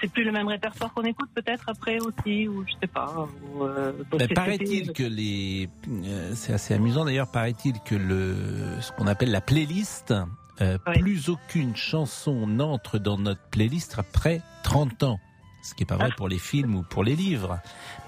c'est 0.00 0.12
plus 0.12 0.24
le 0.24 0.32
même 0.32 0.48
répertoire 0.48 0.92
qu'on 0.92 1.04
écoute 1.04 1.30
peut-être 1.34 1.66
après 1.66 1.98
aussi, 2.00 2.48
ou 2.48 2.66
je 2.66 2.72
sais 2.82 2.86
pas. 2.86 3.26
Euh, 3.62 3.92
paraît-il 4.34 4.92
que 4.92 5.04
les, 5.04 5.70
euh, 5.88 6.32
c'est 6.34 6.52
assez 6.52 6.74
amusant 6.74 7.06
d'ailleurs, 7.06 7.30
paraît-il 7.30 7.80
que 7.80 7.94
le, 7.94 8.36
ce 8.82 8.92
qu'on 8.92 9.06
appelle 9.06 9.30
la 9.30 9.40
playlist, 9.40 10.12
plus 10.84 11.28
aucune 11.28 11.74
chanson 11.74 12.46
n'entre 12.46 12.98
dans 12.98 13.18
notre 13.18 13.40
playlist 13.48 13.94
après 13.98 14.42
30 14.64 15.02
ans. 15.02 15.18
Ce 15.62 15.74
qui 15.74 15.82
n'est 15.82 15.86
pas 15.86 15.96
vrai 15.96 16.10
ah. 16.12 16.16
pour 16.16 16.28
les 16.28 16.38
films 16.38 16.76
ou 16.76 16.82
pour 16.82 17.02
les 17.02 17.16
livres. 17.16 17.58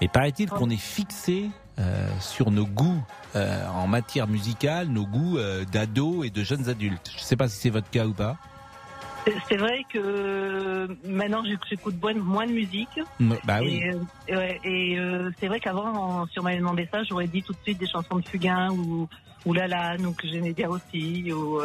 Mais 0.00 0.08
paraît-il 0.08 0.50
qu'on 0.50 0.70
est 0.70 0.76
fixé 0.76 1.50
sur 2.20 2.50
nos 2.50 2.66
goûts 2.66 3.02
en 3.34 3.86
matière 3.86 4.26
musicale, 4.28 4.88
nos 4.88 5.06
goûts 5.06 5.38
d'ados 5.72 6.26
et 6.26 6.30
de 6.30 6.42
jeunes 6.44 6.68
adultes. 6.68 7.10
Je 7.12 7.20
ne 7.20 7.24
sais 7.24 7.36
pas 7.36 7.48
si 7.48 7.58
c'est 7.58 7.70
votre 7.70 7.90
cas 7.90 8.06
ou 8.06 8.12
pas. 8.12 8.36
C'est 9.48 9.56
vrai 9.56 9.84
que 9.90 10.86
maintenant 11.08 11.42
j'écoute 11.68 11.94
moins 12.00 12.46
de 12.46 12.52
musique. 12.52 13.00
Bah 13.44 13.60
oui. 13.60 13.82
Et, 14.28 14.98
c'est 15.40 15.48
vrai 15.48 15.60
qu'avant, 15.60 16.26
si 16.26 16.38
on 16.38 16.42
m'avait 16.42 16.58
demandé 16.58 16.88
ça, 16.92 17.02
j'aurais 17.04 17.26
dit 17.26 17.42
tout 17.42 17.52
de 17.52 17.58
suite 17.64 17.78
des 17.78 17.88
chansons 17.88 18.16
de 18.16 18.28
Fugain 18.28 18.70
ou, 18.70 19.08
ou 19.46 19.52
La 19.52 19.66
Lanne, 19.66 20.06
ou 20.06 20.12
que 20.12 20.28
j'aimais 20.28 20.52
bien 20.52 20.68
aussi. 20.68 21.32
Ou, 21.32 21.60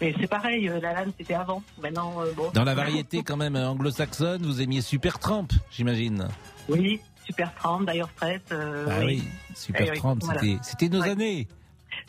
mais 0.00 0.14
c'est 0.20 0.28
pareil, 0.28 0.68
euh, 0.68 0.80
la 0.80 0.92
lame 0.92 1.12
c'était 1.18 1.34
avant. 1.34 1.62
Maintenant, 1.82 2.20
euh, 2.20 2.32
bon. 2.36 2.50
Dans 2.54 2.64
la 2.64 2.74
variété 2.74 3.22
quand 3.22 3.36
même 3.36 3.56
anglo-saxonne, 3.56 4.42
vous 4.42 4.60
aimiez 4.60 4.80
Super 4.80 5.18
Tramp, 5.18 5.48
j'imagine. 5.70 6.28
Oui, 6.68 7.00
Super 7.28 7.54
Tramp, 7.54 7.84
d'ailleurs 7.84 8.08
Stress. 8.16 8.40
Euh, 8.52 8.86
ah 8.90 9.04
oui, 9.04 9.22
Super 9.54 9.92
eh 9.94 9.98
Tramp, 9.98 10.18
c'était 10.62 10.88
nos 10.88 11.02
années. 11.02 11.46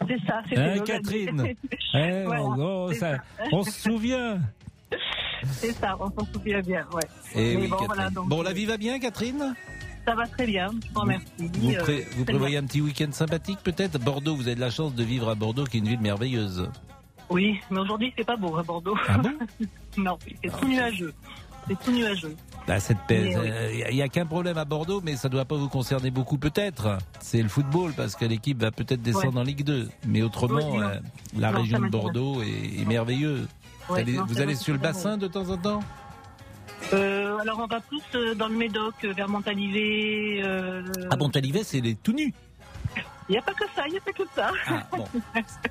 C'est 0.07 0.25
ça, 0.25 0.41
c'était 0.47 0.61
hein, 0.61 0.79
Catherine 0.85 1.55
eh, 1.93 2.25
on, 3.51 3.63
se 3.63 3.71
souvient. 3.71 4.39
C'est 5.51 5.73
ça, 5.73 5.97
on 5.99 6.09
s'en 6.09 6.25
souvient 6.31 6.61
bien, 6.61 6.87
ouais. 6.93 7.03
Et 7.35 7.53
eh 7.53 7.67
bon, 7.67 8.25
bon, 8.25 8.41
la 8.41 8.53
vie 8.53 8.65
va 8.65 8.77
bien, 8.77 8.97
Catherine? 8.99 9.55
Ça 10.05 10.15
va 10.15 10.25
très 10.25 10.45
bien, 10.45 10.69
je 10.87 10.93
vous 10.93 11.01
remercie. 11.01 11.27
Vous, 11.37 11.73
vous 12.15 12.25
prévoyez 12.25 12.57
un 12.57 12.63
petit 12.63 12.81
week-end 12.81 13.11
sympathique 13.11 13.59
peut-être? 13.61 13.99
Bordeaux, 13.99 14.35
vous 14.35 14.47
avez 14.47 14.55
de 14.55 14.61
la 14.61 14.71
chance 14.71 14.95
de 14.95 15.03
vivre 15.03 15.27
à 15.27 15.35
Bordeaux, 15.35 15.65
qui 15.65 15.77
est 15.77 15.79
une 15.81 15.89
ville 15.89 15.99
merveilleuse. 15.99 16.69
Oui, 17.29 17.59
mais 17.69 17.81
aujourd'hui, 17.81 18.13
c'est 18.17 18.25
pas 18.25 18.37
beau 18.37 18.55
à 18.57 18.63
Bordeaux. 18.63 18.95
Ah 19.07 19.17
bon? 19.17 19.33
Non, 19.97 20.17
c'est 20.41 20.49
tout 20.49 20.67
nuageux. 20.67 21.13
C'est 21.67 21.79
tout 21.83 21.91
nuageux. 21.91 22.35
Bah, 22.69 22.79
cette 22.79 22.99
il 23.09 23.23
n'y 23.95 24.01
euh, 24.01 24.05
a, 24.05 24.09
qu'un 24.09 24.27
problème 24.27 24.59
à 24.59 24.63
Bordeaux, 24.63 25.01
mais 25.03 25.15
ça 25.15 25.27
ne 25.27 25.31
doit 25.31 25.45
pas 25.45 25.55
vous 25.55 25.69
concerner 25.69 26.11
beaucoup 26.11 26.37
peut-être. 26.37 26.99
C'est 27.19 27.41
le 27.41 27.49
football, 27.49 27.93
parce 27.93 28.15
que 28.15 28.25
l'équipe 28.25 28.61
va 28.61 28.69
peut-être 28.69 29.01
descendre 29.01 29.39
en 29.39 29.43
Ligue 29.43 29.63
2. 29.63 29.89
Mais 30.05 30.21
autrement, 30.21 30.79
euh, 30.79 30.99
la 31.35 31.49
région 31.49 31.79
de 31.79 31.87
Bordeaux 31.87 32.43
est, 32.43 32.85
merveilleuse. 32.85 33.47
vous 33.87 34.39
allez, 34.39 34.53
sur 34.53 34.73
le 34.73 34.79
bassin 34.79 35.17
de 35.17 35.25
temps 35.25 35.49
en 35.49 35.57
temps? 35.57 35.79
Euh, 36.93 37.39
alors 37.39 37.57
on 37.57 37.65
va 37.65 37.79
plus 37.79 38.35
dans 38.35 38.47
le 38.47 38.55
Médoc, 38.55 39.03
vers 39.03 39.27
Montalivet. 39.27 40.43
Ah 41.09 41.17
Montalivet, 41.17 41.63
c'est 41.63 41.81
les 41.81 41.95
tout 41.95 42.13
nus. 42.13 42.35
Il 43.29 43.31
n'y 43.31 43.37
a 43.39 43.41
pas 43.41 43.53
que 43.53 43.65
ça, 43.75 43.87
il 43.87 43.93
n'y 43.93 43.97
a 43.97 44.01
pas 44.01 44.11
que 44.11 44.23
ça. 44.35 44.51
Ah, 44.67 44.87
bon. 44.95 45.05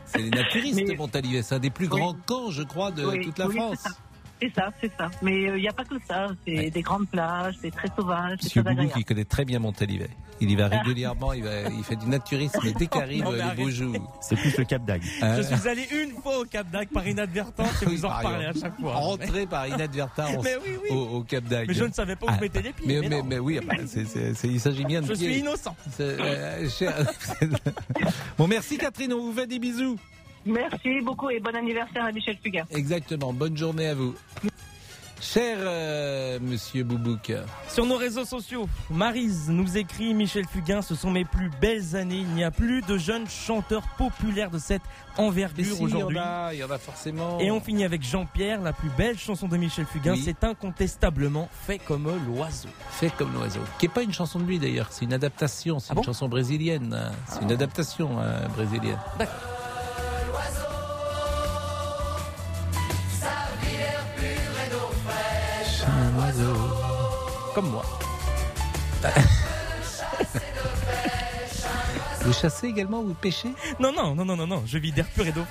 C'est 0.04 0.18
les 0.18 0.30
naturistes, 0.30 0.80
Mais... 0.88 0.96
Montalivet. 0.96 1.42
C'est 1.42 1.54
un 1.54 1.60
des 1.60 1.70
plus 1.70 1.86
grands 1.86 2.14
camps, 2.26 2.50
je 2.50 2.64
crois, 2.64 2.90
de 2.90 3.22
toute 3.22 3.38
la 3.38 3.48
France. 3.48 3.86
C'est 4.40 4.54
ça, 4.54 4.72
c'est 4.80 4.92
ça. 4.96 5.10
Mais 5.22 5.42
il 5.42 5.48
euh, 5.48 5.58
n'y 5.58 5.68
a 5.68 5.72
pas 5.72 5.84
que 5.84 5.96
ça. 6.06 6.28
C'est 6.46 6.70
des 6.70 6.82
grandes 6.82 7.08
plages, 7.08 7.56
c'est 7.60 7.70
très 7.70 7.88
sauvage. 7.96 8.38
Monsieur 8.42 8.62
Boubou 8.62 8.88
qui 8.88 9.04
connaît 9.04 9.24
très 9.24 9.44
bien 9.44 9.58
Montalivet. 9.58 10.10
Il 10.40 10.50
y 10.50 10.56
va 10.56 10.68
régulièrement, 10.68 11.32
il, 11.32 11.42
va, 11.42 11.62
il 11.62 11.82
fait 11.82 11.96
du 11.96 12.06
naturisme 12.06 12.60
et 12.64 12.72
dès 12.72 12.86
qu'arrive 12.88 13.24
les 13.32 13.56
beaux 13.56 13.70
jours. 13.70 14.18
C'est 14.20 14.36
plus 14.36 14.56
le 14.56 14.64
Cap 14.64 14.84
d'Agde. 14.84 15.02
Je 15.02 15.42
suis 15.42 15.68
allé 15.68 15.86
une 15.90 16.12
fois 16.22 16.38
au 16.38 16.44
Cap 16.44 16.70
d'Agde 16.70 16.90
par 16.90 17.06
inadvertance 17.06 17.82
et 17.82 17.86
vous 17.86 18.04
en 18.04 18.16
reparlez 18.16 18.46
à 18.46 18.52
chaque 18.52 18.78
fois. 18.78 18.94
Rentrer 18.94 19.46
par 19.46 19.66
inadvertance 19.66 20.46
Au, 20.90 21.22
Cap 21.24 21.44
d'Agde. 21.44 21.68
Mais 21.68 21.74
je 21.74 21.84
ne 21.84 21.92
savais 21.92 22.14
pas 22.14 22.26
où 22.26 22.28
vous 22.28 22.36
ah. 22.38 22.40
mettez 22.40 22.62
les 22.62 22.72
pieds. 22.72 23.00
Mais, 23.00 23.08
mais, 23.08 23.22
mais, 23.22 23.38
oui, 23.38 23.58
il 24.44 24.60
s'agit 24.60 24.84
bien 24.84 25.02
de 25.02 25.06
Je 25.06 25.14
suis 25.14 25.38
innocent. 25.38 25.74
Euh, 26.00 26.68
bon, 28.38 28.46
merci 28.46 28.78
Catherine, 28.78 29.12
on 29.12 29.20
vous 29.20 29.32
fait 29.32 29.46
des 29.46 29.58
bisous. 29.58 29.98
Merci 30.48 31.00
beaucoup 31.02 31.30
et 31.30 31.40
bon 31.40 31.54
anniversaire 31.54 32.04
à 32.04 32.12
Michel 32.12 32.36
Fugain. 32.42 32.64
Exactement, 32.70 33.32
bonne 33.32 33.56
journée 33.56 33.88
à 33.88 33.94
vous. 33.94 34.14
Cher 35.20 35.58
euh, 35.60 36.38
monsieur 36.40 36.84
Boubouk. 36.84 37.32
Sur 37.68 37.86
nos 37.86 37.96
réseaux 37.96 38.24
sociaux, 38.24 38.68
Marise 38.88 39.50
nous 39.50 39.76
écrit 39.76 40.14
Michel 40.14 40.46
Fugain, 40.46 40.80
ce 40.80 40.94
sont 40.94 41.10
mes 41.10 41.24
plus 41.24 41.50
belles 41.60 41.96
années. 41.96 42.20
Il 42.20 42.34
n'y 42.34 42.44
a 42.44 42.52
plus 42.52 42.82
de 42.82 42.96
jeunes 42.96 43.28
chanteurs 43.28 43.82
populaires 43.98 44.50
de 44.50 44.58
cette 44.58 44.82
envergure 45.16 45.82
aujourd'hui. 45.82 46.18
Il 46.52 46.58
y 46.58 46.64
en 46.64 46.70
a 46.70 46.78
forcément. 46.78 47.40
Et 47.40 47.50
on 47.50 47.60
finit 47.60 47.84
avec 47.84 48.02
Jean-Pierre, 48.02 48.62
la 48.62 48.72
plus 48.72 48.90
belle 48.96 49.18
chanson 49.18 49.48
de 49.48 49.56
Michel 49.56 49.86
Fugain, 49.86 50.14
c'est 50.16 50.44
incontestablement 50.44 51.48
Fait 51.66 51.78
comme 51.78 52.08
l'oiseau. 52.26 52.68
Fait 52.92 53.10
comme 53.10 53.32
l'oiseau. 53.34 53.60
Qui 53.80 53.86
n'est 53.86 53.92
pas 53.92 54.02
une 54.04 54.14
chanson 54.14 54.38
de 54.38 54.44
lui 54.44 54.60
d'ailleurs, 54.60 54.86
c'est 54.90 55.04
une 55.04 55.12
adaptation, 55.12 55.80
c'est 55.80 55.92
ah 55.92 55.98
une 55.98 56.04
chanson 56.04 56.28
brésilienne. 56.28 57.12
C'est 57.26 57.42
une 57.42 57.52
adaptation 57.52 58.20
euh, 58.20 58.46
brésilienne. 58.48 58.98
D'accord. 59.18 59.57
Comme 67.54 67.70
moi. 67.70 67.84
Vous 72.22 72.32
chassez 72.32 72.66
également, 72.68 73.02
vous 73.02 73.14
pêchez? 73.14 73.48
Non, 73.80 73.90
non, 73.90 74.14
non, 74.14 74.24
non, 74.24 74.36
non, 74.36 74.46
non, 74.46 74.62
je 74.66 74.78
vis 74.78 74.92
d'air 74.92 75.06
pur 75.06 75.26
et 75.26 75.32
d'eau. 75.32 75.44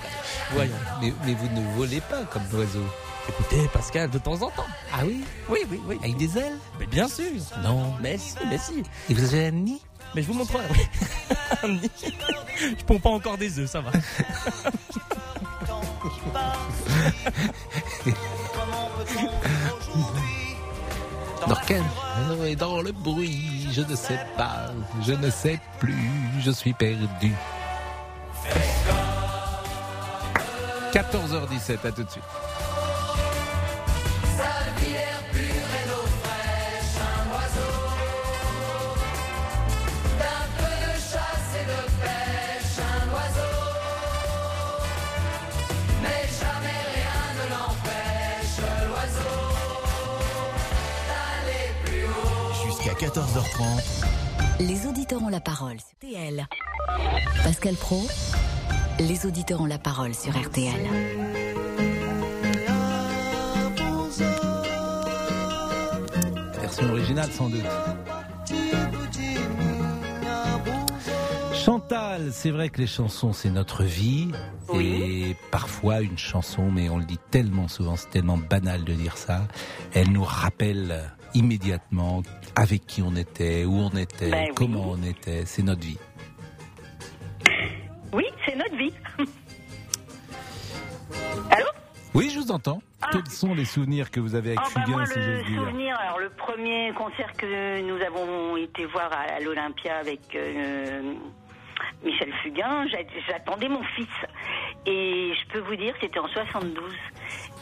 Voyons. 0.52 0.72
Mais, 1.02 1.12
mais, 1.26 1.34
vous 1.34 1.48
ne 1.48 1.74
volez 1.74 2.00
pas 2.00 2.22
comme 2.24 2.44
l'oiseau. 2.52 2.84
Écoutez, 3.28 3.68
Pascal, 3.72 4.08
de 4.10 4.18
temps 4.18 4.40
en 4.42 4.50
temps. 4.50 4.64
Ah 4.92 5.00
oui? 5.04 5.24
Oui, 5.48 5.58
oui, 5.70 5.80
oui. 5.86 5.98
Avec 6.02 6.16
des 6.16 6.38
ailes? 6.38 6.56
Mais 6.78 6.86
bien 6.86 7.08
sûr. 7.08 7.30
Non. 7.62 7.94
Mais 8.00 8.16
si, 8.16 8.36
mais 8.48 8.58
si. 8.58 8.84
Et 9.10 9.14
vous 9.14 9.34
avez 9.34 9.48
un 9.48 9.50
nid? 9.50 9.82
Mais 10.14 10.22
je 10.22 10.26
vous 10.26 10.34
montrerai. 10.34 10.64
Je 12.60 12.84
pompe 12.84 13.02
pas 13.02 13.10
encore 13.10 13.38
des 13.38 13.58
œufs, 13.58 13.70
ça 13.70 13.80
va. 13.80 13.90
Dans 21.46 21.56
quel 21.66 21.82
et 22.44 22.56
dans 22.56 22.82
le 22.82 22.92
bruit, 22.92 23.68
je 23.72 23.82
ne 23.82 23.96
sais 23.96 24.18
pas, 24.36 24.70
je 25.06 25.12
ne 25.12 25.30
sais 25.30 25.60
plus, 25.78 26.10
je 26.40 26.50
suis 26.50 26.72
perdu. 26.72 27.32
14h17, 30.92 31.86
à 31.86 31.92
tout 31.92 32.02
de 32.02 32.10
suite. 32.10 32.24
14h30. 52.98 54.06
Les 54.58 54.88
auditeurs 54.88 55.22
ont 55.22 55.28
la 55.28 55.38
parole 55.38 55.76
sur 55.78 56.10
RTL. 56.10 56.48
Pascal 57.44 57.74
Pro, 57.76 58.02
les 58.98 59.24
auditeurs 59.24 59.60
ont 59.60 59.66
la 59.66 59.78
parole 59.78 60.14
sur 60.16 60.36
RTL. 60.36 60.80
Version 66.60 66.90
originale 66.90 67.30
sans 67.30 67.48
doute. 67.48 67.62
Chantal, 71.68 72.32
c'est 72.32 72.50
vrai 72.50 72.70
que 72.70 72.80
les 72.80 72.86
chansons, 72.86 73.34
c'est 73.34 73.50
notre 73.50 73.82
vie. 73.82 74.32
Et 74.80 75.36
parfois, 75.50 76.00
une 76.00 76.16
chanson, 76.16 76.70
mais 76.70 76.88
on 76.88 76.96
le 76.96 77.04
dit 77.04 77.18
tellement 77.30 77.68
souvent, 77.68 77.94
c'est 77.94 78.08
tellement 78.08 78.38
banal 78.38 78.84
de 78.84 78.94
dire 78.94 79.18
ça, 79.18 79.42
elle 79.92 80.10
nous 80.10 80.24
rappelle 80.24 81.12
immédiatement 81.34 82.22
avec 82.56 82.86
qui 82.86 83.02
on 83.02 83.14
était, 83.16 83.66
où 83.66 83.74
on 83.74 83.90
était, 83.90 84.30
ben 84.30 84.54
comment 84.54 84.92
on 84.92 85.02
était. 85.02 85.44
C'est 85.44 85.62
notre 85.62 85.82
vie. 85.82 85.98
Oui, 88.14 88.24
c'est 88.46 88.56
notre 88.56 88.76
vie. 88.78 88.94
Allô? 91.50 91.66
Oui, 92.14 92.30
je 92.30 92.38
vous 92.38 92.50
entends. 92.50 92.80
Ah. 93.02 93.08
Quels 93.12 93.30
sont 93.30 93.54
les 93.54 93.66
souvenirs 93.66 94.10
que 94.10 94.20
vous 94.20 94.34
avez 94.34 94.56
avec 94.56 94.60
oh, 94.74 94.90
moi, 94.90 95.04
le 95.04 95.44
souvenir, 95.44 95.98
alors 96.00 96.18
le 96.18 96.30
premier 96.30 96.94
concert 96.94 97.30
que 97.36 97.82
nous 97.82 98.02
avons 98.02 98.56
été 98.56 98.86
voir 98.86 99.10
à, 99.12 99.38
l'Olympia 99.40 99.98
avec 99.98 100.34
euh, 100.34 101.12
Michel 102.02 102.32
Fugain, 102.42 102.86
j'attendais 103.26 103.68
mon 103.68 103.82
fils. 103.82 104.08
Et 104.86 105.32
je 105.34 105.52
peux 105.52 105.60
vous 105.60 105.76
dire, 105.76 105.94
c'était 106.00 106.18
en 106.18 106.28
72. 106.28 106.92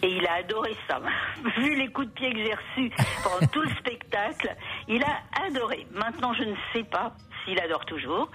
Et 0.03 0.09
il 0.17 0.27
a 0.27 0.35
adoré 0.35 0.77
ça. 0.89 1.01
Vu 1.59 1.75
les 1.75 1.89
coups 1.89 2.09
de 2.09 2.13
pied 2.13 2.33
que 2.33 2.39
j'ai 2.39 2.55
reçus 2.55 2.93
pendant 3.23 3.47
tout 3.47 3.63
le 3.63 3.71
spectacle, 3.71 4.55
il 4.89 5.03
a 5.03 5.45
adoré. 5.47 5.87
Maintenant, 5.93 6.33
je 6.35 6.45
ne 6.45 6.55
sais 6.73 6.85
pas 6.85 7.15
s'il 7.47 7.59
adore 7.61 7.85
toujours. 7.87 8.29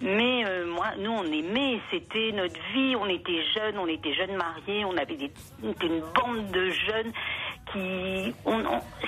Mais 0.00 0.44
euh, 0.44 0.66
moi, 0.66 0.88
nous, 0.98 1.10
on 1.10 1.24
aimait, 1.24 1.80
c'était 1.90 2.32
notre 2.32 2.60
vie, 2.74 2.94
on 2.96 3.08
était 3.08 3.42
jeunes, 3.54 3.78
on 3.78 3.86
était 3.86 4.12
jeunes 4.12 4.36
mariés, 4.36 4.84
on 4.84 4.96
avait 4.96 5.30
une 5.62 6.02
bande 6.14 6.50
de 6.50 6.70
jeunes 6.70 7.12
qui... 7.72 8.34
On, 8.44 8.62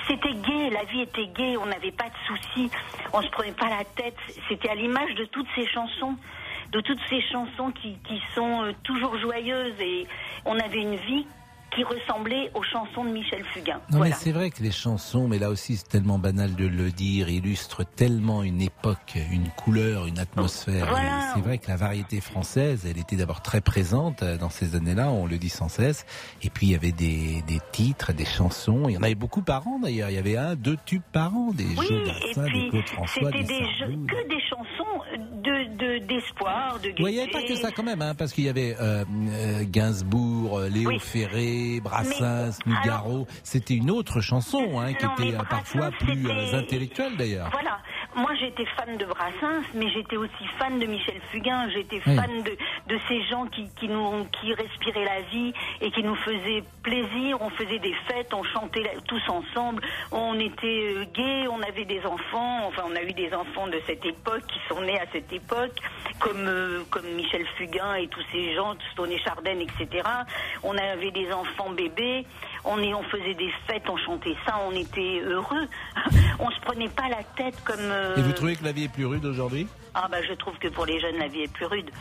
c'était 0.07 0.33
gay, 0.33 0.69
la 0.71 0.83
vie 0.85 1.01
était 1.01 1.27
gay, 1.27 1.57
on 1.57 1.65
n'avait 1.65 1.91
pas 1.91 2.09
de 2.09 2.17
soucis, 2.27 2.71
on 3.13 3.21
se 3.21 3.29
prenait 3.29 3.51
pas 3.51 3.69
la 3.69 3.83
tête. 3.83 4.17
C'était 4.49 4.69
à 4.69 4.75
l'image 4.75 5.13
de 5.15 5.25
toutes 5.25 5.47
ces 5.55 5.67
chansons 5.67 6.15
de 6.71 6.79
toutes 6.79 6.99
ces 7.09 7.21
chansons 7.21 7.71
qui, 7.71 7.97
qui 8.07 8.21
sont 8.33 8.63
euh, 8.63 8.71
toujours 8.83 9.17
joyeuses 9.19 9.79
et 9.79 10.07
on 10.45 10.57
avait 10.57 10.79
une 10.79 10.95
vie 10.95 11.27
qui 11.75 11.83
ressemblaient 11.83 12.51
aux 12.53 12.63
chansons 12.63 13.05
de 13.05 13.11
Michel 13.11 13.43
Fugain. 13.45 13.79
Non 13.91 13.99
mais 13.99 14.11
c'est 14.11 14.31
vrai 14.31 14.49
que 14.49 14.61
les 14.61 14.71
chansons, 14.71 15.27
mais 15.27 15.39
là 15.39 15.49
aussi 15.49 15.77
c'est 15.77 15.87
tellement 15.87 16.19
banal 16.19 16.55
de 16.55 16.67
le 16.67 16.91
dire, 16.91 17.29
illustrent 17.29 17.85
tellement 17.85 18.43
une 18.43 18.61
époque, 18.61 19.17
une 19.31 19.47
couleur, 19.49 20.05
une 20.05 20.19
atmosphère. 20.19 20.87
C'est 21.33 21.41
vrai 21.41 21.57
que 21.57 21.67
la 21.69 21.77
variété 21.77 22.19
française, 22.19 22.85
elle 22.89 22.97
était 22.97 23.15
d'abord 23.15 23.41
très 23.41 23.61
présente 23.61 24.21
euh, 24.23 24.37
dans 24.37 24.49
ces 24.49 24.75
années-là, 24.75 25.09
on 25.11 25.25
le 25.25 25.37
dit 25.37 25.49
sans 25.49 25.69
cesse. 25.69 26.05
Et 26.43 26.49
puis 26.49 26.67
il 26.67 26.71
y 26.71 26.75
avait 26.75 26.91
des, 26.91 27.41
des 27.47 27.59
titres, 27.71 28.13
des 28.13 28.25
chansons. 28.25 28.89
Il 28.89 28.95
y 28.95 28.97
en 28.97 29.03
avait 29.03 29.15
beaucoup 29.15 29.41
par 29.41 29.67
an 29.67 29.79
d'ailleurs. 29.79 30.09
Il 30.09 30.15
y 30.15 30.19
avait 30.19 30.37
un, 30.37 30.55
deux 30.55 30.77
tubes 30.85 31.01
par 31.13 31.35
an, 31.35 31.51
des 31.51 31.63
oui, 31.63 31.87
jeux 31.87 32.03
d'Arsin, 32.03 32.45
des 32.51 32.69
Claude 32.69 32.87
François, 32.87 33.31
des, 33.31 33.43
des 33.43 33.65
jeux, 33.79 33.87
que 34.07 34.27
des 34.27 34.41
chansons 34.49 35.01
de 35.43 35.61
d'espoir, 35.99 36.79
de, 36.79 36.89
gaieté. 36.89 37.03
il 37.03 37.05
n'y 37.05 37.19
avait 37.19 37.31
pas 37.31 37.43
que 37.43 37.55
ça 37.55 37.71
quand 37.71 37.83
même, 37.83 38.01
hein, 38.01 38.13
parce 38.15 38.33
qu'il 38.33 38.45
y 38.45 38.49
avait 38.49 38.75
euh, 38.79 39.03
euh 39.29 39.63
Gainsbourg, 39.69 40.61
Léo 40.71 40.99
Ferré, 40.99 41.60
Brassens, 41.81 42.59
Nougaro. 42.65 43.27
C'était 43.43 43.75
une 43.75 43.91
autre 43.91 44.21
chanson 44.21 44.79
hein, 44.79 44.93
qui 44.93 45.05
était 45.05 45.35
euh, 45.35 45.43
parfois 45.49 45.91
plus 45.91 46.27
intellectuelle 46.53 47.17
d'ailleurs. 47.17 47.49
Voilà. 47.51 47.79
Moi, 48.15 48.31
j'étais 48.39 48.65
fan 48.65 48.97
de 48.97 49.05
Brassens, 49.05 49.63
mais 49.73 49.89
j'étais 49.89 50.17
aussi 50.17 50.45
fan 50.59 50.79
de 50.79 50.85
Michel 50.85 51.21
Fugain. 51.31 51.69
J'étais 51.69 51.99
fan 52.01 52.43
de, 52.43 52.51
de 52.93 52.99
ces 53.07 53.23
gens 53.23 53.45
qui, 53.45 53.69
qui, 53.79 53.87
nous, 53.87 54.25
qui 54.41 54.53
respiraient 54.53 55.05
la 55.05 55.21
vie 55.31 55.53
et 55.79 55.91
qui 55.91 56.03
nous 56.03 56.15
faisaient 56.15 56.63
plaisir. 56.83 57.37
On 57.41 57.49
faisait 57.51 57.79
des 57.79 57.93
fêtes, 58.07 58.33
on 58.33 58.43
chantait 58.43 58.83
tous 59.07 59.21
ensemble. 59.29 59.81
On 60.11 60.37
était 60.39 61.07
gays, 61.13 61.47
on 61.49 61.61
avait 61.61 61.85
des 61.85 62.05
enfants. 62.05 62.67
Enfin, 62.67 62.83
on 62.91 62.95
a 62.97 63.01
eu 63.01 63.13
des 63.13 63.33
enfants 63.33 63.67
de 63.67 63.79
cette 63.87 64.05
époque 64.05 64.43
qui 64.47 64.59
sont 64.67 64.81
nés 64.81 64.99
à 64.99 65.05
cette 65.13 65.31
époque, 65.31 65.79
comme, 66.19 66.83
comme 66.89 67.07
Michel 67.15 67.45
Fugain 67.57 67.95
et 67.95 68.07
tous 68.07 68.23
ces 68.33 68.53
gens, 68.55 68.75
Stone 68.91 69.17
Chardin, 69.23 69.57
etc. 69.59 70.03
On 70.63 70.77
avait 70.77 71.11
des 71.11 71.31
enfants 71.31 71.69
bébés, 71.69 72.25
on, 72.63 72.79
est, 72.79 72.93
on 72.93 73.03
faisait 73.03 73.33
des 73.33 73.51
fêtes, 73.67 73.89
on 73.89 73.97
chantait 73.97 74.35
ça, 74.45 74.59
on 74.67 74.71
était 74.71 75.21
heureux. 75.25 75.67
on 76.39 76.49
se 76.49 76.59
prenait 76.61 76.89
pas 76.89 77.09
la 77.09 77.23
tête 77.35 77.55
comme. 77.63 77.79
Euh, 77.79 78.15
et 78.15 78.21
vous 78.21 78.33
trouvez 78.33 78.55
que 78.55 78.63
la 78.63 78.71
vie 78.71 78.85
est 78.85 78.93
plus 78.93 79.05
rude 79.05 79.25
aujourd'hui? 79.25 79.67
Ah 79.93 80.07
bah 80.09 80.17
je 80.27 80.33
trouve 80.33 80.57
que 80.57 80.69
pour 80.69 80.85
les 80.85 80.99
jeunes 80.99 81.17
la 81.17 81.27
vie 81.27 81.41
est 81.41 81.51
plus 81.51 81.65
rude. 81.65 81.91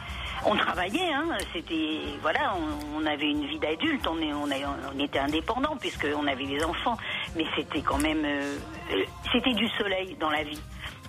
On 0.46 0.54
travaillait, 0.56 1.12
hein, 1.12 1.26
c'était 1.52 1.98
voilà, 2.22 2.54
on, 2.94 3.04
avait 3.04 3.30
une 3.30 3.46
vie 3.46 3.58
d'adulte, 3.58 4.06
on, 4.06 4.18
est, 4.20 4.32
on, 4.32 4.46
on 4.94 4.98
était 4.98 5.18
indépendant 5.18 5.76
puisqu'on 5.76 6.26
avait 6.26 6.46
des 6.46 6.62
enfants, 6.64 6.96
mais 7.36 7.44
c'était 7.56 7.82
quand 7.82 7.98
même, 7.98 8.24
euh, 8.24 8.56
euh, 8.92 9.04
c'était 9.32 9.54
du 9.54 9.68
soleil 9.70 10.16
dans 10.20 10.30
la 10.30 10.44
vie. 10.44 10.60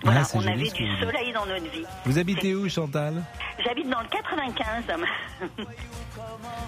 Voilà, 0.02 0.22
on 0.34 0.46
avait 0.46 0.70
du 0.70 0.96
soleil 0.98 1.32
dans 1.32 1.46
notre 1.46 1.70
vie. 1.70 1.84
Vous 2.04 2.18
habitez 2.18 2.54
où, 2.54 2.68
Chantal? 2.68 3.22
J'habite 3.64 3.88
dans 3.88 4.00
le 4.00 4.08
95. 4.08 4.84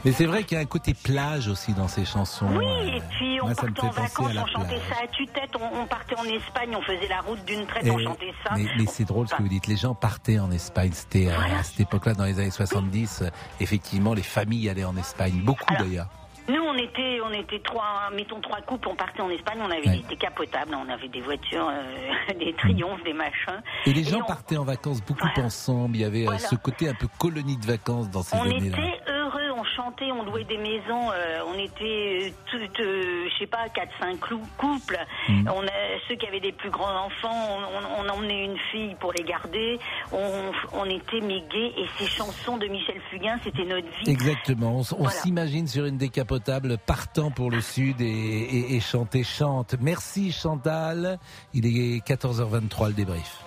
Mais 0.05 0.13
c'est 0.13 0.27
vrai 0.27 0.45
qu'il 0.45 0.57
y 0.57 0.61
a 0.61 0.63
un 0.63 0.67
côté 0.67 0.95
plage 0.95 1.49
aussi 1.49 1.73
dans 1.73 1.89
ces 1.89 2.05
chansons. 2.05 2.47
Oui, 2.57 2.97
et 2.97 3.03
puis 3.11 3.41
on 3.43 3.55
partait 3.55 3.81
en 3.83 3.91
vacances, 3.91 4.33
on 4.37 4.47
chantait 4.47 4.81
ça 4.89 5.03
à 5.03 5.07
tue-tête, 5.09 5.51
on, 5.55 5.87
partait 5.87 6.17
en 6.17 6.25
Espagne, 6.25 6.77
on 6.77 6.83
faisait 6.83 7.09
la 7.09 7.21
route 7.21 7.45
d'une 7.45 7.67
traite, 7.67 7.89
on 7.89 7.99
chantait 7.99 8.35
ça. 8.45 8.55
Mais, 8.57 8.87
c'est 8.87 9.05
drôle 9.05 9.29
ce 9.29 9.35
que 9.35 9.43
vous 9.43 9.49
dites, 9.49 9.67
les 9.67 9.77
gens 9.77 9.95
partaient 9.95 10.39
en 10.39 10.51
Espagne. 10.51 10.91
C'était 10.93 11.29
euh, 11.29 11.59
à 11.59 11.63
cette 11.63 11.81
époque-là, 11.81 12.15
dans 12.15 12.25
les 12.25 12.39
années 12.39 12.51
70, 12.51 13.23
euh, 13.23 13.31
effectivement, 13.61 14.15
les 14.15 14.23
familles 14.23 14.69
allaient 14.69 14.85
en 14.85 14.97
Espagne, 14.97 15.41
beaucoup 15.43 15.75
d'ailleurs. 15.79 16.09
Nous, 16.47 16.61
on 16.61 16.75
était, 16.75 17.21
on 17.25 17.33
était 17.33 17.59
trois, 17.61 18.11
mettons 18.15 18.41
trois 18.41 18.61
couples, 18.61 18.89
on 18.89 18.95
partait 18.95 19.23
en 19.23 19.31
Espagne, 19.31 19.59
on 19.63 19.71
avait 19.71 19.97
des 19.97 20.05
décapotables, 20.09 20.75
on 20.75 20.89
avait 20.93 21.09
des 21.09 21.23
voitures, 21.23 21.69
euh, 21.71 22.35
des 22.39 22.53
triomphes, 22.55 23.03
des 23.03 23.15
machins. 23.15 23.63
Et 23.87 23.95
les 23.95 24.05
gens 24.05 24.21
partaient 24.21 24.59
en 24.59 24.65
vacances 24.65 25.01
beaucoup 25.03 25.29
ensemble, 25.39 25.97
il 25.97 26.03
y 26.03 26.05
avait 26.05 26.29
euh, 26.29 26.37
ce 26.37 26.55
côté 26.57 26.89
un 26.89 26.95
peu 26.95 27.09
colonie 27.19 27.57
de 27.57 27.65
vacances 27.65 28.11
dans 28.11 28.23
ces 28.23 28.37
années-là. 28.37 28.77
On 28.79 28.83
était 28.83 29.11
heureux, 29.11 29.24
on 29.65 29.77
chantait, 29.77 30.11
on 30.13 30.25
louait 30.25 30.45
des 30.45 30.59
maisons, 30.59 31.11
euh, 31.11 31.41
on 31.47 31.59
était, 31.59 32.33
toutes, 32.51 32.79
je 32.79 33.31
sais 33.39 33.47
pas, 33.47 33.67
4-5 33.69 34.19
couples. 34.57 34.99
Mm. 35.29 35.49
On 35.49 35.63
a, 35.63 35.99
ceux 36.09 36.17
qui 36.17 36.27
avaient 36.27 36.41
des 36.41 36.53
plus 36.53 36.71
grands 36.71 37.07
enfants, 37.07 37.59
on, 37.99 38.09
emmenait 38.09 38.45
une 38.45 38.59
fille 38.71 38.95
pour 39.01 39.13
les 39.13 39.25
garder, 39.25 39.79
on, 40.13 40.85
était 40.85 41.21
mégués 41.21 41.73
et 41.79 41.87
ces 41.99 42.07
chansons 42.07 42.59
de 42.59 42.67
Michel 42.67 43.01
Fugain, 43.11 43.39
c'était 43.43 43.65
notre 43.65 43.89
vie. 43.99 44.11
Exactement, 44.11 44.83
on, 44.99 45.09
s'imagine 45.09 45.67
sur 45.67 45.87
une 45.87 45.97
décapotable 45.97 46.77
partant 46.79 47.31
pour 47.31 47.51
le 47.51 47.61
sud 47.61 48.01
et, 48.01 48.81
chanter 48.81 49.25
chante. 49.25 49.77
Merci 49.81 50.33
Chantal. 50.33 51.19
Il 51.55 51.67
est 51.67 52.07
14h23 52.07 52.89
le 52.89 52.93
débrief. 52.93 53.39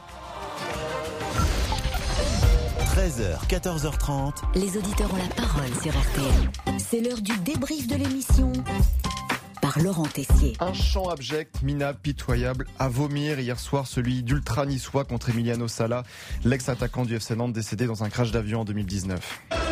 13h, 2.97 3.47
14h30. 3.47 4.33
Les 4.55 4.75
auditeurs 4.75 5.13
ont 5.13 5.17
la 5.17 5.35
parole 5.35 5.69
sur 5.83 5.91
RTL. 5.91 6.79
C'est 6.79 6.99
l'heure 6.99 7.21
du 7.21 7.37
débrief 7.41 7.87
de 7.87 7.93
l'émission 7.93 8.51
par 9.61 9.77
Laurent 9.77 10.07
Tessier. 10.07 10.53
Un 10.59 10.73
chant 10.73 11.07
abject, 11.07 11.61
minable, 11.61 11.99
pitoyable, 12.01 12.65
à 12.79 12.89
vomir 12.89 13.39
hier 13.39 13.59
soir, 13.59 13.85
celui 13.85 14.23
d'Ultra 14.23 14.65
Niçois 14.65 15.05
contre 15.05 15.29
Emiliano 15.29 15.67
Sala, 15.67 16.05
l'ex-attaquant 16.43 17.05
du 17.05 17.15
FC 17.15 17.35
Nantes 17.35 17.53
décédé 17.53 17.85
dans 17.85 18.03
un 18.03 18.09
crash 18.09 18.31
d'avion 18.31 18.61
en 18.61 18.65
2019. 18.65 19.66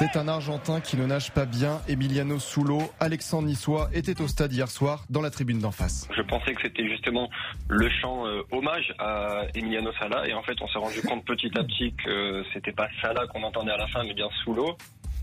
C'est 0.00 0.16
un 0.16 0.28
Argentin 0.28 0.80
qui 0.80 0.96
ne 0.96 1.04
nage 1.04 1.30
pas 1.30 1.44
bien. 1.44 1.82
Emiliano 1.86 2.38
Soulo, 2.38 2.80
Alexandre 3.00 3.46
Nissois 3.48 3.90
était 3.92 4.18
au 4.22 4.28
stade 4.28 4.50
hier 4.50 4.70
soir 4.70 5.04
dans 5.10 5.20
la 5.20 5.28
tribune 5.28 5.58
d'en 5.58 5.72
face. 5.72 6.08
Je 6.16 6.22
pensais 6.22 6.54
que 6.54 6.62
c'était 6.62 6.88
justement 6.88 7.28
le 7.68 7.86
chant 8.00 8.26
euh, 8.26 8.40
hommage 8.50 8.94
à 8.98 9.42
Emiliano 9.54 9.92
Sala 10.00 10.26
et 10.26 10.32
en 10.32 10.42
fait 10.42 10.56
on 10.62 10.68
s'est 10.68 10.78
rendu 10.78 11.02
compte 11.02 11.26
petit 11.26 11.50
à 11.54 11.64
petit 11.64 11.92
que 12.02 12.42
c'était 12.54 12.72
pas 12.72 12.88
Sala 13.02 13.26
qu'on 13.26 13.42
entendait 13.42 13.72
à 13.72 13.76
la 13.76 13.88
fin 13.88 14.02
mais 14.02 14.14
bien 14.14 14.30
Soulo. 14.42 14.74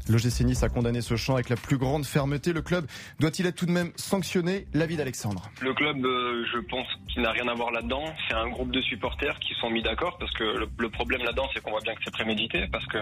L'OGC 0.09 0.41
Nice 0.41 0.63
a 0.63 0.69
condamné 0.69 1.01
ce 1.01 1.15
chant 1.15 1.33
avec 1.33 1.49
la 1.49 1.55
plus 1.55 1.77
grande 1.77 2.05
fermeté. 2.05 2.53
Le 2.53 2.61
club 2.61 2.85
doit-il 3.19 3.45
être 3.45 3.55
tout 3.55 3.65
de 3.65 3.71
même 3.71 3.91
sanctionné? 3.95 4.67
L'avis 4.73 4.95
d'Alexandre. 4.95 5.49
Le 5.61 5.73
club, 5.73 6.05
euh, 6.05 6.45
je 6.53 6.59
pense 6.59 6.87
qu'il 7.09 7.21
n'a 7.23 7.31
rien 7.31 7.47
à 7.47 7.53
voir 7.53 7.71
là-dedans. 7.71 8.03
C'est 8.27 8.35
un 8.35 8.47
groupe 8.47 8.71
de 8.71 8.81
supporters 8.81 9.37
qui 9.39 9.53
sont 9.55 9.69
mis 9.69 9.83
d'accord 9.83 10.17
parce 10.17 10.31
que 10.33 10.43
le, 10.43 10.89
problème 10.89 11.21
là-dedans, 11.23 11.49
c'est 11.53 11.61
qu'on 11.61 11.71
voit 11.71 11.81
bien 11.81 11.93
que 11.93 12.01
c'est 12.03 12.13
prémédité 12.13 12.67
parce 12.71 12.85
que 12.87 12.99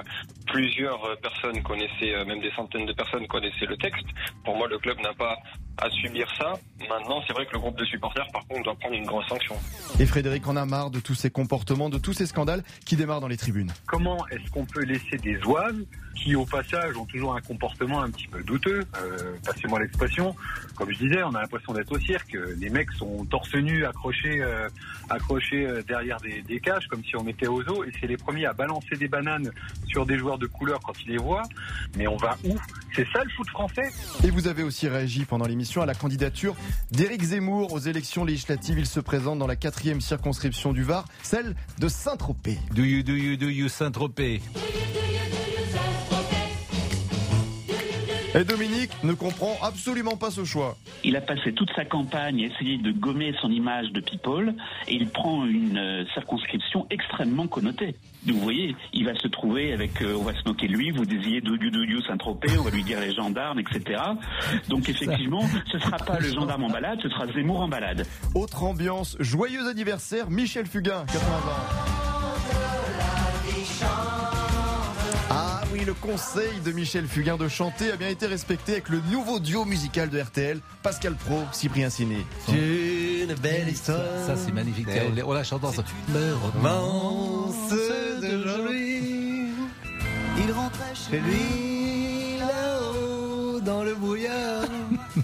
plusieurs 0.48 1.04
euh, 1.06 1.16
personnes 1.16 1.62
connaissaient, 1.64 2.16
euh, 2.16 2.26
même 2.26 2.42
des 2.42 2.52
centaines 2.52 2.86
de 2.86 2.94
personnes 2.94 3.28
connaissaient 3.28 3.68
le 3.68 3.78
texte. 3.78 4.06
Pour 4.44 4.58
moi, 4.58 4.68
le 4.68 4.80
club 4.80 5.00
n'a 5.02 5.14
pas 5.14 5.38
à 5.78 5.90
subir 5.90 6.28
ça. 6.38 6.54
Maintenant, 6.90 7.22
c'est 7.26 7.34
vrai 7.34 7.46
que 7.46 7.54
le 7.54 7.60
groupe 7.60 7.78
de 7.78 7.86
supporters, 7.86 8.28
par 8.32 8.46
contre, 8.48 8.64
doit 8.64 8.76
prendre 8.76 8.96
une 8.96 9.06
grosse 9.06 9.28
sanction. 9.28 9.56
Et 10.00 10.06
Frédéric 10.06 10.48
en 10.48 10.56
a 10.56 10.66
marre 10.66 10.90
de 10.90 11.00
tous 11.00 11.16
ces 11.16 11.30
comportements, 11.30 11.90
de 11.90 11.98
tous 11.98 12.14
ces 12.14 12.26
scandales 12.26 12.64
qui 12.86 12.96
démarrent 12.96 13.22
dans 13.22 13.28
les 13.28 13.38
tribunes. 13.38 13.72
Comment 13.86 14.26
est-ce 14.28 14.50
qu'on 14.52 14.66
peut 14.66 14.84
laisser 14.84 15.18
des 15.18 15.38
oives 15.44 15.84
qui, 16.16 16.34
au 16.36 16.46
passage, 16.46 16.96
ont 16.96 17.06
toujours 17.06 17.36
un 17.36 17.42
comportement 17.42 18.02
un 18.02 18.10
petit 18.10 18.28
peu 18.28 18.42
douteux, 18.42 18.86
euh, 19.02 19.36
passez-moi 19.46 19.80
l'expression. 19.80 20.34
Comme 20.76 20.90
je 20.92 20.98
disais, 20.98 21.22
on 21.24 21.36
a 21.36 21.42
l'impression 21.42 21.74
d'être 21.74 21.92
au 21.92 22.00
cirque. 22.00 22.38
Les 22.58 22.70
mecs 22.70 22.92
sont 22.94 23.26
torse 23.26 23.54
nu, 23.56 23.86
accrochés, 23.86 24.42
euh, 24.42 24.70
accrochés 25.10 25.68
euh, 25.68 25.82
derrière 25.86 26.18
des, 26.22 26.42
des, 26.42 26.60
cages, 26.62 26.88
comme 26.88 27.04
si 27.04 27.18
on 27.18 27.28
était 27.28 27.48
aux 27.48 27.62
eaux, 27.64 27.84
et 27.84 27.92
c'est 28.00 28.08
les 28.08 28.18
premiers 28.18 28.46
à 28.46 28.54
balancer 28.54 28.96
des 28.96 29.10
bananes 29.10 29.52
sur 29.88 30.06
des 30.06 30.18
joueurs 30.18 30.38
de 30.38 30.48
couleur 30.48 30.80
quand 30.80 30.94
ils 31.06 31.12
les 31.12 31.18
voient. 31.18 31.44
Mais 31.98 32.08
on 32.08 32.18
va 32.18 32.38
où? 32.46 32.56
C'est 32.96 33.08
ça 33.12 33.24
le 33.24 33.30
foot 33.32 33.50
français? 33.50 33.90
Et 34.24 34.32
vous 34.32 34.48
avez 34.48 34.64
aussi 34.64 34.88
réagi 34.88 35.26
pendant 35.26 35.46
l'émission 35.46 35.65
à 35.82 35.86
la 35.86 35.96
candidature 35.96 36.56
d'Éric 36.92 37.24
Zemmour 37.24 37.74
aux 37.74 37.80
élections 37.80 38.24
législatives. 38.24 38.78
Il 38.80 38.86
se 38.86 39.00
présente 39.00 39.40
dans 39.40 39.48
la 39.48 39.56
quatrième 39.56 40.02
circonscription 40.02 40.74
du 40.74 40.84
Var, 40.84 41.06
celle 41.24 41.56
de 41.80 41.88
Saint-Tropez? 41.88 42.60
Do 42.74 42.84
you, 42.84 43.04
do 43.04 43.14
you, 43.14 43.36
do 43.36 43.48
you 43.48 43.68
Saint-Tropez? 43.68 44.42
Et 48.36 48.44
Dominique 48.44 48.92
ne 49.04 49.14
comprend 49.14 49.58
absolument 49.64 50.18
pas 50.18 50.30
ce 50.30 50.44
choix. 50.44 50.76
Il 51.06 51.16
a 51.16 51.22
passé 51.22 51.54
toute 51.54 51.72
sa 51.74 51.86
campagne 51.86 52.44
à 52.44 52.48
essayer 52.48 52.78
de 52.78 52.92
gommer 52.92 53.34
son 53.42 53.50
image 53.50 53.94
de 53.94 54.02
people 54.02 54.54
et 54.90 54.96
il 54.96 55.08
prend 55.08 55.46
une 55.46 55.78
euh, 55.78 56.04
circonscription 56.14 56.86
extrêmement 56.90 57.48
connotée. 57.48 57.96
Vous 58.28 58.38
voyez, 58.40 58.76
il 58.92 59.06
va 59.06 59.16
se 59.16 59.30
trouver 59.30 59.72
avec, 59.72 60.02
euh, 60.02 60.18
on 60.20 60.24
va 60.24 60.34
se 60.34 60.44
moquer 60.46 60.68
de 60.68 60.74
lui, 60.74 60.92
vous 60.92 61.06
désirez 61.06 61.40
do 61.40 61.56
you 61.56 61.72
do 61.72 61.84
you 61.84 62.02
Saint-Tropez, 62.02 62.58
on 62.60 62.64
va 62.64 62.72
lui 62.72 62.84
dire 62.84 63.00
les 63.00 63.14
gendarmes, 63.14 63.60
etc. 63.60 64.02
Donc 64.68 64.90
effectivement, 64.90 65.46
ce 65.72 65.80
sera 65.80 65.96
pas 65.96 66.20
le 66.20 66.28
gendarme 66.28 66.66
en 66.66 66.70
balade, 66.70 67.00
ce 67.02 67.08
sera 67.08 67.28
Zemmour 67.28 67.62
en 67.62 67.70
balade. 67.70 68.06
Autre 68.34 68.64
ambiance, 68.64 69.16
joyeux 69.22 69.66
anniversaire, 69.70 70.30
Michel 70.30 70.66
Fugain, 70.66 71.06
80 71.06 71.20
ans. 73.88 74.25
Le 75.86 75.94
conseil 75.94 76.60
de 76.64 76.72
Michel 76.72 77.06
Fugain 77.06 77.38
de 77.38 77.48
chanter 77.48 77.92
a 77.92 77.96
bien 77.96 78.10
été 78.10 78.26
respecté 78.26 78.74
avec 78.74 78.90
le 78.90 79.02
nouveau 79.12 79.40
duo 79.40 79.66
musical 79.66 80.10
de 80.10 80.20
RTL, 80.20 80.60
Pascal 80.82 81.14
Pro, 81.14 81.44
Cyprien 81.52 81.90
Ciné. 81.90 82.26
Une 82.50 83.36
belle 83.36 83.70
histoire. 83.70 84.00
Ça, 84.26 84.36
c'est 84.36 84.52
magnifique. 84.52 84.88
On 85.26 85.34
la 85.34 85.44
chante 85.44 85.64
ensemble. 85.64 85.88
romance 86.56 87.70
d'aujourd'hui. 88.22 89.50
Il 90.38 90.52
rentrait 90.52 90.96
chez 90.96 91.20
lui 91.20 92.40
là-haut 92.40 93.60
dans 93.60 93.84
le 93.84 93.94
brouillard. 93.94 94.64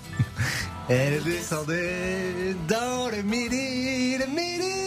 Elle 0.90 1.24
descendait 1.24 2.56
dans 2.68 3.10
le 3.10 3.24
midi, 3.24 4.18
le 4.18 4.28
midi. 4.28 4.81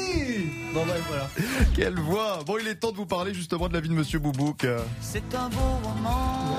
Bon, 0.74 0.84
bah, 0.86 0.94
voilà. 1.06 1.30
Quelle 1.76 1.94
voix 1.94 2.40
Bon, 2.44 2.56
il 2.60 2.66
est 2.66 2.74
temps 2.74 2.90
de 2.90 2.96
vous 2.96 3.06
parler 3.06 3.32
justement 3.32 3.68
de 3.68 3.74
la 3.74 3.80
vie 3.80 3.88
de 3.88 3.94
Monsieur 3.94 4.18
Boubouk. 4.18 4.66
C'est 5.00 5.32
un 5.32 5.48
beau 5.48 5.78
roman, 5.84 6.56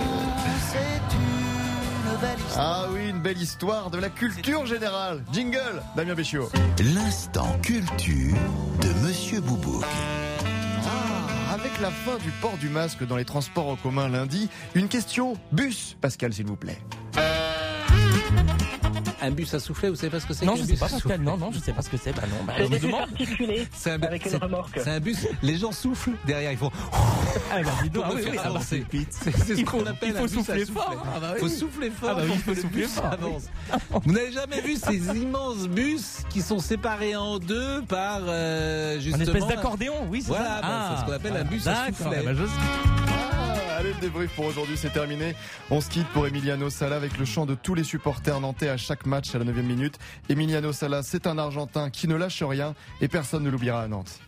c'est 0.72 1.16
une 1.16 2.18
belle 2.22 2.38
Ah 2.56 2.86
oui, 2.94 3.10
une 3.10 3.22
belle 3.22 3.42
histoire 3.42 3.90
de 3.90 3.98
la 3.98 4.08
culture 4.08 4.66
générale. 4.66 5.22
Jingle, 5.34 5.82
Damien 5.98 6.16
Béchiot. 6.16 6.50
L'instant 6.96 7.60
culture 7.62 8.38
de 8.80 9.06
Monsieur 9.06 9.42
Boubouk. 9.42 9.84
Ah, 9.84 11.54
avec 11.54 11.78
la 11.82 11.92
fin 11.92 12.18
du 12.24 12.32
port 12.42 12.58
du 12.58 12.70
masque 12.70 13.06
dans 13.06 13.18
les 13.18 13.26
transports 13.26 13.68
en 13.68 13.76
commun 13.76 14.08
lundi, 14.08 14.50
une 14.76 14.88
question 14.88 15.34
bus, 15.52 15.98
Pascal, 16.00 16.32
s'il 16.34 16.46
vous 16.46 16.56
plaît. 16.56 16.80
Un 19.22 19.32
bus 19.32 19.52
à 19.56 19.60
souffler, 19.60 19.90
vous 19.90 19.96
savez 19.96 20.12
pas 20.12 20.20
ce 20.20 20.28
que 20.28 20.36
c'est 20.36 20.46
Non, 20.46 20.56
je 20.56 20.64
sais 20.64 20.74
pas, 20.74 20.82
Pascal. 20.82 21.00
souffler 21.02 21.18
Non, 21.18 21.36
non, 21.36 21.52
je 21.52 21.58
sais 21.58 21.74
pas 21.74 21.82
ce 21.82 21.90
que 21.90 21.98
c'est. 21.98 22.14
Bah 22.16 22.24
non, 22.30 22.44
bah, 22.46 22.54
des 22.60 22.70
me 22.70 22.78
demande. 22.80 23.10
C'est 23.74 23.92
un, 23.92 24.02
avec 24.04 24.26
une 24.26 24.36
remorque. 24.36 24.78
c'est 24.84 24.90
un 24.92 25.00
bus. 25.00 25.28
Les 25.42 25.58
gens 25.58 25.72
soufflent 25.72 26.12
derrière. 26.26 26.52
Ils 26.52 26.58
font. 26.58 26.72
Ah, 27.52 27.62
bah, 27.64 27.70
dis 27.84 27.90
donc, 27.90 28.06
pour 28.06 28.14
ah 28.14 28.18
oui, 28.18 28.24
ah 28.32 28.36
bah, 28.36 28.42
avancer. 28.46 28.86
c'est- 29.10 29.32
ce 29.58 29.64
qu'on 29.66 29.86
appelle 29.86 30.10
il 30.12 30.18
un 30.18 30.20
faut 30.22 30.28
bus 30.28 30.38
à 30.38 30.44
souffler 30.44 30.66
souffler. 30.66 30.82
fort. 30.82 31.06
Ah 31.16 31.20
bah 31.20 31.28
oui. 31.34 31.40
faut 31.42 31.48
souffler 31.50 31.90
fort 31.90 32.10
Ah 32.12 32.16
bah 32.16 32.22
oui, 32.26 32.38
faut 32.38 32.52
le 32.54 32.62
souffler 32.62 32.82
bus 32.82 32.92
fort, 32.92 33.06
avance. 33.12 33.44
Vous 34.04 34.12
n'avez 34.14 34.32
jamais 34.32 34.62
vu 34.62 34.76
ces 34.78 34.96
immenses 35.18 35.68
bus 35.68 36.18
qui 36.30 36.42
sont 36.42 36.60
séparés 36.60 37.16
en 37.16 37.40
deux 37.40 37.82
par 37.84 38.22
euh, 38.28 38.96
Un 38.98 39.00
justement 39.00 39.24
espèce 39.26 39.48
d'accordéon, 39.48 39.96
oui, 40.10 40.22
c'est 40.22 40.28
Voilà, 40.30 40.56
ça. 40.56 40.62
bah, 40.62 40.90
c'est 40.96 41.02
ce 41.02 41.06
qu'on 41.08 41.12
appelle 41.14 41.38
un 41.38 41.44
bus 41.44 41.68
à 41.68 41.74
d'accord, 41.90 42.12
allez, 43.76 43.94
le 43.94 44.00
débrief 44.00 44.32
pour 44.36 44.46
aujourd'hui, 44.46 44.78
c'est 44.78 44.92
terminé. 44.92 45.36
On 45.70 45.82
se 45.82 45.90
quitte 45.90 46.08
pour 46.08 46.28
Emiliano 46.28 46.70
Sala 46.70 46.96
avec 46.96 47.18
le 47.18 47.26
chant 47.26 47.46
de 47.46 47.56
tous 47.56 47.76
les 47.76 47.84
supporters 47.84 48.40
nantais 48.40 48.70
à 48.70 48.78
chaque 48.78 49.06
match 49.06 49.36
à 49.36 49.40
la 49.40 49.46
9 49.46 49.56
minute. 49.58 50.00
Emiliano 50.30 50.72
Sala, 50.72 51.04
c'est 51.04 51.28
un 51.28 51.38
Argentin 51.38 51.90
qui 51.90 52.08
ne 52.08 52.16
lâche 52.16 52.42
rien 52.44 52.74
et 53.02 53.08
personne 53.08 53.44
ne 53.44 53.50
l'oubliera 53.50 53.82
à 53.82 53.88
Nantes. 53.88 54.20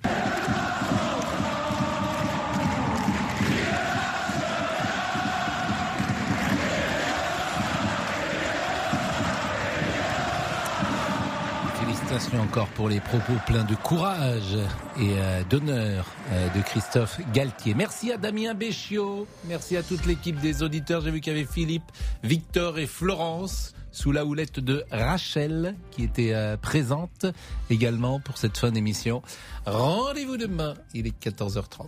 Félicitations 12.07 12.41
encore 12.41 12.67
pour 12.69 12.87
les 12.87 13.01
propos 13.01 13.33
pleins 13.45 13.65
de 13.65 13.75
courage 13.75 14.55
et 14.97 15.09
euh, 15.17 15.43
d'honneur 15.49 16.05
euh, 16.31 16.47
de 16.55 16.61
Christophe 16.61 17.19
Galtier. 17.33 17.73
Merci 17.73 18.13
à 18.13 18.17
Damien 18.17 18.53
Béchiot, 18.53 19.27
merci 19.45 19.75
à 19.75 19.83
toute 19.83 20.05
l'équipe 20.05 20.39
des 20.39 20.63
auditeurs. 20.63 21.01
J'ai 21.01 21.11
vu 21.11 21.19
qu'il 21.19 21.33
y 21.33 21.35
avait 21.35 21.45
Philippe, 21.45 21.91
Victor 22.23 22.79
et 22.79 22.87
Florence 22.87 23.73
sous 23.91 24.13
la 24.13 24.25
houlette 24.25 24.61
de 24.61 24.85
Rachel 24.89 25.75
qui 25.91 26.03
était 26.03 26.33
euh, 26.33 26.55
présente 26.55 27.25
également 27.69 28.21
pour 28.21 28.37
cette 28.37 28.57
fin 28.57 28.71
d'émission. 28.71 29.21
Rendez-vous 29.65 30.37
demain, 30.37 30.75
il 30.93 31.07
est 31.07 31.21
14h30. 31.21 31.87